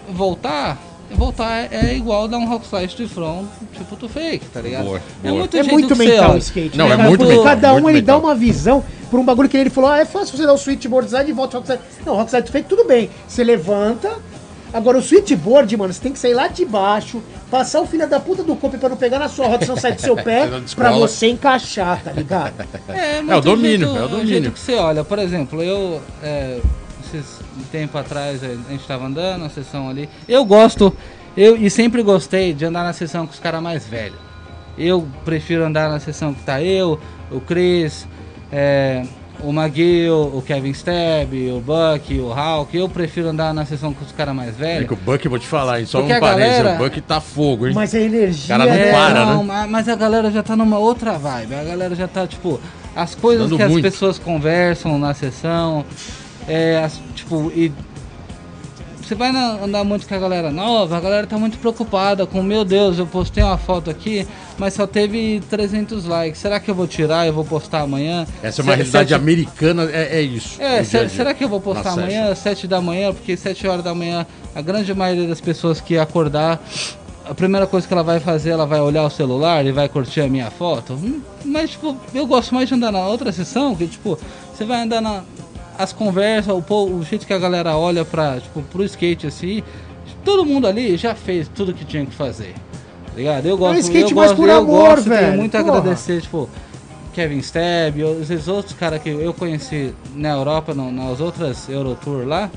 voltar, 0.10 0.78
voltar 1.12 1.70
é, 1.70 1.90
é 1.90 1.96
igual 1.96 2.30
dar 2.30 2.38
um 2.38 2.48
rock 2.48 2.66
slide 2.66 2.96
de 2.96 3.08
front, 3.08 3.46
tipo 3.74 3.96
tu 3.98 4.08
fake, 4.08 4.46
tá 4.46 4.62
ligado? 4.62 4.86
Boa, 4.86 5.02
é 5.22 5.28
boa. 5.28 5.40
muito 5.40 5.58
É 5.58 5.64
muito 5.64 5.96
mental 5.96 6.36
o 6.36 6.38
skate. 6.38 6.78
Não, 6.78 6.88
né, 6.88 6.94
é 6.94 6.98
cara? 6.98 7.10
muito 7.10 7.20
Porque 7.20 7.36
mental, 7.36 7.56
Cada 7.56 7.74
um 7.74 7.82
muito 7.82 7.98
ele 7.98 8.02
dá 8.02 8.18
uma 8.18 8.34
visão 8.34 8.82
por 9.12 9.20
um 9.20 9.26
bagulho 9.26 9.50
que 9.50 9.58
ele 9.58 9.70
falou: 9.70 9.90
ah, 9.90 10.00
é 10.00 10.06
fácil 10.06 10.38
você 10.38 10.46
dar 10.46 10.54
o 10.54 10.58
switchboard 10.58 11.10
slide 11.10 11.30
e 11.30 11.34
volta 11.34 11.58
ao 11.58 11.62
rock 11.62 11.74
slide. 11.74 11.84
Não, 12.06 12.16
rock 12.16 12.30
slide 12.30 12.50
fake, 12.50 12.70
tudo 12.70 12.86
bem. 12.86 13.10
Você 13.28 13.44
levanta. 13.44 14.10
Agora, 14.74 14.98
o 14.98 15.02
switchboard, 15.02 15.78
mano, 15.78 15.94
você 15.94 16.02
tem 16.02 16.12
que 16.12 16.18
sair 16.20 16.34
lá 16.34 16.48
de 16.48 16.66
baixo, 16.66 17.22
passar 17.52 17.80
o 17.82 17.86
filho 17.86 18.08
da 18.10 18.20
puta 18.20 18.44
do 18.44 18.56
corpo 18.56 18.78
pra 18.78 18.90
não 18.90 18.98
pegar 18.98 19.20
na 19.20 19.30
sua 19.30 19.46
roda, 19.48 19.66
senão 19.66 19.78
sai 19.80 19.92
do 19.94 20.02
seu 20.02 20.16
pé, 20.22 20.50
pra 20.76 20.92
você 20.92 21.28
encaixar, 21.28 22.02
tá 22.04 22.12
ligado? 22.12 22.54
É, 22.90 23.18
É 23.18 23.20
o 23.20 23.24
muito 23.26 23.42
domínio, 23.42 23.88
jeito- 23.88 23.98
é 24.02 24.06
o 24.06 24.08
domínio. 24.08 24.28
jeito 24.28 24.52
que 24.52 24.60
você 24.60 24.74
olha. 24.76 25.04
Por 25.04 25.20
exemplo, 25.20 25.62
eu. 25.62 26.02
É, 26.24 26.60
esses 27.06 27.40
um 27.60 27.64
tempo 27.72 27.96
atrás 27.98 28.44
a 28.44 28.48
gente 28.72 28.88
tava 28.88 29.06
andando, 29.06 29.42
na 29.44 29.50
sessão 29.50 29.90
ali. 29.90 30.10
Eu 30.28 30.44
gosto. 30.44 30.92
Eu 31.38 31.56
e 31.56 31.70
sempre 31.70 32.02
gostei 32.02 32.54
de 32.54 32.66
andar 32.66 32.84
na 32.84 32.94
sessão 32.94 33.26
com 33.28 33.34
os 33.34 33.40
caras 33.40 33.62
mais 33.62 33.86
velhos. 33.86 34.18
Eu 34.78 35.08
prefiro 35.24 35.64
andar 35.64 35.88
na 35.90 36.00
sessão 36.00 36.34
que 36.34 36.42
tá 36.42 36.62
eu, 36.64 37.00
o 37.30 37.40
Chris, 37.40 38.08
é, 38.52 39.04
o 39.42 39.52
McGill, 39.52 40.14
o 40.34 40.42
Kevin 40.46 40.72
Stab, 40.72 41.34
o 41.34 41.60
Buck, 41.62 42.14
o 42.20 42.32
Hulk. 42.34 42.78
Eu 42.78 42.88
prefiro 42.88 43.30
andar 43.30 43.54
na 43.54 43.66
sessão 43.66 43.94
com 43.94 44.04
os 44.06 44.12
caras 44.12 44.36
mais 44.36 44.50
É 44.50 44.52
velhos. 44.52 44.88
que 44.88 44.94
o 44.94 44.98
Buck, 44.98 45.28
vou 45.28 45.40
te 45.40 45.48
falar, 45.48 45.80
hein? 45.80 45.86
Só 45.86 46.00
Porque 46.00 46.14
um 46.16 46.20
parênteses, 46.20 46.58
galera- 46.60 46.76
o 46.82 46.84
Buck 46.84 47.02
tá 47.02 47.20
fogo, 47.20 47.68
hein? 47.68 47.74
Mas 47.74 47.94
a 47.96 48.00
energia. 48.00 48.58
Cara, 48.58 48.66
não 48.70 48.74
né? 48.78 48.92
para, 48.92 49.26
não, 49.26 49.38
né? 49.40 49.44
ma- 49.54 49.68
Mas 49.68 49.90
a 49.90 49.96
galera 49.96 50.32
já 50.32 50.44
tá 50.44 50.56
numa 50.56 50.78
outra 50.78 51.18
vibe. 51.18 51.56
A 51.56 51.64
galera 51.64 51.96
já 51.96 52.08
tá, 52.08 52.26
tipo, 52.28 52.60
as 52.96 53.16
coisas 53.16 53.50
Dando 53.50 53.58
que 53.58 53.66
muito. 53.68 53.86
as 53.88 53.94
pessoas 53.94 54.20
conversam 54.20 54.98
na 55.00 55.14
sessão, 55.14 55.84
é, 56.48 56.82
as- 56.84 57.00
tipo, 57.16 57.52
e 57.56 57.72
você 59.04 59.16
vai 59.16 59.32
na- 59.32 59.64
andar 59.64 59.84
muito 59.84 60.08
com 60.08 60.16
a 60.16 60.18
galera 60.20 60.52
nova, 60.52 60.98
a 60.98 61.00
galera 61.00 61.28
tá 61.28 61.38
muito 61.38 61.58
preocupada 61.58 62.26
com, 62.26 62.42
meu 62.42 62.64
Deus, 62.64 62.98
eu 62.98 63.06
postei 63.06 63.44
uma 63.44 63.58
foto 63.58 63.90
aqui, 63.90 64.28
mas 64.58 64.74
só 64.74 64.88
teve 64.88 65.42
300 65.50 66.06
likes. 66.06 66.40
Será 66.40 66.60
que 66.60 66.70
eu 66.72 66.76
vou 66.76 66.88
tirar 66.88 67.26
e 67.26 67.30
eu 67.30 67.34
vou 67.34 67.46
postar 67.46 67.82
amanhã? 67.82 68.26
Essa 68.42 68.62
é 68.62 68.64
uma 68.64 68.72
Se- 68.74 68.78
realidade 68.78 69.10
sete- 69.10 69.14
americana, 69.14 69.84
é, 69.92 70.18
é 70.18 70.22
isso. 70.22 70.62
é, 70.62 70.84
se- 70.84 71.10
será 71.10 71.34
que 71.34 71.44
eu 71.44 71.50
vou 71.50 71.60
postar 71.62 71.92
amanhã, 71.92 72.34
7 72.36 72.68
da 72.68 72.80
manhã? 72.82 73.14
Porque 73.14 73.36
7 73.38 73.68
horas 73.68 73.84
da 73.84 73.94
manhã, 73.94 74.26
a 74.56 74.62
grande 74.62 74.94
maioria 74.94 75.28
das 75.28 75.42
pessoas 75.42 75.82
que 75.82 75.98
acordar, 75.98 76.62
a 77.26 77.34
primeira 77.34 77.66
coisa 77.66 77.88
que 77.88 77.94
ela 77.94 78.04
vai 78.04 78.20
fazer, 78.20 78.50
ela 78.50 78.66
vai 78.66 78.82
olhar 78.82 79.04
o 79.06 79.10
celular 79.10 79.66
e 79.66 79.72
vai 79.72 79.88
curtir 79.88 80.22
a 80.22 80.28
minha 80.28 80.52
foto. 80.52 80.94
Hum, 80.94 81.22
Mas, 81.46 81.72
tipo, 81.72 81.96
eu 82.14 82.26
gosto 82.28 82.54
mais 82.56 82.68
de 82.70 82.76
andar 82.76 82.92
na 82.92 83.06
outra 83.08 83.32
sessão, 83.32 83.76
que, 83.76 83.86
tipo, 83.88 84.18
você 84.54 84.64
vai 84.66 84.82
andar 84.84 85.02
na. 85.02 85.24
As 85.78 85.92
conversas, 85.94 86.54
o, 86.54 86.74
o 86.86 87.04
jeito 87.04 87.26
que 87.26 87.34
a 87.34 87.40
galera 87.40 87.76
olha 87.78 88.06
pra, 88.06 88.40
tipo, 88.40 88.62
pro 88.64 88.84
skate 88.84 89.28
assim, 89.28 89.64
todo 90.24 90.46
mundo 90.46 90.68
ali 90.68 90.96
já 90.98 91.16
fez 91.16 91.48
tudo 91.48 91.74
que 91.74 91.84
tinha 91.86 92.06
que 92.06 92.14
fazer. 92.14 92.54
tá 92.54 93.14
Ligado? 93.16 93.46
Eu 93.46 93.58
gosto, 93.58 93.80
skate 93.80 94.12
eu 94.12 94.16
mais 94.18 94.32
gosto, 94.32 94.36
por 94.42 94.50
eu 94.50 94.58
amor, 94.58 94.90
gosto, 94.96 95.04
tenho 95.10 95.16
velho. 95.16 95.38
muito 95.38 95.56
a 95.56 95.64
Porra. 95.64 95.78
agradecer, 95.80 96.22
tipo, 96.22 96.50
Kevin 97.14 97.40
Stab, 97.40 97.96
os 98.22 98.30
esses 98.30 98.48
outros 98.48 98.74
caras 98.76 99.02
que 99.02 99.10
eu 99.10 99.34
conheci 99.34 99.94
na 100.16 100.30
Europa, 100.30 100.74
nas 100.74 101.20
outras 101.20 101.70
Eurotour 101.70 102.26
lá, 102.26 102.50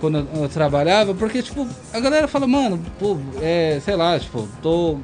quando 0.00 0.18
eu, 0.18 0.42
eu 0.42 0.48
trabalhava, 0.48 1.14
porque, 1.14 1.42
tipo, 1.42 1.66
a 1.92 2.00
galera 2.00 2.26
fala, 2.26 2.46
mano, 2.46 2.80
pô, 2.98 3.16
é, 3.40 3.80
sei 3.84 3.96
lá, 3.96 4.18
tipo, 4.18 4.48
tô. 4.62 4.98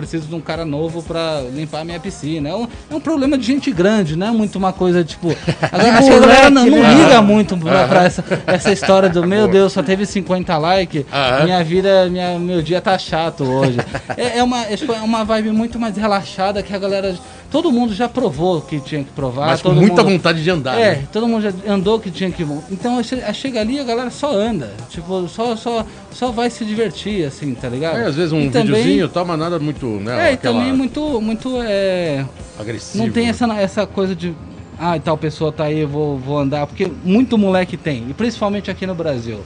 Preciso 0.00 0.26
de 0.28 0.34
um 0.34 0.40
cara 0.40 0.64
novo 0.64 1.02
pra 1.02 1.42
limpar 1.54 1.80
a 1.80 1.84
minha 1.84 2.00
piscina. 2.00 2.48
É 2.48 2.54
um, 2.54 2.66
é 2.90 2.94
um 2.94 3.00
problema 3.00 3.36
de 3.36 3.44
gente 3.46 3.70
grande, 3.70 4.16
não 4.16 4.26
é 4.28 4.30
muito 4.30 4.56
uma 4.56 4.72
coisa, 4.72 5.04
tipo. 5.04 5.28
A, 5.60 5.76
galera- 5.78 5.98
acho 5.98 6.08
que 6.08 6.14
a 6.16 6.20
galera 6.20 6.50
não, 6.50 6.66
não 6.66 6.82
né? 6.82 6.94
liga 6.94 7.22
muito 7.22 7.56
pra, 7.56 7.86
pra 7.86 8.04
essa, 8.04 8.24
essa 8.46 8.72
história 8.72 9.08
do 9.08 9.26
meu 9.26 9.46
Deus, 9.46 9.72
só 9.72 9.82
teve 9.82 10.04
50 10.06 10.56
likes, 10.58 11.04
minha 11.44 11.62
vida, 11.62 12.08
minha, 12.08 12.38
meu 12.38 12.62
dia 12.62 12.80
tá 12.80 12.96
chato 12.98 13.44
hoje. 13.44 13.78
É, 14.16 14.38
é 14.38 14.42
uma, 14.42 14.62
é, 14.66 14.76
tipo, 14.76 14.92
é 14.92 15.00
uma 15.00 15.24
vibe 15.24 15.50
muito 15.52 15.78
mais 15.78 15.96
relaxada 15.96 16.62
que 16.62 16.74
a 16.74 16.78
galera. 16.78 17.14
Todo 17.50 17.72
mundo 17.72 17.92
já 17.92 18.08
provou 18.08 18.58
o 18.58 18.60
que 18.62 18.78
tinha 18.80 19.02
que 19.02 19.10
provar. 19.10 19.46
Mas 19.46 19.60
com 19.60 19.72
muita 19.72 20.02
mundo, 20.04 20.12
vontade 20.12 20.42
de 20.42 20.48
andar, 20.50 20.78
É, 20.78 20.96
né? 20.96 21.08
todo 21.12 21.26
mundo 21.26 21.42
já 21.42 21.52
andou 21.68 21.96
o 21.96 22.00
que 22.00 22.10
tinha 22.10 22.30
que. 22.30 22.44
Então 22.70 23.02
che- 23.02 23.20
chega 23.34 23.60
ali 23.60 23.74
e 23.76 23.80
a 23.80 23.84
galera 23.84 24.08
só 24.10 24.32
anda. 24.32 24.72
Tipo, 24.88 25.26
só, 25.28 25.56
só, 25.56 25.84
só 26.12 26.30
vai 26.30 26.48
se 26.48 26.64
divertir, 26.64 27.24
assim, 27.26 27.52
tá 27.54 27.68
ligado? 27.68 27.98
É, 27.98 28.06
às 28.06 28.14
vezes 28.14 28.32
um 28.32 28.40
E 28.40 28.48
videozinho 28.48 29.06
e 29.06 29.08
tal, 29.08 29.24
mas 29.24 29.38
nada 29.38 29.58
muito, 29.58 29.86
né? 29.86 30.28
É, 30.28 30.30
e 30.30 30.34
aquela 30.34 30.58
também 30.60 30.72
muito, 30.72 31.20
muito 31.20 31.60
é, 31.62 32.24
agressivo. 32.58 33.04
não 33.04 33.12
tem 33.12 33.24
né? 33.24 33.30
essa, 33.30 33.46
essa 33.54 33.86
coisa 33.86 34.14
de. 34.14 34.32
Ah, 34.78 34.98
tal 34.98 35.18
pessoa 35.18 35.50
tá 35.52 35.64
aí, 35.64 35.80
eu 35.80 35.88
vou, 35.88 36.16
vou 36.18 36.38
andar. 36.38 36.66
Porque 36.66 36.90
muito 37.04 37.36
moleque 37.36 37.76
tem, 37.76 38.06
e 38.08 38.14
principalmente 38.14 38.70
aqui 38.70 38.86
no 38.86 38.94
Brasil. 38.94 39.40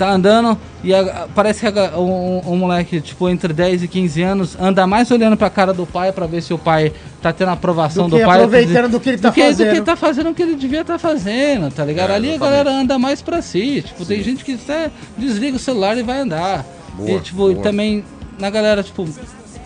Tá 0.00 0.10
andando 0.12 0.58
e 0.82 0.94
a- 0.94 1.28
parece 1.34 1.60
que 1.60 1.78
a- 1.78 1.98
um, 1.98 2.40
um 2.52 2.56
moleque, 2.56 3.02
tipo, 3.02 3.28
entre 3.28 3.52
10 3.52 3.82
e 3.82 3.86
15 3.88 4.22
anos, 4.22 4.56
anda 4.58 4.86
mais 4.86 5.10
olhando 5.10 5.36
pra 5.36 5.50
cara 5.50 5.74
do 5.74 5.84
pai 5.84 6.10
pra 6.10 6.26
ver 6.26 6.40
se 6.42 6.54
o 6.54 6.58
pai 6.58 6.90
tá 7.20 7.34
tendo 7.34 7.50
aprovação 7.50 8.08
Do 8.08 8.16
do, 8.18 8.24
pai. 8.24 8.38
aproveitando 8.38 8.92
do 8.92 8.98
que 8.98 9.10
ele 9.10 9.18
tá 9.18 9.28
do 9.28 9.34
que, 9.34 9.42
Do 9.42 9.46
fazendo. 9.48 9.74
que 9.74 9.80
tá 9.82 9.96
fazendo 9.96 10.30
o 10.30 10.34
que 10.34 10.40
ele 10.42 10.54
devia 10.54 10.80
estar 10.80 10.98
fazendo, 10.98 11.70
tá 11.70 11.84
ligado? 11.84 12.12
É, 12.12 12.14
Ali 12.14 12.32
a 12.34 12.38
galera 12.38 12.70
anda 12.70 12.98
mais 12.98 13.20
pra 13.20 13.42
si. 13.42 13.82
Tipo, 13.82 14.06
tem 14.06 14.22
gente 14.22 14.42
que 14.42 14.54
até 14.54 14.90
desliga 15.18 15.56
o 15.58 15.60
celular 15.60 15.98
e 15.98 16.02
vai 16.02 16.20
andar. 16.20 16.64
Boa, 16.94 17.10
e, 17.10 17.20
tipo, 17.20 17.50
e 17.50 17.54
boa. 17.54 17.62
também 17.62 18.02
na 18.38 18.48
galera, 18.48 18.82
tipo, 18.82 19.06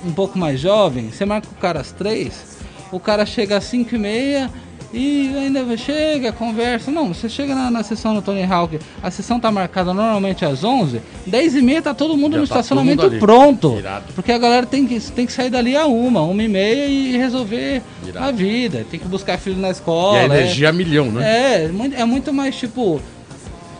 um 0.04 0.12
pouco 0.12 0.36
mais 0.36 0.58
jovem, 0.58 1.10
você 1.12 1.24
marca 1.24 1.46
o 1.48 1.60
cara 1.60 1.80
às 1.80 1.92
três, 1.92 2.58
o 2.90 2.98
cara 2.98 3.24
chega 3.24 3.56
às 3.58 3.62
5 3.66 3.94
e 3.94 3.98
meia 3.98 4.50
e 4.94 5.36
ainda 5.36 5.76
chega, 5.76 6.32
conversa. 6.32 6.90
Não, 6.90 7.12
você 7.12 7.28
chega 7.28 7.54
na, 7.54 7.70
na 7.70 7.82
sessão 7.82 8.14
do 8.14 8.22
Tony 8.22 8.44
Hawk, 8.44 8.78
a 9.02 9.10
sessão 9.10 9.40
tá 9.40 9.50
marcada 9.50 9.92
normalmente 9.92 10.44
às 10.44 10.62
11, 10.62 11.00
10 11.26 11.56
e 11.56 11.62
meia 11.62 11.82
tá 11.82 11.92
todo 11.92 12.16
mundo 12.16 12.34
Já 12.34 12.40
no 12.40 12.46
tá 12.46 12.54
estacionamento 12.54 13.02
mundo 13.02 13.18
pronto. 13.18 13.76
Irado. 13.78 14.04
Porque 14.14 14.30
a 14.32 14.38
galera 14.38 14.66
tem 14.66 14.86
que, 14.86 15.00
tem 15.00 15.26
que 15.26 15.32
sair 15.32 15.50
dali 15.50 15.76
a 15.76 15.86
uma, 15.86 16.22
uma 16.22 16.42
e 16.42 16.48
meia 16.48 16.86
e 16.86 17.16
resolver 17.16 17.82
Irado. 18.06 18.26
a 18.26 18.30
vida. 18.30 18.86
Tem 18.90 19.00
que 19.00 19.06
buscar 19.08 19.38
filho 19.38 19.56
na 19.60 19.68
E 19.68 19.72
escola. 19.72 20.18
a 20.18 20.22
é. 20.22 20.24
energia 20.26 20.68
a 20.68 20.72
milhão, 20.72 21.10
né? 21.10 21.24
É, 21.24 21.70
é 22.00 22.04
muito 22.04 22.32
mais 22.32 22.56
tipo. 22.56 23.00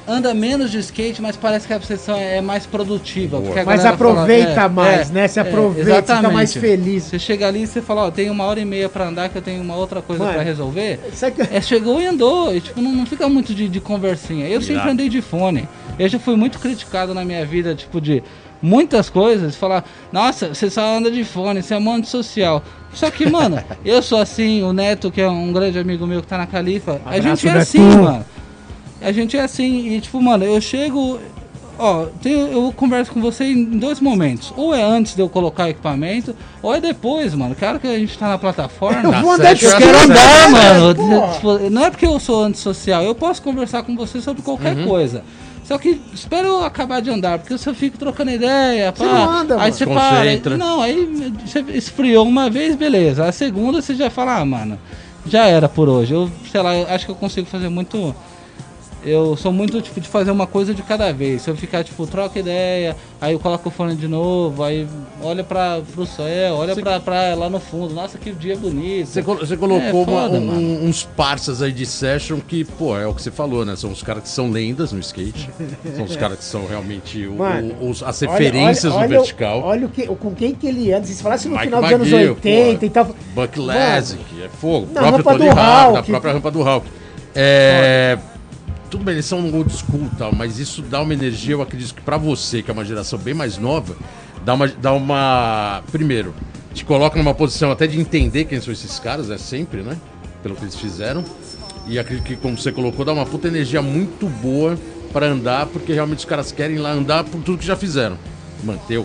Anda 0.07 0.35
menos 0.35 0.71
de 0.71 0.79
skate, 0.81 1.23
mas 1.23 1.35
parece 1.35 1.67
que 1.67 1.73
a 1.73 1.81
sessão 1.81 2.14
é 2.14 2.38
mais 2.43 2.67
produtiva. 2.67 3.38
A 3.38 3.64
Mas 3.64 3.85
aproveita 3.87 4.55
fala, 4.55 4.67
é, 4.67 4.69
mais, 4.69 5.11
é, 5.11 5.12
né? 5.14 5.29
Se 5.29 5.38
é, 5.38 5.43
aproveita, 5.43 5.90
fica 5.90 5.99
exatamente. 6.12 6.35
mais 6.35 6.53
feliz. 6.55 7.05
Você 7.05 7.19
chega 7.19 7.49
ali 7.49 7.62
e 7.62 7.67
você 7.67 7.81
fala, 7.81 8.03
ó, 8.07 8.11
tem 8.11 8.29
uma 8.29 8.45
hora 8.45 8.61
e 8.61 8.67
meia 8.67 8.88
pra 8.88 9.09
andar 9.09 9.31
que 9.31 9.38
eu 9.38 9.43
tenho 9.43 9.62
uma 9.62 9.77
outra 9.77 10.03
coisa 10.03 10.23
pra 10.35 10.43
resolver. 10.43 11.01
Que- 11.35 11.57
É, 11.57 11.61
chegou 11.61 12.03
e 12.03 12.07
andou. 12.07 12.55
E, 12.55 12.61
tipo, 12.61 12.83
não, 12.83 12.93
não 12.93 13.07
fica 13.07 13.27
muito 13.31 13.55
de, 13.55 13.67
de 13.67 13.81
conversinha. 13.81 14.47
Eu 14.47 14.61
sempre 14.61 14.90
andei 14.90 15.09
de 15.09 15.23
fone. 15.23 15.67
Eu 15.99 16.09
já 16.09 16.19
fui 16.19 16.37
muito 16.37 16.59
criticado 16.59 17.14
na 17.14 17.25
minha 17.25 17.45
vida, 17.47 17.75
tipo, 17.75 17.99
de 17.99 18.23
muitas 18.61 19.09
coisas. 19.09 19.57
Falar, 19.57 19.85
nossa, 20.12 20.55
você 20.55 20.69
só 20.69 20.83
anda 20.97 21.11
de 21.11 21.25
fone, 21.25 21.62
você 21.62 21.73
é 21.73 21.79
um 21.79 22.05
social. 22.05 22.62
Só 22.93 23.11
que, 23.11 23.29
mano, 23.29 23.62
eu 23.85 24.03
sou 24.03 24.19
assim, 24.19 24.62
o 24.62 24.73
Neto, 24.73 25.11
que 25.11 25.21
é 25.21 25.29
um 25.29 25.53
grande 25.53 25.79
amigo 25.79 26.07
meu 26.07 26.21
que 26.21 26.27
tá 26.27 26.37
na 26.37 26.47
Califa, 26.47 27.01
a 27.07 27.11
Abraço, 27.17 27.23
gente 27.23 27.49
é 27.49 27.53
Neto. 27.53 27.62
assim, 27.62 27.81
mano. 27.81 28.25
A 29.05 29.12
gente 29.12 29.37
é 29.37 29.43
assim, 29.43 29.88
e 29.95 30.01
tipo, 30.01 30.21
mano, 30.21 30.45
eu 30.45 30.61
chego. 30.61 31.19
Ó, 31.77 32.07
tenho- 32.23 32.47
eu 32.47 32.73
converso 32.77 33.11
com 33.11 33.21
você 33.21 33.45
em 33.45 33.64
dois 33.64 33.99
momentos. 34.01 34.53
Ou 34.57 34.73
é 34.73 34.81
antes 34.83 35.14
de 35.17 35.21
eu 35.21 35.29
colocar 35.29 35.64
o 35.64 35.69
equipamento, 35.69 36.35
ou 36.62 36.73
é 36.73 36.81
depois, 36.81 37.35
mano. 37.35 37.55
Claro 37.57 37.81
que 37.81 37.87
a 37.88 37.99
gente 37.99 38.17
tá 38.17 38.29
na 38.29 38.38
plataforma. 38.38 39.03
Eu 39.17 39.21
vou 39.23 39.33
andar 39.33 39.55
de 39.55 39.61
session 39.61 39.79
Eu 39.81 39.83
quero 39.87 39.99
Tá 39.99 40.05
andar, 40.05 40.51
mano. 40.51 40.95
Porra. 40.95 41.33
Tipo, 41.35 41.71
não 41.71 41.85
é 41.85 41.90
porque 41.90 42.07
eu 42.07 42.21
sou 42.21 42.45
antissocial, 42.45 43.03
eu 43.03 43.14
posso 43.14 43.43
conversar 43.43 43.83
com 43.83 43.97
você 43.97 44.21
sobre 44.21 44.40
qualquer 44.43 44.77
Uhum. 44.77 44.87
coisa. 44.87 45.25
Só 45.64 45.77
que 45.79 46.01
espera 46.12 46.47
eu 46.47 46.62
acabar 46.62 47.01
de 47.03 47.11
andar, 47.11 47.38
porque 47.40 47.59
se 47.59 47.67
eu 47.69 47.75
fico 47.75 47.99
trocando 47.99 48.31
ideia, 48.31 48.93
pá, 48.93 49.05
não 49.05 49.31
anda, 49.31 49.61
aí 49.61 49.73
você 49.73 49.85
Concentra. 49.87 50.57
para. 50.57 50.57
Não, 50.59 50.81
aí 50.81 51.33
você 51.45 51.61
esfriou 51.75 52.25
uma 52.29 52.49
vez, 52.51 52.77
beleza. 52.77 53.25
A 53.27 53.33
segunda 53.33 53.81
você 53.83 53.95
já 53.97 54.11
fala, 54.11 54.37
ah, 54.38 54.45
mano, 54.45 54.79
já 55.27 55.47
era 55.47 55.69
por 55.69 55.88
hoje. 55.88 56.12
Eu, 56.14 56.31
sei 56.53 56.61
lá, 56.62 56.77
eu 56.77 56.87
acho 56.88 57.07
que 57.07 57.11
eu 57.11 57.17
consigo 57.17 57.47
fazer 57.49 57.69
muito. 57.69 58.14
Eu 59.05 59.37
sou 59.37 59.53
muito 59.53 59.83
tipo 59.83 60.01
de 60.01 60.09
fazer 60.09 60.31
uma 60.31 60.47
coisa 60.47 60.73
de 60.73 60.83
cada 60.83 61.12
vez. 61.12 61.43
Se 61.43 61.51
eu 61.51 61.55
ficar, 61.57 61.85
tipo, 61.85 62.07
troca 62.07 62.38
ideia, 62.38 62.97
aí 63.21 63.35
eu 63.35 63.38
coloco 63.38 63.69
o 63.69 63.73
fone 63.73 63.95
de 63.95 64.09
novo, 64.09 64.62
aí 64.64 64.87
olha 65.23 65.45
para 65.45 65.83
pro 65.95 66.07
céu, 66.07 66.55
olha 66.55 66.75
pra 66.75 66.99
praia 67.01 67.35
lá 67.35 67.51
no 67.51 67.61
fundo. 67.61 67.93
Nossa, 67.93 68.17
que 68.17 68.33
dia 68.33 68.57
bonito. 68.57 69.07
Você, 69.09 69.23
colo- 69.23 69.40
você 69.40 69.57
colocou 69.59 69.87
É, 69.87 69.93
uma- 69.93 70.05
foda, 70.07 70.38
um- 70.38 70.47
mano. 70.47 70.85
uns 70.87 71.03
parças 71.05 71.61
aí 71.61 71.71
de 71.71 71.85
session 71.85 72.38
que, 72.40 72.64
pô, 72.64 72.97
é 72.99 73.07
o 73.07 73.12
que 73.14 73.21
você 73.21 73.31
falou, 73.31 73.62
né? 73.64 73.77
São 73.77 73.90
os 73.93 74.03
caras 74.03 74.23
que 74.23 74.29
são 74.31 74.51
lendas 74.51 74.90
no 74.90 75.01
skate. 75.01 75.51
são 75.95 76.05
os 76.07 76.17
caras 76.17 76.38
que 76.38 76.45
são 76.45 76.67
realmente 76.67 77.27
o- 77.27 77.35
Mano, 77.37 77.75
o- 77.83 77.90
os- 77.90 78.03
as 78.03 78.23
Olha- 78.23 78.31
referências 78.31 78.85
olha- 78.87 78.95
no 78.95 78.99
olha 79.01 79.19
o- 79.19 79.23
vertical. 79.23 79.61
Olha 79.64 79.87
o 79.87 79.90
que, 79.90 80.07
com 80.07 80.35
quem 80.35 80.55
que 80.55 80.67
ele 80.67 80.90
anda. 80.95 81.05
Se 81.07 81.23
falasse 81.23 81.47
no 81.47 81.53
Mike 81.57 81.67
final 81.67 81.83
dos 81.83 81.93
anos 81.93 82.09
McGill, 82.11 82.31
80 82.33 82.79
pô, 82.81 82.87
e 82.87 82.90
tal. 82.90 83.05
Buck 83.35 83.59
Mano, 83.61 83.67
Lassick, 83.67 84.43
é 84.43 84.49
fogo. 84.49 84.87
O 84.90 84.95
Na 84.95 85.01
próprio 85.03 85.17
rampa 85.19 85.33
Tony 85.33 85.45
do 85.45 85.51
Hawk, 85.51 85.93
da 85.93 85.99
Hawk. 85.99 86.11
própria 86.11 86.33
rampa 86.33 86.51
do 86.51 86.62
Hawk. 86.67 86.87
É, 87.35 88.19
tudo 88.95 89.05
bem, 89.05 89.15
eles 89.15 89.27
são 89.27 89.53
old 89.53 89.73
school 89.73 90.09
e 90.13 90.17
tal, 90.17 90.33
mas 90.33 90.61
isso 90.61 90.81
dá 90.81 91.01
uma 91.01 91.13
energia, 91.13 91.55
eu 91.55 91.63
acredito 91.63 91.97
que 91.97 92.01
pra 92.01 92.17
você, 92.17 92.63
que 92.63 92.71
é 92.71 92.73
uma 92.73 92.85
geração 92.85 93.19
bem 93.19 93.35
mais 93.35 93.59
nova, 93.59 93.97
dá 94.45 94.55
uma. 94.55 94.69
Dá 94.69 94.93
uma 94.93 95.83
primeiro, 95.91 96.33
te 96.73 96.85
coloca 96.85 97.19
numa 97.19 97.35
posição 97.35 97.73
até 97.73 97.89
de 97.89 97.99
entender 97.99 98.45
quem 98.45 98.61
são 98.61 98.73
esses 98.73 99.01
caras, 99.01 99.31
é 99.31 99.39
sempre, 99.39 99.83
né? 99.83 99.97
Pelo 100.45 100.55
que 100.55 100.63
eles 100.63 100.77
fizeram. 100.77 101.25
E 101.89 101.99
acredito 101.99 102.25
que, 102.25 102.37
como 102.37 102.57
você 102.57 102.71
colocou, 102.71 103.05
dá 103.05 103.13
uma 103.13 103.27
puta 103.27 103.49
energia 103.49 103.83
muito 103.83 104.29
boa 104.29 104.79
pra 105.13 105.27
andar, 105.27 105.67
porque 105.67 105.93
realmente 105.93 106.21
os 106.21 106.25
caras 106.25 106.53
querem 106.53 106.79
lá 106.79 106.93
andar 106.93 107.25
por 107.25 107.43
tudo 107.43 107.59
que 107.59 107.67
já 107.67 107.75
fizeram. 107.75 108.17
Manter 108.63 108.99
o 108.99 109.05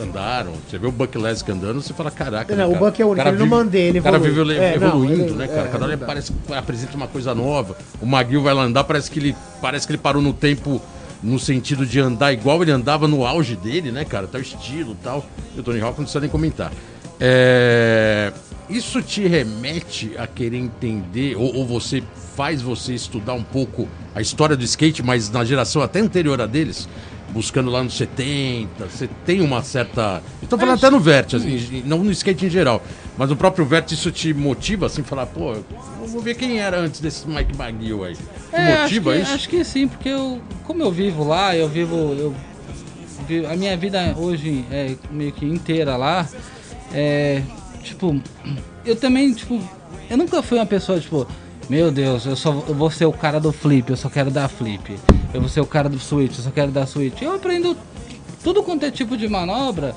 andaram. 0.00 0.52
Você 0.68 0.78
vê 0.78 0.86
o 0.86 0.92
Buck 0.92 1.16
Lesk 1.18 1.48
andando, 1.48 1.80
você 1.82 1.92
fala, 1.92 2.10
caraca. 2.10 2.54
Não, 2.54 2.68
né, 2.70 2.76
o 2.76 2.78
Buck 2.78 3.00
é 3.00 3.04
único, 3.04 3.16
cara 3.16 3.30
ele 3.30 3.38
não 3.38 3.44
vive- 3.44 3.56
mandei, 3.56 3.82
ele 3.88 4.00
O 4.00 4.02
cara 4.02 4.16
evolui. 4.16 4.54
vive 4.54 4.64
É, 4.64 4.78
não, 4.78 4.88
evoluindo, 4.88 5.22
ele- 5.22 5.32
né, 5.34 5.44
é, 5.44 5.48
cara? 5.48 5.68
Cada 5.68 5.84
hora 5.84 5.92
é 5.92 5.96
ele 5.96 6.04
parece 6.04 6.32
que 6.32 6.52
apresenta 6.54 6.96
uma 6.96 7.06
coisa 7.08 7.34
nova. 7.34 7.76
O 8.00 8.06
Maguil 8.06 8.42
vai 8.42 8.54
lá 8.54 8.62
andar, 8.62 8.84
parece 8.84 9.10
que 9.10 9.18
ele, 9.18 9.36
parece 9.60 9.86
que 9.86 9.92
ele 9.92 9.98
parou 9.98 10.22
no 10.22 10.32
tempo 10.32 10.80
no 11.22 11.38
sentido 11.38 11.84
de 11.84 12.00
andar 12.00 12.32
igual 12.32 12.62
ele 12.62 12.70
andava 12.72 13.06
no 13.06 13.26
auge 13.26 13.54
dele, 13.54 13.90
né, 13.92 14.04
cara? 14.06 14.26
Tal 14.26 14.40
estilo 14.40 14.92
e 14.92 15.04
tal. 15.04 15.24
E 15.54 15.60
o 15.60 15.62
Tony 15.62 15.78
Hawk 15.80 15.90
não 15.98 16.04
precisa 16.04 16.20
nem 16.20 16.30
comentar. 16.30 16.72
É, 17.20 18.32
Isso 18.70 19.02
te 19.02 19.26
remete 19.26 20.12
a 20.16 20.26
querer 20.28 20.56
entender, 20.56 21.36
ou, 21.36 21.56
ou 21.56 21.66
você 21.66 22.02
faz 22.36 22.62
você 22.62 22.94
estudar 22.94 23.34
um 23.34 23.42
pouco 23.42 23.88
a 24.14 24.20
história 24.20 24.56
do 24.56 24.62
skate, 24.64 25.02
mas 25.02 25.28
na 25.28 25.44
geração 25.44 25.82
até 25.82 25.98
anterior 26.00 26.40
a 26.40 26.46
deles? 26.46 26.88
Buscando 27.32 27.70
lá 27.70 27.82
nos 27.82 27.94
70. 27.96 28.86
Você 28.86 29.08
tem 29.24 29.40
uma 29.40 29.62
certa. 29.62 30.22
Estou 30.42 30.58
falando 30.58 30.78
até 30.78 30.90
no 30.90 31.00
Vert, 31.00 31.34
assim, 31.34 31.82
não 31.84 31.98
no 31.98 32.10
skate 32.10 32.46
em 32.46 32.50
geral. 32.50 32.82
Mas 33.16 33.28
no 33.30 33.36
próprio 33.36 33.64
Vert 33.64 33.90
isso 33.92 34.10
te 34.10 34.32
motiva, 34.32 34.86
assim, 34.86 35.02
falar, 35.02 35.26
pô, 35.26 35.52
eu 35.52 35.64
vou 36.08 36.20
ver 36.20 36.34
quem 36.34 36.58
era 36.58 36.78
antes 36.78 37.00
desse 37.00 37.28
Mike 37.28 37.52
McGill 37.60 38.04
aí. 38.04 38.14
Te 38.14 38.22
É, 38.52 38.72
acho 38.72 38.82
motiva 38.82 39.12
que, 39.12 39.18
isso? 39.20 39.32
acho 39.32 39.48
que 39.48 39.64
sim, 39.64 39.88
porque 39.88 40.08
eu, 40.08 40.40
como 40.64 40.82
eu 40.82 40.90
vivo 40.90 41.24
lá, 41.24 41.54
eu 41.56 41.68
vivo, 41.68 41.96
eu 41.96 42.34
a 43.48 43.54
minha 43.54 43.76
vida 43.76 44.14
hoje 44.16 44.64
é 44.72 44.96
meio 45.10 45.30
que 45.30 45.44
inteira 45.44 45.96
lá, 45.96 46.28
é, 46.92 47.42
tipo, 47.82 48.20
eu 48.84 48.96
também, 48.96 49.32
tipo, 49.32 49.60
eu 50.08 50.16
nunca 50.16 50.42
fui 50.42 50.58
uma 50.58 50.66
pessoa, 50.66 50.98
tipo, 50.98 51.26
meu 51.68 51.92
Deus, 51.92 52.26
eu 52.26 52.34
só 52.34 52.50
eu 52.66 52.74
vou 52.74 52.90
ser 52.90 53.04
o 53.04 53.12
cara 53.12 53.38
do 53.38 53.52
flip, 53.52 53.88
eu 53.88 53.96
só 53.96 54.08
quero 54.08 54.30
dar 54.30 54.48
flip. 54.48 54.98
Eu 55.32 55.40
vou 55.40 55.48
ser 55.48 55.60
o 55.60 55.66
cara 55.66 55.88
do 55.88 55.98
switch, 55.98 56.36
eu 56.38 56.44
só 56.44 56.50
quero 56.50 56.70
dar 56.70 56.86
switch. 56.86 57.22
Eu 57.22 57.34
aprendo 57.34 57.76
tudo 58.42 58.62
quanto 58.62 58.84
é 58.84 58.90
tipo 58.90 59.16
de 59.16 59.28
manobra 59.28 59.94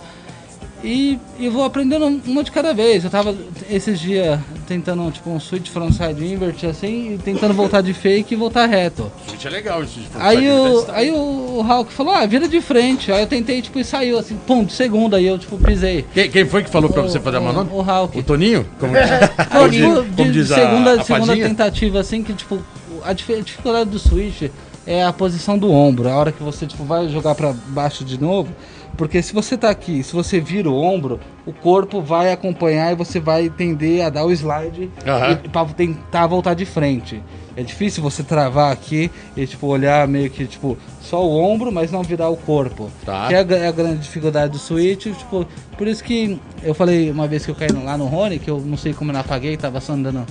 e, 0.84 1.18
e 1.40 1.48
vou 1.48 1.64
aprendendo 1.64 2.06
uma 2.28 2.44
de 2.44 2.52
cada 2.52 2.74
vez. 2.74 3.04
Eu 3.06 3.10
tava 3.10 3.34
esses 3.70 4.00
dias 4.00 4.38
tentando 4.68 5.10
tipo 5.12 5.30
um 5.30 5.40
switch 5.40 5.70
frontside 5.70 6.26
invert 6.26 6.64
assim, 6.66 7.14
e 7.14 7.18
tentando 7.18 7.54
voltar 7.54 7.82
de 7.82 7.94
fake 7.94 8.34
e 8.34 8.38
voltar 8.38 8.66
reto. 8.66 9.10
Isso 9.36 9.48
é 9.48 9.50
legal 9.50 9.82
isso 9.84 10.00
de 10.00 10.08
Aí 10.20 10.48
o, 10.52 10.86
aí 10.92 11.10
o 11.10 11.62
Hulk 11.62 11.92
falou, 11.94 12.14
ah, 12.14 12.26
vira 12.26 12.48
de 12.48 12.60
frente. 12.62 13.12
Aí 13.12 13.22
eu 13.22 13.28
tentei, 13.28 13.62
tipo, 13.62 13.80
e 13.80 13.84
saiu 13.84 14.20
assim, 14.20 14.36
pum, 14.46 14.64
de 14.66 14.74
segunda, 14.74 15.18
aí 15.18 15.26
eu, 15.26 15.40
tipo, 15.40 15.58
pisei. 15.58 16.06
Quem, 16.14 16.30
quem 16.30 16.46
foi 16.46 16.64
que 16.64 16.70
falou 16.70 16.90
pra 16.92 17.02
você 17.02 17.20
fazer 17.20 17.38
a 17.38 17.40
O- 17.40 17.44
manobra? 17.44 17.74
O 17.74 17.82
Hulk. 17.82 18.20
O 18.20 18.24
Toninho? 18.24 18.66
Como, 18.80 18.94
como 19.52 19.70
diz, 19.70 19.80
tipo, 19.80 19.94
como 19.96 20.32
de, 20.32 20.32
diz 20.32 20.52
a, 20.52 20.56
segunda, 20.56 21.02
a 21.02 21.04
segunda 21.04 21.34
tentativa, 21.36 22.00
assim, 22.02 22.22
que, 22.24 22.34
tipo, 22.34 22.60
a 23.06 23.14
dif- 23.14 23.42
dificuldade 23.42 23.90
do 23.90 23.98
switch 24.00 24.44
é 24.86 25.04
a 25.04 25.14
posição 25.14 25.58
do 25.58 25.72
ombro. 25.72 26.10
A 26.10 26.16
hora 26.16 26.32
que 26.32 26.44
você, 26.44 26.66
tipo, 26.66 26.84
vai 26.84 27.08
jogar 27.10 27.36
pra 27.36 27.54
baixo 27.68 28.04
de 28.04 28.20
novo. 28.20 28.54
Porque 28.98 29.24
se 29.24 29.34
você 29.34 29.58
tá 29.58 29.70
aqui, 29.72 30.04
se 30.04 30.14
você 30.14 30.40
vira 30.40 30.70
o 30.70 30.80
ombro, 30.80 31.20
o 31.48 31.52
corpo 31.52 32.00
vai 32.00 32.32
acompanhar 32.32 32.92
e 32.92 32.96
você 32.96 33.20
vai 33.20 33.50
tender 33.50 34.06
a 34.06 34.10
dar 34.10 34.24
o 34.24 34.32
slide 34.32 34.90
Aham. 35.06 35.40
e, 35.44 35.50
pra 35.50 35.66
tentar 35.66 36.28
voltar 36.28 36.54
de 36.54 36.64
frente. 36.64 37.22
É 37.58 37.64
difícil 37.64 38.04
você 38.04 38.22
travar 38.24 38.72
aqui 38.72 39.10
e, 39.36 39.48
tipo, 39.48 39.66
olhar 39.66 40.08
meio 40.08 40.30
que, 40.30 40.46
tipo, 40.46 40.78
só 41.02 41.26
o 41.26 41.40
ombro, 41.40 41.72
mas 41.72 41.92
não 41.92 42.04
virar 42.04 42.30
o 42.30 42.38
corpo. 42.38 42.90
Tá. 43.04 43.28
Que 43.28 43.34
é 43.34 43.38
a, 43.40 43.58
é 43.64 43.68
a 43.68 43.72
grande 43.72 44.00
dificuldade 44.00 44.52
do 44.54 44.60
switch, 44.60 45.08
tipo, 45.08 45.46
por 45.78 45.88
isso 45.88 46.04
que 46.04 46.40
eu 46.62 46.74
falei 46.74 47.10
uma 47.10 47.28
vez 47.28 47.46
que 47.46 47.52
eu 47.52 47.56
caí 47.56 47.72
lá 47.72 47.98
no 47.98 48.06
Rony, 48.06 48.38
que 48.38 48.50
eu 48.50 48.60
não 48.60 48.78
sei 48.78 48.94
como 48.94 49.10
eu 49.10 49.14
não 49.14 49.22
apaguei, 49.22 49.58
tava 49.58 49.82
só 49.82 49.94
andando 49.94 50.26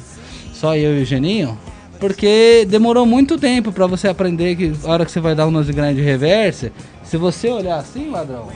só 0.52 0.76
eu 0.76 0.98
e 0.98 1.02
o 1.02 1.04
Geninho, 1.04 1.58
porque 2.02 2.66
demorou 2.68 3.06
muito 3.06 3.38
tempo 3.38 3.70
pra 3.70 3.86
você 3.86 4.08
aprender 4.08 4.56
que 4.56 4.72
a 4.84 4.90
hora 4.90 5.04
que 5.04 5.12
você 5.12 5.20
vai 5.20 5.34
dar 5.36 5.46
um 5.46 5.50
nose 5.52 5.72
grind 5.72 5.96
reverse, 5.98 6.72
se 7.04 7.16
você 7.16 7.48
olhar 7.48 7.76
assim, 7.76 8.10
ladrão, 8.10 8.48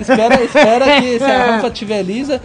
espera, 0.00 0.40
espera 0.44 1.00
que 1.00 1.18
se 1.18 1.24
a 1.24 1.46
rampa 1.56 1.68
tiver 1.70 2.02
lisa, 2.02 2.40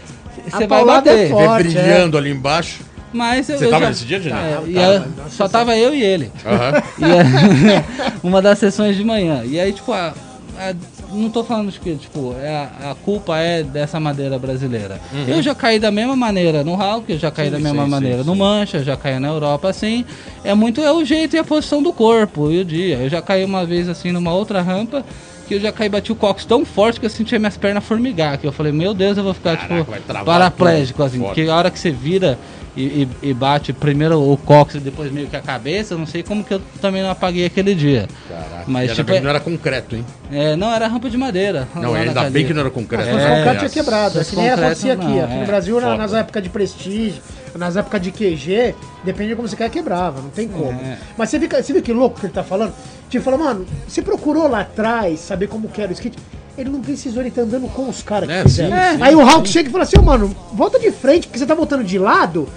você 0.45 0.57
vai 0.57 0.67
paulada 0.67 1.11
é 1.11 1.13
bater. 1.13 1.29
forte. 1.29 1.63
Brilhando 1.69 2.17
ali 2.17 2.31
embaixo. 2.31 2.79
Mas 3.13 3.47
eu, 3.49 3.57
Você 3.57 3.65
eu 3.65 3.69
tava 3.69 3.83
já- 3.83 3.89
nesse 3.89 4.05
dia, 4.05 4.19
Geninho? 4.19 4.41
É, 4.77 4.99
tava. 4.99 5.07
a- 5.25 5.29
só 5.29 5.47
tava 5.47 5.77
eu 5.77 5.93
e 5.93 6.03
ele. 6.03 6.31
Aham. 6.45 6.83
E 6.99 7.03
é 7.05 7.83
uma 8.23 8.41
das 8.41 8.57
sessões 8.59 8.97
de 8.97 9.03
manhã. 9.03 9.43
E 9.45 9.59
aí, 9.59 9.71
tipo, 9.71 9.93
a, 9.93 10.13
a- 10.59 10.73
não 11.11 11.29
tô 11.29 11.43
falando 11.43 11.71
de 11.71 11.79
que, 11.79 11.95
tipo, 11.95 12.35
é 12.41 12.49
a, 12.83 12.91
a 12.91 12.95
culpa 12.95 13.37
é 13.37 13.63
dessa 13.63 13.99
madeira 13.99 14.37
brasileira. 14.37 14.99
Eu 15.27 15.41
já 15.41 15.55
caí 15.55 15.79
da 15.79 15.91
mesma 15.91 16.15
maneira 16.15 16.63
no 16.63 16.75
Hulk, 16.75 17.11
eu 17.13 17.17
já 17.19 17.31
caí 17.31 17.49
da 17.49 17.57
mesma 17.59 17.79
Uhum. 17.79 17.85
sim, 17.85 17.91
maneira 17.91 18.19
sim, 18.23 18.27
no 18.27 18.33
sim. 18.33 18.39
Mancha, 18.39 18.83
já 18.83 18.97
caí 18.97 19.19
na 19.19 19.27
Europa 19.29 19.69
assim. 19.69 20.05
É 20.43 20.53
muito 20.53 20.81
é 20.81 20.91
o 20.91 21.03
jeito 21.05 21.35
e 21.35 21.39
a 21.39 21.43
posição 21.43 21.81
do 21.81 21.93
corpo 21.93 22.51
e 22.51 22.59
o 22.59 22.65
dia. 22.65 22.97
Eu 22.97 23.09
já 23.09 23.21
caí 23.21 23.43
uma 23.45 23.65
vez 23.65 23.87
assim 23.89 24.11
numa 24.11 24.33
outra 24.33 24.61
rampa. 24.61 25.03
Que 25.47 25.53
eu 25.55 25.61
já 25.61 25.71
caí 25.71 25.85
e 25.87 25.89
bati 25.89 26.11
o 26.11 26.15
cox 26.15 26.43
tão 26.43 26.65
forte 26.65 26.99
que 26.99 27.05
eu 27.05 27.09
sentia 27.09 27.39
minhas 27.39 27.55
pernas 27.55 27.81
formigar. 27.85 28.37
Que 28.37 28.45
eu 28.45 28.51
falei, 28.51 28.73
meu 28.73 28.93
Deus, 28.93 29.17
eu 29.17 29.23
vou 29.23 29.33
ficar, 29.33 29.55
Caraca, 29.55 29.93
tipo, 30.01 30.25
paraplégico, 30.25 31.01
assim. 31.03 31.19
Foda. 31.19 31.29
Porque 31.33 31.49
a 31.49 31.55
hora 31.55 31.71
que 31.71 31.79
você 31.79 31.89
vira 31.89 32.37
e, 32.77 33.07
e- 33.23 33.29
e 33.29 33.33
bate 33.33 33.73
primeiro 33.73 34.21
o 34.21 34.37
cox 34.37 34.75
e 34.75 34.79
depois 34.79 35.11
meio 35.11 35.27
que 35.27 35.35
a 35.35 35.41
cabeça, 35.41 35.93
eu 35.95 35.97
não 35.97 36.05
sei 36.05 36.21
como 36.23 36.43
que 36.43 36.53
eu 36.53 36.61
também 36.81 37.01
não 37.01 37.09
apaguei 37.09 37.45
aquele 37.45 37.73
dia. 37.73 38.07
Caraca. 38.29 38.63
Mas, 38.67 38.93
tipo, 38.95 39.11
é- 39.11 39.19
não 39.19 39.29
era 39.29 39.39
concreto, 39.39 39.95
hein? 39.95 40.05
É, 40.31 40.55
não, 40.55 40.71
era 40.73 40.87
rampa 40.87 41.09
de 41.09 41.17
madeira. 41.17 41.67
Não, 41.75 41.93
ainda 41.95 42.29
bem 42.29 42.45
que 42.45 42.53
não 42.53 42.61
era 42.61 42.69
concreto. 42.69 43.09
Fosse 43.09 43.25
É, 43.25 43.35
concreto, 43.37 43.57
tinha 43.59 43.69
quebrado. 43.69 44.19
É 44.19 44.23
que 44.23 44.35
nem 44.35 44.49
acontecia 44.49 44.93
aqui. 44.93 45.01
concreto, 45.01 45.23
Aqui 45.23 45.31
não, 45.31 45.37
no 45.39 45.43
é. 45.43 45.47
Brasil, 45.47 45.81
na- 45.81 45.97
nas 45.97 46.13
épocas 46.13 46.43
de 46.43 46.49
prestígio, 46.49 47.21
nas 47.55 47.75
épocas 47.75 48.01
de 48.01 48.11
QG, 48.11 48.75
depende 49.03 49.29
de 49.29 49.35
como 49.35 49.47
você 49.47 49.55
quer, 49.55 49.69
quebrava. 49.69 50.21
Não 50.21 50.29
tem 50.29 50.47
como. 50.47 50.79
É. 50.79 50.97
Mas 51.17 51.29
você, 51.29 51.39
fica, 51.39 51.61
você 51.63 51.73
viu 51.73 51.81
que 51.81 51.91
louco 51.93 52.19
que 52.19 52.25
ele 52.27 52.33
tá 52.33 52.43
falando? 52.43 52.73
Tipo, 53.09 53.23
falou, 53.23 53.39
mano, 53.39 53.65
você 53.87 54.01
procurou 54.01 54.47
lá 54.47 54.61
atrás 54.61 55.19
saber 55.21 55.47
como 55.47 55.67
que 55.67 55.81
era 55.81 55.89
o 55.89 55.93
skate? 55.93 56.17
Ele 56.57 56.71
não 56.71 56.81
precisou, 56.81 57.21
ele 57.21 57.29
tá 57.31 57.41
andando 57.43 57.67
com 57.71 57.87
os 57.87 58.01
caras 58.01 58.27
É, 58.29 58.41
que 58.41 58.49
fizeram. 58.49 58.75
sim, 58.75 58.97
sim, 58.97 59.03
Aí 59.03 59.15
o 59.15 59.23
Hulk 59.23 59.47
sim. 59.47 59.53
chega 59.53 59.69
e 59.69 59.71
fala 59.71 59.83
assim, 59.83 59.97
ô 59.99 60.01
mano, 60.01 60.35
volta 60.53 60.79
de 60.79 60.91
frente, 60.91 61.27
porque 61.27 61.37
você 61.39 61.45
tá 61.45 61.53
voltando 61.53 61.83
de 61.83 61.97
lado. 61.99 62.49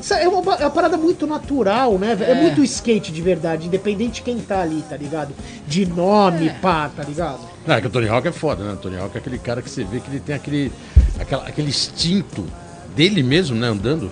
Isso 0.00 0.14
é 0.14 0.28
uma, 0.28 0.54
é 0.54 0.64
uma 0.64 0.70
parada 0.70 0.96
muito 0.96 1.26
natural, 1.26 1.98
né? 1.98 2.16
É. 2.20 2.30
É. 2.32 2.34
muito 2.34 2.62
skate 2.62 3.10
de 3.12 3.22
verdade, 3.22 3.66
independente 3.66 4.14
de 4.14 4.22
quem 4.22 4.38
tá 4.38 4.60
ali, 4.62 4.82
tá 4.88 4.96
ligado? 4.96 5.34
De 5.66 5.86
nome, 5.86 6.50
pá, 6.60 6.90
tá 6.94 7.02
ligado? 7.02 7.40
Não, 7.66 7.74
é 7.74 7.80
que 7.80 7.86
o 7.86 7.90
Tony 7.90 8.08
Hawk 8.08 8.26
é 8.28 8.32
foda, 8.32 8.64
né? 8.64 8.72
O 8.72 8.76
Tony 8.76 8.98
Hawk 8.98 9.14
é 9.14 9.18
aquele 9.18 9.38
cara 9.38 9.62
que 9.62 9.70
você 9.70 9.84
vê 9.84 10.00
que 10.00 10.10
ele 10.10 10.20
tem 10.20 10.34
aquele, 10.34 10.72
aquela, 11.18 11.46
aquele 11.46 11.68
instinto 11.68 12.44
dele 12.94 13.22
mesmo, 13.22 13.56
né? 13.56 13.68
Andando. 13.68 14.10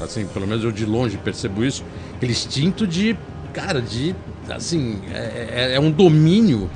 Assim, 0.00 0.26
pelo 0.26 0.46
menos 0.46 0.64
eu 0.64 0.72
de 0.72 0.84
longe 0.84 1.16
percebo 1.16 1.64
isso. 1.64 1.84
Aquele 2.16 2.32
instinto 2.32 2.86
de, 2.86 3.16
cara, 3.52 3.80
de, 3.80 4.14
assim, 4.50 5.00
é, 5.12 5.70
é- 5.72 5.74
é 5.76 5.80
um 5.80 5.90
domínio 5.90 6.68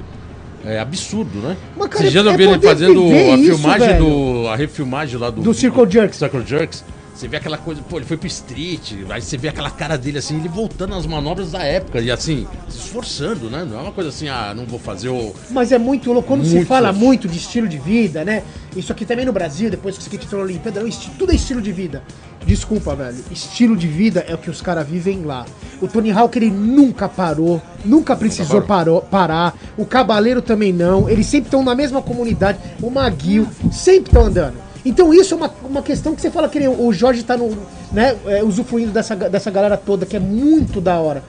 é, 0.64 0.78
absurdo, 0.78 1.38
né? 1.38 1.56
Mas, 1.76 1.88
cara, 1.88 2.00
Esses 2.04 2.12
dias 2.12 2.26
é 2.26 2.28
eu 2.28 2.37
vi 2.37 2.42
ele 2.44 2.61
fazendo 2.61 3.02
a 3.02 3.37
isso, 3.37 3.56
filmagem 3.59 3.88
velho. 3.88 4.04
do. 4.04 4.48
a 4.48 4.56
refilmagem 4.56 5.18
lá 5.18 5.30
do. 5.30 5.42
Do 5.42 5.54
Circle 5.54 5.90
Jerks. 5.90 6.18
Circle 6.18 6.44
Jerks. 6.46 6.85
Você 7.16 7.26
vê 7.29 7.38
aquela 7.38 7.57
coisa, 7.57 7.81
pô, 7.88 7.96
ele 7.96 8.05
foi 8.05 8.18
pro 8.18 8.26
street, 8.26 8.92
aí 9.09 9.22
você 9.22 9.38
vê 9.38 9.48
aquela 9.48 9.70
cara 9.70 9.96
dele 9.96 10.18
assim, 10.18 10.37
ele 10.37 10.48
voltando 10.50 10.94
às 10.94 11.07
manobras 11.07 11.52
da 11.52 11.62
época, 11.62 11.98
e 11.98 12.11
assim, 12.11 12.46
se 12.68 12.76
esforçando, 12.79 13.48
né? 13.48 13.64
Não 13.68 13.79
é 13.79 13.83
uma 13.85 13.92
coisa 13.92 14.11
assim, 14.11 14.29
ah, 14.29 14.52
não 14.55 14.66
vou 14.66 14.79
fazer 14.79 15.09
o. 15.09 15.33
Mas 15.50 15.72
é 15.72 15.79
muito 15.79 16.12
louco. 16.12 16.29
Quando 16.29 16.44
se 16.44 16.55
Muito 16.57 16.68
fala 16.68 16.90
louco. 16.90 17.05
muito 17.07 17.26
de 17.26 17.38
estilo 17.38 17.66
de 17.66 17.79
vida, 17.79 18.22
né? 18.22 18.42
Isso 18.76 18.92
aqui 18.92 19.07
também 19.07 19.24
no 19.24 19.33
Brasil, 19.33 19.70
depois 19.70 19.94
que 19.96 20.02
o 20.02 20.05
skate 20.05 20.29
na 20.31 20.42
Olimpíada, 20.42 20.87
esti- 20.87 21.11
tudo 21.18 21.33
é 21.33 21.35
estilo 21.35 21.62
de 21.62 21.72
vida. 21.72 22.02
Desculpa, 22.44 22.94
velho. 22.94 23.16
Estilo 23.31 23.74
de 23.76 23.88
vida 23.88 24.24
é 24.29 24.35
o 24.35 24.38
que 24.38 24.50
os 24.50 24.61
caras 24.61 24.87
vivem 24.87 25.22
lá. 25.22 25.46
O 25.81 25.88
Tony 25.88 26.12
Hawk, 26.12 26.38
ele 26.38 26.50
nunca 26.50 27.09
parou, 27.09 27.62
nunca 27.83 28.14
precisou 28.14 28.61
parou, 28.61 29.00
parar. 29.00 29.57
O 29.79 29.87
Cabaleiro 29.87 30.42
também 30.42 30.70
não. 30.72 31.09
Eles 31.09 31.26
sempre 31.26 31.46
estão 31.48 31.64
na 31.64 31.74
mesma 31.74 32.02
comunidade. 32.02 32.59
O 32.83 32.90
Maguil, 32.90 33.48
sempre 33.72 34.11
estão 34.11 34.26
andando. 34.26 34.65
Então 34.88 35.12
isso 35.12 35.35
é 35.35 35.37
uma, 35.37 35.51
uma 35.68 35.83
questão 35.83 36.14
que 36.14 36.20
você 36.20 36.31
fala 36.31 36.49
que 36.49 36.59
nem 36.61 36.68
o 36.68 36.92
Jorge 36.92 37.22
tá 37.22 37.37
no, 37.37 37.57
né, 37.92 38.16
é, 38.27 38.42
usufruindo 38.44 38.92
dessa, 38.92 39.14
dessa 39.16 39.51
galera 39.51 39.77
toda, 39.77 40.07
que 40.07 40.16
é 40.16 40.20
muito 40.20 40.81
da 40.81 40.99
hora. 41.01 41.22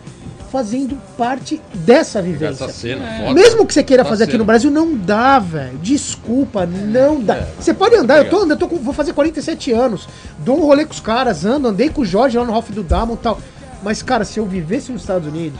Fazendo 0.51 0.97
parte 1.17 1.61
dessa 1.73 2.21
vivência. 2.21 2.63
Essa 2.63 2.73
cena, 2.73 3.05
foda. 3.19 3.33
Mesmo 3.33 3.65
que 3.65 3.73
você 3.73 3.83
queira 3.83 4.03
Tá 4.03 4.09
fazer 4.09 4.23
aqui 4.23 4.31
sendo. 4.31 4.39
no 4.39 4.45
Brasil, 4.45 4.71
não 4.71 4.95
dá, 4.95 5.39
velho. 5.39 5.77
Desculpa, 5.79 6.65
não 6.65 7.19
dá. 7.19 7.45
Você 7.59 7.73
pode 7.73 7.95
andar, 7.95 8.19
eu 8.19 8.29
tô 8.29 8.37
andando, 8.37 8.51
eu 8.51 8.57
tô 8.57 8.67
com- 8.69 8.77
vou 8.77 8.93
fazer 8.93 9.11
47 9.11 9.73
anos. 9.73 10.07
Dou 10.39 10.57
um 10.57 10.61
rolê 10.61 10.85
com 10.85 10.93
os 10.93 11.01
caras, 11.01 11.43
ando, 11.43 11.67
andei 11.67 11.89
com 11.89 12.01
o 12.01 12.05
Jorge 12.05 12.37
lá 12.37 12.45
no 12.45 12.51
Ralph 12.53 12.69
do 12.69 12.81
Damon 12.81 13.15
e 13.15 13.17
tal. 13.17 13.39
Mas, 13.83 14.01
cara, 14.01 14.23
se 14.23 14.39
eu 14.39 14.45
vivesse 14.45 14.89
nos 14.91 15.01
Estados 15.01 15.27
Unidos, 15.27 15.59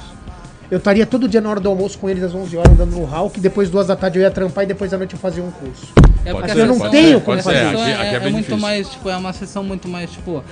eu 0.70 0.78
estaria 0.78 1.06
todo 1.06 1.28
dia 1.28 1.40
na 1.42 1.50
hora 1.50 1.60
do 1.60 1.70
almoço 1.70 1.98
com 1.98 2.10
eles 2.10 2.24
às 2.24 2.34
11 2.36 2.58
horas 2.58 2.72
andando 2.74 2.92
no 2.92 3.06
Hulk, 3.06 3.40
depois 3.40 3.70
duas 3.70 3.88
da 3.88 3.96
tarde 3.96 4.20
eu 4.20 4.24
ia 4.24 4.32
trampar 4.32 4.64
e 4.64 4.68
depois 4.68 4.92
da 4.92 4.98
noite 4.98 5.14
eu 5.14 5.20
fazia 5.20 5.44
um 5.44 5.52
curso. 5.52 5.88
É 6.26 6.34
porque 6.34 6.52
ser, 6.52 6.58
a 6.58 6.62
eu 6.64 6.68
não 6.68 6.74
sessão 6.76 6.90
tenho 6.92 7.18
é- 7.18 7.22
como 7.22 7.40
a 7.40 7.44
fazer. 7.44 7.58
sessão 7.60 7.82
Aqui- 7.82 7.92
é, 7.92 7.94
aqui 7.96 8.04
é 8.06 8.14
é 8.16 8.20
bem 8.20 8.32
muito 8.34 8.46
difícil. 8.46 8.62
mais, 8.62 8.90
tipo, 8.90 9.10
é 9.10 9.16
uma 9.18 9.34
sessão 9.34 9.64
muito 9.64 9.88
mais, 9.88 10.12
tipo, 10.12 10.44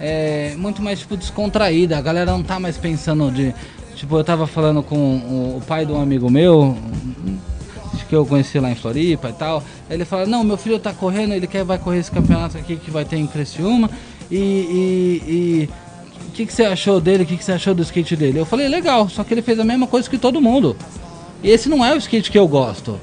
é 0.00 0.54
muito 0.56 0.80
mais, 0.82 0.98
tipo, 1.00 1.16
descontraída. 1.16 1.98
A 1.98 2.00
galera 2.00 2.30
não 2.30 2.42
tá 2.42 2.60
mais 2.60 2.76
pensando 2.76 3.30
de, 3.32 3.52
tipo, 3.96 4.16
eu 4.16 4.22
tava 4.24 4.46
falando 4.46 4.82
com 4.82 4.96
o, 4.96 5.56
o 5.58 5.62
pai 5.66 5.84
de 5.84 5.92
um 5.92 6.00
amigo 6.00 6.30
meu, 6.30 6.76
que 8.08 8.14
eu 8.14 8.26
conheci 8.26 8.60
lá 8.60 8.70
em 8.70 8.74
Floripa 8.74 9.30
e 9.30 9.32
tal. 9.32 9.62
Ele 9.88 10.04
fala, 10.04 10.26
não, 10.26 10.44
meu 10.44 10.56
filho 10.58 10.78
tá 10.78 10.92
correndo, 10.92 11.32
ele 11.32 11.46
quer 11.46 11.64
vai 11.64 11.78
correr 11.78 11.98
esse 11.98 12.10
campeonato 12.10 12.56
aqui 12.58 12.76
que 12.76 12.90
vai 12.90 13.04
ter 13.04 13.16
em 13.16 13.26
Criciúma 13.26 13.88
e, 14.30 14.36
e, 14.36 15.22
e 15.26 15.70
o 16.28 16.32
que, 16.32 16.46
que 16.46 16.52
você 16.52 16.64
achou 16.64 17.00
dele? 17.00 17.22
O 17.22 17.26
que, 17.26 17.36
que 17.36 17.44
você 17.44 17.52
achou 17.52 17.74
do 17.74 17.82
skate 17.82 18.16
dele? 18.16 18.38
Eu 18.38 18.46
falei, 18.46 18.68
legal, 18.68 19.08
só 19.08 19.22
que 19.24 19.32
ele 19.34 19.42
fez 19.42 19.58
a 19.58 19.64
mesma 19.64 19.86
coisa 19.86 20.08
que 20.08 20.18
todo 20.18 20.40
mundo. 20.40 20.76
E 21.42 21.50
esse 21.50 21.68
não 21.68 21.84
é 21.84 21.94
o 21.94 21.98
skate 21.98 22.30
que 22.30 22.38
eu 22.38 22.48
gosto. 22.48 22.98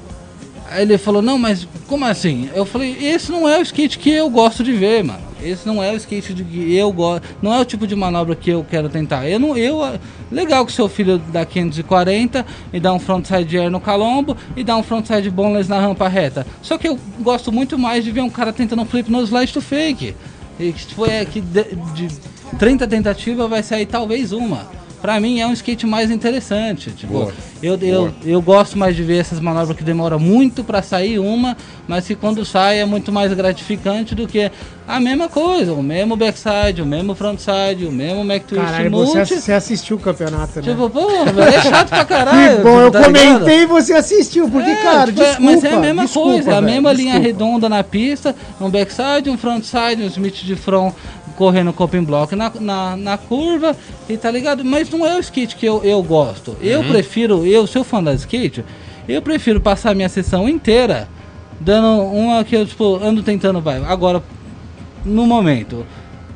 Aí 0.70 0.82
ele 0.82 0.96
falou, 0.96 1.20
não, 1.20 1.38
mas 1.38 1.68
como 1.86 2.04
assim? 2.04 2.48
Eu 2.54 2.64
falei, 2.64 2.96
esse 2.98 3.30
não 3.30 3.48
é 3.48 3.58
o 3.58 3.62
skate 3.62 3.98
que 3.98 4.10
eu 4.10 4.30
gosto 4.30 4.64
de 4.64 4.72
ver, 4.72 5.04
mano. 5.04 5.32
Esse 5.42 5.66
não 5.66 5.82
é 5.82 5.92
o 5.92 5.96
skate 5.96 6.32
que 6.34 6.74
eu 6.74 6.90
gosto. 6.92 7.24
Não 7.42 7.52
é 7.52 7.60
o 7.60 7.64
tipo 7.64 7.86
de 7.86 7.94
manobra 7.94 8.34
que 8.34 8.50
eu 8.50 8.64
quero 8.68 8.88
tentar. 8.88 9.28
Eu 9.28 9.38
não. 9.38 9.56
Eu, 9.56 9.80
legal 10.30 10.64
que 10.64 10.72
seu 10.72 10.88
filho 10.88 11.18
dá 11.18 11.44
540 11.44 12.46
e 12.72 12.80
dá 12.80 12.92
um 12.92 12.98
frontside 12.98 13.58
air 13.58 13.70
no 13.70 13.80
calombo 13.80 14.36
e 14.56 14.62
dá 14.62 14.76
um 14.76 14.82
frontside 14.82 15.30
boneless 15.30 15.68
na 15.68 15.80
rampa 15.80 16.08
reta. 16.08 16.46
Só 16.62 16.78
que 16.78 16.88
eu 16.88 16.98
gosto 17.20 17.50
muito 17.50 17.78
mais 17.78 18.04
de 18.04 18.10
ver 18.10 18.20
um 18.20 18.30
cara 18.30 18.52
tentando 18.52 18.82
um 18.82 18.86
flip 18.86 19.10
no 19.10 19.20
slide 19.22 19.52
to 19.52 19.60
fake. 19.60 20.14
E 20.60 20.72
que 20.72 20.94
foi 20.94 21.10
é, 21.10 21.24
que 21.24 21.40
de, 21.40 21.64
de 21.94 22.08
30 22.58 22.86
tentativas 22.86 23.48
vai 23.48 23.62
sair 23.62 23.86
talvez 23.86 24.32
uma. 24.32 24.82
Pra 25.00 25.18
mim 25.18 25.40
é 25.40 25.46
um 25.48 25.52
skate 25.52 25.84
mais 25.84 26.12
interessante. 26.12 26.92
Tipo, 26.92 27.12
Boa. 27.14 27.32
eu, 27.60 27.74
eu, 27.82 28.00
Boa. 28.02 28.14
eu 28.24 28.40
gosto 28.40 28.78
mais 28.78 28.94
de 28.94 29.02
ver 29.02 29.16
essas 29.18 29.40
manobras 29.40 29.76
que 29.76 29.82
demora 29.82 30.16
muito 30.16 30.62
pra 30.62 30.80
sair 30.80 31.18
uma, 31.18 31.56
mas 31.88 32.06
que 32.06 32.14
quando 32.14 32.44
sai 32.44 32.78
é 32.78 32.84
muito 32.84 33.10
mais 33.10 33.32
gratificante 33.34 34.14
do 34.14 34.28
que 34.28 34.48
a 34.86 35.00
mesma 35.00 35.28
coisa, 35.28 35.72
o 35.72 35.82
mesmo 35.82 36.14
backside, 36.14 36.82
o 36.82 36.86
mesmo 36.86 37.16
frontside, 37.16 37.84
o 37.84 37.90
mesmo 37.90 38.22
Mac 38.24 38.44
Twist 38.44 38.64
Caralho, 38.64 38.90
você, 38.92 39.16
multi. 39.18 39.34
você 39.40 39.52
assistiu 39.52 39.96
o 39.96 39.98
campeonato, 39.98 40.60
né? 40.60 40.62
Tipo, 40.70 40.88
pô, 40.88 41.24
velho, 41.24 41.40
é 41.52 41.60
chato 41.62 41.88
pra 41.88 42.04
caralho. 42.04 42.56
que 42.58 42.62
bom, 42.62 42.80
eu 42.82 42.90
tá 42.92 43.00
ligado? 43.08 43.38
comentei 43.38 43.62
e 43.62 43.66
você 43.66 43.94
assistiu, 43.94 44.48
porque, 44.48 44.70
É, 44.70 44.76
cara, 44.76 45.06
tipo, 45.06 45.20
é- 45.20 45.24
desculpa. 45.30 45.50
mas 45.52 45.64
é 45.64 45.72
a 45.72 45.80
mesma 45.80 46.04
desculpa, 46.04 46.30
coisa, 46.30 46.50
é 46.50 46.52
a 46.52 46.60
velho, 46.60 46.72
mesma 46.74 46.92
linha 46.92 47.18
desculpa. 47.18 47.26
redonda 47.44 47.68
na 47.68 47.82
pista, 47.82 48.36
um 48.60 48.70
backside, 48.70 49.28
um 49.30 49.36
frontside, 49.36 50.02
um 50.04 50.06
Smith 50.06 50.44
de 50.44 50.54
front 50.54 50.94
correndo 51.36 51.72
coping 51.72 52.04
block 52.04 52.34
na, 52.36 52.50
na, 52.60 52.96
na 52.96 53.18
curva, 53.18 53.76
e 54.08 54.16
tá 54.16 54.30
ligado? 54.30 54.64
Mas 54.64 54.90
não 54.90 55.06
é 55.06 55.16
o 55.16 55.20
skate 55.20 55.56
que 55.56 55.66
eu, 55.66 55.82
eu 55.84 56.02
gosto. 56.02 56.56
Eu 56.60 56.80
Uhum. 56.80 56.88
prefiro, 56.88 57.46
eu 57.46 57.66
sou 57.66 57.82
fã 57.84 58.02
da 58.02 58.12
skate, 58.14 58.64
eu 59.08 59.20
prefiro 59.22 59.60
passar 59.60 59.94
minha 59.94 60.08
sessão 60.08 60.48
inteira 60.48 61.08
dando 61.60 62.02
uma 62.04 62.42
que 62.44 62.56
eu, 62.56 62.66
tipo, 62.66 62.96
ando 63.02 63.22
tentando, 63.22 63.60
vai, 63.60 63.76
agora, 63.84 64.22
no 65.04 65.26
momento, 65.26 65.84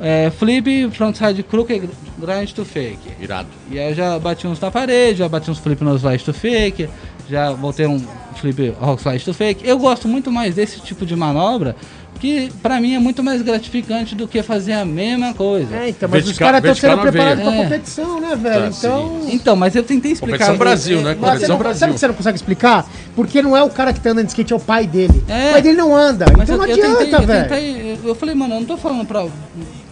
é, 0.00 0.30
flip, 0.30 0.90
frontside 0.90 1.42
crooked, 1.42 1.88
grind 2.18 2.50
to 2.52 2.64
fake. 2.64 2.98
Irado. 3.20 3.48
E 3.70 3.78
aí 3.78 3.90
eu 3.90 3.94
já 3.94 4.18
bati 4.18 4.46
uns 4.46 4.60
na 4.60 4.70
parede, 4.70 5.18
já 5.18 5.28
bati 5.28 5.50
uns 5.50 5.58
flip 5.58 5.82
no 5.82 5.96
slide 5.98 6.22
to 6.24 6.32
fake, 6.32 6.88
já 7.28 7.50
voltei 7.52 7.86
um 7.86 7.98
flip 8.36 8.74
rock 8.80 9.00
slide 9.02 9.24
to 9.24 9.32
fake. 9.34 9.66
Eu 9.66 9.78
gosto 9.78 10.06
muito 10.06 10.30
mais 10.30 10.54
desse 10.54 10.80
tipo 10.80 11.04
de 11.06 11.16
manobra, 11.16 11.74
que 12.16 12.50
pra 12.62 12.80
mim 12.80 12.94
é 12.94 12.98
muito 12.98 13.22
mais 13.22 13.42
gratificante 13.42 14.14
do 14.14 14.26
que 14.26 14.42
fazer 14.42 14.72
a 14.72 14.84
mesma 14.84 15.32
coisa. 15.34 15.74
É, 15.76 15.88
então, 15.90 16.08
mas 16.10 16.26
os 16.28 16.38
caras 16.38 16.58
estão 16.64 16.74
sendo 16.74 17.00
preparados 17.02 17.42
pra 17.44 17.52
É. 17.54 17.62
competição, 17.64 18.20
né, 18.20 18.36
velho? 18.36 18.62
Tá, 18.62 18.68
então. 18.78 19.20
sim. 19.22 19.34
Então, 19.34 19.56
mas 19.56 19.74
eu 19.76 19.82
tentei 19.82 20.12
explicar. 20.12 20.38
Competição 20.38 20.56
Brasil, 20.58 20.98
É, 21.00 21.02
né? 21.02 21.14
Competição 21.14 21.48
não, 21.50 21.58
Brasil. 21.58 21.78
sabe 21.80 21.92
que 21.94 21.98
você 22.00 22.06
não 22.08 22.14
consegue 22.14 22.36
explicar? 22.36 22.86
Porque 23.14 23.42
não 23.42 23.56
é 23.56 23.62
o 23.62 23.70
cara 23.70 23.92
que 23.92 24.00
tá 24.00 24.10
andando 24.10 24.24
de 24.26 24.30
skate, 24.32 24.52
é 24.52 24.56
o 24.56 24.60
pai 24.60 24.86
dele. 24.86 25.22
É. 25.28 25.48
O 25.50 25.52
pai 25.52 25.62
dele 25.62 25.76
não 25.76 25.94
anda. 25.94 26.26
Mas 26.36 26.48
então 26.48 26.54
eu, 26.54 26.58
não 26.58 26.66
eu 26.66 26.72
adianta, 26.74 26.98
tentei, 27.04 27.14
eu 27.14 27.22
velho. 27.26 27.48
tentei, 27.48 27.98
eu, 28.04 28.08
eu 28.08 28.14
falei, 28.14 28.34
mano, 28.34 28.54
eu 28.54 28.60
não 28.60 28.66
tô 28.66 28.76
falando 28.76 29.06
pra, 29.06 29.26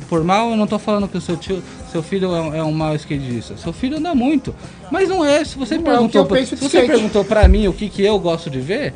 por 0.09 0.23
mal, 0.23 0.51
eu 0.51 0.57
não 0.57 0.67
tô 0.67 0.79
falando 0.79 1.09
que 1.09 1.17
o 1.17 1.21
seu 1.21 1.37
tio, 1.37 1.63
seu 1.91 2.03
filho 2.03 2.35
é, 2.35 2.41
um- 2.41 2.55
é 2.55 2.63
um 2.63 2.73
mau 2.73 2.95
skatista. 2.95 3.57
Seu 3.57 3.73
filho 3.73 3.97
anda 3.99 4.15
muito. 4.15 4.55
Mas 4.91 5.09
não 5.09 5.25
é, 5.25 5.45
se 5.45 5.57
você 5.57 5.77
Não 5.77 5.83
é 5.83 5.91
perguntou, 5.91 6.21
eu 6.23 6.27
pra- 6.27 6.37
penso 6.37 6.57
se 6.57 6.63
você 6.63 6.79
skate. 6.79 6.87
perguntou 6.93 7.25
pra 7.25 7.49
mim 7.49 7.67
o 7.69 7.73
que, 7.73 7.89
que 7.89 8.03
eu 8.05 8.19
gosto 8.19 8.51
de 8.51 8.61
ver, 8.61 8.93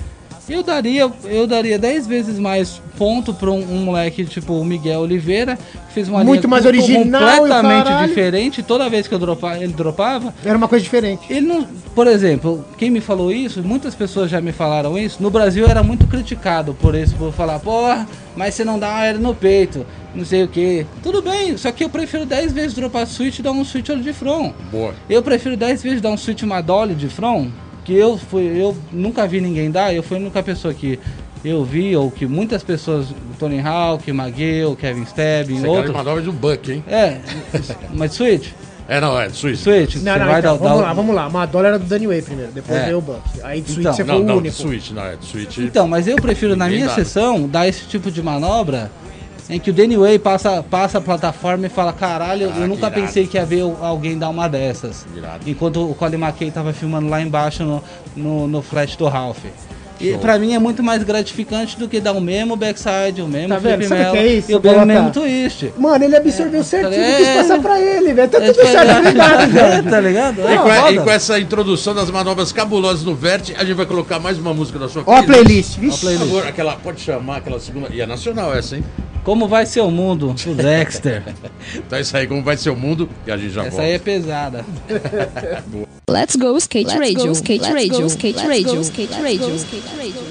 eu 0.48 0.62
daria, 0.62 1.10
eu 1.24 1.46
daria 1.46 1.78
10 1.78 2.06
vezes 2.06 2.38
mais 2.38 2.80
ponto 2.96 3.32
pra 3.32 3.50
um, 3.50 3.60
um 3.60 3.84
moleque 3.84 4.24
tipo 4.24 4.54
o 4.54 4.64
Miguel 4.64 5.00
Oliveira, 5.00 5.56
que 5.56 5.94
fez 5.94 6.08
uma 6.08 6.24
Muito 6.24 6.40
linha 6.40 6.50
mais 6.50 6.66
original 6.66 7.38
completamente 7.38 8.08
diferente. 8.08 8.62
Toda 8.62 8.88
vez 8.88 9.06
que 9.06 9.14
eu 9.14 9.18
dropava, 9.18 9.62
ele 9.62 9.72
dropava, 9.72 10.34
Era 10.44 10.56
uma 10.56 10.66
coisa 10.68 10.82
diferente. 10.82 11.22
ele 11.30 11.46
não, 11.46 11.66
por 11.94 12.06
exemplo, 12.06 12.64
quem 12.76 12.90
me 12.90 13.00
falou 13.00 13.30
isso, 13.32 13.62
muitas 13.62 13.94
pessoas 13.94 14.30
já 14.30 14.40
me 14.40 14.52
falaram 14.52 14.98
isso. 14.98 15.22
No 15.22 15.30
Brasil 15.30 15.66
era 15.66 15.82
muito 15.82 16.06
criticado 16.06 16.74
por 16.74 16.94
isso, 16.94 17.14
por 17.16 17.32
falar, 17.32 17.58
porra, 17.60 18.06
mas 18.36 18.54
você 18.54 18.64
não 18.64 18.78
dá 18.78 18.88
uma 18.88 18.98
aérea 18.98 19.20
no 19.20 19.34
peito, 19.34 19.86
não 20.14 20.24
sei 20.24 20.42
o 20.42 20.48
que. 20.48 20.86
Tudo 21.02 21.22
bem, 21.22 21.56
só 21.56 21.70
que 21.70 21.84
eu 21.84 21.88
prefiro 21.88 22.26
10 22.26 22.52
vezes 22.52 22.74
dropar 22.74 23.06
switch 23.06 23.38
e 23.38 23.42
dar 23.42 23.52
um 23.52 23.64
switch 23.64 23.90
de 23.90 24.12
front. 24.12 24.52
Boa. 24.72 24.94
Eu 25.08 25.22
prefiro 25.22 25.56
10 25.56 25.82
vezes 25.82 26.00
dar 26.00 26.10
um 26.10 26.16
switch 26.16 26.42
Madolly 26.42 26.94
de 26.94 27.08
front, 27.08 27.48
que 27.88 27.94
eu 27.94 28.18
fui, 28.18 28.42
eu 28.60 28.76
nunca 28.92 29.26
vi 29.26 29.40
ninguém 29.40 29.70
dar, 29.70 29.94
eu 29.94 30.02
fui 30.02 30.18
a 30.18 30.20
única 30.20 30.42
pessoa 30.42 30.74
que 30.74 30.98
eu 31.42 31.64
vi, 31.64 31.96
ou 31.96 32.10
que 32.10 32.26
muitas 32.26 32.62
pessoas, 32.62 33.06
Tony 33.38 33.60
Hawk, 33.60 34.12
Magueu, 34.12 34.76
Kevin 34.76 35.06
Stebbing, 35.06 35.60
Você 35.60 35.66
outros. 35.66 35.94
manobra 35.94 36.20
de 36.20 36.28
um 36.28 36.34
buck, 36.34 36.70
hein? 36.70 36.84
É, 36.86 37.16
mas 37.94 38.12
switch, 38.12 38.48
É, 38.86 39.00
não, 39.00 39.18
é, 39.18 39.30
Suíça. 39.30 39.62
switch, 39.64 39.94
Não, 39.96 40.12
você 40.12 40.18
não, 40.18 40.26
vai 40.26 40.40
então, 40.40 40.52
dar, 40.58 40.62
vamos 40.64 40.78
dar- 40.80 40.84
lá, 40.86 40.92
vamos 40.92 41.14
lá. 41.14 41.28
Uma 41.28 41.46
dólar 41.46 41.68
era 41.68 41.78
do 41.78 41.84
Danny 41.86 42.06
Way 42.06 42.22
primeiro, 42.22 42.52
depois 42.52 42.78
É. 42.78 42.84
veio 42.86 42.98
o 42.98 43.00
Buck. 43.02 43.20
Aí 43.42 43.60
de 43.62 43.68
Switch 43.72 43.80
Então. 43.80 43.92
você 43.94 44.04
foi 44.04 44.14
Não, 44.14 44.20
o 44.20 44.24
não, 44.24 44.36
único. 44.38 44.54
Switch, 44.54 44.90
não, 44.92 45.02
é 45.04 45.14
Switch. 45.22 45.58
Então, 45.58 45.86
mas 45.88 46.06
eu 46.08 46.16
prefiro 46.16 46.54
na 46.56 46.68
minha 46.68 46.86
dá. 46.88 46.94
sessão 46.94 47.46
dar 47.48 47.66
esse 47.68 47.84
tipo 47.86 48.10
de 48.10 48.22
manobra 48.22 48.90
em 49.50 49.58
que 49.58 49.70
o 49.70 49.72
Danny 49.72 49.96
Way 49.96 50.18
passa, 50.18 50.62
passa 50.62 50.98
a 50.98 51.00
plataforma 51.00 51.66
e 51.66 51.68
fala, 51.70 51.92
caralho, 51.92 52.52
Ah, 52.54 52.60
eu 52.60 52.68
nunca 52.68 52.86
irado. 52.88 53.00
pensei 53.00 53.26
que 53.26 53.36
ia 53.36 53.46
ver 53.46 53.62
alguém 53.80 54.18
dar 54.18 54.28
uma 54.28 54.48
dessas. 54.48 55.06
Irado. 55.16 55.48
Enquanto 55.48 55.90
o 55.90 55.94
Colin 55.94 56.16
McKay 56.16 56.50
tava 56.50 56.72
filmando 56.72 57.08
lá 57.08 57.20
embaixo 57.22 57.64
no, 57.64 57.82
no, 58.16 58.46
no 58.46 58.62
flash 58.62 58.96
do 58.96 59.06
Ralph. 59.08 59.38
E 60.00 60.10
Show. 60.10 60.18
pra 60.20 60.38
mim 60.38 60.54
é 60.54 60.60
muito 60.60 60.80
mais 60.80 61.02
gratificante 61.02 61.76
do 61.76 61.88
que 61.88 61.98
dar 61.98 62.12
o 62.12 62.20
mesmo 62.20 62.54
backside, 62.54 63.20
o 63.20 63.26
mesmo 63.26 63.48
Tá 63.48 63.58
vendo? 63.58 63.78
flip 63.78 63.88
Sabe 63.88 64.00
o 64.00 64.04
mel 64.04 64.12
que 64.12 64.18
é 64.18 64.26
isso, 64.28 64.52
e 64.52 64.54
o 64.54 64.60
mesmo, 64.62 64.86
mesmo 64.86 65.10
twist. 65.10 65.72
Mano, 65.76 66.04
ele 66.04 66.16
absorveu 66.16 66.62
certinho 66.62 66.92
o 67.02 67.04
que 67.06 67.16
quis 67.16 67.26
É. 67.26 67.34
passar 67.38 67.58
pra 67.60 67.80
ele, 67.80 68.12
velho. 68.12 68.28
Tá 68.30 68.38
É, 68.38 68.52
tudo 68.52 68.64
certo, 68.64 68.96
obrigado, 68.98 69.40
é, 69.42 69.46
velho. 69.48 69.90
tá 69.90 70.00
ligado? 70.00 70.40
E 70.40 70.44
É, 70.44 70.56
com, 70.58 70.68
e 70.68 70.76
foda. 70.76 71.00
com 71.02 71.10
essa 71.10 71.40
introdução 71.40 71.96
das 71.96 72.10
manobras 72.12 72.52
cabulosas 72.52 73.02
no 73.02 73.12
Vert, 73.16 73.50
a 73.58 73.64
gente 73.64 73.74
vai 73.74 73.86
colocar 73.86 74.20
mais 74.20 74.38
uma 74.38 74.54
música 74.54 74.78
da 74.78 74.88
sua 74.88 75.02
Ó 75.04 75.16
a 75.16 75.22
playlist, 75.24 75.74
Ó 75.74 75.78
a 75.78 75.80
vixe. 75.80 75.96
Por 75.96 76.00
playlist. 76.02 76.26
favor, 76.28 76.46
aquela, 76.46 76.76
pode 76.76 77.00
chamar 77.00 77.38
aquela 77.38 77.58
segunda. 77.58 77.88
E 77.90 78.00
é 78.00 78.06
nacional 78.06 78.54
essa, 78.54 78.76
hein? 78.76 78.84
Como 79.28 79.46
vai 79.46 79.66
ser 79.66 79.82
o 79.82 79.90
mundo? 79.90 80.34
O 80.46 80.54
Dexter. 80.54 81.22
Então 81.76 81.98
é 81.98 82.00
isso 82.00 82.16
aí, 82.16 82.26
como 82.26 82.42
vai 82.42 82.56
ser 82.56 82.70
o 82.70 82.76
mundo. 82.76 83.06
E 83.26 83.30
a 83.30 83.36
gente 83.36 83.50
já 83.50 83.60
Essa 83.60 83.72
volta. 83.72 83.84
aí 83.84 83.92
é 83.92 83.98
pesada. 83.98 84.64
Let's 86.08 86.34
go 86.34 86.56
skate 86.56 86.86
Let's 86.86 86.98
radio, 86.98 87.26
go, 87.26 87.32
skate 87.32 87.60
let's 87.60 87.74
radio, 87.74 88.00
go, 88.00 88.06
skate 88.06 88.38
let's 88.38 88.48
radio, 88.48 88.76
go, 88.76 88.80
skate 88.80 89.12
let's 89.12 89.22
radio, 89.22 89.48
go, 89.50 89.54
skate 89.56 89.86
radio. 89.98 90.22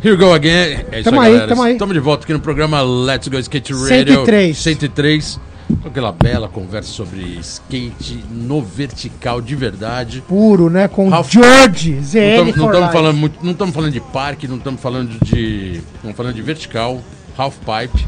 Here 0.00 0.14
we 0.14 0.16
go 0.16 0.32
again. 0.32 0.84
É 0.92 1.00
isso 1.00 1.10
Tamo 1.10 1.20
aí, 1.20 1.26
aí, 1.26 1.32
galera. 1.32 1.48
tamo 1.48 1.62
aí. 1.64 1.72
Estamos 1.72 1.94
de 1.94 2.00
volta 2.00 2.22
aqui 2.22 2.32
no 2.32 2.38
programa 2.38 2.80
Let's 2.82 3.26
Go 3.26 3.36
Skate 3.40 3.72
Radio 3.72 4.24
103. 4.24 4.56
103. 4.56 5.40
Com 5.86 5.90
aquela 5.90 6.10
bela 6.10 6.48
conversa 6.48 6.88
sobre 6.90 7.20
skate 7.38 8.24
no 8.28 8.60
vertical 8.60 9.40
de 9.40 9.54
verdade. 9.54 10.20
Puro, 10.26 10.68
né? 10.68 10.88
Com 10.88 11.08
Ralph- 11.08 11.30
George, 11.30 11.92
Não 11.92 12.02
ZL 12.02 12.18
estamos 12.48 12.56
for 12.56 12.74
life. 12.74 12.92
falando 12.92 13.16
muito, 13.16 13.38
não 13.44 13.52
estamos 13.52 13.72
falando 13.72 13.92
de 13.92 14.00
parque, 14.00 14.48
não 14.48 14.56
estamos 14.56 14.80
falando 14.80 15.16
de, 15.24 15.80
estamos 15.94 16.16
falando 16.16 16.34
de 16.34 16.42
vertical, 16.42 17.00
half 17.38 17.54
pipe. 17.58 18.04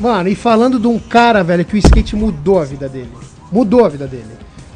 Mano, 0.00 0.30
e 0.30 0.34
falando 0.34 0.78
de 0.80 0.86
um 0.86 0.98
cara, 0.98 1.44
velho, 1.44 1.62
que 1.62 1.74
o 1.74 1.78
skate 1.78 2.16
mudou 2.16 2.58
a 2.58 2.64
vida 2.64 2.88
dele. 2.88 3.10
Mudou 3.52 3.84
a 3.84 3.90
vida 3.90 4.06
dele. 4.06 4.24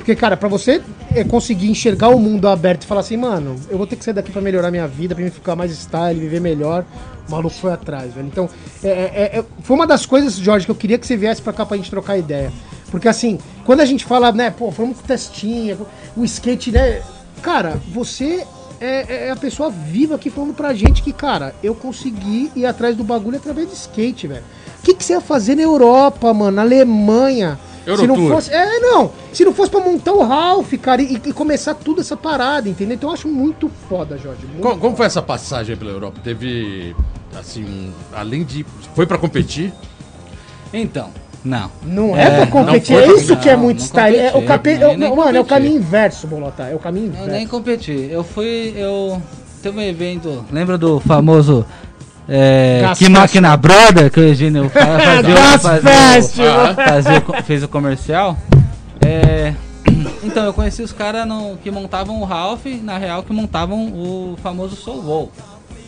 Porque, 0.04 0.14
cara, 0.14 0.36
pra 0.36 0.50
você 0.50 0.82
eh, 1.14 1.24
conseguir 1.24 1.70
enxergar 1.70 2.10
o 2.10 2.18
mundo 2.18 2.46
aberto 2.46 2.82
e 2.82 2.86
falar 2.86 3.00
assim, 3.00 3.16
mano, 3.16 3.56
eu 3.70 3.78
vou 3.78 3.86
ter 3.86 3.96
que 3.96 4.04
sair 4.04 4.12
daqui 4.12 4.30
pra 4.30 4.42
melhorar 4.42 4.70
minha 4.70 4.86
vida, 4.86 5.14
pra 5.14 5.24
me 5.24 5.30
ficar 5.30 5.56
mais 5.56 5.72
style, 5.72 6.20
viver 6.20 6.42
melhor, 6.42 6.84
o 7.26 7.30
maluco 7.30 7.54
foi 7.56 7.72
atrás, 7.72 8.12
velho. 8.12 8.26
Então, 8.26 8.46
é, 8.82 8.88
é- 8.90 9.38
é- 9.38 9.44
foi 9.62 9.74
uma 9.74 9.86
das 9.86 10.04
coisas, 10.04 10.34
Jorge, 10.36 10.66
que 10.66 10.70
eu 10.70 10.74
queria 10.74 10.98
que 10.98 11.06
você 11.06 11.16
viesse 11.16 11.40
pra 11.40 11.54
cá 11.54 11.64
pra 11.64 11.78
gente 11.78 11.88
trocar 11.88 12.18
ideia. 12.18 12.52
Porque, 12.90 13.08
assim, 13.08 13.38
quando 13.64 13.80
a 13.80 13.86
gente 13.86 14.04
fala, 14.04 14.30
né, 14.30 14.50
pô, 14.50 14.70
vamos 14.70 14.98
com 15.00 15.06
testinha, 15.06 15.78
o 16.14 16.22
skate, 16.22 16.70
né, 16.70 17.00
cara, 17.40 17.78
você 17.90 18.46
é, 18.82 19.28
é 19.28 19.30
a 19.30 19.36
pessoa 19.36 19.70
viva 19.70 20.16
aqui 20.16 20.28
falando 20.28 20.52
pra 20.52 20.74
gente 20.74 21.02
que, 21.02 21.14
cara, 21.14 21.54
eu 21.62 21.74
consegui 21.74 22.52
ir 22.54 22.66
atrás 22.66 22.94
do 22.94 23.02
bagulho 23.04 23.38
através 23.38 23.68
de 23.70 23.74
skate, 23.74 24.26
velho. 24.26 24.44
O 24.80 24.82
que, 24.82 24.92
que 24.92 25.02
você 25.02 25.14
ia 25.14 25.20
fazer 25.22 25.54
na 25.54 25.62
Europa, 25.62 26.34
mano, 26.34 26.56
na 26.56 26.60
Alemanha? 26.60 27.58
Se 27.84 28.06
não 28.06 28.28
fosse. 28.28 28.50
É, 28.52 28.80
não. 28.80 29.10
Se 29.32 29.44
não 29.44 29.52
fosse 29.54 29.70
pra 29.70 29.80
montar 29.80 30.12
o 30.12 30.22
Ralph, 30.22 30.72
cara, 30.80 31.02
e, 31.02 31.14
e 31.24 31.32
começar 31.32 31.74
tudo 31.74 32.00
essa 32.00 32.16
parada, 32.16 32.68
entendeu? 32.68 32.94
Então 32.94 33.10
eu 33.10 33.14
acho 33.14 33.28
muito 33.28 33.70
foda, 33.88 34.16
Jorge. 34.18 34.46
muito 34.46 34.62
Como, 34.62 34.78
como 34.78 34.96
foi 34.96 35.06
essa 35.06 35.20
passagem 35.22 35.76
pela 35.76 35.90
Europa? 35.90 36.20
Teve, 36.24 36.94
assim, 37.38 37.62
um- 37.64 37.92
além 38.14 38.42
de... 38.44 38.64
Foi 38.94 39.06
pra 39.06 39.18
competir? 39.18 39.72
Então, 40.72 41.10
não. 41.44 41.70
Não 41.82 42.16
é, 42.16 42.22
É, 42.22 42.30
pra 42.38 42.46
competir, 42.46 42.96
não 42.96 43.02
é 43.02 43.06
isso 43.18 43.36
que 43.36 43.48
é 43.48 43.54
não, 43.56 43.62
muito 43.62 43.78
não 43.78 43.84
style. 43.86 44.16
É, 44.16 44.28
o 44.30 44.32
competi, 44.32 44.46
cape... 44.48 44.96
nem- 44.96 45.12
é 45.12 45.14
mano, 45.14 45.36
é 45.36 45.40
o 45.40 45.44
competi. 45.44 45.48
caminho 45.48 45.76
inverso, 45.76 46.26
Bolota. 46.26 46.62
É 46.64 46.74
o 46.74 46.78
caminho 46.78 47.06
Eu 47.06 47.10
inverso. 47.12 47.30
nem 47.30 47.46
competi. 47.46 48.08
Eu 48.10 48.24
fui. 48.24 48.72
Eu. 48.76 49.20
Teve 49.62 49.78
um 49.78 49.82
evento. 49.82 50.44
Lembra 50.52 50.76
do 50.76 51.00
famoso. 51.00 51.64
É, 52.28 52.82
que 52.96 53.08
máquina 53.08 53.56
brother 53.56 54.10
que 54.10 54.18
o 54.18 54.22
Eugênio 54.22 54.70
fez 57.44 57.62
o 57.62 57.68
comercial. 57.68 58.36
É, 59.04 59.52
então 60.24 60.44
eu 60.44 60.52
conheci 60.54 60.82
os 60.82 60.92
caras 60.92 61.26
que 61.62 61.70
montavam 61.70 62.20
o 62.20 62.24
Ralph, 62.24 62.64
na 62.82 62.96
real 62.98 63.22
que 63.22 63.32
montavam 63.32 63.86
o 63.88 64.36
famoso 64.42 64.74
Soul 64.76 65.04
Wall. 65.06 65.32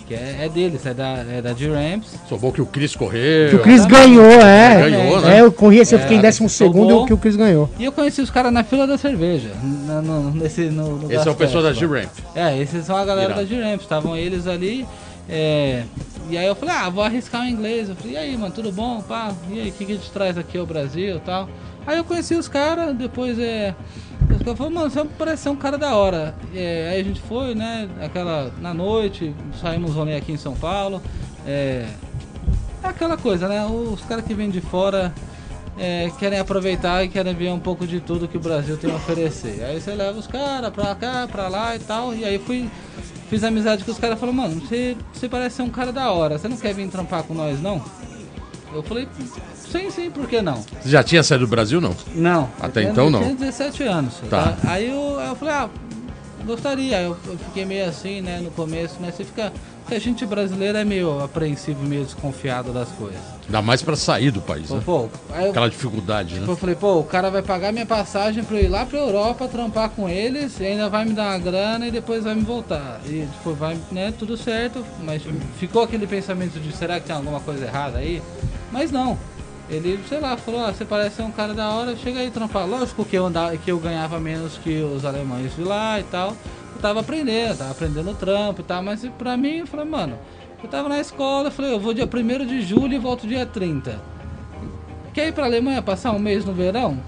Que 0.06 0.14
é, 0.14 0.42
é 0.44 0.48
deles, 0.48 0.86
é 0.86 0.94
da, 0.94 1.24
é 1.28 1.42
da 1.42 1.52
G-Ramps. 1.52 2.14
Sou 2.28 2.38
bom 2.38 2.52
que 2.52 2.62
o 2.62 2.66
Chris 2.66 2.94
correu. 2.94 3.50
Que 3.50 3.56
o 3.56 3.58
Chris 3.58 3.84
ganhou, 3.86 4.40
é. 4.40 4.88
Ganhou, 4.88 5.20
né? 5.20 5.38
É, 5.38 5.40
eu 5.40 5.50
corri 5.50 5.78
esse, 5.78 5.96
eu 5.96 5.98
fiquei 5.98 6.16
em 6.16 6.20
É, 6.20 6.22
décimo 6.22 6.48
segundo 6.48 6.76
e 6.76 6.80
sobrou. 6.90 7.02
o 7.02 7.06
que 7.08 7.12
o 7.12 7.18
Chris 7.18 7.34
ganhou. 7.34 7.68
E 7.76 7.84
eu 7.84 7.90
conheci 7.90 8.22
os 8.22 8.30
caras 8.30 8.52
na 8.52 8.62
fila 8.62 8.86
da 8.86 8.96
cerveja. 8.96 9.50
na- 9.84 10.00
no, 10.00 10.30
nesse, 10.30 10.66
no, 10.66 10.96
no 10.98 11.12
Esse 11.12 11.26
é 11.26 11.30
o 11.30 11.34
pessoal 11.34 11.60
da 11.64 11.70
Festival. 11.70 11.96
G-Ramp. 11.96 12.12
É, 12.36 12.56
esses 12.56 12.86
são 12.86 12.96
a 12.96 13.04
galera 13.04 13.32
Irado. 13.32 13.40
da 13.40 13.46
G-Ramp, 13.48 13.80
estavam 13.80 14.16
eles 14.16 14.46
ali. 14.46 14.86
é, 15.28 15.82
e 16.28 16.36
aí 16.36 16.46
eu 16.46 16.54
falei, 16.54 16.74
ah, 16.74 16.88
vou 16.88 17.04
arriscar 17.04 17.42
o 17.42 17.44
inglês. 17.44 17.88
Eu 17.88 17.96
falei, 17.96 18.14
e 18.14 18.16
aí, 18.16 18.36
mano, 18.36 18.52
tudo 18.52 18.72
bom? 18.72 19.00
Pá, 19.02 19.32
e 19.50 19.60
aí, 19.60 19.68
o 19.68 19.72
que, 19.72 19.84
que 19.84 19.92
a 19.92 19.94
gente 19.94 20.10
traz 20.10 20.36
aqui 20.36 20.58
ao 20.58 20.66
Brasil 20.66 21.16
e 21.16 21.20
tal? 21.20 21.48
Aí 21.86 21.98
eu 21.98 22.04
conheci 22.04 22.34
os 22.34 22.48
caras, 22.48 22.94
depois 22.96 23.38
é. 23.38 23.74
Os 24.30 24.38
caras 24.38 24.58
falaram, 24.58 24.74
mano, 24.74 24.90
você 24.90 25.04
parece 25.16 25.44
ser 25.44 25.48
um 25.50 25.56
cara 25.56 25.78
da 25.78 25.94
hora. 25.94 26.34
É, 26.54 26.90
aí 26.92 27.00
a 27.00 27.04
gente 27.04 27.20
foi, 27.20 27.54
né, 27.54 27.88
aquela. 28.00 28.52
Na 28.60 28.74
noite, 28.74 29.34
saímos 29.60 29.94
rolê 29.94 30.16
aqui 30.16 30.32
em 30.32 30.36
São 30.36 30.54
Paulo. 30.54 31.00
É, 31.46 31.86
é 32.82 32.88
aquela 32.88 33.16
coisa, 33.16 33.46
né? 33.46 33.64
Os 33.66 34.02
caras 34.02 34.24
que 34.24 34.34
vêm 34.34 34.50
de 34.50 34.60
fora 34.60 35.14
é, 35.78 36.10
querem 36.18 36.38
aproveitar 36.38 37.04
e 37.04 37.08
querem 37.08 37.34
ver 37.34 37.50
um 37.50 37.58
pouco 37.58 37.86
de 37.86 38.00
tudo 38.00 38.26
que 38.26 38.36
o 38.36 38.40
Brasil 38.40 38.76
tem 38.76 38.90
a 38.90 38.96
oferecer. 38.96 39.62
Aí 39.62 39.80
você 39.80 39.94
leva 39.94 40.18
os 40.18 40.26
caras 40.26 40.70
pra 40.70 40.94
cá, 40.94 41.28
pra 41.30 41.48
lá 41.48 41.76
e 41.76 41.78
tal. 41.78 42.14
E 42.14 42.24
aí 42.24 42.38
fui, 42.38 42.68
fiz 43.28 43.44
amizade 43.44 43.84
com 43.84 43.90
os 43.90 43.98
caras 43.98 44.16
e 44.16 44.20
falaram, 44.20 44.36
mano, 44.36 44.60
você, 44.60 44.96
você 45.12 45.28
parece 45.28 45.56
ser 45.56 45.62
um 45.62 45.70
cara 45.70 45.92
da 45.92 46.10
hora, 46.10 46.38
você 46.38 46.48
não 46.48 46.56
quer 46.56 46.74
vir 46.74 46.88
trampar 46.88 47.22
com 47.22 47.34
nós 47.34 47.60
não? 47.60 47.82
Eu 48.72 48.82
falei, 48.82 49.08
sim, 49.54 49.90
sim, 49.90 50.10
por 50.10 50.26
que 50.28 50.42
não? 50.42 50.62
Você 50.82 50.90
já 50.90 51.02
tinha 51.02 51.22
saído 51.22 51.46
do 51.46 51.50
Brasil, 51.50 51.80
não? 51.80 51.96
Não. 52.14 52.50
Até 52.60 52.84
eu 52.84 52.90
então, 52.90 53.08
não. 53.08 53.20
Eu 53.20 53.26
tinha 53.26 53.36
17 53.36 53.82
anos. 53.84 54.14
Tá. 54.28 54.56
Aí 54.64 54.88
eu, 54.88 55.18
eu 55.20 55.34
falei, 55.36 55.54
ah, 55.54 55.70
gostaria. 56.44 57.00
Eu, 57.00 57.16
eu 57.26 57.38
fiquei 57.38 57.64
meio 57.64 57.88
assim, 57.88 58.20
né, 58.20 58.40
no 58.40 58.50
começo, 58.50 59.00
né? 59.00 59.10
Você 59.10 59.24
fica. 59.24 59.52
Porque 59.86 59.94
a 59.94 60.00
gente 60.00 60.26
brasileiro 60.26 60.76
é 60.76 60.84
meio 60.84 61.22
apreensivo, 61.22 61.80
meio 61.84 62.02
desconfiado 62.04 62.72
das 62.72 62.88
coisas. 62.88 63.20
Ainda 63.44 63.62
mais 63.62 63.82
pra 63.82 63.94
sair 63.94 64.32
do 64.32 64.40
país, 64.40 64.68
né? 64.68 64.82
Pô, 64.84 65.08
eu, 65.30 65.50
Aquela 65.50 65.70
dificuldade, 65.70 66.40
né? 66.40 66.44
eu 66.44 66.56
falei, 66.56 66.74
pô, 66.74 66.98
o 66.98 67.04
cara 67.04 67.30
vai 67.30 67.40
pagar 67.40 67.72
minha 67.72 67.86
passagem 67.86 68.42
pra 68.42 68.56
eu 68.56 68.64
ir 68.64 68.68
lá 68.68 68.84
pra 68.84 68.98
Europa, 68.98 69.46
trampar 69.46 69.90
com 69.90 70.08
eles, 70.08 70.58
e 70.58 70.64
ainda 70.64 70.88
vai 70.88 71.04
me 71.04 71.12
dar 71.12 71.28
uma 71.28 71.38
grana 71.38 71.86
e 71.86 71.92
depois 71.92 72.24
vai 72.24 72.34
me 72.34 72.42
voltar. 72.42 73.00
E 73.06 73.28
tipo, 73.32 73.54
vai, 73.54 73.78
né, 73.92 74.12
tudo 74.18 74.36
certo, 74.36 74.84
mas 75.04 75.22
ficou 75.60 75.84
aquele 75.84 76.08
pensamento 76.08 76.58
de 76.58 76.76
será 76.76 76.98
que 76.98 77.06
tem 77.06 77.14
alguma 77.14 77.38
coisa 77.38 77.64
errada 77.64 77.98
aí? 77.98 78.20
Mas 78.72 78.90
não. 78.90 79.16
Ele, 79.70 80.00
sei 80.08 80.18
lá, 80.18 80.36
falou, 80.36 80.64
ah, 80.64 80.72
você 80.72 80.84
parece 80.84 81.14
ser 81.16 81.22
um 81.22 81.30
cara 81.30 81.54
da 81.54 81.70
hora, 81.70 81.94
chega 81.96 82.18
aí 82.18 82.32
trampar. 82.32 82.66
Lógico 82.66 83.04
que 83.04 83.16
eu, 83.16 83.26
andava, 83.26 83.56
que 83.56 83.70
eu 83.70 83.78
ganhava 83.78 84.18
menos 84.18 84.58
que 84.58 84.82
os 84.82 85.04
alemães 85.04 85.54
de 85.54 85.62
lá 85.62 86.00
e 86.00 86.02
tal. 86.04 86.36
Eu 86.76 86.82
tava 86.82 87.00
aprendendo, 87.00 87.56
tava 87.56 87.70
aprendendo 87.70 88.10
o 88.10 88.14
trampo 88.14 88.60
e 88.60 88.64
tal, 88.64 88.82
mas 88.82 89.02
pra 89.18 89.34
mim, 89.34 89.58
eu 89.60 89.66
falei, 89.66 89.86
mano, 89.86 90.18
eu 90.62 90.68
tava 90.68 90.90
na 90.90 91.00
escola, 91.00 91.48
eu 91.48 91.50
falei, 91.50 91.72
eu 91.72 91.80
vou 91.80 91.94
dia 91.94 92.06
1 92.06 92.44
de 92.46 92.60
julho 92.60 92.92
e 92.92 92.98
volto 92.98 93.26
dia 93.26 93.46
30. 93.46 93.98
Quer 95.14 95.28
ir 95.28 95.32
pra 95.32 95.46
Alemanha 95.46 95.80
passar 95.80 96.12
um 96.12 96.18
mês 96.18 96.44
no 96.44 96.52
verão? 96.52 96.98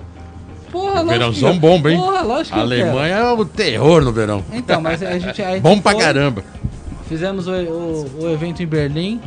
Porra, 0.72 0.94
lógico 1.02 1.08
Verãozão 1.10 1.52
que- 1.52 1.58
bomba, 1.58 1.90
hein? 1.92 1.98
Porra, 1.98 2.22
lógico 2.22 2.54
que 2.54 2.54
A 2.54 2.58
eu. 2.62 2.62
Alemanha 2.62 3.14
é 3.16 3.32
o 3.32 3.44
terror 3.44 4.02
no 4.02 4.10
verão. 4.12 4.42
Então, 4.52 4.80
mas 4.80 5.02
a 5.02 5.18
gente. 5.18 5.42
A 5.42 5.52
gente 5.52 5.62
Bom 5.62 5.78
pra 5.80 5.92
foi, 5.92 6.00
caramba. 6.00 6.42
Fizemos 7.06 7.46
o, 7.46 7.52
o- 7.52 8.10
o 8.24 8.30
evento 8.30 8.62
em 8.62 8.66
Berlim. 8.66 9.20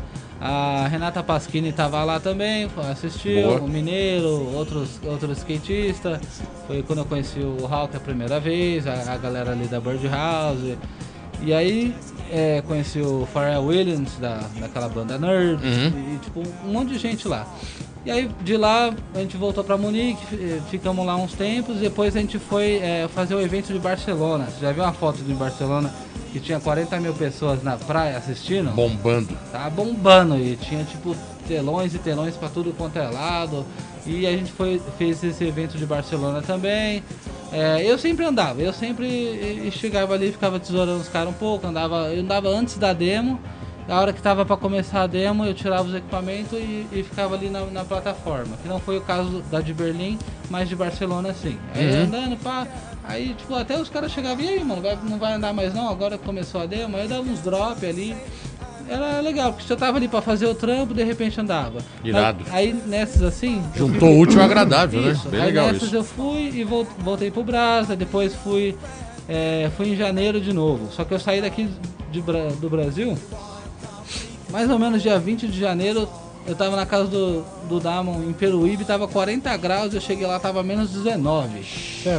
A 0.44 0.88
Renata 0.88 1.22
Pasquini 1.22 1.72
tava 1.72 2.04
lá 2.04 2.20
também, 2.20 2.68
assistiu, 2.90 3.44
Boa. 3.44 3.60
o 3.62 3.68
Mineiro, 3.70 4.28
outros, 4.56 5.00
outros 5.06 5.38
skatistas. 5.38 6.20
Foi 6.66 6.82
quando 6.82 7.00
eu 7.00 7.06
conheci 7.06 7.40
o 7.40 7.58
Hulk 7.68 7.96
a 7.96 8.00
primeira 8.00 8.40
vez, 8.40 8.88
a, 8.88 9.14
a 9.14 9.18
galera 9.18 9.52
ali 9.52 9.68
da 9.68 9.80
Birdhouse. 9.80 10.78
E 11.44 11.54
aí 11.54 11.94
é, 12.32 12.64
conheci 12.68 13.00
o 13.02 13.28
Pharrell 13.32 13.64
Williams, 13.66 14.18
da, 14.20 14.40
daquela 14.60 14.90
banda 14.90 15.20
Nerd, 15.20 15.64
Uhum. 15.64 16.16
e 16.16 16.18
tipo, 16.24 16.42
um 16.66 16.72
monte 16.72 16.90
de 16.94 16.98
gente 16.98 17.28
lá. 17.28 17.46
E 18.06 18.10
aí 18.10 18.30
de 18.42 18.58
lá 18.58 18.92
a 19.14 19.20
gente 19.20 19.38
voltou 19.38 19.64
pra 19.64 19.78
Munique, 19.78 20.26
fi- 20.26 20.62
ficamos 20.72 21.06
lá 21.06 21.16
uns 21.16 21.34
tempos, 21.34 21.78
depois 21.78 22.16
a 22.16 22.20
gente 22.20 22.40
foi 22.40 22.78
é, 22.78 23.08
fazer 23.14 23.36
o 23.36 23.42
evento 23.42 23.72
de 23.72 23.78
Barcelona. 23.80 24.46
Você 24.46 24.62
já 24.66 24.72
viu 24.72 24.84
uma 24.84 24.94
foto 24.94 25.22
de 25.22 25.34
Barcelona 25.34 25.94
que 26.32 26.40
tinha 26.40 26.60
40 26.60 27.00
mil 27.00 27.14
pessoas 27.14 27.62
na 27.62 27.78
praia 27.78 28.18
assistindo? 28.18 28.72
Bombando. 28.72 29.38
Tava 29.52 29.70
bombando 29.70 30.36
e 30.38 30.56
tinha 30.56 30.84
tipo 30.84 31.16
telões 31.48 31.94
e 31.94 32.00
telões 32.00 32.36
pra 32.36 32.50
tudo 32.50 32.74
quanto 32.76 32.98
é 32.98 33.08
lado. 33.08 33.66
E 34.06 34.26
a 34.26 34.32
gente 34.32 34.52
foi, 34.52 34.82
fez 34.98 35.24
esse 35.24 35.44
evento 35.44 35.78
de 35.78 35.86
Barcelona 35.86 36.42
também. 36.42 37.04
É, 37.52 37.84
eu 37.86 38.00
sempre 38.00 38.26
andava, 38.26 38.62
eu 38.62 38.74
sempre 38.74 39.68
eh, 39.68 39.70
chegava 39.72 40.14
ali, 40.16 40.32
ficava 40.32 40.60
tesourando 40.60 41.02
os 41.02 41.10
caras 41.10 41.30
um 41.30 41.34
pouco, 41.34 41.68
andava, 41.68 42.08
eu 42.12 42.22
andava 42.22 42.48
antes 42.50 42.78
da 42.80 42.94
demo. 42.94 43.40
A 43.92 44.00
hora 44.00 44.14
que 44.14 44.22
tava 44.22 44.46
pra 44.46 44.56
começar 44.56 45.02
a 45.02 45.08
demo, 45.08 45.44
eu 45.46 45.54
tirava 45.54 45.84
os 45.84 45.94
equipamentos 45.94 46.54
e, 46.54 46.88
e 46.94 47.04
ficava 47.04 47.36
ali 47.36 47.50
na, 47.50 47.66
na 47.66 47.84
plataforma. 47.84 48.56
Que 48.62 48.68
não 48.70 48.80
foi 48.80 48.98
o 48.98 49.02
caso 49.02 49.44
da 49.52 49.60
de 49.60 49.74
Berlim, 49.74 50.18
mas 50.50 50.70
de 50.70 50.76
Barcelona 50.78 51.34
sim. 51.34 51.58
Aí 51.76 51.92
Uhum. 51.94 52.04
andando, 52.04 52.38
pá. 52.42 52.66
Aí, 53.04 53.34
tipo, 53.34 53.54
até 53.54 53.78
os 53.78 53.90
caras 53.90 54.12
chegavam, 54.12 54.42
e 54.44 54.48
aí, 54.48 54.64
mano, 54.64 54.82
vai- 54.82 54.98
não 55.04 55.18
vai 55.20 55.34
andar 55.34 55.52
mais 55.54 55.74
não? 55.74 55.90
Agora 55.90 56.18
que 56.18 56.24
começou 56.24 56.62
a 56.62 56.66
demo, 56.66 56.96
aí 56.96 57.08
dava 57.08 57.22
uns 57.24 57.42
drop 57.42 57.86
ali. 57.86 58.16
Era 58.88 59.20
legal, 59.20 59.52
porque 59.54 59.68
você 59.68 59.76
tava 59.76 59.98
ali 59.98 60.08
pra 60.08 60.22
fazer 60.22 60.46
o 60.46 60.56
trampo, 60.56 60.94
de 60.94 61.04
repente 61.04 61.40
andava. 61.42 61.80
Irado. 62.04 62.46
Aí, 62.52 62.68
aí 62.70 62.82
nessas 62.86 63.22
assim. 63.24 63.62
Juntou 63.76 64.00
fui- 64.00 64.10
o 64.18 64.20
útil 64.22 64.40
ao 64.40 64.46
agradável, 64.46 65.02
né? 65.02 65.20
Bem 65.30 65.40
aí 65.42 65.48
legal 65.48 65.68
nessas 65.68 65.84
isso. 65.84 65.96
eu 65.96 66.04
fui 66.04 66.50
e 66.54 66.64
vol- 66.64 66.88
voltei 67.00 67.30
pro 67.30 67.44
Brasa, 67.44 67.96
depois 67.96 68.34
fui. 68.36 68.78
é, 69.30 69.70
fui 69.78 69.90
em 69.90 69.96
janeiro 69.96 70.42
de 70.42 70.52
novo. 70.54 70.92
Só 70.92 71.04
que 71.06 71.14
eu 71.14 71.20
saí 71.20 71.42
daqui 71.42 71.70
de 72.12 72.22
do 72.60 72.70
Brasil, 72.70 73.18
mais 74.52 74.70
ou 74.70 74.78
menos 74.78 75.02
dia 75.02 75.18
20 75.18 75.48
de 75.48 75.60
janeiro, 75.60 76.08
eu 76.46 76.56
tava 76.56 76.76
na 76.76 76.86
casa 76.86 77.08
do, 77.08 77.44
do 77.70 77.80
Damon 77.80 78.24
em 78.24 78.34
Peruíbe, 78.34 78.84
tava 78.84 79.08
40 79.08 79.56
graus, 79.58 79.94
eu 79.94 80.02
cheguei 80.02 80.26
lá, 80.28 80.40
tava 80.40 80.62
menos 80.64 80.90
19 80.92 81.64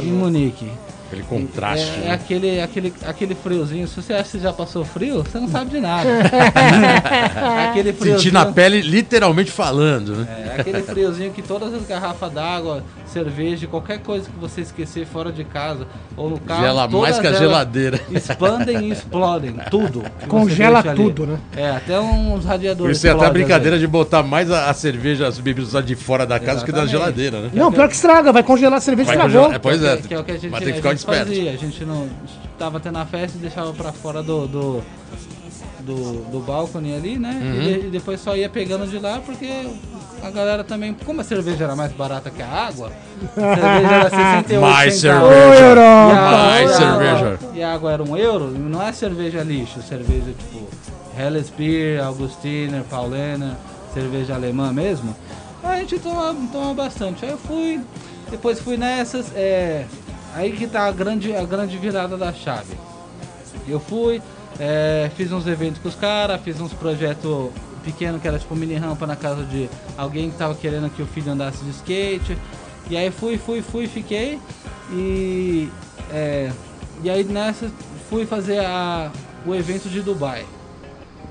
em 0.03 0.11
Munique. 0.11 0.71
Aquele 1.13 1.23
contraste. 1.23 1.85
É, 1.85 2.05
é 2.05 2.07
né? 2.07 2.13
aquele, 2.13 2.61
aquele, 2.61 2.93
aquele 3.05 3.35
friozinho. 3.35 3.87
Se 3.87 3.95
você 4.01 4.13
acha 4.13 4.23
que 4.23 4.29
você 4.31 4.39
já 4.39 4.51
passou 4.51 4.83
frio, 4.83 5.23
você 5.23 5.39
não 5.39 5.47
sabe 5.47 5.69
de 5.71 5.79
nada. 5.79 6.09
aquele 7.69 7.93
friozinho. 7.93 8.17
Sentir 8.17 8.33
na 8.33 8.45
pele, 8.47 8.81
literalmente 8.81 9.51
falando, 9.51 10.15
né? 10.17 10.53
É, 10.55 10.61
aquele 10.61 10.81
friozinho 10.81 11.31
que 11.31 11.41
todas 11.41 11.73
as 11.73 11.85
garrafas 11.85 12.31
d'água, 12.31 12.83
cerveja, 13.05 13.67
qualquer 13.67 13.99
coisa 13.99 14.27
que 14.27 14.39
você 14.39 14.61
esquecer 14.61 15.05
fora 15.05 15.31
de 15.31 15.43
casa 15.43 15.85
ou 16.17 16.29
no 16.29 16.39
carro. 16.39 16.63
Gela 16.63 16.87
todas 16.87 17.01
mais 17.01 17.19
que 17.19 17.27
a 17.27 17.33
geladeira. 17.33 17.99
Expandem 18.11 18.89
e 18.89 18.91
explodem, 18.91 19.55
tudo. 19.69 20.03
Congela 20.27 20.81
tudo, 20.95 21.27
né? 21.27 21.37
É, 21.55 21.69
até 21.69 21.99
uns 21.99 22.43
radiadores. 22.45 22.97
isso 22.97 23.05
tem 23.05 23.11
até 23.11 23.25
a 23.25 23.29
brincadeira 23.29 23.77
de 23.77 23.85
botar 23.85 24.23
mais 24.23 24.49
a, 24.49 24.69
a 24.69 24.73
cerveja, 24.73 25.27
as 25.27 25.37
bebidas 25.37 25.73
lá 25.73 25.81
de 25.81 25.95
fora 25.95 26.25
da 26.25 26.39
casa 26.39 26.65
que 26.65 26.71
da 26.71 26.83
Exatamente. 26.83 26.91
geladeira, 26.91 27.39
né? 27.41 27.51
Não, 27.53 27.71
pior 27.71 27.87
que 27.87 27.95
estraga, 27.95 28.31
vai 28.31 28.41
congelar 28.43 28.77
a 28.77 28.81
cerveja, 28.81 29.07
Vai 29.07 29.15
estragou. 29.15 29.41
congelar- 29.41 29.55
é, 29.55 29.59
pois 29.59 29.83
é, 29.83 29.89
vezes. 29.91 30.07
Que 30.07 30.13
é 30.13 30.19
o 30.19 30.23
que 30.23 30.31
a 30.31 30.35
gente, 30.35 30.49
mas 30.49 30.63
tem 30.63 30.73
que 30.73 30.77
ficar 30.77 30.93
esperto. 31.11 31.27
fazia. 31.27 31.51
A 31.51 31.55
gente 31.57 31.83
não 31.85 32.09
tava 32.57 32.79
tendo 32.79 32.97
a 32.97 33.05
festa 33.05 33.37
e 33.37 33.41
deixava 33.41 33.73
pra 33.73 33.91
fora 33.91 34.21
do, 34.23 34.47
do, 34.47 34.83
do, 35.81 36.23
do 36.31 36.39
balcone 36.39 36.95
ali, 36.95 37.17
né? 37.17 37.39
Uhum. 37.41 37.61
E, 37.61 37.79
de- 37.81 37.87
e 37.87 37.89
depois 37.89 38.19
só 38.21 38.35
ia 38.35 38.49
pegando 38.49 38.87
de 38.87 38.99
lá 38.99 39.19
porque 39.25 39.47
a 40.21 40.29
galera 40.29 40.63
também, 40.63 40.93
como 41.05 41.19
a 41.21 41.23
cerveja 41.23 41.65
era 41.65 41.75
mais 41.75 41.91
barata 41.91 42.29
que 42.29 42.41
a 42.41 42.47
água, 42.47 42.91
a 43.35 43.55
cerveja 43.55 43.93
era 43.95 44.09
68 44.09 44.61
Mais 44.61 44.93
centavos. 44.95 45.29
cerveja. 45.29 45.81
E 45.81 46.11
a 46.11 46.31
Mais 46.31 46.71
a 46.71 46.77
cerveja. 46.77 47.39
E 47.55 47.63
a 47.63 47.73
água 47.73 47.91
era 47.91 48.03
um 48.03 48.15
euro, 48.17 48.47
não 48.51 48.81
é 48.81 48.91
cerveja 48.93 49.43
lixo, 49.43 49.81
cerveja 49.81 50.31
tipo 50.37 50.67
Helles 51.17 51.49
Beer, 51.49 52.01
Augustiner, 52.03 52.83
Paulena, 52.89 53.57
cerveja 53.93 54.35
alemã 54.35 54.71
mesmo. 54.71 55.13
A 55.61 55.77
gente 55.77 55.99
toma, 55.99 56.35
toma 56.51 56.73
bastante. 56.73 57.23
Aí 57.25 57.31
eu 57.31 57.37
fui, 57.37 57.79
depois 58.31 58.59
fui 58.59 58.75
nessas, 58.77 59.27
é, 59.35 59.85
aí 60.33 60.51
que 60.51 60.67
tá 60.67 60.87
a 60.87 60.91
grande, 60.91 61.35
a 61.35 61.43
grande 61.43 61.77
virada 61.77 62.17
da 62.17 62.33
chave. 62.33 62.75
Eu 63.67 63.79
fui, 63.79 64.21
é, 64.59 65.09
fiz 65.15 65.31
uns 65.31 65.47
eventos 65.47 65.81
com 65.81 65.87
os 65.87 65.95
caras, 65.95 66.41
fiz 66.41 66.59
uns 66.59 66.73
projetos 66.73 67.51
pequenos 67.83 68.21
que 68.21 68.27
era 68.27 68.39
tipo 68.39 68.55
mini 68.55 68.75
rampa 68.75 69.05
na 69.05 69.15
casa 69.15 69.43
de 69.43 69.69
alguém 69.97 70.31
que 70.31 70.37
tava 70.37 70.55
querendo 70.55 70.89
que 70.89 71.01
o 71.01 71.05
filho 71.05 71.31
andasse 71.31 71.63
de 71.63 71.71
skate. 71.71 72.37
E 72.89 72.97
aí 72.97 73.11
fui, 73.11 73.37
fui, 73.37 73.61
fui, 73.61 73.87
fiquei. 73.87 74.39
E, 74.91 75.69
é, 76.11 76.51
e 77.03 77.09
aí 77.09 77.23
nessa 77.23 77.71
fui 78.09 78.25
fazer 78.25 78.59
a, 78.59 79.11
o 79.45 79.55
evento 79.55 79.89
de 79.89 80.01
Dubai. 80.01 80.45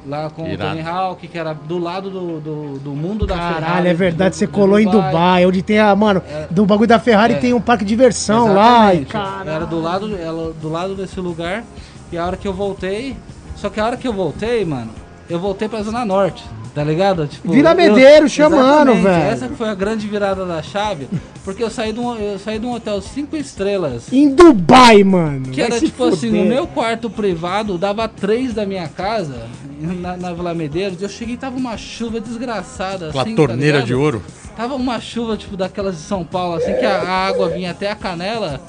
Lá 0.05 0.29
com 0.31 0.45
Irado. 0.47 0.65
o 0.65 0.69
Tony 0.77 0.81
Hawk, 0.89 1.29
que 1.29 1.39
era 1.39 1.53
do 1.55 1.79
lado 1.79 2.11
do, 2.11 2.41
do, 2.41 2.79
do 2.81 2.91
mundo 2.91 3.25
da 3.25 3.37
Ferrari. 3.37 3.65
Caralho, 3.65 3.89
é 3.89 3.95
verdade, 3.95 4.31
do- 4.31 4.37
você 4.37 4.47
colou 4.49 4.81
em 4.81 4.87
Dubai, 4.89 5.47
onde 5.47 5.63
tem 5.63 5.79
a, 5.79 5.95
mano, 5.95 6.21
É. 6.29 6.49
do 6.51 6.67
bagulho 6.67 6.89
da 6.89 6.99
Ferrari 6.99 7.35
É. 7.35 7.39
tem 7.39 7.53
um 7.55 7.61
parque 7.61 7.85
de 7.85 7.89
diversão 7.91 8.53
lá. 8.53 8.93
E, 8.93 9.03
Exatamente. 9.03 9.13
cara, 9.13 9.51
Era 9.53 9.65
do 9.67 9.81
lado, 9.81 10.17
ela, 10.17 10.53
do 10.61 10.69
lado 10.69 10.95
desse 10.97 11.21
lugar. 11.21 11.63
E 12.11 12.19
a 12.19 12.27
hora 12.27 12.37
que 12.37 12.49
eu 12.49 12.53
voltei. 12.53 13.17
Só 13.55 13.71
que 13.71 13.79
a 13.79 13.85
hora 13.87 13.97
que 13.97 14.09
eu 14.09 14.13
voltei, 14.13 14.65
mano, 14.65 14.91
eu 15.31 15.39
voltei 15.39 15.69
pra 15.69 15.81
Zona 15.83 16.05
Norte. 16.05 16.43
Tá 16.75 16.83
ligado? 16.83 17.27
Tipo, 17.27 17.53
Vira 17.53 17.75
Medeiro 17.75 18.29
chamando, 18.29 18.95
velho. 18.95 19.31
Essa 19.31 19.49
foi 19.51 19.69
a 19.69 19.75
grande 19.75 20.09
virada 20.09 20.47
da 20.47 20.63
chave. 20.63 21.07
Porque 21.45 21.63
eu 21.63 21.69
saí 21.69 21.93
de 21.93 22.01
um, 22.01 22.15
eu 22.17 22.39
saí 22.39 22.59
de 22.59 22.65
um 22.65 22.73
hotel 22.73 23.01
cinco 23.03 23.37
estrelas. 23.37 24.11
Em 24.11 24.35
Dubai, 24.35 25.05
mano. 25.05 25.51
Que 25.51 25.61
vai 25.61 25.71
era 25.71 25.81
tipo 25.81 26.05
assim, 26.05 26.31
no 26.31 26.45
meu 26.47 26.67
quarto 26.67 27.11
privado, 27.11 27.77
dava 27.77 28.09
três 28.09 28.55
da 28.55 28.65
minha 28.65 28.89
casa, 28.89 29.43
na, 29.81 30.17
na 30.17 30.33
Vila 30.33 30.55
Medeiros, 30.55 31.03
eu 31.03 31.09
cheguei 31.09 31.35
e 31.35 31.39
tava 31.39 31.57
uma 31.57 31.77
chuva 31.77 32.21
desgraçada. 32.21 33.09
Aquela 33.09 33.23
assim, 33.23 33.35
tá 33.35 33.37
torneira 33.37 33.79
ligado? 33.79 33.87
de 33.87 33.95
ouro. 33.95 34.23
Tava 34.57 34.75
uma 34.75 35.01
chuva, 35.01 35.37
tipo, 35.37 35.57
daquelas 35.57 35.97
de 35.97 36.03
São 36.03 36.25
Paulo, 36.25 36.57
assim, 36.57 36.75
que 36.75 36.85
a, 36.85 37.03
a 37.03 37.27
água 37.27 37.49
vinha 37.49 37.71
até 37.71 37.91
a 37.91 37.95
canela. 37.95 38.61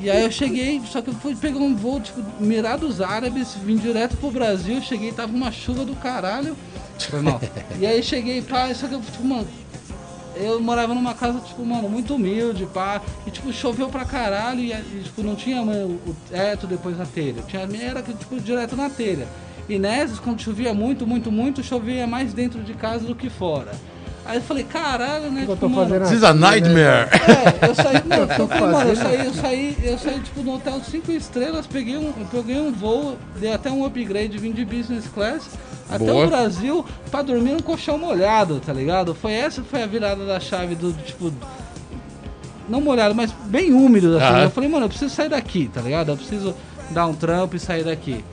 E 0.00 0.10
aí 0.10 0.24
eu 0.24 0.30
cheguei, 0.30 0.80
só 0.86 1.00
que 1.00 1.08
eu 1.08 1.14
fui 1.14 1.34
pegar 1.34 1.58
um 1.58 1.74
voo, 1.74 2.00
tipo, 2.00 2.20
mirar 2.38 2.78
dos 2.78 3.00
árabes, 3.00 3.56
vim 3.64 3.76
direto 3.76 4.16
pro 4.16 4.30
Brasil, 4.30 4.80
cheguei, 4.82 5.12
tava 5.12 5.32
uma 5.32 5.50
chuva 5.50 5.84
do 5.84 5.94
caralho. 5.94 6.56
Foi 7.08 7.20
mal. 7.20 7.40
E 7.78 7.86
aí 7.86 8.02
cheguei, 8.02 8.42
pá, 8.42 8.72
só 8.74 8.86
que 8.86 8.94
eu, 8.94 9.00
tipo, 9.00 9.24
mano, 9.24 9.46
eu 10.36 10.60
morava 10.60 10.94
numa 10.94 11.14
casa, 11.14 11.40
tipo, 11.40 11.64
mano, 11.64 11.88
muito 11.88 12.14
humilde, 12.14 12.66
pá. 12.66 13.00
E, 13.26 13.30
tipo, 13.30 13.52
choveu 13.52 13.88
pra 13.88 14.04
caralho 14.04 14.60
e, 14.60 14.72
e, 14.72 15.02
tipo, 15.04 15.22
não 15.22 15.34
tinha 15.34 15.64
mano, 15.64 16.00
o 16.06 16.14
teto 16.28 16.66
depois 16.66 16.96
na 16.96 17.06
telha. 17.06 17.42
Tinha, 17.42 17.64
a 17.64 17.66
minha 17.66 17.84
era, 17.84 18.02
tipo, 18.02 18.40
direto 18.40 18.76
na 18.76 18.88
telha. 18.88 19.26
E 19.68 19.78
nessas, 19.78 20.18
quando 20.18 20.40
chovia 20.40 20.74
muito, 20.74 21.06
muito, 21.06 21.30
muito, 21.30 21.62
chovia 21.62 22.06
mais 22.06 22.32
dentro 22.32 22.62
de 22.62 22.74
casa 22.74 23.06
do 23.06 23.14
que 23.14 23.30
fora. 23.30 23.70
Aí 24.24 24.36
eu 24.36 24.42
falei, 24.42 24.64
caralho, 24.64 25.30
né? 25.30 25.42
O 25.42 25.46
que 25.46 25.50
eu 25.52 25.54
tipo, 25.56 25.60
tô 25.60 25.68
mano, 25.68 25.88
fazendo 25.88 26.08
This 26.08 26.18
is 26.18 26.24
a 26.24 26.34
nightmare. 26.34 27.08
é, 27.10 27.68
eu 27.68 27.74
saí, 27.74 28.02
não, 28.06 28.16
eu 28.18 28.26
tô 28.28 28.46
falei, 28.46 28.60
mano, 28.60 28.90
eu 28.90 28.96
fazendo? 28.96 29.02
saí, 29.02 29.26
eu 29.26 29.34
saí, 29.34 29.76
eu 29.82 29.98
saí 29.98 30.20
tipo 30.20 30.42
no 30.42 30.54
hotel 30.54 30.80
5 30.80 31.12
estrelas, 31.12 31.66
peguei 31.66 31.96
um, 31.96 32.12
peguei 32.30 32.60
um 32.60 32.72
voo, 32.72 33.16
dei 33.36 33.52
até 33.52 33.70
um 33.70 33.84
upgrade, 33.84 34.38
vim 34.38 34.52
de 34.52 34.64
business 34.64 35.06
class 35.08 35.48
até 35.88 36.04
Boa. 36.04 36.26
o 36.26 36.28
Brasil 36.28 36.84
pra 37.10 37.22
dormir 37.22 37.52
num 37.52 37.60
colchão 37.60 37.98
molhado, 37.98 38.60
tá 38.64 38.72
ligado? 38.72 39.14
Foi 39.14 39.32
essa 39.32 39.62
foi 39.62 39.82
a 39.82 39.86
virada 39.86 40.24
da 40.24 40.38
chave 40.38 40.76
do 40.76 40.92
tipo 40.92 41.32
não 42.68 42.80
molhado, 42.80 43.14
mas 43.14 43.32
bem 43.46 43.72
úmido 43.72 44.16
assim. 44.16 44.26
Aham. 44.26 44.42
Eu 44.44 44.50
falei, 44.50 44.70
mano, 44.70 44.84
eu 44.84 44.88
preciso 44.88 45.12
sair 45.12 45.28
daqui, 45.28 45.68
tá 45.72 45.80
ligado? 45.80 46.10
Eu 46.12 46.16
preciso 46.16 46.54
dar 46.90 47.06
um 47.06 47.14
trampo 47.14 47.56
e 47.56 47.58
sair 47.58 47.82
daqui. 47.82 48.24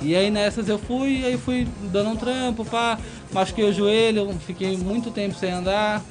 E 0.00 0.14
aí 0.14 0.30
nessas 0.30 0.68
eu 0.68 0.78
fui, 0.78 1.24
aí 1.24 1.36
fui 1.36 1.66
dando 1.92 2.10
um 2.10 2.16
trampo, 2.16 2.64
pá, 2.64 2.98
machuquei 3.32 3.64
o 3.64 3.72
joelho, 3.72 4.32
fiquei 4.46 4.76
muito 4.76 5.10
tempo 5.10 5.34
sem 5.34 5.50
andar. 5.50 6.02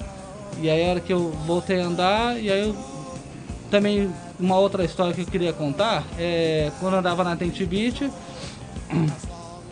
E 0.61 0.69
aí 0.69 0.85
a 0.85 0.89
hora 0.89 0.99
que 0.99 1.13
eu 1.13 1.31
voltei 1.45 1.81
a 1.81 1.85
andar, 1.85 2.41
e 2.41 2.51
aí 2.51 2.67
eu 2.67 2.75
também 3.69 4.09
uma 4.39 4.57
outra 4.57 4.83
história 4.83 5.13
que 5.13 5.21
eu 5.21 5.25
queria 5.25 5.53
contar 5.53 6.03
é 6.17 6.71
quando 6.79 6.93
eu 6.93 6.99
andava 6.99 7.23
na 7.23 7.35
Tente 7.35 7.65
Beach. 7.65 8.09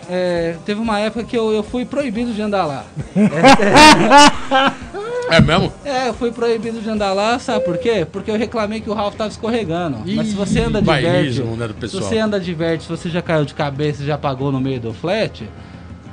É, 0.10 0.56
teve 0.66 0.80
uma 0.80 1.00
época 1.00 1.24
que 1.24 1.38
eu, 1.38 1.52
eu 1.52 1.64
fui 1.64 1.86
proibido 1.86 2.34
de 2.34 2.42
andar 2.42 2.66
lá. 2.66 2.86
É 5.30 5.42
mesmo? 5.42 5.74
É, 5.84 6.10
eu 6.10 6.14
fui 6.14 6.32
proibido 6.32 6.80
de 6.80 6.90
andar 6.90 7.14
lá, 7.14 7.40
sabe 7.40 7.66
por 7.66 7.78
quê? 7.78 8.06
Porque 8.10 8.30
eu 8.30 8.38
reclamei 8.38 8.80
que 8.80 8.90
o 8.90 8.94
Ralph 8.94 9.16
tava 9.16 9.30
escorregando. 9.30 9.98
Mas 10.06 10.28
se 10.28 10.34
Ih, 10.34 10.36
você 10.36 10.60
anda 10.60 10.82
de 10.82 10.86
verde, 10.86 11.44
né, 11.44 11.68
se 11.82 11.96
você 11.96 12.18
anda 12.20 12.40
de 12.40 12.54
verde, 12.54 12.84
se 12.84 12.90
você 12.90 13.10
já 13.10 13.22
caiu 13.22 13.46
de 13.46 13.54
cabeça 13.54 14.04
e 14.04 14.06
já 14.06 14.18
pagou 14.18 14.52
no 14.52 14.60
meio 14.60 14.80
do 14.80 14.94
flat, 14.94 15.50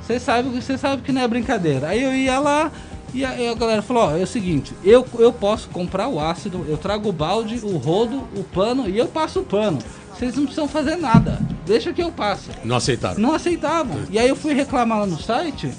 você 0.01 0.19
sabe, 0.19 0.49
você 0.49 0.77
sabe 0.77 1.01
que 1.01 1.11
não 1.11 1.21
é 1.21 1.27
brincadeira. 1.27 1.89
Aí 1.89 2.01
eu 2.01 2.13
ia 2.13 2.39
lá 2.39 2.71
e 3.13 3.23
a, 3.23 3.51
a 3.51 3.53
galera 3.53 3.81
falou, 3.81 4.05
ó, 4.05 4.17
é 4.17 4.23
o 4.23 4.27
seguinte, 4.27 4.73
eu, 4.83 5.05
eu 5.19 5.31
posso 5.31 5.69
comprar 5.69 6.07
o 6.07 6.19
ácido, 6.19 6.65
eu 6.67 6.77
trago 6.77 7.09
o 7.09 7.13
balde, 7.13 7.59
o 7.63 7.77
rodo, 7.77 8.23
o 8.35 8.43
pano 8.43 8.89
e 8.89 8.97
eu 8.97 9.07
passo 9.07 9.41
o 9.41 9.43
pano. 9.43 9.77
Vocês 10.17 10.35
não 10.35 10.43
precisam 10.43 10.67
fazer 10.67 10.95
nada. 10.95 11.39
Deixa 11.65 11.91
que 11.93 12.01
eu 12.01 12.11
passo. 12.11 12.49
Não 12.63 12.75
aceitaram. 12.75 13.19
Não 13.19 13.33
aceitavam. 13.33 13.99
E 14.09 14.19
aí 14.19 14.27
eu 14.29 14.35
fui 14.35 14.53
reclamar 14.53 14.99
lá 14.99 15.05
no 15.05 15.17
site, 15.21 15.71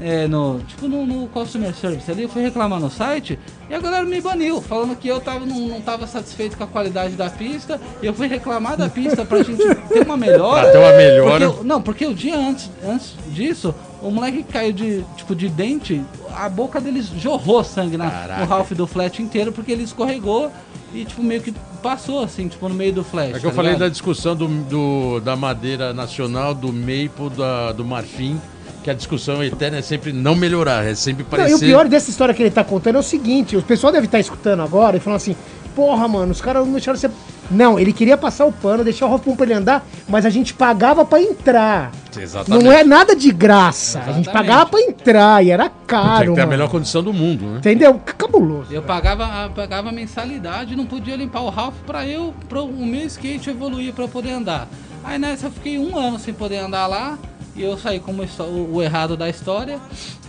é, 0.00 0.26
no, 0.26 0.60
tipo 0.60 0.88
no, 0.88 1.06
no 1.06 1.26
Customer 1.28 1.74
Service 1.74 2.10
ali, 2.10 2.24
eu 2.24 2.28
fui 2.28 2.42
reclamar 2.42 2.78
no 2.78 2.90
site 2.90 3.38
e 3.70 3.74
a 3.74 3.78
galera 3.80 4.04
me 4.04 4.20
baniu, 4.20 4.60
falando 4.60 4.94
que 4.96 5.08
eu 5.08 5.18
tava, 5.20 5.46
não, 5.46 5.58
não 5.68 5.80
tava 5.80 6.06
satisfeito 6.06 6.56
com 6.56 6.64
a 6.64 6.66
qualidade 6.66 7.14
da 7.14 7.30
pista. 7.30 7.80
E 8.02 8.06
eu 8.06 8.12
fui 8.14 8.26
reclamar 8.26 8.76
da 8.76 8.88
pista 8.88 9.24
pra 9.24 9.42
gente 9.42 9.62
ter 9.88 10.02
uma 10.04 10.16
melhora. 10.16 10.62
Pra 10.70 10.72
ter 10.72 10.78
uma 10.78 10.92
melhora. 10.92 11.30
Porque 11.48 11.60
eu- 11.60 11.64
não, 11.64 11.80
porque 11.82 12.06
o 12.06 12.14
dia 12.14 12.36
antes, 12.36 12.70
antes 12.86 13.14
disso, 13.28 13.74
o 14.02 14.10
moleque 14.10 14.42
caiu 14.42 14.72
de, 14.72 15.04
tipo, 15.16 15.34
de 15.34 15.48
dente, 15.48 16.02
a 16.34 16.48
boca 16.48 16.80
dele 16.80 17.02
jorrou 17.18 17.62
sangue 17.64 17.96
na, 17.96 18.10
Caraca. 18.10 18.40
no 18.40 18.46
Ralph 18.46 18.72
do 18.72 18.86
flat 18.86 19.22
inteiro, 19.22 19.52
porque 19.52 19.72
ele 19.72 19.82
escorregou 19.84 20.50
e, 20.94 21.04
tipo, 21.04 21.22
meio 21.22 21.40
que 21.42 21.52
passou, 21.82 22.22
assim, 22.22 22.48
tipo, 22.48 22.68
no 22.68 22.74
meio 22.74 22.92
do 22.92 23.02
flat. 23.04 23.34
É 23.34 23.38
que 23.40 23.46
eu 23.46 23.50
tá 23.50 23.56
falei 23.56 23.72
da 23.72 23.78
ligado? 23.78 23.92
discussão 23.92 24.34
do, 24.36 24.46
do- 24.48 25.20
da 25.20 25.34
madeira 25.36 25.92
nacional, 25.94 26.54
do 26.54 26.72
maple, 26.72 27.30
da, 27.36 27.72
do 27.72 27.84
marfim, 27.84 28.40
que 28.84 28.90
a 28.90 28.94
discussão 28.94 29.42
eterna 29.42 29.78
é 29.78 29.82
sempre 29.82 30.12
não 30.12 30.34
melhorar, 30.36 30.84
é 30.86 30.94
sempre 30.94 31.24
Não, 31.24 31.30
parecer... 31.30 31.50
e 31.52 31.54
o 31.54 31.58
pior 31.58 31.88
dessa 31.88 32.08
história 32.10 32.32
que 32.32 32.42
ele 32.42 32.50
tá 32.50 32.62
contando 32.62 32.96
é 32.96 32.98
o 32.98 33.02
seguinte: 33.02 33.56
o 33.56 33.62
pessoal 33.62 33.92
deve 33.92 34.06
estar 34.06 34.20
escutando 34.20 34.62
agora 34.62 34.96
e 34.96 35.00
falando 35.00 35.16
assim, 35.16 35.34
porra, 35.74 36.06
mano, 36.06 36.30
os 36.32 36.40
caras 36.40 36.64
não 36.64 36.72
deixaram 36.72 36.96
você. 36.98 37.10
Não, 37.50 37.78
ele 37.78 37.92
queria 37.92 38.16
passar 38.16 38.44
o 38.44 38.52
pano, 38.52 38.82
deixar 38.84 39.06
o 39.06 39.08
Ralph 39.08 39.24
pra 39.36 39.44
ele 39.46 39.54
andar, 39.54 39.86
mas 40.08 40.24
a 40.26 40.30
gente 40.30 40.52
pagava 40.54 41.04
pra 41.04 41.20
entrar. 41.20 41.92
Exatamente. 42.18 42.64
Não 42.64 42.72
é 42.72 42.82
nada 42.82 43.14
de 43.14 43.30
graça. 43.30 43.98
A 44.00 44.12
gente 44.12 44.22
Exatamente. 44.22 44.32
pagava 44.32 44.66
pra 44.70 44.80
entrar 44.80 45.44
e 45.44 45.50
era 45.50 45.64
Tinha 45.64 45.72
caro. 45.86 46.30
que 46.30 46.34
ter 46.36 46.40
a 46.40 46.46
melhor 46.46 46.68
condição 46.70 47.02
do 47.02 47.12
mundo, 47.12 47.44
né? 47.46 47.58
Entendeu? 47.58 48.00
Cabuloso. 48.04 48.72
Eu 48.72 48.82
pagava, 48.82 49.24
a- 49.26 49.48
pagava 49.50 49.92
mensalidade, 49.92 50.74
não 50.74 50.86
podia 50.86 51.14
limpar 51.16 51.40
o 51.40 51.50
Ralph 51.50 51.74
pra 51.86 52.06
eu, 52.06 52.34
para 52.48 52.62
o 52.62 52.86
meu 52.86 53.04
skate 53.06 53.50
evoluir 53.50 53.92
pra 53.92 54.04
eu 54.04 54.08
poder 54.08 54.32
andar. 54.32 54.66
Aí 55.04 55.18
nessa 55.18 55.46
eu 55.46 55.50
fiquei 55.52 55.78
um 55.78 55.96
ano 55.96 56.18
sem 56.18 56.32
poder 56.34 56.58
andar 56.58 56.86
lá 56.86 57.18
e 57.54 57.62
eu 57.62 57.76
saí 57.78 58.00
como 58.00 58.24
o 58.72 58.82
errado 58.82 59.16
da 59.16 59.28
história. 59.28 59.78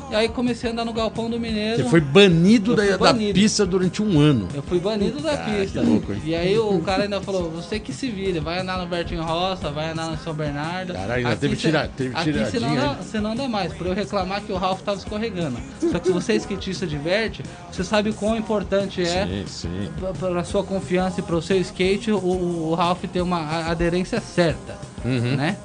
E 0.10 0.16
aí 0.16 0.30
comecei 0.30 0.70
a 0.70 0.74
andar 0.74 0.86
no 0.86 0.93
galpão 0.93 1.30
do 1.30 1.38
Mineiro. 1.38 1.84
Você 1.84 1.89
foi 1.89 1.99
banido, 1.99 2.74
da, 2.76 2.86
da 2.86 2.97
banido. 2.97 3.34
pista 3.34 3.66
durante 3.66 4.01
um 4.01 4.18
ano. 4.20 4.47
Eu 4.53 4.64
fui 4.64 4.80
banido 4.80 5.20
da 5.22 5.36
pista. 5.38 5.82
que 5.82 5.86
louco, 5.86 6.14
e 6.24 6.34
aí 6.34 6.58
o 6.58 6.80
cara 6.80 7.03
ainda 7.03 7.20
falou, 7.20 7.51
você 7.51 7.78
que 7.78 7.91
se 7.91 8.10
vire, 8.10 8.39
vai 8.39 8.60
andar 8.60 8.78
no 8.78 8.88
Bertinho 8.88 9.22
Roça, 9.22 9.70
vai 9.70 9.91
andar 9.91 10.10
no 10.10 10.18
São 10.18 10.34
Bernardo. 10.34 10.93
Caralho, 10.93 11.28
ainda 11.28 11.36
teve 11.36 11.55
cê- 11.58 11.62
tira- 11.64 11.91
teve 11.95 12.16
Aqui 12.16 12.32
você 12.32 12.60
não, 12.60 12.72
anda, 12.72 12.93
você 13.03 13.20
não 13.20 13.32
anda 13.34 13.47
mais, 13.49 13.74
por 13.74 13.86
eu 13.88 13.93
reclamar 13.93 14.41
que 14.41 14.51
o 14.51 14.55
Ralph 14.55 14.80
tava 14.82 14.97
escorregando. 14.97 15.58
Só 15.91 15.99
que 15.99 16.08
se 16.08 16.14
você 16.14 16.32
é 16.32 16.36
skatista 16.38 16.88
de 16.88 16.97
verde, 16.97 17.43
você 17.70 17.84
sabe 17.84 18.14
quão 18.14 18.38
importante 18.38 19.01
é 19.01 19.43
para 20.30 20.43
sua 20.45 20.64
confiança 20.64 21.20
e 21.20 21.24
para 21.24 21.36
o 21.36 21.41
seu 21.41 21.58
skate, 21.60 22.12
o, 22.12 22.18
o 22.18 22.74
Ralph 22.76 23.03
ter 23.12 23.22
uma 23.22 23.68
aderência 23.70 24.22
certa, 24.22 24.76
Uhum. 25.03 25.36
né? 25.36 25.58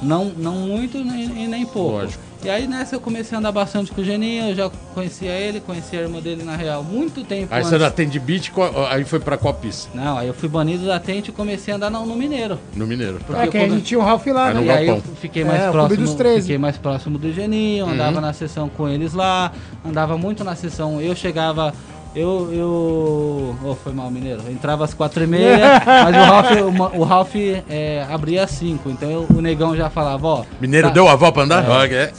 Não, 0.00 0.26
não 0.36 0.52
muito 0.54 0.98
nem, 1.04 1.44
e 1.44 1.48
nem 1.48 1.66
pouco. 1.66 1.90
Lógico. 1.98 2.27
E 2.44 2.48
aí 2.48 2.68
nessa 2.68 2.94
eu 2.94 3.00
comecei 3.00 3.34
a 3.34 3.40
andar 3.40 3.50
bastante 3.50 3.90
com 3.90 4.00
o 4.00 4.04
Geninho, 4.04 4.50
eu 4.50 4.54
já 4.54 4.70
conhecia 4.94 5.32
ele, 5.32 5.58
conhecia 5.60 5.98
a 5.98 6.02
irmã 6.02 6.20
dele 6.20 6.44
na 6.44 6.54
real 6.54 6.84
muito 6.84 7.24
tempo 7.24 7.52
Aí 7.52 7.58
antes. 7.62 7.70
você 7.76 7.84
atende 7.84 8.18
beat, 8.20 8.50
qual- 8.52 8.86
aí 8.86 9.04
foi 9.04 9.18
pra 9.18 9.36
qual 9.36 9.52
pista? 9.54 9.90
Não, 9.92 10.16
aí 10.16 10.28
eu 10.28 10.34
fui 10.34 10.48
banido 10.48 10.86
da 10.86 11.00
tente 11.00 11.30
e 11.30 11.32
comecei 11.32 11.72
a 11.74 11.76
andar 11.76 11.90
no, 11.90 12.06
no 12.06 12.14
Mineiro. 12.14 12.56
No 12.76 12.86
Mineiro. 12.86 13.18
Porque 13.26 13.42
É 13.42 13.46
que 13.48 13.58
a 13.58 13.68
gente 13.68 13.82
tinha 13.82 13.98
o 13.98 14.02
Ralph 14.04 14.24
lá, 14.28 14.50
É, 14.50 14.54
né? 14.54 14.64
e 14.64 14.70
aí 14.70 14.86
eu 14.86 15.02
fiquei 15.20 15.42
É, 15.42 15.44
mais 15.44 15.66
o 15.68 15.72
Clube 15.72 15.88
dos 15.88 15.96
próximo, 15.96 16.16
13. 16.18 16.40
fiquei 16.42 16.58
mais 16.58 16.76
próximo 16.78 17.18
do 17.18 17.32
Geninho, 17.32 17.86
Uhum. 17.86 17.92
andava 17.92 18.20
na 18.20 18.32
sessão 18.32 18.68
com 18.68 18.88
eles 18.88 19.14
lá, 19.14 19.50
andava 19.84 20.16
muito 20.16 20.44
na 20.44 20.54
sessão. 20.54 21.00
Eu 21.00 21.16
chegava, 21.16 21.74
eu, 22.18 22.52
eu, 22.52 23.56
oh, 23.64 23.74
foi 23.74 23.92
mal 23.92 24.10
mineiro. 24.10 24.42
Eu 24.44 24.52
entrava 24.52 24.84
às 24.84 24.92
quatro 24.94 25.22
e 25.22 25.26
meia, 25.26 25.80
mas 25.86 26.16
o 26.16 26.30
Ralph, 26.30 26.50
o, 26.96 26.98
o 27.00 27.04
Ralph 27.04 27.34
é, 27.68 28.06
abria 28.10 28.44
às 28.44 28.50
cinco. 28.50 28.90
Então 28.90 29.10
eu- 29.10 29.26
o 29.30 29.40
negão 29.40 29.76
já 29.76 29.88
falava, 29.90 30.26
ó. 30.26 30.44
Mineiro 30.60 30.88
tá- 30.88 30.94
deu 30.94 31.08
a 31.08 31.14
volta 31.16 31.34
pra 31.34 31.42
andar? 31.44 31.92
É. 31.92 32.02
É. 32.04 32.12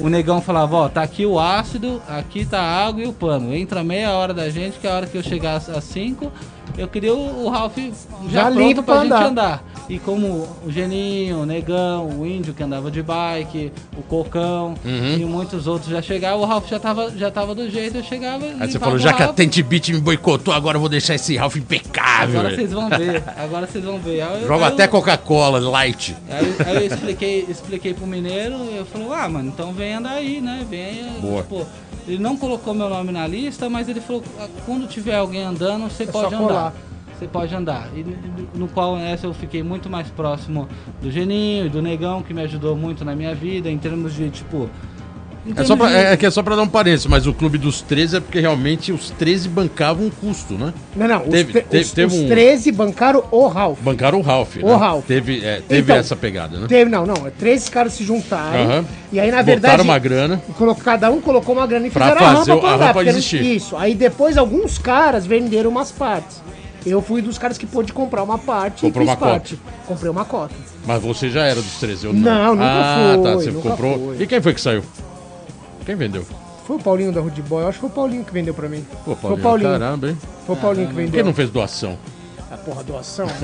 o, 0.00 0.06
o 0.06 0.08
negão 0.08 0.40
falava, 0.40 0.76
ó, 0.76 0.88
tá 0.88 1.02
aqui 1.02 1.24
o 1.26 1.38
ácido, 1.38 2.00
aqui 2.08 2.44
tá 2.44 2.60
a 2.60 2.86
água 2.86 3.02
e 3.02 3.06
o 3.06 3.12
pano. 3.12 3.54
Entra 3.54 3.82
meia 3.82 4.12
hora 4.12 4.32
da 4.34 4.48
gente, 4.50 4.78
que 4.78 4.86
é 4.86 4.90
a 4.90 4.94
hora 4.94 5.06
que 5.06 5.16
eu 5.16 5.22
chegar 5.22 5.56
às 5.56 5.68
às 5.68 5.84
5, 5.84 6.30
eu 6.78 6.88
queria 6.88 7.14
o, 7.14 7.44
o 7.44 7.48
Ralph 7.48 7.76
já, 7.76 7.90
Já 8.30 8.44
pronto 8.44 8.58
limpo 8.60 8.82
pra, 8.82 8.94
pra 8.94 9.02
gente 9.04 9.12
andar. 9.12 9.26
andar. 9.26 9.64
E 9.88 9.98
como 9.98 10.26
o 10.64 10.70
Geninho, 10.70 11.40
o 11.40 11.46
Negão, 11.46 12.08
o 12.20 12.24
Índio 12.24 12.54
que 12.54 12.62
andava 12.62 12.90
de 12.92 13.02
bike, 13.02 13.72
o 13.98 14.02
Cocão 14.02 14.74
Uhum. 14.84 15.14
e 15.18 15.24
muitos 15.24 15.66
outros 15.66 15.90
já 15.90 16.00
chegavam, 16.00 16.40
o 16.42 16.44
Ralph 16.44 16.68
já 16.68 16.78
tava, 16.78 17.10
já 17.16 17.28
tava 17.28 17.54
do 17.56 17.68
jeito, 17.68 17.96
eu 17.96 18.04
chegava 18.04 18.46
Aí 18.60 18.70
você 18.70 18.78
falou, 18.78 18.98
já 18.98 19.12
que 19.12 19.22
a. 19.22 19.32
Tente 19.32 19.62
Beat 19.62 19.88
me 19.88 20.00
boicotou, 20.00 20.54
agora 20.54 20.76
eu 20.76 20.80
vou 20.80 20.88
deixar 20.88 21.16
esse 21.16 21.36
Ralph 21.36 21.56
impecável. 21.56 22.38
Agora 22.38 22.54
vocês 22.54 22.72
vão 22.72 22.88
ver, 22.88 23.22
agora 23.36 23.66
vocês 23.66 23.84
vão 23.84 23.98
ver. 23.98 24.20
Aí 24.22 24.46
Joga 24.46 24.66
aí 24.66 24.72
até 24.72 24.86
Coca-Cola, 24.86 25.58
light. 25.58 26.16
Aí, 26.30 26.54
aí 26.66 26.76
eu 26.76 26.86
expliquei, 26.86 27.46
expliquei 27.48 27.92
pro 27.94 28.06
mineiro, 28.06 28.54
eu 28.76 28.84
falei, 28.86 29.08
ah, 29.12 29.28
mano, 29.28 29.48
então 29.48 29.72
vem 29.72 29.94
andar 29.94 30.10
aí, 30.12 30.40
né? 30.40 30.64
Vem. 30.70 31.04
Boa. 31.20 31.42
Pô, 31.42 31.64
ele 32.14 32.22
não 32.22 32.36
colocou 32.36 32.74
meu 32.74 32.88
nome 32.88 33.12
na 33.12 33.26
lista, 33.26 33.68
mas 33.68 33.88
ele 33.88 34.00
falou, 34.00 34.22
"Ah, 34.38 34.48
quando 34.66 34.86
tiver 34.88 35.14
alguém 35.16 35.42
andando, 35.42 35.84
você 35.90 36.02
É 36.04 36.06
pode 36.06 36.34
andar. 36.34 36.46
colar. 36.46 36.74
Você 37.18 37.26
pode 37.26 37.54
andar. 37.54 37.88
E 37.94 38.02
no- 38.02 38.60
no 38.60 38.68
qual 38.68 38.96
nessa 38.96 39.26
eu 39.26 39.34
fiquei 39.34 39.62
muito 39.62 39.90
mais 39.90 40.08
próximo 40.08 40.66
do 41.02 41.10
Geninho 41.10 41.66
e 41.66 41.68
do 41.68 41.82
Negão, 41.82 42.22
que 42.22 42.32
me 42.32 42.40
ajudou 42.42 42.74
muito 42.74 43.04
na 43.04 43.14
minha 43.14 43.34
vida, 43.34 43.70
em 43.70 43.76
termos 43.76 44.14
de, 44.14 44.30
tipo. 44.30 44.70
É, 45.56 45.64
só 45.64 45.74
pra, 45.74 45.90
é, 45.90 46.12
é 46.12 46.16
que 46.18 46.26
é 46.26 46.30
só 46.30 46.42
pra 46.42 46.54
dar 46.54 46.62
um 46.62 46.68
parênteses, 46.68 47.06
mas 47.06 47.26
o 47.26 47.32
Clube 47.32 47.56
dos 47.56 47.80
13 47.80 48.18
é 48.18 48.20
porque 48.20 48.38
realmente 48.40 48.92
os 48.92 49.10
13 49.10 49.48
bancavam 49.48 50.06
um 50.06 50.10
custo, 50.10 50.54
né? 50.54 50.72
Não, 50.94 51.08
não. 51.08 51.20
Teve- 51.20 51.58
os, 51.60 51.64
teve- 51.66 51.82
os- 51.84 51.92
teve 51.92 52.14
os 52.14 52.20
um- 52.20 52.28
13 52.28 52.70
bancaram 52.72 53.24
o 53.30 53.46
Ralph. 53.48 53.78
Bancaram 53.80 54.18
o 54.18 54.22
Ralph. 54.22 54.56
O 54.62 54.66
né? 54.66 54.74
Ralph. 54.76 55.06
Teve, 55.06 55.42
é, 55.44 55.62
teve 55.66 55.80
Então, 55.82 55.96
essa 55.96 56.14
pegada, 56.14 56.58
né? 56.58 56.66
Teve, 56.68 56.90
não, 56.90 57.06
não. 57.06 57.14
Três 57.38 57.68
caras 57.70 57.94
se 57.94 58.04
juntaram. 58.04 58.60
Aham. 58.60 58.84
E 59.12 59.18
aí, 59.18 59.30
na 59.30 59.38
Botaram 59.38 59.46
verdade. 59.60 59.82
uma 59.82 59.98
grana. 59.98 60.42
colo- 60.58 60.74
Cada 60.74 61.10
um 61.10 61.20
colocou 61.22 61.54
uma 61.54 61.66
grana 61.66 61.86
e 61.86 61.90
Pra 61.90 62.08
fizeram 62.10 62.26
a 62.26 62.36
fazer 62.36 62.50
rampa 62.52 62.66
a 62.68 62.74
andar. 62.74 62.86
rampa 62.88 63.02
não- 63.02 63.10
existir. 63.10 63.42
Isso. 63.42 63.76
Aí 63.76 63.94
depois 63.94 64.36
alguns 64.36 64.76
caras 64.78 65.24
venderam 65.26 65.70
umas 65.70 65.90
partes. 65.90 66.42
Eu 66.84 67.00
fui 67.02 67.20
dos 67.22 67.38
caras 67.38 67.56
que 67.58 67.66
pôde 67.66 67.92
comprar 67.92 68.22
uma 68.22 68.38
parte 68.38 68.82
Comprou 68.82 69.04
e 69.04 69.08
uma 69.08 69.16
cota. 69.16 69.30
parte. 69.32 69.58
Comprei 69.86 70.10
uma 70.10 70.24
cota. 70.24 70.54
Mas 70.86 71.02
você 71.02 71.28
já 71.28 71.44
era 71.44 71.60
dos 71.60 71.74
13, 71.80 72.06
ou 72.06 72.12
Não, 72.14 72.54
nunca 72.54 72.64
ah, 72.66 73.12
fui, 73.14 73.22
tá, 73.24 73.34
você 73.34 73.52
comprou. 73.52 73.98
fui. 73.98 74.22
E 74.22 74.26
quem 74.26 74.40
foi 74.40 74.54
que 74.54 74.60
saiu? 74.60 74.82
Quem 75.90 75.96
vendeu? 75.96 76.24
Foi 76.68 76.76
o 76.76 76.78
Paulinho 76.78 77.10
da 77.10 77.20
Rude 77.20 77.42
Boy. 77.42 77.64
Eu 77.64 77.68
acho 77.68 77.78
que 77.78 77.80
foi 77.80 77.90
o 77.90 77.92
Paulinho 77.92 78.24
que 78.24 78.32
vendeu 78.32 78.54
pra 78.54 78.68
mim. 78.68 78.86
Pô, 79.04 79.16
foi 79.16 79.32
o 79.32 79.38
Paulinho, 79.38 79.42
Paulinho. 79.42 79.70
caramba, 79.72 80.08
hein? 80.08 80.18
Foi 80.46 80.54
o 80.54 80.58
Paulinho 80.60 80.86
que 80.86 80.94
Por 80.94 81.00
vendeu. 81.00 81.20
que 81.20 81.22
não 81.24 81.34
fez 81.34 81.50
doação? 81.50 81.98
A 82.48 82.56
porra, 82.56 82.84
doação. 82.84 83.26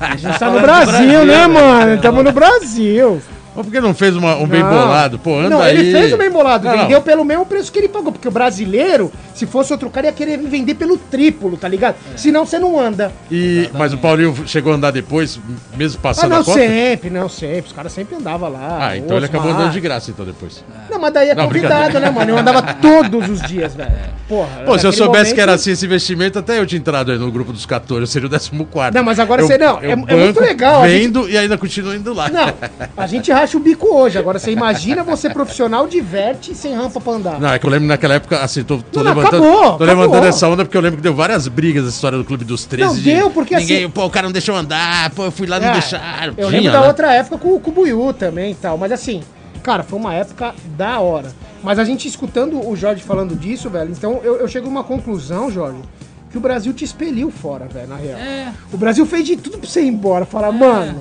a 0.00 0.16
gente 0.16 0.36
tá 0.36 0.50
no 0.50 0.60
Brasil, 0.60 0.86
Brasil, 0.92 1.24
né, 1.24 1.24
né? 1.26 1.46
mano? 1.46 2.02
Tamo 2.02 2.24
no 2.24 2.32
Brasil. 2.32 3.22
Mas 3.56 3.64
por 3.66 3.72
que 3.72 3.80
não 3.80 3.94
fez 3.94 4.16
uma- 4.16 4.36
um 4.36 4.46
bem 4.46 4.62
Não. 4.62 4.70
bolado? 4.70 5.18
Pô, 5.18 5.38
anda 5.38 5.50
Não, 5.50 5.60
aí. 5.60 5.76
ele 5.76 5.92
fez 5.92 6.12
o 6.12 6.16
bem 6.16 6.30
bolado, 6.30 6.66
Não, 6.66 6.74
não. 6.76 6.82
vendeu 6.82 7.00
pelo 7.02 7.24
mesmo 7.24 7.46
preço 7.46 7.70
que 7.70 7.78
ele 7.78 7.88
pagou, 7.88 8.10
porque 8.12 8.26
o 8.26 8.30
brasileiro, 8.30 9.12
se 9.34 9.46
fosse 9.46 9.72
outro 9.72 9.88
cara, 9.90 10.06
ia 10.06 10.12
querer 10.12 10.38
vender 10.38 10.74
pelo 10.74 10.96
triplo, 10.98 11.56
tá 11.56 11.68
ligado? 11.68 11.94
É. 12.12 12.16
Senão 12.16 12.44
você 12.44 12.58
não 12.58 12.78
anda. 12.80 13.12
E, 13.30 13.68
mas 13.72 13.92
o 13.92 13.98
Paulinho 13.98 14.34
chegou 14.46 14.72
a 14.72 14.76
andar 14.76 14.90
depois, 14.90 15.38
mesmo 15.76 15.98
Ah, 16.00 16.02
passando 16.02 16.30
não 16.30 16.40
a 16.40 16.44
cota? 16.44 16.58
sempre, 16.58 17.10
não 17.10 17.28
sempre. 17.28 17.66
Os 17.68 17.72
caras 17.72 17.92
sempre 17.92 18.16
andavam 18.16 18.50
lá. 18.50 18.78
Ah, 18.88 18.96
então 18.96 19.16
ele 19.16 19.26
acabou 19.26 19.48
Osmar. 19.48 19.62
andando 19.62 19.72
de 19.72 19.80
graça 19.80 20.10
então 20.10 20.24
depois. 20.26 20.64
Não, 20.90 20.98
mas 20.98 21.12
daí 21.12 21.28
é 21.30 21.34
Não, 21.34 21.46
convidado, 21.46 22.00
né, 22.00 22.10
mano? 22.10 22.30
Eu 22.32 22.38
andava 22.38 22.62
todos 22.74 23.28
os 23.28 23.40
dias, 23.42 23.74
velho. 23.74 23.92
Porra. 24.28 24.48
Pô, 24.64 24.78
se 24.78 24.86
eu 24.86 24.92
soubesse 24.92 25.32
que 25.34 25.40
era 25.40 25.52
momento- 25.52 25.60
assim 25.60 25.70
esse 25.72 25.84
investimento, 25.86 26.38
até 26.38 26.58
eu 26.58 26.66
tinha 26.66 26.78
entrado 26.78 27.12
aí 27.12 27.18
no 27.18 27.30
grupo 27.30 27.52
dos 27.52 27.66
14, 27.66 28.02
eu 28.02 28.06
seria 28.06 28.26
o 28.26 28.30
14. 28.30 28.92
Não, 28.96 29.04
mas 29.04 29.18
agora 29.20 29.42
você- 29.42 29.58
não, 29.58 29.78
é- 29.80 29.90
é 29.92 29.96
muito 29.96 30.08
banco, 30.16 30.40
legal, 30.40 30.82
a 30.82 30.88
gente- 30.88 31.02
Vendo 31.04 31.28
e 31.28 31.36
ainda 31.38 31.56
continuo 31.58 31.94
indo 31.94 32.12
lá. 32.14 32.28
Não, 32.28 32.52
a 32.96 33.06
gente 33.06 33.30
racha 33.44 33.56
o 33.56 33.60
bico 33.60 33.86
hoje. 33.94 34.18
Agora 34.18 34.38
você 34.38 34.50
imagina 34.50 35.02
você 35.02 35.28
profissional, 35.30 35.86
diverte 35.86 36.54
sem 36.54 36.74
rampa 36.74 37.00
pra 37.00 37.12
andar. 37.12 37.40
Não, 37.40 37.52
é 37.52 37.58
que 37.58 37.66
eu 37.66 37.70
lembro 37.70 37.86
naquela 37.88 38.14
época, 38.14 38.40
assim, 38.40 38.64
tô, 38.64 38.78
tô 38.78 39.02
Não, 39.02 39.14
não, 39.14 39.20
levantando, 39.20 39.44
acabou, 39.46 39.78
tô 39.78 39.84
levantando 39.84 40.10
acabou. 40.12 40.28
essa 40.28 40.48
onda 40.48 40.64
porque 40.64 40.76
eu 40.76 40.80
lembro 40.80 40.96
que 40.96 41.02
deu 41.02 41.14
várias 41.14 41.46
brigas 41.48 41.84
essa 41.84 41.94
história 41.94 42.16
do 42.18 42.24
Clube 42.24 42.44
dos 42.44 42.64
13. 42.64 42.88
Não, 42.88 42.94
de 42.96 43.02
deu, 43.02 43.30
porque 43.30 43.56
ninguém, 43.56 43.84
assim- 43.84 43.90
Pô, 43.90 44.04
o 44.06 44.10
cara 44.10 44.26
não 44.26 44.32
deixou 44.32 44.56
andar, 44.56 45.10
pô, 45.10 45.24
eu 45.24 45.30
fui 45.32 45.46
lá, 45.46 45.60
não 45.60 45.68
É, 45.68 45.72
deixaram. 45.72 46.34
Eu 46.36 46.48
Tinha, 46.48 46.60
lembro 46.60 46.72
da 46.72 46.80
né? 46.80 46.86
outra 46.88 47.12
época 47.12 47.38
com, 47.38 47.60
com 47.60 47.70
o 47.70 47.74
Buiú 47.74 48.12
também 48.12 48.52
e 48.52 48.54
tal. 48.54 48.76
Mas 48.78 48.90
assim, 48.92 49.22
cara, 49.62 49.82
foi 49.82 49.98
uma 49.98 50.14
época 50.14 50.54
da 50.76 50.98
hora. 51.00 51.30
Mas 51.62 51.78
a 51.78 51.84
gente 51.84 52.06
escutando 52.08 52.66
o 52.68 52.76
Jorge 52.76 53.02
falando 53.02 53.34
disso, 53.36 53.70
velho, 53.70 53.90
então 53.90 54.20
eu, 54.22 54.36
eu 54.36 54.48
chego 54.48 54.66
a 54.66 54.70
uma 54.70 54.84
conclusão, 54.84 55.50
Jorge, 55.50 55.78
que 56.30 56.36
o 56.36 56.40
Brasil 56.40 56.72
te 56.74 56.84
expeliu 56.84 57.30
fora, 57.30 57.66
velho, 57.72 57.88
na 57.88 57.96
real. 57.96 58.18
É. 58.18 58.52
O 58.72 58.76
Brasil 58.76 59.06
fez 59.06 59.24
de 59.26 59.36
tudo 59.36 59.58
pra 59.58 59.68
você 59.68 59.80
ir 59.82 59.88
embora. 59.88 60.24
Falar, 60.26 60.50
mano, 60.52 61.00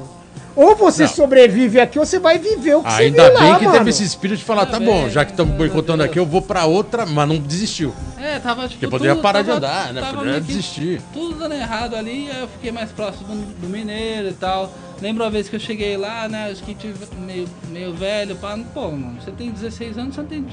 ou 0.55 0.75
você 0.75 1.03
Não. 1.03 1.09
sobrevive 1.09 1.79
aqui 1.79 1.97
ou 1.97 2.05
você 2.05 2.19
vai 2.19 2.37
viver 2.37 2.75
o 2.75 2.83
que 2.83 2.91
você 2.91 3.03
Ainda 3.03 3.29
viu 3.29 3.39
bem 3.39 3.49
lá, 3.49 3.59
que 3.59 3.65
mano. 3.65 3.77
teve 3.77 3.89
esse 3.89 4.03
espírito 4.03 4.37
de 4.39 4.43
falar, 4.45 4.65
tá 4.65 4.79
bem, 4.79 4.87
bom, 4.87 5.09
já 5.09 5.25
que 5.25 5.31
estamos 5.31 5.53
é, 5.53 5.57
boicotando 5.57 6.03
é. 6.03 6.05
aqui, 6.05 6.19
eu 6.19 6.25
vou 6.25 6.41
pra 6.41 6.65
outra, 6.65 7.05
mas 7.05 7.27
não 7.27 7.37
desistiu. 7.37 7.93
É, 8.17 8.39
tava 8.39 8.61
tipo. 8.67 8.79
Porque 8.79 8.87
poderia 8.87 9.15
parar 9.15 9.41
de 9.41 9.47
tava- 9.47 9.57
andar, 9.57 9.93
né? 9.93 10.11
Poderia 10.13 10.39
desistir. 10.39 11.01
Tudo 11.11 11.35
dando 11.35 11.55
errado 11.55 11.95
ali, 11.95 12.29
aí 12.31 12.41
eu 12.41 12.47
fiquei 12.47 12.71
mais 12.71 12.91
próximo 12.91 13.35
do, 13.35 13.67
Mineiro 13.67 14.29
e 14.29 14.33
tal. 14.33 14.71
Lembro 15.01 15.23
uma 15.23 15.29
vez 15.29 15.49
que 15.49 15.55
eu 15.55 15.59
cheguei 15.59 15.97
lá, 15.97 16.29
né? 16.29 16.49
Os 16.51 16.61
kits 16.61 16.85
meio, 17.19 17.47
meio 17.69 17.93
velho, 17.93 18.35
pá. 18.37 18.57
Pô, 18.73 18.91
mano, 18.91 19.17
você 19.21 19.31
tem 19.31 19.51
16 19.51 19.97
anos, 19.97 20.15
você 20.15 20.21
não 20.21 20.27
tem. 20.27 20.45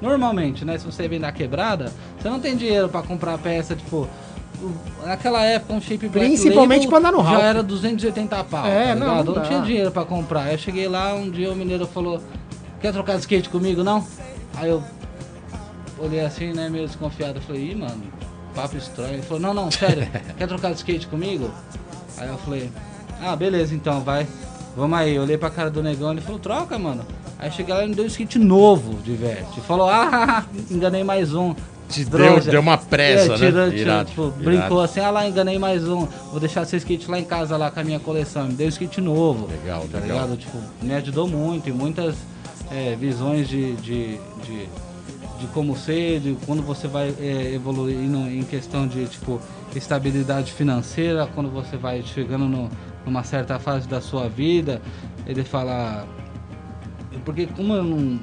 Normalmente, 0.00 0.64
né? 0.64 0.78
Se 0.78 0.86
você 0.86 1.06
vem 1.06 1.20
da 1.20 1.30
quebrada, 1.30 1.92
você 2.18 2.28
não 2.28 2.40
tem 2.40 2.56
dinheiro 2.56 2.88
pra 2.88 3.02
comprar 3.02 3.36
peça, 3.38 3.76
tipo. 3.76 4.08
Naquela 5.04 5.42
época, 5.44 5.74
um 5.74 5.80
shape 5.80 6.08
Black 6.08 6.26
Principalmente 6.26 6.86
pra 6.86 6.98
andar 6.98 7.12
no 7.12 7.18
já 7.18 7.30
Ralph. 7.30 7.42
era 7.42 7.62
280 7.62 8.44
pau. 8.44 8.66
É, 8.66 8.88
tá 8.88 8.94
não, 8.94 9.24
não 9.24 9.34
não 9.34 9.42
tinha 9.42 9.60
dinheiro 9.62 9.90
pra 9.90 10.04
comprar. 10.04 10.52
Eu 10.52 10.58
cheguei 10.58 10.88
lá, 10.88 11.14
um 11.14 11.30
dia 11.30 11.50
o 11.50 11.56
mineiro 11.56 11.86
falou: 11.86 12.20
Quer 12.80 12.92
trocar 12.92 13.14
de 13.14 13.20
skate 13.20 13.48
comigo, 13.48 13.84
não? 13.84 14.04
Aí 14.56 14.68
eu 14.68 14.82
olhei 15.98 16.20
assim, 16.20 16.52
né, 16.52 16.68
meio 16.68 16.86
desconfiado. 16.86 17.38
Eu 17.38 17.42
falei, 17.42 17.70
ih, 17.70 17.74
mano, 17.76 18.02
papo 18.54 18.76
estranho. 18.76 19.14
Ele 19.14 19.22
falou, 19.22 19.40
não, 19.40 19.54
não, 19.54 19.70
sério, 19.70 20.08
quer 20.36 20.48
trocar 20.48 20.70
de 20.70 20.78
skate 20.78 21.06
comigo? 21.06 21.50
Aí 22.18 22.28
eu 22.28 22.36
falei, 22.38 22.70
ah, 23.20 23.36
beleza, 23.36 23.74
então, 23.74 24.00
vai. 24.00 24.26
Vamos 24.76 24.98
aí. 24.98 25.14
Eu 25.14 25.22
olhei 25.22 25.38
pra 25.38 25.50
cara 25.50 25.70
do 25.70 25.82
negão, 25.82 26.12
ele 26.12 26.20
falou, 26.20 26.40
troca, 26.40 26.78
mano. 26.78 27.04
Aí 27.38 27.50
cheguei 27.50 27.74
lá 27.74 27.84
e 27.84 27.88
me 27.88 27.94
deu 27.94 28.04
um 28.04 28.08
skate 28.08 28.38
novo 28.38 28.94
de 29.02 29.12
verte. 29.14 29.60
Falou, 29.60 29.88
ah, 29.88 30.44
enganei 30.70 31.04
mais 31.04 31.34
um. 31.34 31.54
Te 31.92 32.04
deu, 32.06 32.40
deu 32.40 32.60
uma 32.60 32.78
pressa, 32.78 33.34
É, 33.34 33.36
tirou- 33.36 33.66
né? 33.66 33.76
tirou, 33.76 34.04
tipo, 34.04 34.30
brincou 34.42 34.80
assim, 34.80 35.00
ah 35.00 35.10
lá, 35.10 35.28
enganei 35.28 35.58
mais 35.58 35.86
um. 35.86 36.06
Vou 36.30 36.40
deixar 36.40 36.64
seu 36.64 36.78
skate 36.78 37.10
lá 37.10 37.18
em 37.18 37.24
casa 37.24 37.56
lá 37.56 37.70
com 37.70 37.80
a 37.80 37.84
minha 37.84 38.00
coleção. 38.00 38.46
Me 38.46 38.54
deu 38.54 38.66
um 38.66 38.70
skate 38.70 39.00
novo. 39.00 39.46
Legal, 39.48 39.86
tá 39.92 39.98
legal. 39.98 40.20
ligado? 40.22 40.36
Tipo, 40.38 40.58
me 40.82 40.94
ajudou 40.94 41.28
muito 41.28 41.68
em 41.68 41.72
muitas 41.72 42.14
é, 42.70 42.96
visões 42.98 43.46
de, 43.48 43.74
de, 43.76 44.18
de, 44.44 44.68
de 45.40 45.46
como 45.52 45.76
ser, 45.76 46.20
de 46.20 46.36
quando 46.46 46.62
você 46.62 46.88
vai 46.88 47.14
é, 47.20 47.52
evoluindo 47.54 48.18
em 48.28 48.42
questão 48.42 48.86
de 48.86 49.04
tipo 49.06 49.38
estabilidade 49.76 50.52
financeira, 50.52 51.28
quando 51.34 51.50
você 51.50 51.76
vai 51.76 52.02
chegando 52.02 52.46
no- 52.46 52.70
numa 53.04 53.22
certa 53.24 53.58
fase 53.58 53.86
da 53.86 54.00
sua 54.00 54.28
vida. 54.28 54.80
Ele 55.26 55.44
fala. 55.44 56.06
Porque 57.24 57.46
como 57.46 57.74
eu 57.74 57.84
não. 57.84 58.18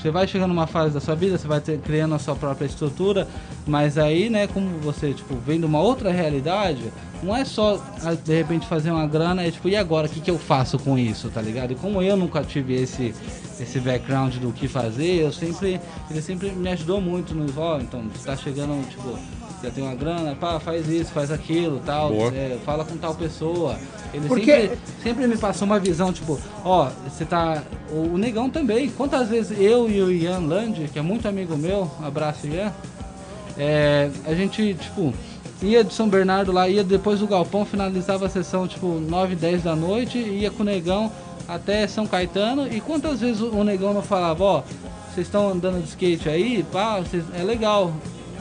Você 0.00 0.10
vai 0.10 0.26
chegando 0.26 0.50
numa 0.50 0.66
fase 0.66 0.92
da 0.92 1.00
sua 1.00 1.14
vida, 1.14 1.38
você 1.38 1.46
vai 1.46 1.60
ter, 1.60 1.78
criando 1.78 2.14
a 2.14 2.18
sua 2.18 2.34
própria 2.34 2.66
estrutura, 2.66 3.26
mas 3.66 3.96
aí, 3.96 4.28
né, 4.28 4.46
como 4.46 4.68
você, 4.80 5.12
tipo, 5.14 5.34
vem 5.36 5.58
de 5.58 5.66
uma 5.66 5.80
outra 5.80 6.10
realidade, 6.10 6.92
não 7.22 7.34
é 7.34 7.44
só, 7.44 7.82
ah, 8.02 8.14
de 8.14 8.34
repente, 8.34 8.66
fazer 8.66 8.90
uma 8.90 9.06
grana, 9.06 9.42
é 9.42 9.50
tipo, 9.50 9.68
e 9.68 9.76
agora, 9.76 10.06
o 10.06 10.10
que, 10.10 10.20
que 10.20 10.30
eu 10.30 10.38
faço 10.38 10.78
com 10.78 10.98
isso, 10.98 11.30
tá 11.30 11.40
ligado? 11.40 11.72
E 11.72 11.74
como 11.74 12.02
eu 12.02 12.16
nunca 12.16 12.42
tive 12.42 12.74
esse, 12.74 13.14
esse 13.58 13.80
background 13.80 14.34
do 14.36 14.52
que 14.52 14.68
fazer, 14.68 15.22
eu 15.22 15.32
sempre, 15.32 15.80
ele 16.10 16.20
sempre 16.20 16.50
me 16.50 16.68
ajudou 16.70 17.00
muito 17.00 17.34
nos, 17.34 17.56
ó, 17.56 17.78
então, 17.80 18.02
você 18.14 18.26
tá 18.26 18.36
chegando, 18.36 18.86
tipo, 18.90 19.18
você 19.60 19.70
tem 19.70 19.82
uma 19.84 19.94
grana, 19.94 20.34
pá, 20.34 20.60
faz 20.60 20.88
isso, 20.88 21.10
faz 21.12 21.30
aquilo, 21.30 21.80
tal, 21.84 22.12
é, 22.34 22.58
fala 22.64 22.84
com 22.84 22.96
tal 22.96 23.14
pessoa. 23.14 23.76
Ele 24.12 24.28
Porque- 24.28 24.60
sempre, 24.62 24.78
sempre 25.02 25.26
me 25.26 25.36
passou 25.36 25.66
uma 25.66 25.78
visão, 25.80 26.12
tipo, 26.12 26.38
ó, 26.64 26.88
você 27.08 27.24
tá. 27.24 27.62
O, 27.90 28.14
o 28.14 28.18
Negão 28.18 28.48
também. 28.50 28.88
Quantas 28.90 29.28
vezes 29.28 29.58
eu 29.58 29.88
e 29.90 30.00
o 30.02 30.10
Ian 30.10 30.40
Land, 30.40 30.88
que 30.92 30.98
é 30.98 31.02
muito 31.02 31.26
amigo 31.26 31.56
meu, 31.56 31.90
abraço 32.02 32.46
Ian, 32.46 32.72
é, 33.58 34.10
a 34.26 34.34
gente, 34.34 34.74
tipo, 34.74 35.12
ia 35.62 35.82
de 35.84 35.94
São 35.94 36.08
Bernardo 36.08 36.52
lá, 36.52 36.68
ia 36.68 36.84
depois 36.84 37.20
do 37.20 37.26
Galpão, 37.26 37.64
finalizava 37.64 38.26
a 38.26 38.28
sessão, 38.28 38.66
tipo, 38.68 38.86
9, 38.86 39.34
10 39.34 39.62
da 39.62 39.74
noite, 39.74 40.18
ia 40.18 40.50
com 40.50 40.62
o 40.62 40.66
Negão 40.66 41.10
até 41.48 41.86
São 41.86 42.06
Caetano. 42.06 42.66
E 42.72 42.80
quantas 42.80 43.20
vezes 43.20 43.40
o 43.40 43.62
Negão 43.64 43.92
não 43.94 44.02
falava, 44.02 44.44
ó, 44.44 44.62
vocês 45.12 45.26
estão 45.26 45.48
andando 45.48 45.80
de 45.82 45.88
skate 45.88 46.28
aí, 46.28 46.64
pá, 46.72 46.98
vocês- 47.00 47.24
é 47.38 47.42
legal. 47.42 47.92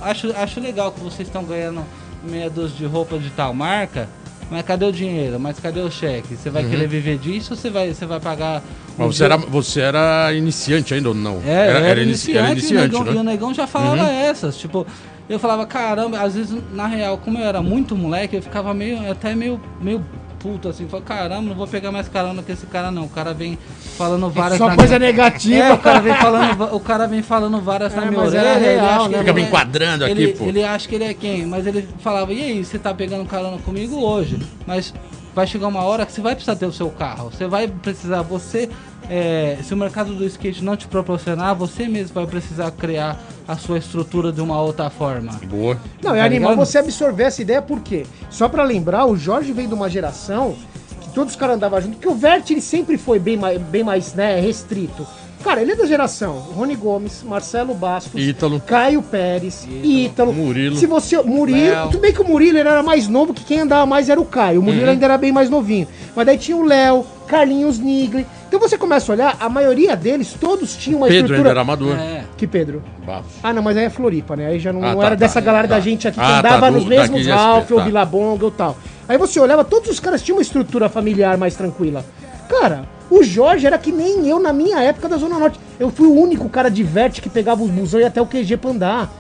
Acho, 0.04 0.32
acho 0.36 0.60
legal 0.60 0.92
que 0.92 1.00
vocês 1.00 1.28
estão 1.28 1.44
ganhando 1.44 1.84
meia 2.24 2.50
dúzia 2.50 2.78
de 2.78 2.86
roupa 2.86 3.18
de 3.18 3.30
tal 3.32 3.54
marca. 3.54 4.08
Mas 4.52 4.64
cadê 4.64 4.86
o 4.86 4.92
dinheiro? 4.92 5.40
Mas 5.40 5.60
cadê 5.60 5.80
o 5.80 5.90
cheque? 5.90 6.36
Você 6.36 6.50
vai 6.50 6.64
querer 6.64 6.88
viver 6.88 7.18
disso 7.18 7.54
ou 7.54 7.58
você 7.58 7.70
vai, 7.70 7.94
você 7.94 8.06
vai 8.06 8.20
pagar. 8.20 8.62
um 9.00 9.04
Uhum. 9.04 9.08
Mas 9.08 9.08
você 9.08 9.16
dia- 9.18 9.26
era, 9.26 9.38
você 9.38 9.80
era 9.82 10.34
iniciante 10.34 10.94
ainda 10.94 11.10
ou 11.10 11.16
não? 11.16 11.42
é, 11.46 11.68
era, 11.70 11.80
era, 11.80 12.04
inici- 12.04 12.32
iniciante, 12.32 12.38
era 12.38 12.52
iniciante, 12.52 12.74
e, 12.74 12.96
o 12.96 13.00
negão, 13.00 13.14
e 13.14 13.18
o 13.18 13.24
né? 13.24 13.32
negão 13.32 13.54
já 13.54 13.66
falava 13.66 14.08
essas, 14.12 14.56
tipo, 14.58 14.86
eu 15.28 15.40
falava, 15.40 15.66
caramba, 15.66 16.22
às 16.22 16.36
vezes, 16.36 16.56
na 16.72 16.86
real, 16.86 17.18
como 17.18 17.40
eu 17.40 17.46
era 17.46 17.62
muito 17.62 17.96
moleque, 17.96 18.36
eu 18.36 18.42
ficava 18.44 18.74
meio, 18.74 19.10
até 19.10 19.34
meio, 19.34 19.60
meio 19.82 20.06
puto, 20.44 20.68
assim, 20.68 20.90
falava, 20.90 21.08
caramba, 21.08 21.42
não 21.42 21.56
vou 21.56 21.66
pegar 21.66 21.90
mais 21.90 22.10
carona 22.10 22.44
com 22.44 22.52
esse 22.52 22.66
cara 22.66 22.92
não, 22.92 23.06
o 23.06 23.10
cara 23.10 23.34
vem 23.34 23.58
falando 23.98 24.30
várias... 24.30 24.58
Só 24.58 24.76
coisa 24.76 25.00
minha- 25.00 25.12
negativa. 25.12 25.64
É, 25.64 25.74
o 25.74 25.78
cara 25.78 26.02
vem 26.02 26.14
falando, 26.16 26.76
o 26.76 26.80
cara 26.82 27.08
vem 27.08 27.24
falando 27.24 27.62
várias 27.62 27.94
É, 27.94 27.96
na 27.96 28.06
minha 28.08 28.22
orelha, 28.22 28.56
ele 28.56 28.66
real, 28.66 28.86
acha 28.90 29.04
que 29.04 29.10
né, 29.10 29.16
ele 29.16 29.20
Fica 29.20 29.34
me 29.34 29.42
é- 29.42 29.46
enquadrando 29.46 30.04
aqui, 30.06 30.12
ele, 30.12 30.28
pô. 30.34 30.44
Ele 30.46 30.64
acha 30.64 30.88
que 30.90 30.96
ele 30.96 31.04
é 31.06 31.14
quem, 31.14 31.46
mas 31.46 31.66
ele 31.66 31.88
falava, 32.00 32.34
e 32.34 32.42
aí, 32.44 32.66
você 32.66 32.78
tá 32.78 32.94
pegando 32.94 33.24
carona 33.26 33.58
comigo 33.60 33.96
hoje, 34.04 34.38
mas 34.68 34.94
vai 35.36 35.48
chegar 35.48 35.68
uma 35.68 35.84
hora 35.84 36.06
que 36.06 36.12
você 36.12 36.22
vai 36.22 36.36
precisar 36.36 36.56
ter 36.56 36.66
o 36.66 36.72
seu 36.72 36.90
carro, 36.90 37.32
você 37.32 37.48
vai 37.48 37.68
precisar, 37.68 38.22
você, 38.22 38.70
é, 39.10 39.58
se 39.64 39.74
o 39.74 39.78
mercado 39.78 40.14
do 40.14 40.26
skate 40.26 40.64
não 40.64 40.76
te 40.76 40.88
proporcionar, 40.88 41.56
você 41.56 41.88
mesmo 41.88 42.14
vai 42.14 42.26
precisar 42.28 42.72
criar 42.72 43.20
a 43.48 43.56
sua 43.58 43.78
estrutura 43.78 44.32
de 44.32 44.42
uma 44.42 44.62
outra 44.62 44.90
forma. 44.90 45.32
Boa. 45.46 45.78
Não, 46.02 46.16
é 46.16 46.20
Tá 46.20 46.26
animal 46.26 46.52
ligado? 46.52 46.66
você 46.66 46.78
absorver 46.78 47.24
essa 47.24 47.42
ideia, 47.42 47.62
por 47.62 47.82
quê? 47.82 48.06
Só 48.30 48.48
pra 48.48 48.64
lembrar, 48.64 49.06
o 49.06 49.18
Jorge 49.18 49.52
veio 49.52 49.68
de 49.68 49.74
uma 49.74 49.90
geração 49.90 50.56
que 51.02 51.10
todos 51.10 51.34
os 51.34 51.40
caras 51.40 51.56
andavam 51.58 51.82
junto, 51.82 51.94
porque 51.96 52.08
o 52.08 52.16
Vert 52.16 52.50
ele 52.52 52.62
sempre 52.62 52.98
foi 52.98 53.20
bem 53.20 53.36
mais, 53.38 53.60
bem 53.62 53.84
mais 53.84 54.14
né, 54.14 54.40
restrito. 54.40 55.06
Cara, 55.44 55.62
ele 55.62 55.74
é 55.74 55.76
da 55.76 55.86
geração 55.86 56.36
Rony 56.56 56.76
Gomes, 56.76 57.22
Marcelo 57.24 57.74
Bastos, 57.74 58.20
Ítalo. 58.22 58.62
Caio 58.62 59.02
Pérez, 59.02 59.68
Ítalo, 59.84 60.32
Murilo. 60.34 60.76
Se 60.78 60.86
você, 60.86 61.22
Murilo, 61.22 61.60
Léo. 61.72 61.86
tudo 61.90 62.00
bem 62.00 62.14
que 62.14 62.22
o 62.22 62.28
Murilo 62.28 62.58
era 62.58 62.82
mais 62.82 63.08
novo, 63.10 63.34
que 63.34 63.44
quem 63.44 63.60
andava 63.60 63.86
mais 63.86 64.08
era 64.10 64.20
o 64.22 64.26
Caio. 64.26 64.62
O 64.62 64.64
Murilo 64.64 64.86
Uhum. 64.86 64.92
ainda 64.92 65.06
era 65.06 65.18
bem 65.18 65.32
mais 65.34 65.50
novinho. 65.50 65.88
Mas 66.16 66.26
daí 66.26 66.38
tinha 66.38 66.56
o 66.56 66.64
Léo, 66.64 67.06
Carlinhos 67.28 67.78
Nigli. 67.78 68.26
Então 68.48 68.60
você 68.60 68.78
começa 68.78 69.12
a 69.12 69.16
olhar, 69.16 69.38
a 69.40 69.50
maioria 69.50 69.96
deles, 69.98 70.34
todos 70.40 70.76
tinham 70.78 71.00
uma 71.00 71.08
Pedro 71.08 71.34
ainda 71.34 71.50
estrutura. 71.50 71.50
era 71.50 71.62
amador. 71.62 71.98
É, 71.98 72.24
Que 72.38 72.48
Pedro? 72.48 72.82
Bafo. 73.06 73.28
Ah, 73.44 73.52
não, 73.52 73.62
mas 73.62 73.76
aí 73.76 73.86
é 73.86 73.90
Floripa, 73.90 74.36
né? 74.38 74.48
Aí 74.48 74.60
já 74.60 74.72
não, 74.72 74.82
Ah, 74.84 74.92
não 74.94 75.00
tá, 75.00 75.06
era 75.08 75.16
tá, 75.16 75.20
dessa 75.20 75.42
galera 75.42 75.68
tá. 75.68 75.76
da 75.76 75.82
gente 75.82 76.08
aqui 76.08 76.20
que 76.20 76.24
Ah, 76.26 76.42
tá, 76.42 76.56
andava 76.56 76.72
do- 76.72 76.78
nos 76.78 76.86
mesmos 76.86 77.22
de 77.24 77.30
Ralph 77.30 77.70
ou 77.72 77.80
tá. 77.80 77.84
Billabong 77.84 78.40
ou 78.44 78.52
tal. 78.52 78.78
Aí 79.10 79.18
você 79.18 79.40
olhava, 79.40 79.64
todos 79.66 79.90
os 79.90 80.00
caras 80.00 80.22
tinham 80.22 80.38
uma 80.38 80.42
estrutura 80.42 80.88
familiar 80.88 81.38
mais 81.38 81.56
tranquila. 81.56 82.06
Cara, 82.48 82.86
o 83.14 83.24
Jorge 83.24 83.68
era 83.68 83.78
que 83.78 83.92
nem 83.92 84.28
eu 84.28 84.40
na 84.40 84.52
minha 84.52 84.80
época 84.80 85.08
da 85.08 85.18
Zona 85.18 85.38
Norte. 85.38 85.60
Eu 85.80 85.92
fui 85.92 86.08
o 86.08 86.20
único 86.20 86.50
cara 86.50 86.70
de 86.70 86.84
verte 86.84 87.22
que 87.22 87.30
pegava 87.30 87.64
os 87.64 87.70
busão 87.70 88.00
e 88.00 88.06
até 88.06 88.20
o 88.20 88.26
QG 88.26 88.58
pra 88.58 88.72
andar. 88.72 89.12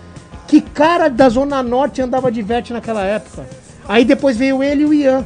Que 0.47 0.61
cara 0.61 1.09
da 1.09 1.29
Zona 1.29 1.61
Norte 1.61 2.01
andava 2.01 2.31
de 2.31 2.41
verte 2.41 2.73
naquela 2.73 3.03
época? 3.03 3.45
Aí 3.87 4.03
depois 4.03 4.35
veio 4.35 4.63
ele 4.63 4.81
e 4.81 4.85
o 4.85 4.93
Ian. 4.93 5.25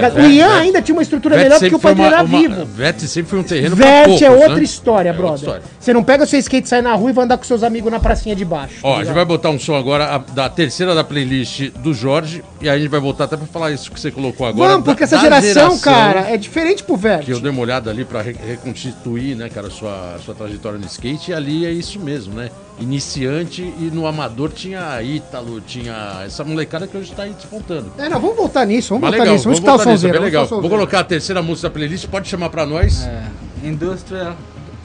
Tá 0.00 0.08
ligado? 0.08 0.16
o 0.26 0.30
Ian 0.30 0.54
ainda 0.58 0.82
tinha 0.82 0.94
uma 0.94 1.02
estrutura 1.02 1.34
Vete 1.36 1.44
melhor 1.44 1.60
porque 1.60 1.74
o 1.74 1.94
dele 1.94 2.02
era 2.02 2.22
vivo. 2.22 2.64
Vete 2.66 3.06
sempre 3.08 3.30
foi 3.30 3.38
um 3.38 3.42
terreno 3.42 3.76
Vete 3.76 4.04
poucos, 4.04 4.22
é 4.22 4.30
outra 4.30 4.56
né? 4.56 4.62
história, 4.62 5.08
É 5.08 5.12
outra 5.12 5.26
brother. 5.26 5.40
história. 5.40 5.62
Você 5.78 5.92
não 5.92 6.02
pega 6.04 6.24
o 6.24 6.26
seu 6.26 6.38
skate, 6.38 6.68
sai 6.68 6.82
na 6.82 6.94
rua 6.94 7.10
e 7.10 7.12
vai 7.12 7.24
andar 7.24 7.36
com 7.38 7.44
seus 7.44 7.62
amigos 7.62 7.90
na 7.90 8.00
pracinha 8.00 8.34
de 8.34 8.44
baixo. 8.44 8.74
Ó, 8.82 8.94
tá 8.94 9.00
a 9.00 9.04
gente 9.04 9.14
vai 9.14 9.24
botar 9.24 9.50
um 9.50 9.58
som 9.58 9.74
agora 9.74 10.14
a- 10.14 10.18
da 10.18 10.48
terceira 10.48 10.94
da 10.94 11.02
playlist 11.04 11.70
do 11.78 11.92
Jorge 11.92 12.42
e 12.60 12.68
aí 12.68 12.76
a 12.76 12.78
gente 12.78 12.90
vai 12.90 13.00
voltar 13.00 13.24
até 13.24 13.36
pra 13.36 13.46
falar 13.46 13.70
isso 13.70 13.90
que 13.90 13.98
você 14.00 14.10
colocou 14.10 14.46
agora. 14.46 14.70
Vamos, 14.72 14.84
porque 14.84 15.00
da- 15.00 15.16
essa 15.16 15.28
da 15.28 15.40
geração, 15.40 15.78
cara, 15.78 16.20
é 16.30 16.36
diferente 16.36 16.82
pro 16.82 16.96
Vert. 16.96 17.24
Que 17.24 17.32
eu 17.32 17.40
dei 17.40 17.50
uma 17.50 17.60
olhada 17.60 17.90
ali 17.90 18.04
pra 18.04 18.22
re- 18.22 18.36
reconstituir, 18.46 19.34
né, 19.36 19.48
cara, 19.48 19.70
sua, 19.70 20.16
sua 20.24 20.34
trajetória 20.34 20.78
no 20.78 20.86
skate 20.86 21.30
e 21.30 21.34
ali 21.34 21.66
é 21.66 21.70
isso 21.70 22.00
mesmo, 22.00 22.34
né? 22.34 22.50
Iniciante 22.78 23.62
e 23.62 23.90
no 23.92 24.06
amador 24.06 24.50
tinha 24.50 25.00
Ítalo, 25.02 25.60
tinha 25.60 26.22
essa 26.24 26.42
molecada 26.42 26.86
que 26.86 26.96
hoje 26.96 27.12
tá 27.12 27.22
aí 27.24 27.32
despontando. 27.32 27.92
É, 27.98 28.08
não, 28.08 28.18
vamos 28.20 28.36
voltar 28.36 28.66
nisso, 28.66 28.90
vamos 28.90 29.02
Mas 29.02 29.10
voltar 29.10 29.22
legal, 29.24 29.34
nisso. 29.34 29.44
Vamos 29.44 29.58
vamos 29.58 29.58
escutar 29.58 29.72
o 29.74 29.76
voltar 29.76 29.92
nisso, 29.92 30.06
é 30.06 30.18
legal. 30.20 30.46
Vou 30.46 30.70
colocar 30.70 31.00
a 31.00 31.04
terceira 31.04 31.42
música 31.42 31.68
da 31.68 31.74
playlist, 31.74 32.06
pode 32.08 32.28
chamar 32.28 32.48
pra 32.50 32.64
nós? 32.66 33.04
É, 33.04 33.22
Industrial, 33.62 34.34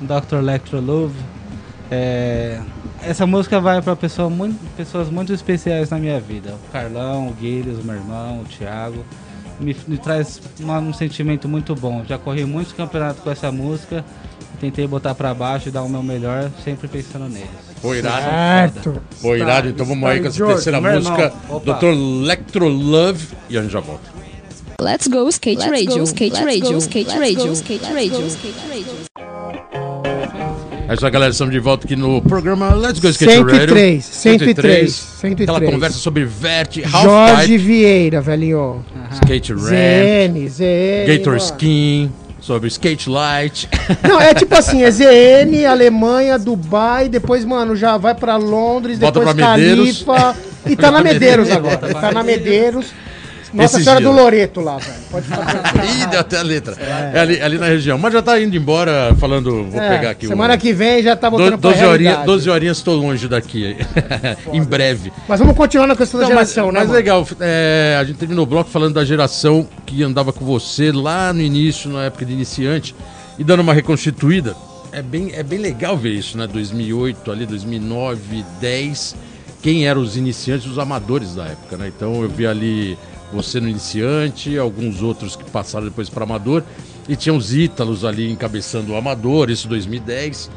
Dr. 0.01 0.35
Electro 0.35 0.79
Love. 0.81 1.15
É, 1.89 2.59
essa 3.01 3.25
música 3.25 3.59
vai 3.59 3.81
para 3.81 3.95
pessoa 3.95 4.29
muito, 4.29 4.59
pessoas 4.75 5.09
muito 5.09 5.33
especiais 5.33 5.89
na 5.89 5.97
minha 5.97 6.19
vida. 6.19 6.55
O 6.67 6.71
Carlão, 6.71 7.29
o 7.29 7.33
Guilherme, 7.33 7.81
o 7.81 7.85
meu 7.85 7.95
irmão, 7.95 8.41
o 8.41 8.45
Thiago. 8.45 9.03
Me, 9.59 9.75
me 9.87 9.97
traz 9.97 10.39
uma- 10.59 10.77
um 10.79 10.93
sentimento 10.93 11.47
muito 11.47 11.73
bom. 11.73 12.03
Já 12.07 12.17
corri 12.17 12.45
muitos 12.45 12.73
campeonatos 12.73 13.23
com 13.23 13.31
essa 13.31 13.51
música. 13.51 14.05
Tentei 14.59 14.85
botar 14.87 15.15
pra 15.15 15.33
baixo 15.33 15.69
e 15.69 15.71
dar 15.71 15.81
o 15.83 15.89
meu 15.89 16.03
melhor, 16.03 16.51
sempre 16.63 16.87
pensando 16.87 17.27
neles. 17.27 17.47
Foi 17.81 17.97
irado. 17.99 18.23
Certo. 18.23 19.01
Foi 19.21 19.39
irado, 19.39 19.69
então 19.69 19.85
vamos 19.85 20.09
aí 20.09 20.19
com 20.19 20.27
essa 20.27 20.45
terceira 20.45 20.81
música. 20.81 21.33
Dr. 21.63 21.85
Electro 21.87 22.67
Love, 22.67 23.27
e 23.49 23.57
a 23.57 23.61
gente 23.61 23.71
já 23.71 23.79
volta. 23.79 24.17
Let's 24.79 25.07
go 25.07 25.27
skate 25.29 25.67
radio, 25.69 26.03
skate 26.03 26.43
radio, 26.43 26.77
skate 26.77 27.17
radio, 27.17 27.51
skate 27.53 27.85
radio, 27.93 28.27
skate 28.27 28.59
radio. 28.69 29.07
É 30.89 30.93
isso 30.93 31.05
aí, 31.05 31.11
galera, 31.11 31.31
estamos 31.31 31.53
de 31.53 31.59
volta 31.59 31.85
aqui 31.85 31.97
no 31.97 32.21
programa 32.21 32.73
Let's 32.73 33.01
Go 33.01 33.09
Skate 33.09 33.33
103, 33.33 33.59
Radio. 33.59 34.01
103, 34.01 34.93
103. 34.93 35.49
Aquela 35.49 35.71
conversa 35.73 35.97
sobre 35.97 36.23
Vert, 36.23 36.77
Half 36.85 37.03
Jorge 37.03 37.57
Vieira, 37.57 38.21
velhinho. 38.21 38.85
Skate 39.11 39.51
Ramp, 39.51 39.65
ZN, 39.65 40.47
ZN. 40.47 41.07
Gator 41.07 41.33
mano. 41.33 41.43
Skin, 41.43 42.11
sobre 42.47 42.69
Skate 42.69 43.09
Light. 43.09 43.69
Não, 44.07 44.21
é 44.21 44.33
tipo 44.33 44.55
assim, 44.55 44.81
é 44.81 44.89
ZN, 44.89 45.65
Alemanha, 45.69 46.39
Dubai, 46.39 47.09
depois, 47.09 47.43
mano, 47.43 47.75
já 47.75 47.97
vai 47.97 48.15
pra 48.15 48.37
Londres, 48.37 48.97
Volta 48.97 49.19
depois. 49.19 49.35
Califa. 49.35 50.35
E 50.65 50.73
tá 50.77 50.89
na 50.89 51.03
Medeiros 51.03 51.49
Medeiros. 51.49 51.73
agora. 51.73 51.93
Tá 51.93 52.11
na 52.13 52.23
Medeiros. 52.23 52.93
Nossa 53.53 53.79
Senhora 53.79 53.99
dias. 54.01 54.11
do 54.13 54.17
Loreto 54.21 54.61
lá, 54.61 54.77
velho. 54.77 54.93
Pode 55.11 55.27
falar. 55.27 55.73
Ih, 56.01 56.05
deu 56.07 56.19
até 56.19 56.37
a 56.37 56.41
letra. 56.41 56.75
É, 57.13 57.19
ali, 57.19 57.41
ali 57.41 57.57
na 57.57 57.67
região. 57.67 57.97
Mas 57.97 58.13
já 58.13 58.21
tá 58.21 58.39
indo 58.41 58.55
embora 58.55 59.15
falando. 59.19 59.63
Vou 59.65 59.81
É, 59.81 59.89
pegar 59.97 60.09
aqui 60.11 60.27
semana 60.27 60.55
o. 60.55 60.57
que 60.57 60.73
vem 60.73 61.01
já 61.03 61.15
tá 61.15 61.29
Do, 61.29 61.37
voltando 61.37 61.57
pra 61.59 61.69
12, 61.71 61.83
horinhas, 61.85 61.99
realidade. 62.13 62.25
12 62.25 62.49
horinhas 62.49 62.77
estou 62.77 62.95
longe 62.95 63.27
daqui. 63.27 63.77
em 64.51 64.63
breve. 64.63 65.11
Mas 65.27 65.39
vamos 65.39 65.55
continuar 65.55 65.87
na 65.87 65.95
questão 65.95 66.19
da 66.19 66.27
Não, 66.27 66.35
mas, 66.35 66.49
geração, 66.49 66.71
né, 66.71 66.79
mas 66.79 66.87
mano? 66.87 66.97
legal, 66.97 67.27
é, 67.39 67.97
a 67.99 68.03
gente 68.03 68.17
terminou 68.17 68.43
o 68.43 68.47
bloco 68.47 68.69
falando 68.69 68.93
da 68.95 69.05
geração 69.05 69.67
que 69.85 70.03
andava 70.03 70.31
com 70.33 70.43
você 70.45 70.91
lá 70.91 71.31
no 71.33 71.41
início, 71.41 71.89
na 71.89 72.03
época 72.05 72.25
de 72.25 72.33
iniciante, 72.33 72.93
e 73.39 73.43
dando 73.43 73.61
uma 73.61 73.73
reconstituída. 73.73 74.55
É 74.91 75.01
bem, 75.01 75.31
é 75.33 75.43
bem 75.43 75.59
legal 75.59 75.97
ver 75.97 76.11
isso, 76.13 76.37
né? 76.37 76.47
2008, 76.47 77.31
ali, 77.31 77.45
2009, 77.45 78.43
10. 78.59 79.15
Quem 79.61 79.87
eram 79.87 80.01
os 80.01 80.15
iniciantes, 80.15 80.65
os 80.67 80.79
amadores 80.79 81.35
da 81.35 81.45
época, 81.45 81.77
né? 81.77 81.87
Então 81.95 82.21
eu 82.21 82.29
vi 82.29 82.47
ali 82.47 82.97
você 83.31 83.59
no 83.59 83.67
iniciante, 83.67 84.57
alguns 84.57 85.01
outros 85.01 85.35
que 85.35 85.49
passaram 85.49 85.85
depois 85.85 86.09
para 86.09 86.23
amador, 86.23 86.63
e 87.07 87.15
tinha 87.15 87.33
os 87.33 87.53
Ítalos 87.53 88.03
ali 88.03 88.31
encabeçando 88.31 88.93
o 88.93 88.95
amador, 88.95 89.49
isso 89.49 89.67
2010. 89.67 90.49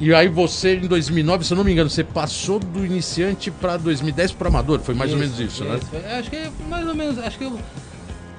E 0.00 0.12
aí 0.12 0.28
você, 0.28 0.76
em 0.76 0.86
2009, 0.86 1.44
se 1.44 1.52
eu 1.52 1.56
não 1.56 1.64
me 1.64 1.72
engano, 1.72 1.88
você 1.88 2.02
passou 2.02 2.58
do 2.58 2.84
iniciante 2.84 3.50
para 3.50 3.76
2010 3.76 4.32
para 4.32 4.48
amador, 4.48 4.80
foi 4.80 4.94
mais 4.94 5.12
ou 5.12 5.18
menos 5.18 5.38
isso, 5.38 5.64
né? 5.64 5.78
Isso, 5.78 6.06
Acho 6.18 6.30
que 6.30 6.36
é 6.36 6.50
mais 6.68 6.86
ou 6.86 6.94
menos. 6.94 7.18
Acho 7.18 7.38
que 7.38 7.44
eu. 7.44 7.58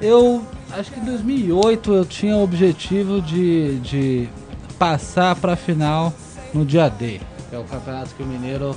Eu 0.01 0.45
acho 0.71 0.91
que 0.91 0.99
em 0.99 1.05
2008 1.05 1.93
eu 1.93 2.05
tinha 2.05 2.35
o 2.35 2.43
objetivo 2.43 3.21
de, 3.21 3.79
de 3.79 4.29
passar 4.77 5.35
pra 5.37 5.55
final 5.55 6.13
no 6.53 6.65
dia 6.65 6.89
D, 6.89 7.21
que 7.49 7.55
é 7.55 7.59
o 7.59 7.63
campeonato 7.63 8.13
que 8.13 8.21
o 8.21 8.25
Mineiro 8.25 8.75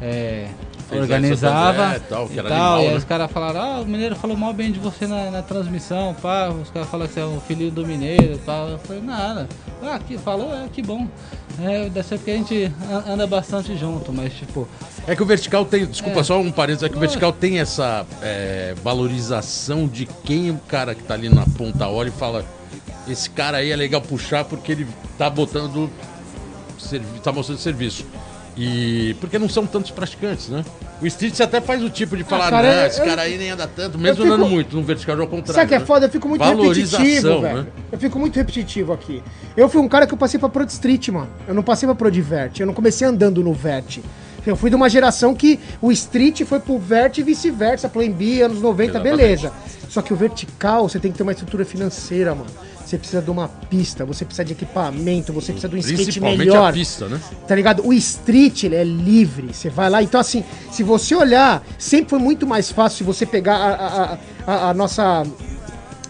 é, 0.00 0.48
Fez 0.88 1.02
organizava. 1.02 1.84
André, 1.86 2.00
tal, 2.08 2.28
que 2.28 2.34
e 2.34 2.38
era 2.38 2.48
tal, 2.48 2.58
animal, 2.58 2.78
e 2.80 2.86
aí 2.86 2.90
né? 2.92 2.96
os 2.96 3.04
caras 3.04 3.30
falaram: 3.30 3.60
Ah, 3.60 3.80
o 3.80 3.84
Mineiro 3.86 4.16
falou 4.16 4.36
mal 4.36 4.52
bem 4.54 4.72
de 4.72 4.78
você 4.78 5.06
na, 5.06 5.30
na 5.30 5.42
transmissão, 5.42 6.14
pá. 6.14 6.48
Os 6.48 6.70
caras 6.70 6.88
falaram 6.88 7.08
que 7.08 7.14
você 7.14 7.20
é 7.20 7.24
o 7.24 7.40
filho 7.46 7.70
do 7.70 7.86
Mineiro 7.86 8.38
tal. 8.46 8.68
Eu 8.70 8.78
falei: 8.78 9.02
Nada. 9.02 9.46
Ah, 9.82 9.98
que 9.98 10.16
falou, 10.16 10.54
é 10.54 10.66
que 10.72 10.80
bom. 10.82 11.06
É, 11.60 11.88
deve 11.90 12.06
ser 12.08 12.16
porque 12.16 12.30
a 12.30 12.36
gente 12.36 12.72
an- 12.90 13.12
anda 13.12 13.26
bastante 13.26 13.76
junto, 13.76 14.12
mas 14.12 14.32
tipo. 14.32 14.66
É 15.06 15.14
que 15.14 15.22
o 15.22 15.26
vertical 15.26 15.64
tem, 15.64 15.84
desculpa, 15.86 16.20
É. 16.20 16.22
só 16.22 16.38
um 16.40 16.50
parênteses, 16.50 16.84
é 16.84 16.88
que 16.88 16.96
o 16.96 17.00
vertical 17.00 17.32
tem 17.32 17.58
essa 17.60 18.06
é, 18.22 18.74
valorização 18.82 19.86
de 19.86 20.06
quem 20.24 20.50
o 20.50 20.58
cara 20.68 20.94
que 20.94 21.02
tá 21.02 21.14
ali 21.14 21.28
na 21.28 21.44
ponta 21.56 21.86
olha 21.88 22.08
e 22.08 22.12
fala: 22.12 22.44
esse 23.06 23.28
cara 23.28 23.58
aí 23.58 23.70
é 23.70 23.76
legal 23.76 24.00
puxar 24.00 24.44
porque 24.44 24.72
ele 24.72 24.86
tá 25.18 25.28
botando, 25.28 25.90
tá 27.22 27.32
mostrando 27.32 27.58
serviço. 27.58 28.06
E 28.60 29.14
porque 29.20 29.38
não 29.38 29.48
são 29.48 29.64
tantos 29.66 29.92
praticantes, 29.92 30.48
né? 30.48 30.64
O 31.00 31.06
Street 31.06 31.32
você 31.34 31.44
até 31.44 31.60
faz 31.60 31.80
o 31.82 31.88
tipo 31.88 32.16
de 32.16 32.24
falar, 32.24 32.50
cara, 32.50 32.68
não, 32.74 32.80
eu- 32.80 32.86
esse 32.88 33.00
eu- 33.00 33.04
cara 33.04 33.22
aí 33.22 33.38
nem 33.38 33.50
anda 33.50 33.68
tanto, 33.68 33.96
mesmo 33.96 34.22
fico- 34.24 34.34
andando 34.34 34.48
muito, 34.50 34.74
no 34.76 34.82
vertical 34.82 35.16
já 35.16 35.22
é 35.22 35.24
o 35.24 35.28
contrário. 35.28 35.54
Sabe 35.54 35.68
que 35.68 35.74
é 35.76 35.78
né? 35.78 35.84
foda? 35.84 36.06
Eu 36.06 36.10
fico 36.10 36.28
muito 36.28 36.42
repetitivo, 36.42 37.40
né? 37.40 37.54
velho. 37.54 37.66
Eu 37.92 37.98
fico 37.98 38.18
muito 38.18 38.34
repetitivo 38.34 38.92
aqui. 38.92 39.22
Eu 39.56 39.68
fui 39.68 39.80
um 39.80 39.88
cara 39.88 40.06
que 40.08 40.12
eu 40.14 40.18
passei 40.18 40.40
pra 40.40 40.48
Pro 40.48 40.64
Street, 40.64 41.08
mano. 41.10 41.28
Eu 41.46 41.54
não 41.54 41.62
passei 41.62 41.86
pra 41.86 41.94
Pro 41.94 42.10
Divert. 42.10 42.58
Eu 42.58 42.66
não 42.66 42.74
comecei 42.74 43.06
andando 43.06 43.42
no 43.44 43.52
Vert. 43.52 43.98
Eu 44.44 44.56
fui 44.56 44.70
de 44.70 44.76
uma 44.76 44.88
geração 44.88 45.34
que 45.34 45.60
o 45.80 45.92
Street 45.92 46.42
foi 46.44 46.58
pro 46.58 46.78
Vert 46.78 47.18
e 47.18 47.22
vice-versa. 47.22 47.88
Plan 47.88 48.10
B, 48.10 48.40
anos 48.42 48.60
90, 48.60 48.92
Exatamente. 48.98 49.16
beleza. 49.16 49.52
Só 49.88 50.02
que 50.02 50.12
o 50.12 50.16
vertical, 50.16 50.88
você 50.88 50.98
tem 50.98 51.12
que 51.12 51.16
ter 51.18 51.22
uma 51.22 51.32
estrutura 51.32 51.64
financeira, 51.64 52.34
mano. 52.34 52.50
Você 52.88 52.96
precisa 52.96 53.20
de 53.20 53.30
uma 53.30 53.48
pista, 53.48 54.02
você 54.06 54.24
precisa 54.24 54.42
de 54.46 54.52
equipamento, 54.54 55.30
você 55.30 55.52
precisa 55.52 55.68
de 55.68 55.76
um 55.76 55.78
skate 55.78 56.02
Principalmente 56.04 56.38
melhor. 56.38 56.70
a 56.70 56.72
pista, 56.72 57.06
né? 57.06 57.20
Tá 57.46 57.54
ligado? 57.54 57.86
O 57.86 57.92
street, 57.92 58.64
ele 58.64 58.76
é 58.76 58.82
livre. 58.82 59.52
Você 59.52 59.68
vai 59.68 59.90
lá. 59.90 60.02
Então, 60.02 60.18
assim, 60.18 60.42
se 60.72 60.82
você 60.82 61.14
olhar, 61.14 61.62
sempre 61.78 62.08
foi 62.08 62.18
muito 62.18 62.46
mais 62.46 62.72
fácil 62.72 62.96
se 62.98 63.04
você 63.04 63.26
pegar 63.26 63.56
a, 63.56 63.68
a- 63.86 64.18
a- 64.46 64.70
a 64.70 64.74
nossa 64.74 65.22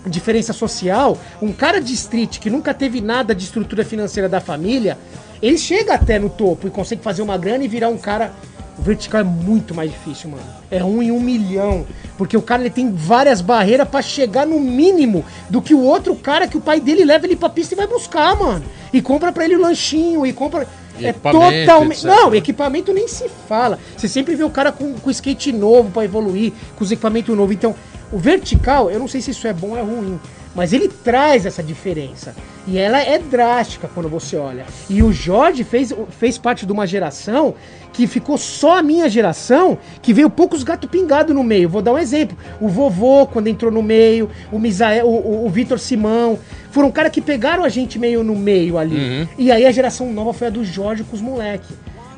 diferença 0.07 0.53
social. 0.53 1.19
Um 1.43 1.53
cara 1.53 1.81
de 1.81 1.93
street 1.93 2.39
que 2.39 2.49
nunca 2.49 2.73
teve 2.73 3.01
nada 3.01 3.35
de 3.35 3.43
estrutura 3.45 3.85
financeira 3.85 4.29
da 4.29 4.41
família, 4.41 4.97
ele 5.43 5.59
chega 5.59 5.95
até 5.95 6.17
no 6.19 6.31
topo 6.31 6.69
e 6.69 6.71
consegue 6.71 7.03
fazer 7.03 7.23
uma 7.23 7.37
grana 7.37 7.65
e 7.65 7.69
virar 7.69 7.89
um 7.89 7.99
cara. 7.99 8.33
O 8.79 8.83
vertical 8.83 9.21
é 9.21 9.25
muito 9.25 9.75
mais 9.75 9.91
difícil, 9.91 10.31
mano. 10.31 10.43
É 10.71 10.85
um 10.85 11.03
em 11.03 11.11
um 11.11 11.21
milhão. 11.21 11.85
Porque 12.17 12.37
o 12.37 12.43
cara 12.43 12.63
ele 12.63 12.71
tem 12.71 12.93
várias 12.93 13.41
barreiras 13.41 13.89
pra 13.89 14.01
chegar 14.01 14.47
no 14.47 14.61
mínimo 14.61 15.25
do 15.51 15.61
que 15.61 15.75
o 15.75 15.81
outro 15.81 16.15
cara 16.15 16.47
que 16.47 16.57
o 16.57 16.61
pai 16.61 16.81
dele 16.81 17.05
leva 17.05 17.27
ele 17.27 17.35
pra 17.35 17.49
pista 17.49 17.75
e 17.75 17.77
vai 17.77 17.87
buscar, 17.87 18.37
mano. 18.37 18.65
E 18.93 19.03
compra 19.03 19.33
pra 19.33 19.45
ele 19.45 19.57
o 19.57 19.61
lanchinho 19.61 20.25
e 20.25 20.33
compra. 20.33 20.67
E 20.99 21.07
é 21.07 21.13
totalmente. 21.13 22.07
Não, 22.07 22.35
equipamento 22.35 22.93
nem 22.93 23.09
se 23.09 23.29
fala. 23.49 23.79
Você 23.97 24.09
sempre 24.09 24.37
vê 24.37 24.45
o 24.45 24.51
cara 24.51 24.71
com, 24.71 24.95
com 24.95 25.11
skate 25.11 25.53
novo 25.53 25.91
pra 25.91 26.05
evoluir, 26.05 26.53
com 26.77 26.85
os 26.85 26.93
equipamentos 26.93 27.37
novos. 27.37 27.55
Então, 27.55 27.75
o 28.13 28.19
vertical, 28.19 28.91
eu 28.91 28.99
não 28.99 29.09
sei 29.09 29.21
se 29.21 29.33
isso 29.33 29.47
é 29.47 29.53
bom 29.53 29.71
ou 29.71 29.79
é 29.79 29.83
ruim, 29.83 30.19
mas 30.55 30.73
ele 30.73 30.89
traz 30.89 31.47
essa 31.47 31.63
diferença. 31.63 32.35
E 32.67 32.77
ela 32.77 33.01
é 33.01 33.19
drástica 33.19 33.89
quando 33.93 34.09
você 34.09 34.37
olha. 34.37 34.67
E 34.91 35.03
o 35.03 35.13
Jorge 35.13 35.65
fez, 35.65 35.93
fez 36.11 36.37
parte 36.37 36.67
de 36.67 36.73
uma 36.73 36.87
geração 36.87 37.55
que 37.93 38.07
ficou 38.07 38.37
só 38.37 38.79
a 38.79 38.83
minha 38.83 39.09
geração, 39.09 39.79
que 40.03 40.13
veio 40.13 40.29
poucos 40.29 40.63
gato 40.63 40.87
pingado 40.87 41.33
no 41.33 41.43
meio. 41.43 41.69
Vou 41.69 41.81
dar 41.81 41.93
um 41.95 41.99
exemplo. 41.99 42.37
O 42.61 42.69
vovô, 42.69 43.27
quando 43.27 43.49
entrou 43.49 43.73
no 43.73 43.83
meio, 43.83 44.31
o 44.53 44.59
Misael, 44.59 45.07
o, 45.07 45.15
o, 45.15 45.47
o 45.47 45.51
Vitor 45.51 45.79
Simão. 45.79 46.39
Foram 46.71 46.91
caras 46.91 47.11
que 47.11 47.21
pegaram 47.21 47.65
a 47.65 47.69
gente 47.69 47.99
meio 47.99 48.23
no 48.23 48.37
meio 48.37 48.77
ali. 48.77 48.97
E 49.39 49.51
aí 49.51 49.65
a 49.65 49.73
geração 49.73 50.13
nova 50.13 50.33
foi 50.33 50.49
a 50.49 50.51
do 50.51 50.65
Jorge 50.65 51.05
com 51.05 51.17
os 51.17 51.23
moleques. 51.23 51.71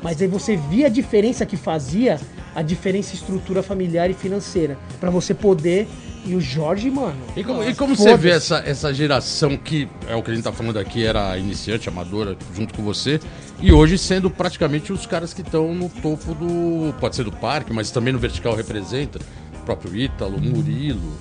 Mas 0.03 0.21
aí 0.21 0.27
você 0.27 0.55
via 0.55 0.87
a 0.87 0.89
diferença 0.89 1.45
que 1.45 1.55
fazia, 1.55 2.19
a 2.53 2.61
diferença 2.61 3.13
em 3.13 3.15
estrutura 3.15 3.63
familiar 3.63 4.09
e 4.09 4.13
financeira. 4.13 4.77
Pra 4.99 5.09
você 5.09 5.33
poder. 5.33 5.87
E 6.25 6.35
o 6.35 6.41
Jorge, 6.41 6.89
mano. 6.89 7.15
E 7.35 7.43
como, 7.43 7.63
e 7.63 7.73
como 7.73 7.95
você 7.95 8.15
vê 8.15 8.29
essa, 8.29 8.63
essa 8.65 8.93
geração 8.93 9.57
que, 9.57 9.87
é 10.07 10.15
o 10.15 10.21
que 10.21 10.31
a 10.31 10.35
gente 10.35 10.43
tá 10.43 10.51
falando 10.51 10.77
aqui, 10.77 11.03
era 11.03 11.35
iniciante, 11.37 11.89
amadora, 11.89 12.37
junto 12.55 12.73
com 12.73 12.83
você, 12.83 13.19
e 13.59 13.71
hoje 13.71 13.97
sendo 13.97 14.29
praticamente 14.29 14.93
os 14.93 15.05
caras 15.05 15.33
que 15.33 15.41
estão 15.41 15.73
no 15.73 15.89
topo 15.89 16.33
do. 16.33 16.93
Pode 16.99 17.15
ser 17.15 17.23
do 17.23 17.31
parque, 17.31 17.73
mas 17.73 17.91
também 17.91 18.13
no 18.13 18.19
vertical 18.19 18.55
representa. 18.55 19.19
O 19.61 19.63
próprio 19.63 19.95
Ítalo, 19.95 20.39
Murilo. 20.39 21.13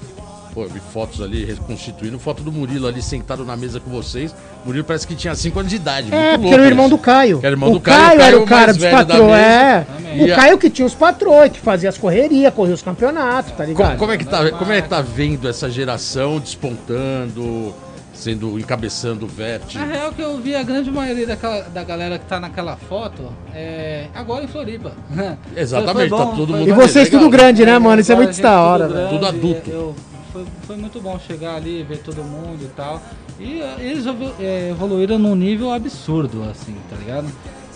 Pô, 0.53 0.65
eu 0.65 0.69
vi 0.69 0.81
fotos 0.93 1.21
ali 1.23 1.45
reconstituindo, 1.45 2.19
foto 2.19 2.43
do 2.43 2.51
Murilo 2.51 2.89
ali 2.89 3.01
sentado 3.01 3.45
na 3.45 3.57
mesa 3.57 3.79
com 3.79 3.89
vocês. 3.89 4.35
Murilo 4.67 4.85
parece 4.85 5.07
que 5.07 5.15
tinha 5.15 5.33
5 5.35 5.59
anos 5.61 5.71
de 5.71 5.77
idade. 5.77 6.13
É, 6.13 6.31
muito 6.31 6.41
porque 6.41 6.55
era 6.55 6.63
o 6.63 6.67
irmão 6.67 6.87
isso. 6.87 6.97
do 6.97 6.99
Caio. 7.03 7.39
Que 7.39 7.47
era 7.47 7.55
irmão 7.55 7.71
o 7.71 7.73
do 7.75 7.81
Caio, 7.81 7.99
Caio 8.01 8.13
o 8.15 8.19
Caio 8.19 8.29
era 8.35 8.41
o 8.43 8.47
cara 8.47 8.73
dos 8.75 8.85
patrões, 8.85 9.33
é. 9.41 9.87
O 10.19 10.33
a- 10.33 10.37
Caio 10.37 10.59
que 10.59 10.69
tinha 10.69 10.85
os 10.87 10.95
patrões, 10.95 11.53
que 11.53 11.61
fazia 11.61 11.89
as 11.89 11.97
correrias, 11.97 12.53
corria 12.53 12.75
os 12.75 12.83
campeonatos, 12.83 13.53
tá 13.53 13.59
Co- 13.59 13.71
ligado? 13.71 13.97
Como, 13.97 14.11
é 14.13 14.17
que 14.19 14.25
tá, 14.25 14.51
como 14.51 14.73
é 14.73 14.83
que 14.83 14.89
tá 14.89 15.01
vendo 15.01 15.49
essa 15.49 15.71
geração 15.71 16.41
despontando, 16.41 17.73
sendo 18.13 18.59
encabeçando 18.59 19.25
o 19.27 19.29
Vert? 19.29 19.75
Na 19.77 19.85
real 19.85 20.13
que 20.13 20.21
eu 20.21 20.37
vi 20.39 20.55
a 20.57 20.63
grande 20.65 20.91
maioria 20.91 21.27
daquela, 21.29 21.61
da 21.63 21.85
galera 21.85 22.19
que 22.19 22.27
tá 22.27 22.41
naquela 22.41 22.77
foto 22.77 23.23
é 23.55 24.07
agora 24.15 24.45
em 24.45 24.49
Floripa. 24.49 24.93
Exatamente, 25.57 26.09
Foi 26.11 26.19
tá 26.19 26.27
todo 26.27 26.53
mundo 26.55 26.69
E 26.69 26.73
vocês 26.73 27.07
legal. 27.09 27.21
tudo 27.21 27.31
grande, 27.31 27.65
né, 27.65 27.79
mano? 27.79 28.01
Isso 28.01 28.13
é 28.13 28.17
muito 28.17 28.41
da 28.43 28.61
hora, 28.61 28.87
tudo 28.87 28.95
velho. 28.97 29.09
Tudo 29.11 29.21
grande, 29.21 29.39
adulto. 29.39 29.71
eu- 29.71 29.95
foi, 30.33 30.47
foi 30.63 30.77
muito 30.77 31.01
bom 31.01 31.19
chegar 31.19 31.57
ali, 31.57 31.83
ver 31.83 31.99
todo 31.99 32.23
mundo 32.23 32.63
e 32.63 32.69
tal. 32.69 33.01
E 33.39 33.61
eh, 33.61 33.77
eles 33.81 34.05
eh, 34.39 34.71
evoluíram 34.71 35.19
num 35.19 35.35
nível 35.35 35.73
absurdo, 35.73 36.43
assim, 36.45 36.77
tá 36.89 36.97
ligado? 36.97 37.31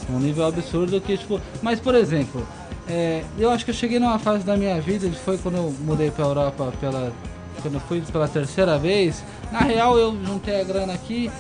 Num 0.08 0.18
nível 0.18 0.46
absurdo 0.46 1.00
que, 1.00 1.16
tipo. 1.16 1.40
Mas, 1.62 1.80
por 1.80 1.94
exemplo, 1.94 2.46
eh, 2.88 3.24
eu 3.38 3.50
acho 3.50 3.64
que 3.64 3.70
eu 3.70 3.74
cheguei 3.74 3.98
numa 3.98 4.18
fase 4.18 4.44
da 4.44 4.56
minha 4.56 4.80
vida, 4.80 5.08
que 5.08 5.16
foi 5.16 5.38
quando 5.38 5.56
eu 5.56 5.74
mudei 5.80 6.10
pra 6.10 6.24
Europa 6.24 6.72
pela. 6.80 7.12
Quando 7.62 7.74
eu 7.74 7.80
fui 7.80 8.00
pela 8.00 8.28
terceira 8.28 8.78
vez. 8.78 9.24
Na 9.50 9.60
real, 9.60 9.96
eu 9.96 10.16
juntei 10.24 10.60
a 10.60 10.64
grana 10.64 10.92
aqui, 10.92 11.30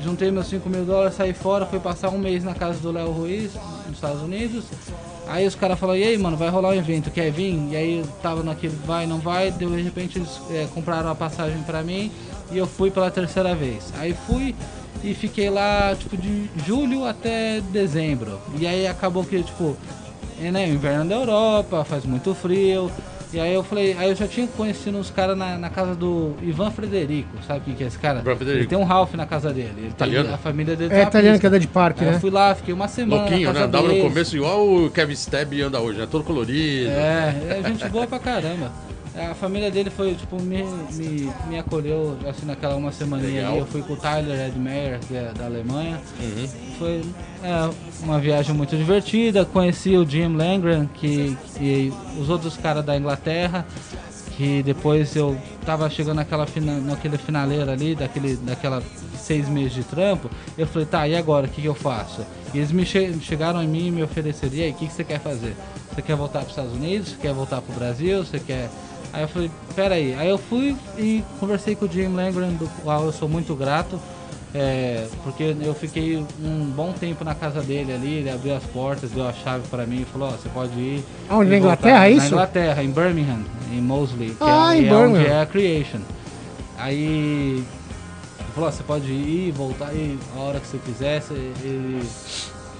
juntei 0.00 0.30
meus 0.30 0.46
5 0.46 0.68
mil 0.68 0.84
dólares, 0.84 1.16
saí 1.16 1.32
fora, 1.32 1.66
fui 1.66 1.80
passar 1.80 2.10
um 2.10 2.18
mês 2.18 2.44
na 2.44 2.54
casa 2.54 2.78
do 2.78 2.92
Léo 2.92 3.10
Ruiz, 3.10 3.52
nos 3.86 3.96
Estados 3.96 4.22
Unidos. 4.22 4.64
Aí 5.26 5.46
os 5.46 5.54
caras 5.54 5.78
falaram, 5.78 5.98
e 5.98 6.04
aí, 6.04 6.18
mano, 6.18 6.36
vai 6.36 6.48
rolar 6.48 6.70
um 6.70 6.74
evento, 6.74 7.10
quer 7.10 7.30
vir? 7.30 7.54
E 7.70 7.76
aí 7.76 8.04
tava 8.22 8.42
naquele 8.42 8.76
vai, 8.84 9.06
não 9.06 9.18
vai, 9.18 9.50
de 9.50 9.64
repente 9.82 10.18
eles 10.18 10.40
é, 10.50 10.66
compraram 10.74 11.10
a 11.10 11.14
passagem 11.14 11.62
pra 11.62 11.82
mim 11.82 12.10
e 12.52 12.58
eu 12.58 12.66
fui 12.66 12.90
pela 12.90 13.10
terceira 13.10 13.54
vez. 13.54 13.92
Aí 13.98 14.14
fui 14.26 14.54
e 15.02 15.14
fiquei 15.14 15.50
lá, 15.50 15.94
tipo, 15.94 16.16
de 16.16 16.48
julho 16.66 17.04
até 17.04 17.60
dezembro. 17.60 18.40
E 18.58 18.66
aí 18.66 18.86
acabou 18.86 19.24
que, 19.24 19.42
tipo, 19.42 19.76
é, 20.40 20.50
né, 20.50 20.68
inverno 20.68 21.08
da 21.08 21.14
Europa, 21.14 21.84
faz 21.84 22.04
muito 22.04 22.34
frio. 22.34 22.90
E 23.34 23.40
aí 23.40 23.52
eu 23.52 23.64
falei, 23.64 23.96
aí 23.98 24.08
eu 24.08 24.14
já 24.14 24.28
tinha 24.28 24.46
conhecido 24.46 24.96
uns 24.96 25.10
caras 25.10 25.36
na, 25.36 25.58
na 25.58 25.68
casa 25.68 25.94
do 25.96 26.34
Ivan 26.40 26.70
Frederico, 26.70 27.30
sabe 27.44 27.62
quem 27.64 27.74
que 27.74 27.82
é 27.82 27.88
esse 27.88 27.98
cara? 27.98 28.20
Ivan 28.20 28.36
Frederico. 28.36 28.60
Ele 28.62 28.68
tem 28.68 28.78
um 28.78 28.84
Ralph 28.84 29.12
na 29.14 29.26
casa 29.26 29.52
dele. 29.52 29.70
Ele 29.70 29.80
tem- 29.80 29.90
Italiano? 29.90 30.32
a 30.32 30.38
família 30.38 30.76
dele 30.76 30.92
É 30.94 30.98
tem 30.98 31.06
italiano 31.08 31.38
que 31.40 31.46
anda 31.48 31.58
de 31.58 31.66
parque, 31.66 32.04
Aí 32.04 32.10
né? 32.10 32.16
eu 32.16 32.20
fui 32.20 32.30
lá, 32.30 32.54
fiquei 32.54 32.72
uma 32.72 32.86
semana 32.86 33.22
Louquinho, 33.22 33.52
na 33.52 33.58
né? 33.58 33.64
Andava 33.64 33.88
no 33.88 34.00
começo 34.00 34.36
igual 34.36 34.68
o 34.68 34.88
Kevin 34.90 35.14
Stab 35.14 35.52
anda 35.62 35.80
hoje, 35.80 35.98
né? 35.98 36.06
Todo 36.08 36.22
colorido. 36.22 36.90
É, 36.90 37.58
é 37.60 37.68
gente 37.68 37.88
boa 37.88 38.06
pra 38.06 38.20
caramba. 38.20 38.70
A 39.16 39.34
família 39.34 39.70
dele 39.70 39.90
foi, 39.90 40.14
tipo, 40.14 40.40
me, 40.42 40.64
me, 40.92 41.32
me 41.48 41.58
acolheu, 41.58 42.16
assim, 42.28 42.46
naquela 42.46 42.74
uma 42.74 42.90
semaninha 42.90 43.34
Legal. 43.34 43.50
ali. 43.52 43.60
Eu 43.60 43.66
fui 43.66 43.82
com 43.82 43.92
o 43.92 43.96
Tyler 43.96 44.48
Edmeyer, 44.48 44.98
que 45.06 45.14
é 45.14 45.32
da 45.32 45.44
Alemanha. 45.44 46.00
Uhum. 46.20 46.48
Foi 46.78 47.02
é, 47.42 47.70
uma 48.02 48.18
viagem 48.18 48.52
muito 48.54 48.76
divertida. 48.76 49.44
Conheci 49.44 49.96
o 49.96 50.04
Jim 50.04 50.34
Langren, 50.34 50.88
que, 50.94 51.36
e 51.60 51.92
os 52.18 52.28
outros 52.28 52.56
caras 52.56 52.84
da 52.84 52.96
Inglaterra. 52.96 53.64
Que 54.36 54.64
depois 54.64 55.14
eu 55.14 55.38
tava 55.64 55.88
chegando 55.88 56.16
naquela, 56.16 56.44
fina, 56.44 56.80
naquele 56.80 57.16
finaleira 57.16 57.70
ali, 57.70 57.94
daquele, 57.94 58.34
daquela 58.34 58.82
seis 59.16 59.48
meses 59.48 59.74
de 59.74 59.84
trampo. 59.84 60.28
Eu 60.58 60.66
falei, 60.66 60.88
tá, 60.88 61.06
e 61.06 61.14
agora? 61.14 61.46
O 61.46 61.48
que, 61.48 61.62
que 61.62 61.68
eu 61.68 61.74
faço? 61.74 62.22
E 62.52 62.58
eles 62.58 62.72
me 62.72 62.84
che- 62.84 63.14
chegaram 63.20 63.62
em 63.62 63.68
mim 63.68 63.86
e 63.86 63.90
me 63.92 64.02
ofereceram, 64.02 64.52
e 64.54 64.62
aí, 64.64 64.70
o 64.72 64.74
que, 64.74 64.88
que 64.88 64.92
você 64.92 65.04
quer 65.04 65.20
fazer? 65.20 65.54
Você 65.94 66.02
quer 66.02 66.16
voltar 66.16 66.40
para 66.40 66.46
os 66.46 66.50
Estados 66.50 66.72
Unidos? 66.72 67.10
Você 67.10 67.16
quer 67.18 67.32
voltar 67.32 67.60
para 67.60 67.72
o 67.72 67.78
Brasil? 67.78 68.24
Você 68.24 68.40
quer. 68.40 68.68
Aí 69.14 69.22
eu 69.22 69.28
falei, 69.28 69.50
peraí. 69.76 70.14
Aí 70.18 70.28
eu 70.28 70.36
fui 70.36 70.76
e 70.98 71.22
conversei 71.38 71.76
com 71.76 71.84
o 71.86 71.88
Jim 71.88 72.08
Langren, 72.08 72.54
do 72.54 72.66
qual 72.82 73.04
eu 73.04 73.12
sou 73.12 73.28
muito 73.28 73.54
grato. 73.54 73.98
É, 74.52 75.06
porque 75.24 75.54
eu 75.62 75.74
fiquei 75.74 76.16
um 76.40 76.64
bom 76.66 76.92
tempo 76.92 77.24
na 77.24 77.34
casa 77.34 77.60
dele 77.60 77.92
ali, 77.92 78.14
ele 78.18 78.30
abriu 78.30 78.54
as 78.56 78.62
portas, 78.64 79.10
deu 79.10 79.26
a 79.26 79.32
chave 79.32 79.66
para 79.68 79.84
mim 79.86 80.02
e 80.02 80.04
falou, 80.04 80.28
ó, 80.28 80.30
você 80.32 80.48
pode 80.48 80.78
ir. 80.78 81.04
Aonde, 81.28 81.50
e 81.50 81.54
na 81.60 81.66
voltar." 81.66 81.88
Inglaterra, 81.88 82.06
é 82.06 82.10
Na 82.10 82.16
isso? 82.16 82.26
Inglaterra, 82.26 82.82
em 82.84 82.90
Birmingham, 82.90 83.40
em 83.72 83.80
Mosley, 83.80 84.28
que 84.30 84.36
Ah, 84.40 84.74
é, 84.76 84.78
em 84.80 84.86
é 84.86 84.92
onde 84.94 85.12
Birmingham. 85.14 85.32
é 85.34 85.40
a 85.42 85.46
Creation. 85.46 86.00
Aí 86.78 87.04
ele 87.04 87.64
falou, 88.54 88.68
ó, 88.68 88.72
você 88.72 88.82
pode 88.84 89.06
ir, 89.10 89.50
voltar 89.52 89.88
aí 89.88 90.18
a 90.36 90.40
hora 90.40 90.60
que 90.60 90.66
você 90.68 90.78
quiser, 90.78 91.20
você- 91.20 91.34
ele, 91.62 92.02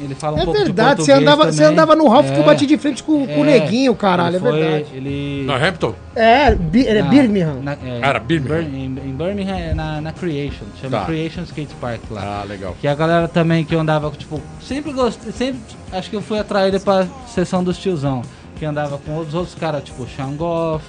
ele 0.00 0.14
fala 0.14 0.36
um 0.36 0.40
É 0.40 0.44
pouco 0.44 0.58
de 0.58 0.64
verdade, 0.66 1.02
você 1.02 1.12
português 1.12 1.18
andava, 1.22 1.52
você 1.52 1.62
também. 1.62 1.72
andava 1.72 1.96
no 1.96 2.08
Ralph 2.08 2.26
que 2.30 2.36
eu 2.36 2.42
É. 2.42 2.46
bati 2.46 2.66
de 2.66 2.76
frente 2.78 3.02
com, 3.02 3.26
com 3.26 3.40
o 3.40 3.44
É, 3.44 3.58
neguinho, 3.60 3.94
caralho, 3.94 4.34
é 4.36 4.38
ele 4.38 4.48
foi- 4.50 4.60
verdade. 4.60 4.86
Ele... 4.94 5.44
Na 5.46 5.56
Hampton? 5.56 5.94
É, 6.16 6.54
Bi- 6.54 6.86
é 6.86 7.02
na- 7.02 7.08
Birmingham. 7.08 7.54
na- 7.62 7.72
é, 7.72 8.00
era 8.02 8.18
Birmingham. 8.18 8.62
Bir- 8.64 8.74
Em, 8.74 8.84
em 8.84 9.14
Birmingham 9.16 9.56
é 9.56 9.74
na, 9.74 10.00
na 10.00 10.12
Creation, 10.12 10.64
chama 10.80 10.98
Tá. 10.98 11.04
Creation 11.06 11.42
Skate 11.42 11.74
Park 11.80 12.00
lá. 12.10 12.40
Ah, 12.42 12.44
legal. 12.44 12.76
Que 12.80 12.88
a 12.88 12.94
galera 12.94 13.28
também 13.28 13.64
que 13.64 13.74
eu 13.74 13.80
andava, 13.80 14.10
tipo, 14.10 14.40
sempre 14.60 14.92
gostei, 14.92 15.32
sempre 15.32 15.60
acho 15.92 16.10
que 16.10 16.16
eu 16.16 16.22
fui 16.22 16.38
atraído 16.38 16.80
pra 16.80 17.06
sessão 17.28 17.62
dos 17.62 17.78
tiozão. 17.78 18.22
Que 18.58 18.64
andava 18.64 18.98
com 18.98 19.18
os 19.18 19.34
outros 19.34 19.54
caras, 19.56 19.82
tipo, 19.82 20.06
Sean 20.16 20.34
Goff 20.36 20.84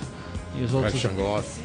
e 0.60 0.64
os 0.64 0.74
outros. 0.74 0.94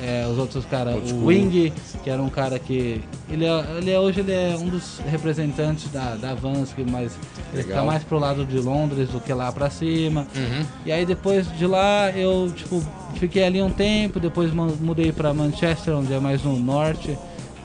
É, 0.03 0.26
os 0.30 0.38
outros 0.38 0.64
caras, 0.66 0.95
Old 0.95 1.07
o 1.07 1.09
school. 1.11 1.26
Wing, 1.26 1.72
que 2.03 2.11
era 2.11 2.20
um 2.22 2.28
cara 2.28 2.59
que. 2.59 3.01
Ele, 3.30 3.45
é, 3.45 3.64
ele 3.78 3.91
é, 3.91 3.99
hoje 4.01 4.20
ele 4.20 4.32
é 4.32 4.57
um 4.59 4.68
dos 4.68 5.01
representantes 5.11 5.91
da, 5.91 6.16
da 6.16 6.34
Vans, 6.34 6.72
que 6.72 6.82
mais, 6.82 7.12
ele 7.53 7.62
Legal. 7.62 7.84
mais 7.86 8.03
pro 8.05 8.18
lado 8.18 8.45
de 8.45 8.59
Londres 8.59 9.09
do 9.11 9.20
que 9.20 9.32
lá 9.32 9.51
pra 9.53 9.70
cima. 9.70 10.26
Uhum. 10.34 10.64
E 10.84 10.91
aí 10.93 11.07
depois 11.07 11.47
de 11.57 11.66
lá 11.66 12.11
eu 12.11 12.51
tipo 12.55 12.82
fiquei 13.16 13.45
ali 13.45 13.62
um 13.62 13.70
tempo, 13.70 14.18
depois 14.18 14.53
mu- 14.53 14.76
mudei 14.80 15.12
para 15.12 15.32
Manchester, 15.32 15.95
onde 15.97 16.12
é 16.12 16.18
mais 16.20 16.43
no 16.43 16.59
norte. 16.59 17.16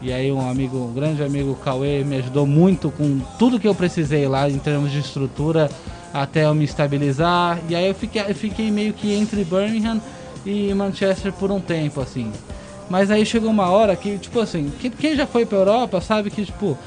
E 0.02 0.12
aí 0.14 0.32
um 0.32 0.48
amigo, 0.48 0.78
um 0.78 0.94
grande 0.94 1.24
amigo 1.24 1.56
Cauê 1.64 2.04
me 2.04 2.18
ajudou 2.18 2.46
muito 2.46 2.92
com 2.92 3.20
tudo 3.40 3.60
que 3.60 3.68
eu 3.68 3.74
precisei 3.74 4.28
lá 4.28 4.48
em 4.50 4.60
termos 4.60 4.92
de 4.92 5.00
estrutura 5.00 5.70
até 6.14 6.46
eu 6.46 6.54
me 6.54 6.64
estabilizar. 6.66 7.60
E 7.68 7.76
aí 7.76 7.88
eu 7.88 7.96
fiquei, 7.96 8.22
eu 8.28 8.36
fiquei 8.36 8.70
meio 8.70 8.94
que 8.94 9.14
entre 9.14 9.44
Birmingham 9.44 10.00
e 10.46 10.74
Manchester 10.74 11.34
por 11.34 11.52
um 11.52 11.60
tempo 11.60 12.02
assim. 12.02 12.32
Mas 12.90 13.10
aí 13.10 13.26
chegou 13.26 13.50
uma 13.50 13.70
hora 13.70 13.96
que, 13.96 14.18
tipo 14.18 14.40
assim, 14.40 14.72
quem, 15.00 15.16
já 15.16 15.26
foi 15.26 15.46
pra 15.46 15.58
Europa 15.58 16.00
sabe 16.02 16.30
que, 16.30 16.46
tipo, 16.46 16.78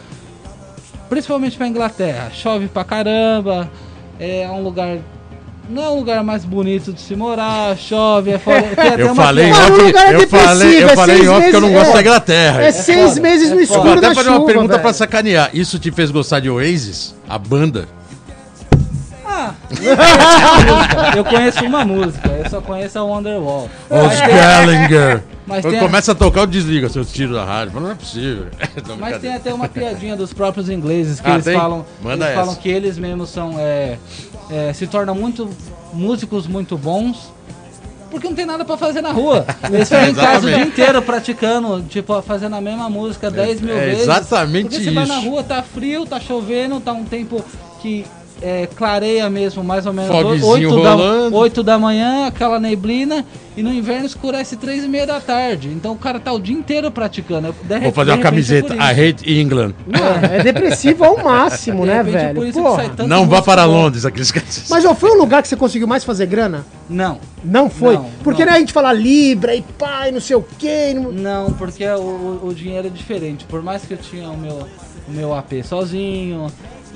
principalmente 1.09 1.57
pra 1.57 1.67
Inglaterra, 1.67 2.31
chove 2.33 2.69
pra 2.69 2.85
caramba, 2.85 3.69
é 4.21 4.49
um 4.49 4.63
lugar. 4.63 4.99
Não 5.69 5.83
é 5.83 5.89
um 5.91 5.97
lugar 5.97 6.25
mais 6.25 6.47
bonito 6.47 6.95
de 6.95 7.01
se 7.01 7.15
morar, 7.15 7.77
chove, 7.77 8.31
é 8.31 8.39
foda. 8.39 8.65
Eu 8.97 9.13
uma 9.13 9.23
falei 9.23 9.51
off, 9.51 9.71
o 9.73 9.99
é 9.99 10.15
eu 10.15 10.29
falei, 10.29 10.83
eu 10.83 10.89
é 10.89 10.97
falei 10.97 11.19
em 11.21 11.29
off 11.29 11.51
que 11.51 11.57
eu 11.57 11.61
não 11.61 11.69
meses, 11.69 11.83
gosto 11.83 11.91
é. 11.91 11.95
da 11.95 12.01
Inglaterra. 12.01 12.63
É 12.63 12.73
seis 12.73 13.09
foda, 13.11 13.21
meses 13.21 13.51
é 13.51 13.55
no 13.55 13.61
escuro 13.61 13.83
vou 13.83 13.93
até 13.93 14.15
fazer 14.15 14.29
chuva, 14.31 14.39
uma 14.39 14.47
pergunta 14.47 14.69
velho. 14.69 14.81
pra 14.81 14.93
sacanear. 14.95 15.51
Isso 15.53 15.79
te 15.79 15.91
fez 15.91 16.11
gostar 16.11 16.41
de 16.41 16.49
Oasis? 16.49 17.15
A 17.29 17.37
banda? 17.39 17.87
Ah, 19.55 21.13
eu 21.17 21.25
conheço 21.25 21.65
uma 21.65 21.85
música, 21.85 22.29
eu 22.29 22.49
só 22.51 22.61
conheço 22.61 22.99
a 22.99 23.03
Wonderwall. 23.03 23.69
Os 23.91 23.97
Mas 24.03 24.21
Gallagher. 24.21 25.23
mas 25.47 25.63
Quando 25.63 25.73
tem 25.75 25.81
começa 25.83 26.13
a 26.13 26.15
tocar, 26.15 26.41
eu 26.41 26.47
desligo 26.47 26.89
seus 26.89 27.13
tiros 27.13 27.35
da 27.37 27.45
rádio. 27.45 27.73
Fala, 27.73 27.85
Não 27.87 27.93
é 27.93 27.95
possível. 27.95 28.47
Mas 28.99 29.19
tem 29.19 29.35
até 29.35 29.53
uma 29.53 29.69
piadinha 29.69 30.17
dos 30.17 30.33
próprios 30.33 30.69
ingleses 30.69 31.21
que 31.21 31.29
Ah, 31.29 31.35
eles 31.35 31.45
tem? 31.45 31.55
falam, 31.59 31.85
Manda 32.03 32.25
eles 32.25 32.35
falam 32.37 32.53
essa. 32.53 32.61
que 32.61 32.69
eles 32.69 32.99
mesmos 32.99 33.31
são 33.31 33.55
é, 33.59 33.99
é, 34.51 34.73
se 34.73 34.87
tornam 34.87 35.15
muito 35.15 35.49
músicos 35.93 36.47
muito 36.47 36.77
bons 36.77 37.33
porque 38.11 38.27
não 38.27 38.35
tem 38.35 38.47
nada 38.47 38.65
pra 38.65 38.77
fazer 38.79 39.03
na 39.03 39.13
rua. 39.13 39.45
Eles 39.71 39.87
ficam 39.87 40.09
em 40.09 40.15
casa 40.15 40.47
o 40.47 40.51
dia 40.51 40.63
inteiro 40.63 41.03
praticando, 41.03 41.83
tipo, 41.91 42.21
fazendo 42.23 42.57
a 42.57 42.61
mesma 42.61 42.89
música 42.89 43.31
10 43.31 43.61
mil 43.61 43.77
é 43.77 43.85
vezes. 43.85 44.03
exatamente 44.05 44.69
Porque 44.71 44.83
você 44.85 44.91
vai 44.93 45.05
isso. 45.05 45.13
na 45.13 45.19
rua, 45.21 45.43
tá 45.43 45.63
frio, 45.63 46.07
tá 46.07 46.19
chovendo, 46.19 46.81
tá 46.81 46.91
um 46.93 47.05
tempo 47.05 47.45
que 47.83 48.07
é, 48.43 48.67
clareia 48.67 49.29
mesmo, 49.29 49.63
mais 49.65 49.87
ou 49.87 49.93
menos 49.93 50.11
Fogzinho 50.11 50.71
8 50.73 50.83
da, 50.83 50.93
rolando. 50.95 51.37
8 51.37 51.63
da 51.63 51.79
manhã, 51.79 52.27
aquela 52.27 52.59
neblina, 52.61 53.25
e 53.57 53.63
no 53.63 53.73
inverno 53.73 54.07
escurece 54.07 54.57
3 54.57 54.85
e 54.85 54.89
meia 54.89 55.07
da 55.07 55.21
tarde. 55.21 55.69
Então 55.69 55.93
o 55.93 55.97
cara 55.97 56.21
tá 56.21 56.33
o 56.33 56.39
dia 56.39 56.57
inteiro 56.57 56.91
praticando. 56.91 57.55
De 57.65 57.79
Vou 57.81 57.93
fazer 57.93 58.13
uma 58.13 58.19
camiseta. 58.19 58.75
I 58.75 59.09
hate 59.09 59.29
England. 59.41 59.75
Mano, 59.87 60.27
é 60.33 60.43
depressivo 60.45 61.03
ao 61.05 61.17
máximo, 61.23 61.81
De 61.83 61.89
né, 61.89 62.03
repente 62.03 62.35
por 62.35 62.77
velho? 62.77 63.09
Não 63.09 63.27
vá 63.29 63.43
para 63.43 63.67
bom. 63.67 63.73
Londres, 63.73 64.05
aqueles 64.05 64.31
caras. 64.31 64.65
Mas 64.71 64.85
ó, 64.85 64.95
foi 64.95 65.11
o 65.11 65.19
lugar 65.19 65.43
que 65.43 65.49
você 65.49 65.57
conseguiu 65.57 65.89
mais 65.89 66.05
fazer 66.05 66.27
grana? 66.27 66.65
Não, 66.89 67.19
Não 67.45 67.69
foi? 67.69 67.95
Não, 67.97 68.07
Porque 68.23 68.45
não. 68.45 68.53
né, 68.53 68.57
a 68.59 68.61
gente 68.61 68.73
fala 68.73 68.93
Libra 68.93 69.55
e 69.55 69.63
pai, 69.63 70.11
não 70.13 70.21
sei 70.21 70.37
o 70.37 70.45
quê. 70.59 70.95
não- 70.95 71.13
não, 71.13 71.53
porque 71.55 71.85
o, 71.87 72.01
o- 72.01 72.41
o 72.49 72.55
dinheiro 72.55 72.87
é 72.87 72.91
diferente. 72.91 73.45
Por 73.45 73.63
mais 73.63 73.85
que 73.85 73.93
eu 73.95 73.99
tinha 73.99 74.29
o 74.31 74.37
meu, 74.39 74.67
o 75.09 75.11
meu 75.11 75.35
AP 75.35 75.63
sozinho, 75.65 76.47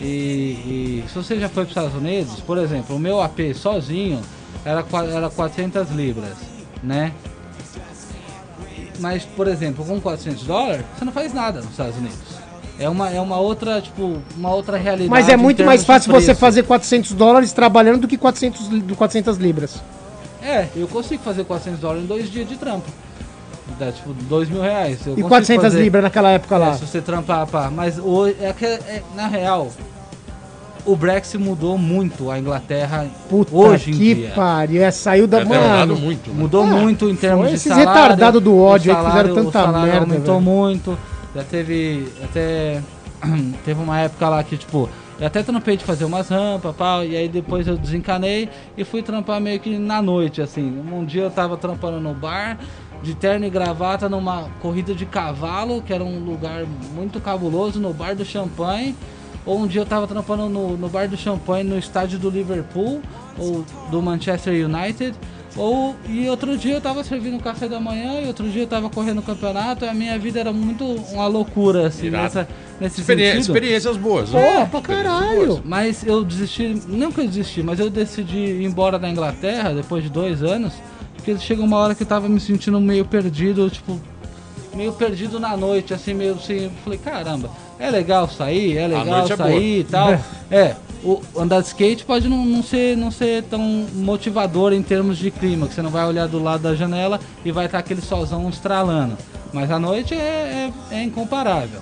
e, 0.03 1.03
e 1.05 1.05
se 1.09 1.15
você 1.15 1.39
já 1.39 1.49
foi 1.49 1.65
para 1.65 1.71
os 1.71 1.77
Estados 1.77 1.95
Unidos, 1.95 2.41
por 2.41 2.59
exemplo, 2.59 2.97
o 2.97 2.99
meu 2.99 3.23
AP 3.23 3.55
sozinho 3.55 4.21
era, 4.65 4.85
era 5.15 5.31
400 5.31 5.91
libras, 5.91 6.35
né? 6.83 7.13
Mas, 8.99 9.25
por 9.25 9.49
exemplo, 9.49 9.85
com 9.85 10.01
400 10.01 10.45
dólares, 10.45 10.85
você 10.97 11.05
não 11.05 11.13
faz 11.13 11.33
nada 11.33 11.61
nos 11.61 11.71
Estados 11.71 11.97
Unidos. 11.97 12.19
É 12.79 12.89
uma, 12.89 13.11
é 13.11 13.21
uma 13.21 13.39
outra, 13.39 13.81
tipo, 13.81 14.19
uma 14.37 14.53
outra 14.53 14.77
realidade. 14.77 15.11
Mas 15.11 15.29
é 15.29 15.37
muito 15.37 15.65
mais 15.65 15.85
fácil 15.85 16.13
você 16.13 16.35
fazer 16.35 16.63
400 16.65 17.13
dólares 17.13 17.53
trabalhando 17.53 18.01
do 18.03 18.09
que 18.09 18.17
400, 18.17 18.69
li- 18.69 18.81
do 18.81 18.97
400 18.97 19.37
libras. 19.39 19.81
É, 20.43 20.67
eu 20.75 20.89
consigo 20.89 21.23
fazer 21.23 21.45
400 21.45 21.81
dólares 21.81 22.05
em 22.05 22.07
dois 22.07 22.31
dias 22.31 22.49
de 22.49 22.57
trampo. 22.57 22.89
Dá 23.79 23.91
tipo 23.93 24.13
2 24.13 24.49
mil 24.49 24.61
reais. 24.63 24.99
Eu 25.07 25.13
E 25.13 25.23
consigo 25.23 25.29
400 25.29 25.63
fazer- 25.65 25.83
libras 25.83 26.03
naquela 26.05 26.31
época 26.31 26.55
É, 26.55 26.59
lá. 26.59 26.75
se 26.75 26.87
você 26.87 27.01
trampar, 27.01 27.47
pá. 27.47 27.71
Mas 27.75 27.99
hoje, 27.99 28.37
é 28.41 28.53
que, 28.53 28.65
é, 28.65 29.03
na 29.15 29.27
real, 29.27 29.69
o 30.85 30.97
Brexit 30.97 31.39
mudou 31.39 31.79
muito 31.79 32.31
a 32.31 32.39
Inglaterra 32.39 33.07
Puta 33.29 33.55
hoje 33.55 33.91
em 33.91 33.95
que 33.95 34.15
dia. 34.17 34.33
pariu. 34.35 34.83
É, 34.83 34.91
saiu 34.91 35.27
da 35.27 35.41
É 35.41 35.45
mano. 35.45 35.97
muito. 35.97 36.31
né? 36.31 36.37
Mudou 36.37 36.63
Ah, 36.65 36.67
muito 36.67 37.09
em 37.09 37.15
termos 37.17 37.49
de 37.49 37.55
esses 37.55 37.69
salário. 37.69 37.89
retardados 37.93 38.43
do 38.43 38.59
ódio 38.59 38.93
o 38.93 38.97
aí 38.97 39.03
que 39.05 39.11
fizeram 39.11 39.29
salário- 39.29 39.35
tanta 39.35 39.49
o 39.49 39.53
salário 39.53 39.93
merda, 39.93 40.01
aumentou 40.01 40.35
velho. 40.41 40.41
muito. 40.41 40.99
Já 41.35 41.45
teve 41.45 42.09
até 42.23 42.83
teve 43.65 43.81
uma 43.81 44.01
época 44.01 44.29
lá 44.29 44.43
que 44.43 44.57
tipo 44.57 44.89
eu 45.21 45.27
até 45.29 45.41
trampei 45.41 45.77
de 45.77 45.85
fazer 45.85 46.05
umas 46.05 46.29
rampas, 46.29 46.75
pau, 46.75 47.05
e 47.05 47.15
aí 47.17 47.29
depois 47.29 47.69
eu 47.69 47.77
desencanei 47.77 48.49
e 48.77 48.83
fui 48.83 49.03
trampar 49.03 49.41
meio 49.41 49.61
que 49.61 49.79
na 49.79 50.03
noite, 50.03 50.43
assim. 50.43 50.83
Um 50.93 51.05
dia 51.05 51.23
eu 51.23 51.31
tava 51.31 51.57
trampando 51.57 52.01
no 52.01 52.13
bar, 52.13 52.59
de 53.03 53.15
terno 53.15 53.45
e 53.47 53.51
gravata, 53.51 54.09
numa 54.09 54.49
corrida 54.61 54.95
de 54.95 55.05
cavalo, 55.05 55.83
que 55.83 55.93
era 55.93 56.05
um 56.05 56.21
lugar 56.21 56.65
muito 56.95 57.21
cabuloso, 57.21 57.81
no 57.81 57.93
bar 57.93 58.15
do 58.15 58.25
Champanhe. 58.25 58.95
Ou 59.45 59.59
um 59.61 59.67
dia 59.67 59.81
eu 59.81 59.87
tava 59.87 60.07
trampando 60.07 60.49
no, 60.49 60.77
no 60.77 60.89
bar 60.89 61.09
do 61.09 61.17
Champanhe, 61.17 61.65
no 61.65 61.77
estádio 61.77 62.19
do 62.19 62.31
Liverpool, 62.31 63.01
ou 63.37 63.65
do 63.91 64.01
Manchester 64.01 64.55
United. 64.69 65.15
Ou, 65.57 65.95
e 66.09 66.29
outro 66.31 66.57
dia 66.57 66.75
eu 66.75 66.81
tava 66.81 67.05
servindo 67.05 67.39
café 67.43 67.69
da 67.69 67.79
manhã, 67.81 68.21
e 68.23 68.27
outro 68.27 68.49
dia 68.49 68.63
eu 68.63 68.67
tava 68.67 68.89
correndo 68.89 69.19
o 69.19 69.23
campeonato, 69.23 69.85
e 69.85 69.89
a 69.89 69.93
minha 69.93 70.17
vida 70.19 70.39
era 70.41 70.51
muito 70.53 70.85
uma 70.85 71.27
loucura, 71.27 71.89
assim, 71.89 72.07
Irado. 72.07 72.23
nessa, 72.23 72.49
nesse 72.81 73.01
Experi- 73.01 73.23
sentido. 73.33 73.41
experiências 73.41 73.97
boas. 73.99 74.31
Pô, 74.31 74.39
né? 74.39 74.65
pra 74.71 74.79
Experiências 74.81 75.13
caralho. 75.19 75.47
boas. 75.49 75.61
Mas 75.65 76.07
eu 76.07 76.25
desisti, 76.25 76.81
não 76.89 77.13
que 77.13 77.21
eu 77.21 77.27
desisti, 77.27 77.63
mas 77.63 77.79
eu 77.81 77.91
decidi 77.91 78.39
ir 78.39 78.65
embora 78.65 78.99
da 78.99 79.11
Inglaterra 79.11 79.75
depois 79.75 80.03
de 80.05 80.09
dois 80.09 80.43
anos, 80.43 80.73
porque 81.23 81.39
chega 81.39 81.63
uma 81.63 81.77
hora 81.77 81.95
que 81.95 82.03
eu 82.03 82.07
tava 82.07 82.29
me 82.29 82.41
sentindo 82.41 82.81
meio 82.81 83.05
perdido, 83.05 83.71
tipo, 83.71 83.99
meio 84.75 84.93
perdido 84.93 85.39
na 85.39 85.57
noite, 85.57 85.95
assim, 85.95 86.13
meio 86.13 86.35
assim, 86.35 86.65
eu 86.65 86.71
falei, 86.83 86.99
caramba, 86.99 87.49
é 87.79 87.89
legal 87.91 88.29
sair, 88.29 88.77
é 88.77 88.89
legal 88.89 89.25
é 89.25 89.37
sair 89.37 89.81
e 89.81 89.85
tal. 89.85 90.19
É, 90.51 90.75
o 91.05 91.23
andar 91.37 91.61
de 91.61 91.69
skate 91.69 92.05
pode 92.05 92.29
não, 92.29 92.45
não, 92.45 92.63
ser, 92.63 92.97
não 92.97 93.13
ser 93.13 93.45
tão 93.45 93.61
motivador 93.95 94.73
em 94.73 94.83
termos 94.83 95.17
de 95.17 95.31
clima, 95.31 95.69
que 95.69 95.75
você 95.75 95.83
não 95.83 95.91
vai 95.91 96.05
olhar 96.05 96.27
do 96.27 96.43
lado 96.43 96.65
da 96.65 96.75
janela 96.75 97.21
e 97.45 97.53
vai 97.53 97.67
estar 97.67 97.79
aquele 97.79 98.01
solzão 98.01 98.49
estralando. 98.49 99.17
Mas 99.53 99.71
a 99.71 99.79
noite 99.79 100.15
é, 100.15 100.73
é, 100.91 100.97
é 100.97 101.03
incomparável. 101.05 101.81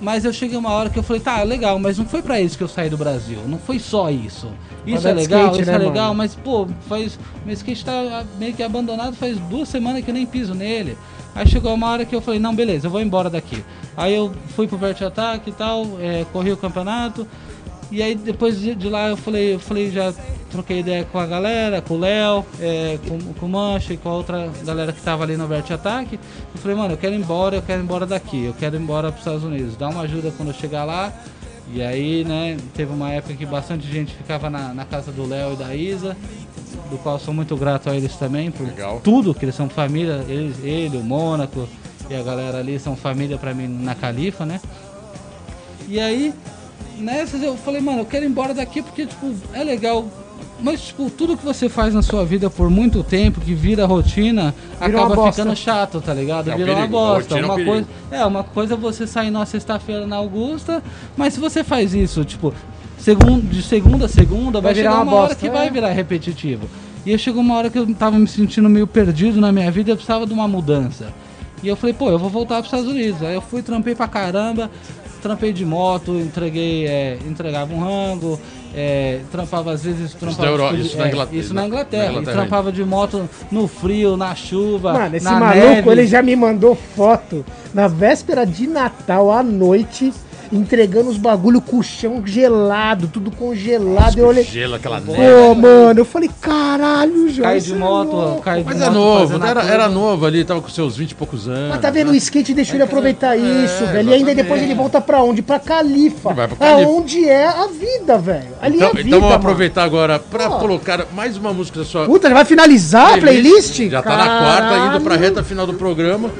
Mas 0.00 0.24
eu 0.24 0.32
cheguei 0.32 0.58
uma 0.58 0.70
hora 0.70 0.90
que 0.90 0.98
eu 0.98 1.02
falei, 1.02 1.22
tá, 1.22 1.42
legal, 1.42 1.78
mas 1.78 1.96
não 1.96 2.04
foi 2.04 2.20
pra 2.20 2.40
isso 2.40 2.56
que 2.58 2.62
eu 2.62 2.68
saí 2.68 2.90
do 2.90 2.98
Brasil. 2.98 3.38
Não 3.46 3.58
foi 3.58 3.78
só 3.78 4.10
isso. 4.10 4.48
Isso 4.86 4.98
Andar 4.98 5.10
é 5.10 5.14
legal, 5.14 5.40
skate, 5.46 5.62
isso 5.62 5.70
né, 5.70 5.76
é 5.76 5.78
legal, 5.78 6.08
mano? 6.08 6.18
mas 6.18 6.34
pô, 6.34 6.68
faz. 6.88 7.18
Meu 7.44 7.54
skate 7.54 7.84
tá 7.84 8.24
meio 8.38 8.52
que 8.52 8.62
abandonado 8.62 9.16
faz 9.16 9.38
duas 9.38 9.68
semanas 9.68 10.04
que 10.04 10.10
eu 10.10 10.14
nem 10.14 10.26
piso 10.26 10.54
nele. 10.54 10.98
Aí 11.34 11.46
chegou 11.46 11.74
uma 11.74 11.88
hora 11.90 12.04
que 12.04 12.14
eu 12.14 12.20
falei, 12.20 12.40
não, 12.40 12.54
beleza, 12.54 12.86
eu 12.86 12.90
vou 12.90 13.00
embora 13.00 13.28
daqui. 13.28 13.62
Aí 13.96 14.14
eu 14.14 14.32
fui 14.54 14.66
pro 14.66 14.78
Vert 14.78 15.00
Attack 15.02 15.48
e 15.48 15.52
tal, 15.52 15.86
é, 16.00 16.24
corri 16.32 16.52
o 16.52 16.56
campeonato. 16.56 17.26
E 17.90 18.02
aí 18.02 18.14
depois 18.14 18.60
de, 18.60 18.74
de 18.74 18.88
lá 18.88 19.08
eu 19.08 19.16
falei, 19.16 19.54
eu 19.54 19.60
falei, 19.60 19.90
já 19.90 20.12
troquei 20.50 20.80
ideia 20.80 21.04
com 21.04 21.18
a 21.18 21.26
galera, 21.26 21.80
com 21.80 21.94
o 21.94 21.98
Léo, 21.98 22.44
é, 22.60 22.98
com, 23.06 23.18
com 23.34 23.46
o 23.46 23.48
Mancha 23.48 23.92
e 23.92 23.96
com 23.96 24.08
a 24.08 24.14
outra 24.14 24.50
galera 24.64 24.92
que 24.92 25.00
tava 25.00 25.22
ali 25.24 25.36
no 25.36 25.46
Vert 25.46 25.70
Attack. 25.70 26.14
Eu 26.14 26.60
falei, 26.60 26.76
mano, 26.76 26.94
eu 26.94 26.98
quero 26.98 27.14
ir 27.14 27.18
embora, 27.18 27.56
eu 27.56 27.62
quero 27.62 27.80
ir 27.80 27.84
embora 27.84 28.06
daqui, 28.06 28.44
eu 28.44 28.54
quero 28.54 28.76
ir 28.76 28.80
embora 28.80 29.10
pros 29.10 29.20
Estados 29.20 29.44
Unidos. 29.44 29.76
Dá 29.76 29.88
uma 29.88 30.02
ajuda 30.02 30.32
quando 30.36 30.48
eu 30.48 30.54
chegar 30.54 30.84
lá. 30.84 31.12
E 31.72 31.82
aí, 31.82 32.24
né, 32.24 32.56
teve 32.74 32.92
uma 32.92 33.10
época 33.10 33.34
que 33.34 33.44
bastante 33.44 33.90
gente 33.90 34.14
ficava 34.14 34.48
na, 34.48 34.72
na 34.72 34.84
casa 34.84 35.10
do 35.10 35.26
Léo 35.26 35.54
e 35.54 35.56
da 35.56 35.74
Isa, 35.74 36.16
do 36.88 36.96
qual 36.98 37.18
sou 37.18 37.34
muito 37.34 37.56
grato 37.56 37.90
a 37.90 37.96
eles 37.96 38.14
também 38.16 38.52
por 38.52 38.66
Legal. 38.66 39.00
tudo, 39.02 39.34
que 39.34 39.44
eles 39.44 39.54
são 39.54 39.68
família, 39.68 40.24
eles, 40.28 40.62
ele, 40.62 40.96
o 40.96 41.02
Mônaco 41.02 41.68
e 42.08 42.14
a 42.14 42.22
galera 42.22 42.58
ali 42.58 42.78
são 42.78 42.94
família 42.94 43.36
pra 43.36 43.52
mim 43.52 43.66
na 43.66 43.96
Califa, 43.96 44.46
né? 44.46 44.60
E 45.88 45.98
aí, 45.98 46.32
nessas 46.98 47.42
eu 47.42 47.56
falei, 47.56 47.80
mano, 47.80 48.00
eu 48.00 48.04
quero 48.06 48.24
ir 48.24 48.28
embora 48.28 48.54
daqui 48.54 48.82
porque, 48.82 49.06
tipo, 49.06 49.34
é 49.52 49.62
legal. 49.64 50.06
Mas, 50.58 50.86
tipo, 50.86 51.10
tudo 51.10 51.36
que 51.36 51.44
você 51.44 51.68
faz 51.68 51.92
na 51.92 52.00
sua 52.00 52.24
vida 52.24 52.48
por 52.48 52.70
muito 52.70 53.02
tempo, 53.04 53.40
que 53.40 53.52
vira 53.54 53.84
rotina, 53.84 54.54
acaba 54.80 55.30
ficando 55.30 55.54
chato, 55.54 56.00
tá 56.00 56.14
ligado? 56.14 56.50
É 56.50 56.54
um 56.54 56.58
Vira 56.58 56.74
uma 56.76 56.86
bosta. 56.86 57.34
rotina 57.34 57.40
é 57.40 57.42
um 57.42 57.46
Uma 57.46 57.54
perigo. 57.56 57.72
coisa, 57.72 57.86
é, 58.10 58.24
uma 58.26 58.44
coisa 58.44 58.74
é 58.74 58.76
você 58.76 59.06
sair 59.06 59.30
numa 59.30 59.44
sexta-feira 59.44 60.06
na 60.06 60.16
Augusta, 60.16 60.82
mas 61.16 61.34
se 61.34 61.40
você 61.40 61.62
faz 61.62 61.94
isso, 61.94 62.24
tipo, 62.24 62.54
segun, 62.98 63.38
de 63.40 63.62
segunda 63.62 64.06
a 64.06 64.08
segunda, 64.08 64.60
vai, 64.60 64.72
Vai 64.72 64.74
virar 64.74 64.90
chegar 64.92 65.02
uma 65.02 65.12
uma 65.12 65.12
hora 65.20 65.28
bosta, 65.28 65.40
que 65.40 65.46
é. 65.48 65.50
vai 65.50 65.70
virar 65.70 65.90
repetitivo. 65.90 66.66
E 67.04 67.12
aí 67.12 67.18
chegou 67.18 67.42
uma 67.42 67.54
hora 67.54 67.68
que 67.70 67.78
eu 67.78 67.94
tava 67.94 68.18
me 68.18 68.26
sentindo 68.26 68.68
meio 68.68 68.86
perdido 68.86 69.38
na 69.40 69.52
minha 69.52 69.70
vida, 69.70 69.90
eu 69.92 69.96
precisava 69.96 70.26
de 70.26 70.32
uma 70.32 70.48
mudança. 70.48 71.12
E 71.62 71.68
eu 71.68 71.76
falei, 71.76 71.94
pô, 71.94 72.10
eu 72.10 72.18
vou 72.18 72.30
voltar 72.30 72.56
pros 72.56 72.66
Estados 72.66 72.86
Unidos. 72.88 73.22
Aí 73.22 73.34
eu 73.34 73.40
fui, 73.42 73.62
trampei 73.62 73.94
pra 73.94 74.08
caramba, 74.08 74.70
trampei 75.22 75.52
de 75.52 75.64
moto, 75.64 76.12
entreguei, 76.18 76.86
é, 76.86 77.18
entregava 77.26 77.72
um 77.74 77.80
rango, 77.80 78.38
é, 78.74 79.20
trampava 79.32 79.72
às 79.72 79.82
vezes, 79.84 80.12
trampava 80.14 80.42
da 80.42 80.48
Euro- 80.50 80.64
tipo 80.68 80.76
de- 80.76 80.86
isso 80.86 80.96
na 80.98 81.04
é, 81.04 81.08
Inglaterra- 81.08 81.40
isso 81.40 81.54
na 81.54 81.60
na- 81.62 81.66
Inglaterra. 81.66 82.02
na 82.04 82.10
Inglaterra 82.10 82.36
trampava 82.36 82.72
de 82.72 82.84
moto 82.84 83.28
no 83.50 83.66
frio, 83.68 84.16
na 84.16 84.34
chuva, 84.34 84.92
Mano, 84.92 85.16
esse 85.16 85.24
na 85.24 85.32
maluco, 85.40 85.58
neve. 85.66 85.90
ele 85.90 86.06
já 86.06 86.22
me 86.22 86.36
mandou 86.36 86.74
foto 86.74 87.44
na 87.72 87.88
véspera 87.88 88.44
de 88.46 88.66
Natal 88.66 89.30
à 89.30 89.42
noite, 89.42 90.12
entregando 90.52 91.10
os 91.10 91.16
bagulho 91.18 91.60
com 91.60 91.78
o 91.78 91.82
chão 91.82 92.22
gelado, 92.24 93.08
tudo 93.08 93.30
congelado. 93.30 94.18
eu 94.18 94.26
olhei. 94.26 94.44
Gelo, 94.44 94.74
aquela 94.76 95.00
neve. 95.00 95.16
Pô, 95.16 95.54
mano, 95.54 96.00
eu 96.00 96.04
falei, 96.04 96.30
caralho, 96.40 97.28
Jorge. 97.28 97.40
Cai 97.42 97.60
de 97.60 97.72
é 97.72 97.76
moto, 97.76 98.12
louco. 98.12 98.42
cai 98.42 98.58
de 98.60 98.64
Mas 98.66 98.78
moto 98.78 98.86
é 98.88 98.90
novo, 98.90 99.44
era, 99.46 99.62
era 99.62 99.88
novo 99.88 100.26
ali, 100.26 100.44
tava 100.44 100.60
com 100.60 100.68
seus 100.68 100.96
20 100.96 101.10
e 101.10 101.14
poucos 101.14 101.48
anos. 101.48 101.70
Mas 101.70 101.80
tá 101.80 101.90
vendo, 101.90 102.08
o 102.08 102.12
né? 102.12 102.18
skate 102.18 102.54
deixou 102.54 102.76
ele 102.76 102.84
aproveitar 102.84 103.36
É, 103.36 103.40
isso, 103.40 103.86
velho. 103.86 104.10
E 104.10 104.14
ainda 104.14 104.34
depois 104.34 104.62
ele 104.62 104.74
volta 104.74 105.00
pra 105.00 105.22
onde? 105.22 105.42
Pra 105.42 105.58
Califa. 105.58 106.30
Ele 106.30 106.34
vai 106.36 106.48
pra 106.48 106.56
Califa. 106.56 106.88
Aonde 106.90 107.28
é 107.28 107.46
a 107.46 107.66
vida, 107.66 108.18
velho. 108.18 108.48
Ali 108.60 108.76
Então, 108.76 108.88
é 108.88 108.90
a 108.90 108.94
vida, 108.94 109.08
então 109.08 109.20
vamos 109.20 109.34
mano. 109.34 109.42
aproveitar 109.44 109.84
agora 109.84 110.18
pra 110.18 110.48
Pô. 110.50 110.58
colocar 110.58 111.06
mais 111.14 111.36
uma 111.36 111.52
música 111.52 111.78
da 111.80 111.84
sua 111.84 112.06
Puta, 112.06 112.26
ele 112.28 112.34
vai 112.34 112.44
finalizar 112.44 113.14
a 113.14 113.18
playlist? 113.18 113.80
Já 113.88 114.02
tá 114.02 114.16
na 114.16 114.38
quarta, 114.38 114.78
indo 114.88 115.00
pra 115.00 115.14
Caralho. 115.16 115.20
reta 115.20 115.42
final 115.44 115.66
do 115.66 115.74
programa. 115.74 116.30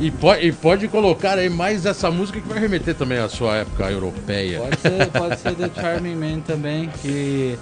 E 0.00 0.10
pode, 0.10 0.46
e 0.46 0.52
pode 0.52 0.88
colocar 0.88 1.38
aí 1.38 1.48
mais 1.48 1.86
essa 1.86 2.10
música 2.10 2.40
que 2.40 2.48
vai 2.48 2.58
remeter 2.58 2.94
também 2.94 3.18
à 3.18 3.28
sua 3.28 3.58
época 3.58 3.90
europeia. 3.90 4.60
Pode 4.60 4.80
ser, 4.80 5.06
pode 5.06 5.40
ser 5.40 5.54
The 5.54 5.70
Charming 5.80 6.16
Man 6.16 6.40
também, 6.40 6.90
que... 7.00 7.56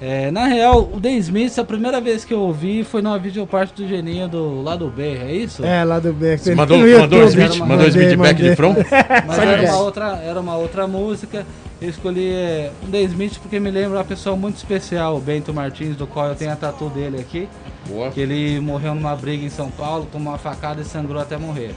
é, 0.00 0.30
na 0.30 0.46
real, 0.46 0.88
o 0.92 1.00
The 1.00 1.10
Smiths, 1.14 1.58
a 1.58 1.64
primeira 1.64 2.00
vez 2.00 2.24
que 2.24 2.32
eu 2.32 2.38
ouvi 2.38 2.84
foi 2.84 3.02
numa 3.02 3.18
videoparte 3.18 3.82
do 3.82 3.88
Geninho 3.88 4.28
do 4.28 4.62
lado 4.62 4.86
B, 4.94 5.02
é 5.02 5.32
isso? 5.34 5.64
É, 5.64 5.82
lá 5.82 5.98
do 5.98 6.12
Beck. 6.12 6.42
Você 6.42 6.54
mandou, 6.54 6.78
mandou 6.78 7.20
o. 7.20 7.24
Smith, 7.24 7.58
Mandei, 7.58 7.66
mandou 7.66 7.84
o 7.84 7.88
Smith 7.88 8.16
back 8.16 8.18
mandei. 8.18 8.50
de 8.50 8.56
front? 8.56 8.76
Mas 9.26 9.38
era 9.38 9.62
uma, 9.62 9.78
outra, 9.78 10.22
era 10.24 10.40
uma 10.40 10.56
outra 10.56 10.86
música. 10.86 11.44
Eu 11.80 11.88
escolhi 11.88 12.30
é, 12.32 12.70
um 12.86 12.90
The 12.92 13.02
Smith 13.02 13.38
porque 13.40 13.58
me 13.58 13.72
lembra 13.72 13.98
uma 13.98 14.04
pessoa 14.04 14.36
muito 14.36 14.56
especial, 14.56 15.16
o 15.16 15.20
Bento 15.20 15.52
Martins, 15.52 15.96
do 15.96 16.06
qual 16.06 16.28
eu 16.28 16.36
tenho 16.36 16.52
a 16.52 16.56
tatu 16.56 16.88
dele 16.88 17.18
aqui. 17.18 17.48
Boa. 17.88 18.10
Que 18.10 18.20
ele 18.20 18.60
morreu 18.60 18.94
numa 18.94 19.14
briga 19.16 19.44
em 19.44 19.50
São 19.50 19.70
Paulo, 19.70 20.06
tomou 20.10 20.32
uma 20.32 20.38
facada 20.38 20.80
e 20.80 20.84
sangrou 20.84 21.20
até 21.20 21.36
morrer. 21.36 21.74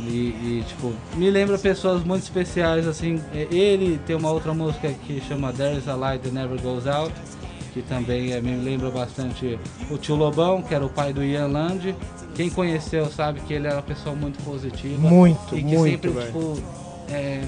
E, 0.00 0.60
e, 0.60 0.64
tipo, 0.66 0.92
me 1.14 1.30
lembra 1.30 1.58
pessoas 1.58 2.04
muito 2.04 2.22
especiais, 2.22 2.86
assim. 2.86 3.20
é, 3.34 3.46
Ele 3.50 3.98
tem 4.06 4.14
uma 4.14 4.30
outra 4.30 4.52
música 4.54 4.88
que 5.06 5.20
chama 5.20 5.52
There's 5.52 5.88
a 5.88 5.94
Light 5.94 6.22
That 6.22 6.34
Never 6.34 6.60
Goes 6.60 6.86
Out, 6.86 7.12
que 7.72 7.82
também 7.82 8.32
é, 8.32 8.40
me 8.40 8.56
lembra 8.56 8.90
bastante 8.90 9.58
o 9.90 9.98
tio 9.98 10.14
Lobão, 10.14 10.62
que 10.62 10.74
era 10.74 10.84
o 10.84 10.88
pai 10.88 11.12
do 11.12 11.24
Ian 11.24 11.48
Land. 11.48 11.94
Quem 12.34 12.50
conheceu 12.50 13.06
sabe 13.06 13.40
que 13.40 13.54
ele 13.54 13.66
era 13.66 13.76
uma 13.76 13.82
pessoa 13.82 14.14
muito 14.14 14.42
positiva. 14.44 15.08
Muito, 15.08 15.56
e 15.56 15.62
que 15.62 15.76
muito, 15.76 15.90
sempre, 15.90 16.26
tipo, 16.26 16.58
é, 17.08 17.42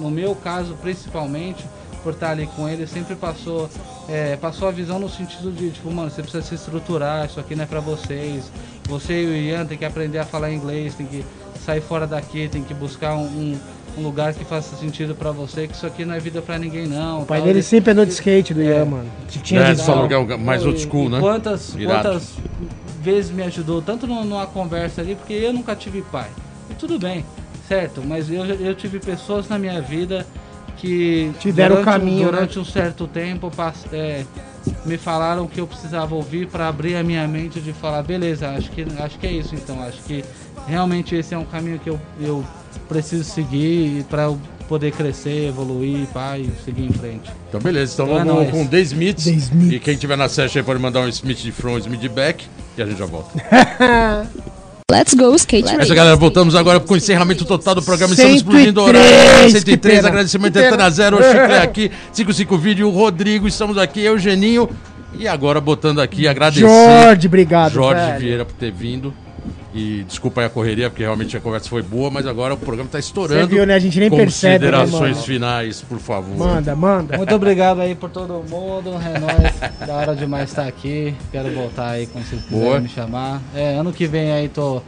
no 0.00 0.10
meu 0.10 0.34
caso, 0.34 0.76
principalmente, 0.80 1.64
por 2.02 2.12
estar 2.14 2.30
ali 2.30 2.46
com 2.56 2.68
ele, 2.68 2.86
sempre 2.86 3.14
passou, 3.14 3.68
é, 4.08 4.36
passou 4.36 4.68
a 4.68 4.70
visão 4.70 4.98
no 4.98 5.08
sentido 5.08 5.50
de, 5.52 5.70
tipo, 5.70 5.90
mano, 5.90 6.10
você 6.10 6.22
precisa 6.22 6.42
se 6.42 6.54
estruturar, 6.54 7.26
isso 7.26 7.38
aqui 7.40 7.54
não 7.54 7.64
é 7.64 7.66
pra 7.66 7.80
vocês. 7.80 8.50
Você 8.88 9.22
e 9.22 9.26
o 9.26 9.34
Ian 9.34 9.64
tem 9.66 9.78
que 9.78 9.84
aprender 9.84 10.18
a 10.18 10.24
falar 10.24 10.50
inglês, 10.52 10.94
tem 10.94 11.06
que 11.06 11.24
sair 11.64 11.80
fora 11.80 12.06
daqui, 12.06 12.48
tem 12.48 12.62
que 12.62 12.74
buscar 12.74 13.14
um, 13.14 13.24
um- 13.24 13.58
um 13.98 14.02
lugar 14.02 14.32
que 14.32 14.42
faça 14.44 14.74
sentido 14.76 15.14
pra 15.14 15.30
você, 15.32 15.68
que 15.68 15.74
isso 15.74 15.86
aqui 15.86 16.04
não 16.04 16.14
é 16.14 16.18
vida 16.18 16.40
pra 16.40 16.58
ninguém 16.58 16.86
não. 16.86 17.22
O 17.22 17.26
pai 17.26 17.38
tal. 17.38 17.46
dele 17.46 17.58
Ele- 17.58 17.62
sempre 17.62 17.92
andou 17.92 18.06
de 18.06 18.12
skate 18.12 18.54
do 18.54 18.62
É. 18.62 18.64
Ian, 18.64 18.84
mano. 18.86 19.10
Tinha 19.42 19.60
É, 19.60 19.70
visão. 19.70 19.84
falou 19.86 20.08
que 20.08 20.14
é 20.32 20.36
mais 20.38 20.64
old 20.64 20.80
school, 20.80 21.08
né? 21.10 21.20
Quantas, 21.20 21.74
Irado. 21.74 22.08
quantas 22.08 22.32
vezes 23.02 23.30
me 23.30 23.42
ajudou, 23.42 23.82
tanto 23.82 24.06
no- 24.06 24.24
numa 24.24 24.46
conversa 24.46 25.00
ali, 25.02 25.14
porque 25.14 25.34
eu 25.34 25.52
nunca 25.52 25.76
tive 25.76 26.00
pai. 26.02 26.28
E 26.70 26.74
tudo 26.74 26.98
bem, 26.98 27.22
certo, 27.68 28.02
mas 28.02 28.30
eu, 28.30 28.44
eu 28.46 28.74
tive 28.74 28.98
pessoas 28.98 29.46
na 29.48 29.58
minha 29.58 29.80
vida 29.82 30.26
que 30.76 31.32
Te 31.38 31.52
deram 31.52 31.76
o 31.76 31.78
durante, 31.78 31.98
caminho, 31.98 32.24
durante 32.24 32.58
um 32.58 32.64
certo 32.64 33.06
tempo 33.06 33.50
é, 33.92 34.24
me 34.84 34.96
falaram 34.96 35.46
que 35.46 35.60
eu 35.60 35.66
precisava 35.66 36.14
ouvir 36.14 36.46
para 36.48 36.68
abrir 36.68 36.96
a 36.96 37.02
minha 37.02 37.26
mente 37.26 37.60
de 37.60 37.72
falar, 37.72 38.02
beleza, 38.02 38.48
acho 38.50 38.70
que, 38.70 38.86
acho 38.98 39.18
que 39.18 39.26
é 39.26 39.32
isso 39.32 39.54
então, 39.54 39.82
acho 39.82 40.02
que 40.02 40.24
realmente 40.66 41.14
esse 41.14 41.34
é 41.34 41.38
um 41.38 41.44
caminho 41.44 41.78
que 41.78 41.90
eu, 41.90 42.00
eu 42.20 42.44
preciso 42.88 43.24
seguir 43.24 44.04
para 44.04 44.24
eu 44.24 44.38
poder 44.68 44.92
crescer, 44.92 45.48
evoluir, 45.48 46.08
e 46.38 46.64
seguir 46.64 46.84
em 46.86 46.92
frente. 46.92 47.30
Então 47.48 47.60
beleza, 47.60 47.92
então 47.94 48.06
Então 48.06 48.18
é 48.20 48.24
vamos 48.24 48.34
nóis. 48.34 48.50
com 48.50 48.66
The 48.66 48.80
Smiths. 48.80 49.24
The 49.24 49.30
Smiths. 49.32 49.72
E 49.72 49.80
quem 49.80 49.96
tiver 49.96 50.16
na 50.16 50.28
session 50.28 50.60
aí 50.60 50.64
pode 50.64 50.80
mandar 50.80 51.00
um 51.00 51.08
Smith 51.08 51.38
de 51.38 51.52
front, 51.52 51.80
Smith 51.80 52.00
de 52.00 52.08
back. 52.08 52.46
E 52.78 52.82
a 52.82 52.86
gente 52.86 52.98
já 52.98 53.04
volta. 53.04 53.30
Let's 54.92 55.14
go, 55.14 55.34
skate 55.36 55.64
radio. 55.64 55.80
Essa 55.80 55.94
galera, 55.94 56.16
voltamos 56.16 56.54
agora 56.54 56.78
com 56.78 56.92
o 56.92 56.96
encerramento 56.98 57.46
total 57.46 57.76
do 57.76 57.82
programa. 57.82 58.12
Estamos 58.12 58.40
103, 58.40 58.42
explodindo 58.42 58.80
o 58.82 58.84
horário. 58.84 59.44
que 59.44 59.50
103, 59.52 59.96
pena. 59.96 60.08
agradecimento 60.08 60.52
Que 60.52 60.58
a. 60.58 60.68
Antena 60.68 60.90
Zero, 60.90 61.18
o 61.18 61.22
Chiclé 61.22 61.58
aqui, 61.64 61.90
55 62.12 62.58
Vídeo, 62.58 62.88
o 62.88 62.90
Rodrigo, 62.90 63.48
estamos 63.48 63.78
aqui, 63.78 64.02
eu, 64.02 64.18
Geninho. 64.18 64.68
E 65.18 65.26
agora 65.26 65.62
botando 65.62 65.98
aqui, 65.98 66.28
agradecer. 66.28 66.60
Jorge, 66.60 67.26
obrigado. 67.26 67.72
Jorge 67.72 68.04
velho. 68.04 68.18
Vieira 68.18 68.44
por 68.44 68.54
ter 68.54 68.70
vindo. 68.70 69.14
E 69.74 70.04
desculpa 70.06 70.42
aí 70.42 70.46
a 70.46 70.50
correria, 70.50 70.90
porque 70.90 71.02
realmente 71.02 71.34
a 71.36 71.40
conversa 71.40 71.68
foi 71.68 71.82
boa, 71.82 72.10
mas 72.10 72.26
agora 72.26 72.52
o 72.52 72.58
programa 72.58 72.90
tá 72.90 72.98
estourando. 72.98 73.40
Você 73.40 73.46
viu, 73.46 73.66
né? 73.66 73.74
A 73.74 73.78
gente 73.78 73.98
nem 73.98 74.10
percebe, 74.10 74.66
né, 74.66 74.70
Considerações 74.70 75.12
mano? 75.16 75.26
finais, 75.26 75.80
por 75.80 75.98
favor. 75.98 76.36
Manda, 76.36 76.76
manda. 76.76 77.16
Muito 77.16 77.34
obrigado 77.34 77.80
aí 77.80 77.94
por 77.94 78.10
todo 78.10 78.44
mundo. 78.48 78.90
É 79.02 79.18
nóis. 79.18 79.86
Da 79.86 79.94
hora 79.94 80.14
demais 80.14 80.50
estar 80.50 80.66
aqui. 80.66 81.14
Quero 81.30 81.50
voltar 81.54 81.90
aí 81.90 82.06
quando 82.06 82.24
vocês 82.26 82.42
quiserem 82.42 82.64
Boa. 82.64 82.80
me 82.80 82.88
chamar. 82.88 83.40
É, 83.54 83.74
ano 83.76 83.92
que 83.92 84.06
vem 84.06 84.30
aí 84.32 84.48
tô. 84.48 84.82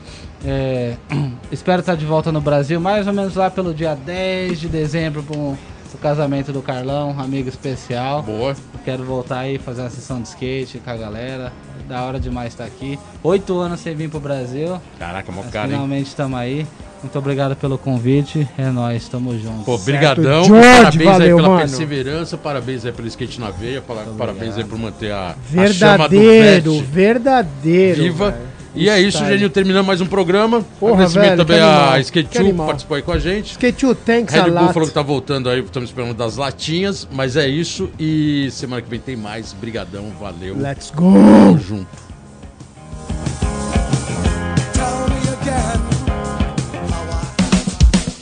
é, 0.44 0.96
espero 1.50 1.80
estar 1.80 1.96
de 1.96 2.04
volta 2.04 2.30
no 2.30 2.40
Brasil, 2.42 2.78
mais 2.78 3.06
ou 3.06 3.12
menos 3.14 3.34
lá 3.34 3.50
pelo 3.50 3.72
dia 3.72 3.94
10 3.94 4.60
de 4.60 4.68
dezembro 4.68 5.22
pro, 5.22 5.56
pro 5.94 5.98
casamento 5.98 6.52
do 6.52 6.60
Carlão, 6.60 7.14
amigo 7.18 7.48
especial. 7.48 8.22
Boa. 8.22 8.56
Quero 8.84 9.04
voltar 9.04 9.38
aí 9.40 9.58
fazer 9.58 9.82
uma 9.82 9.90
sessão 9.90 10.20
de 10.20 10.28
skate 10.28 10.78
com 10.78 10.90
a 10.90 10.96
galera. 10.96 11.52
Da 11.88 12.02
hora 12.02 12.18
demais 12.18 12.52
estar 12.52 12.64
aqui. 12.64 12.98
Oito 13.22 13.58
anos 13.60 13.80
sem 13.80 13.94
vir 13.94 14.08
pro 14.10 14.18
Brasil. 14.18 14.80
Caraca, 14.98 15.30
mó 15.30 15.42
cara, 15.52 15.68
finalmente 15.68 16.06
estamos 16.08 16.38
aí. 16.38 16.66
Muito 17.02 17.18
obrigado 17.18 17.54
pelo 17.54 17.76
convite. 17.76 18.48
É 18.56 18.70
nóis, 18.70 19.06
tamo 19.08 19.38
junto. 19.38 19.64
Pô, 19.64 19.76
brigadão. 19.78 20.44
George, 20.44 20.64
parabéns 20.64 21.00
aí 21.00 21.04
valeu, 21.06 21.36
pela 21.36 21.48
mano. 21.48 21.60
perseverança, 21.60 22.36
parabéns 22.38 22.84
aí 22.86 22.92
pelo 22.92 23.06
skate 23.08 23.38
na 23.38 23.50
veia, 23.50 23.82
para- 23.82 24.04
parabéns 24.18 24.56
aí 24.56 24.64
por 24.64 24.78
manter 24.78 25.12
a, 25.12 25.34
a 25.56 25.66
chama 25.72 26.08
do 26.08 26.18
Verdadeiro, 26.18 26.82
verdadeiro. 26.90 28.02
viva. 28.02 28.30
velho. 28.30 28.53
E 28.74 28.88
é 28.88 29.00
isso. 29.00 29.18
Geninho, 29.24 29.48
terminando 29.48 29.86
mais 29.86 30.00
um 30.00 30.06
programa. 30.06 30.64
Porra, 30.80 31.04
Agradecimento 31.04 31.28
velho, 31.28 31.46
também 31.46 31.60
a 31.60 32.00
Skate 32.00 32.28
que 32.28 32.34
2 32.38 32.42
que 32.42 32.48
animal. 32.50 32.66
participou 32.66 32.96
aí 32.96 33.02
com 33.02 33.12
a 33.12 33.18
gente. 33.18 33.52
Skate 33.52 33.84
you, 33.86 33.94
thanks 33.94 34.34
Red 34.34 34.40
a 34.40 34.44
Bull 34.44 34.54
lot. 34.54 34.72
falou 34.74 34.88
que 34.88 34.94
tá 34.94 35.02
voltando 35.02 35.48
aí, 35.48 35.60
estamos 35.60 35.90
esperando 35.90 36.14
das 36.14 36.36
latinhas, 36.36 37.06
mas 37.12 37.36
é 37.36 37.46
isso. 37.46 37.88
E 38.00 38.48
semana 38.50 38.82
que 38.82 38.90
vem 38.90 38.98
tem 38.98 39.16
mais. 39.16 39.52
Brigadão, 39.52 40.06
valeu. 40.18 40.56
Let's 40.58 40.90
go. 40.90 41.12
Tamo 41.12 41.58
junto. 41.58 42.04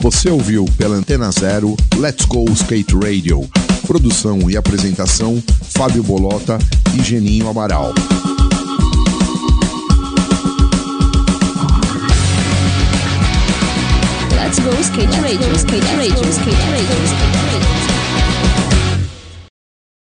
Você 0.01 0.31
ouviu 0.31 0.65
pela 0.77 0.97
Antena 0.97 1.31
Zero 1.31 1.77
Let's 1.97 2.25
Go 2.27 2.45
Skate 2.51 2.95
Radio. 2.97 3.49
Produção 3.87 4.51
e 4.51 4.57
apresentação: 4.57 5.43
Fábio 5.63 6.03
Bolota 6.03 6.59
e 6.99 7.03
Geninho 7.03 7.49
Amaral. 7.49 7.93
Skate 14.81 15.23
radio, 15.23 15.55
skate 15.57 15.97
radio, 15.97 16.23
skate 16.33 16.65
radio, 16.73 16.97
skate 17.07 17.37
radio. 17.47 17.82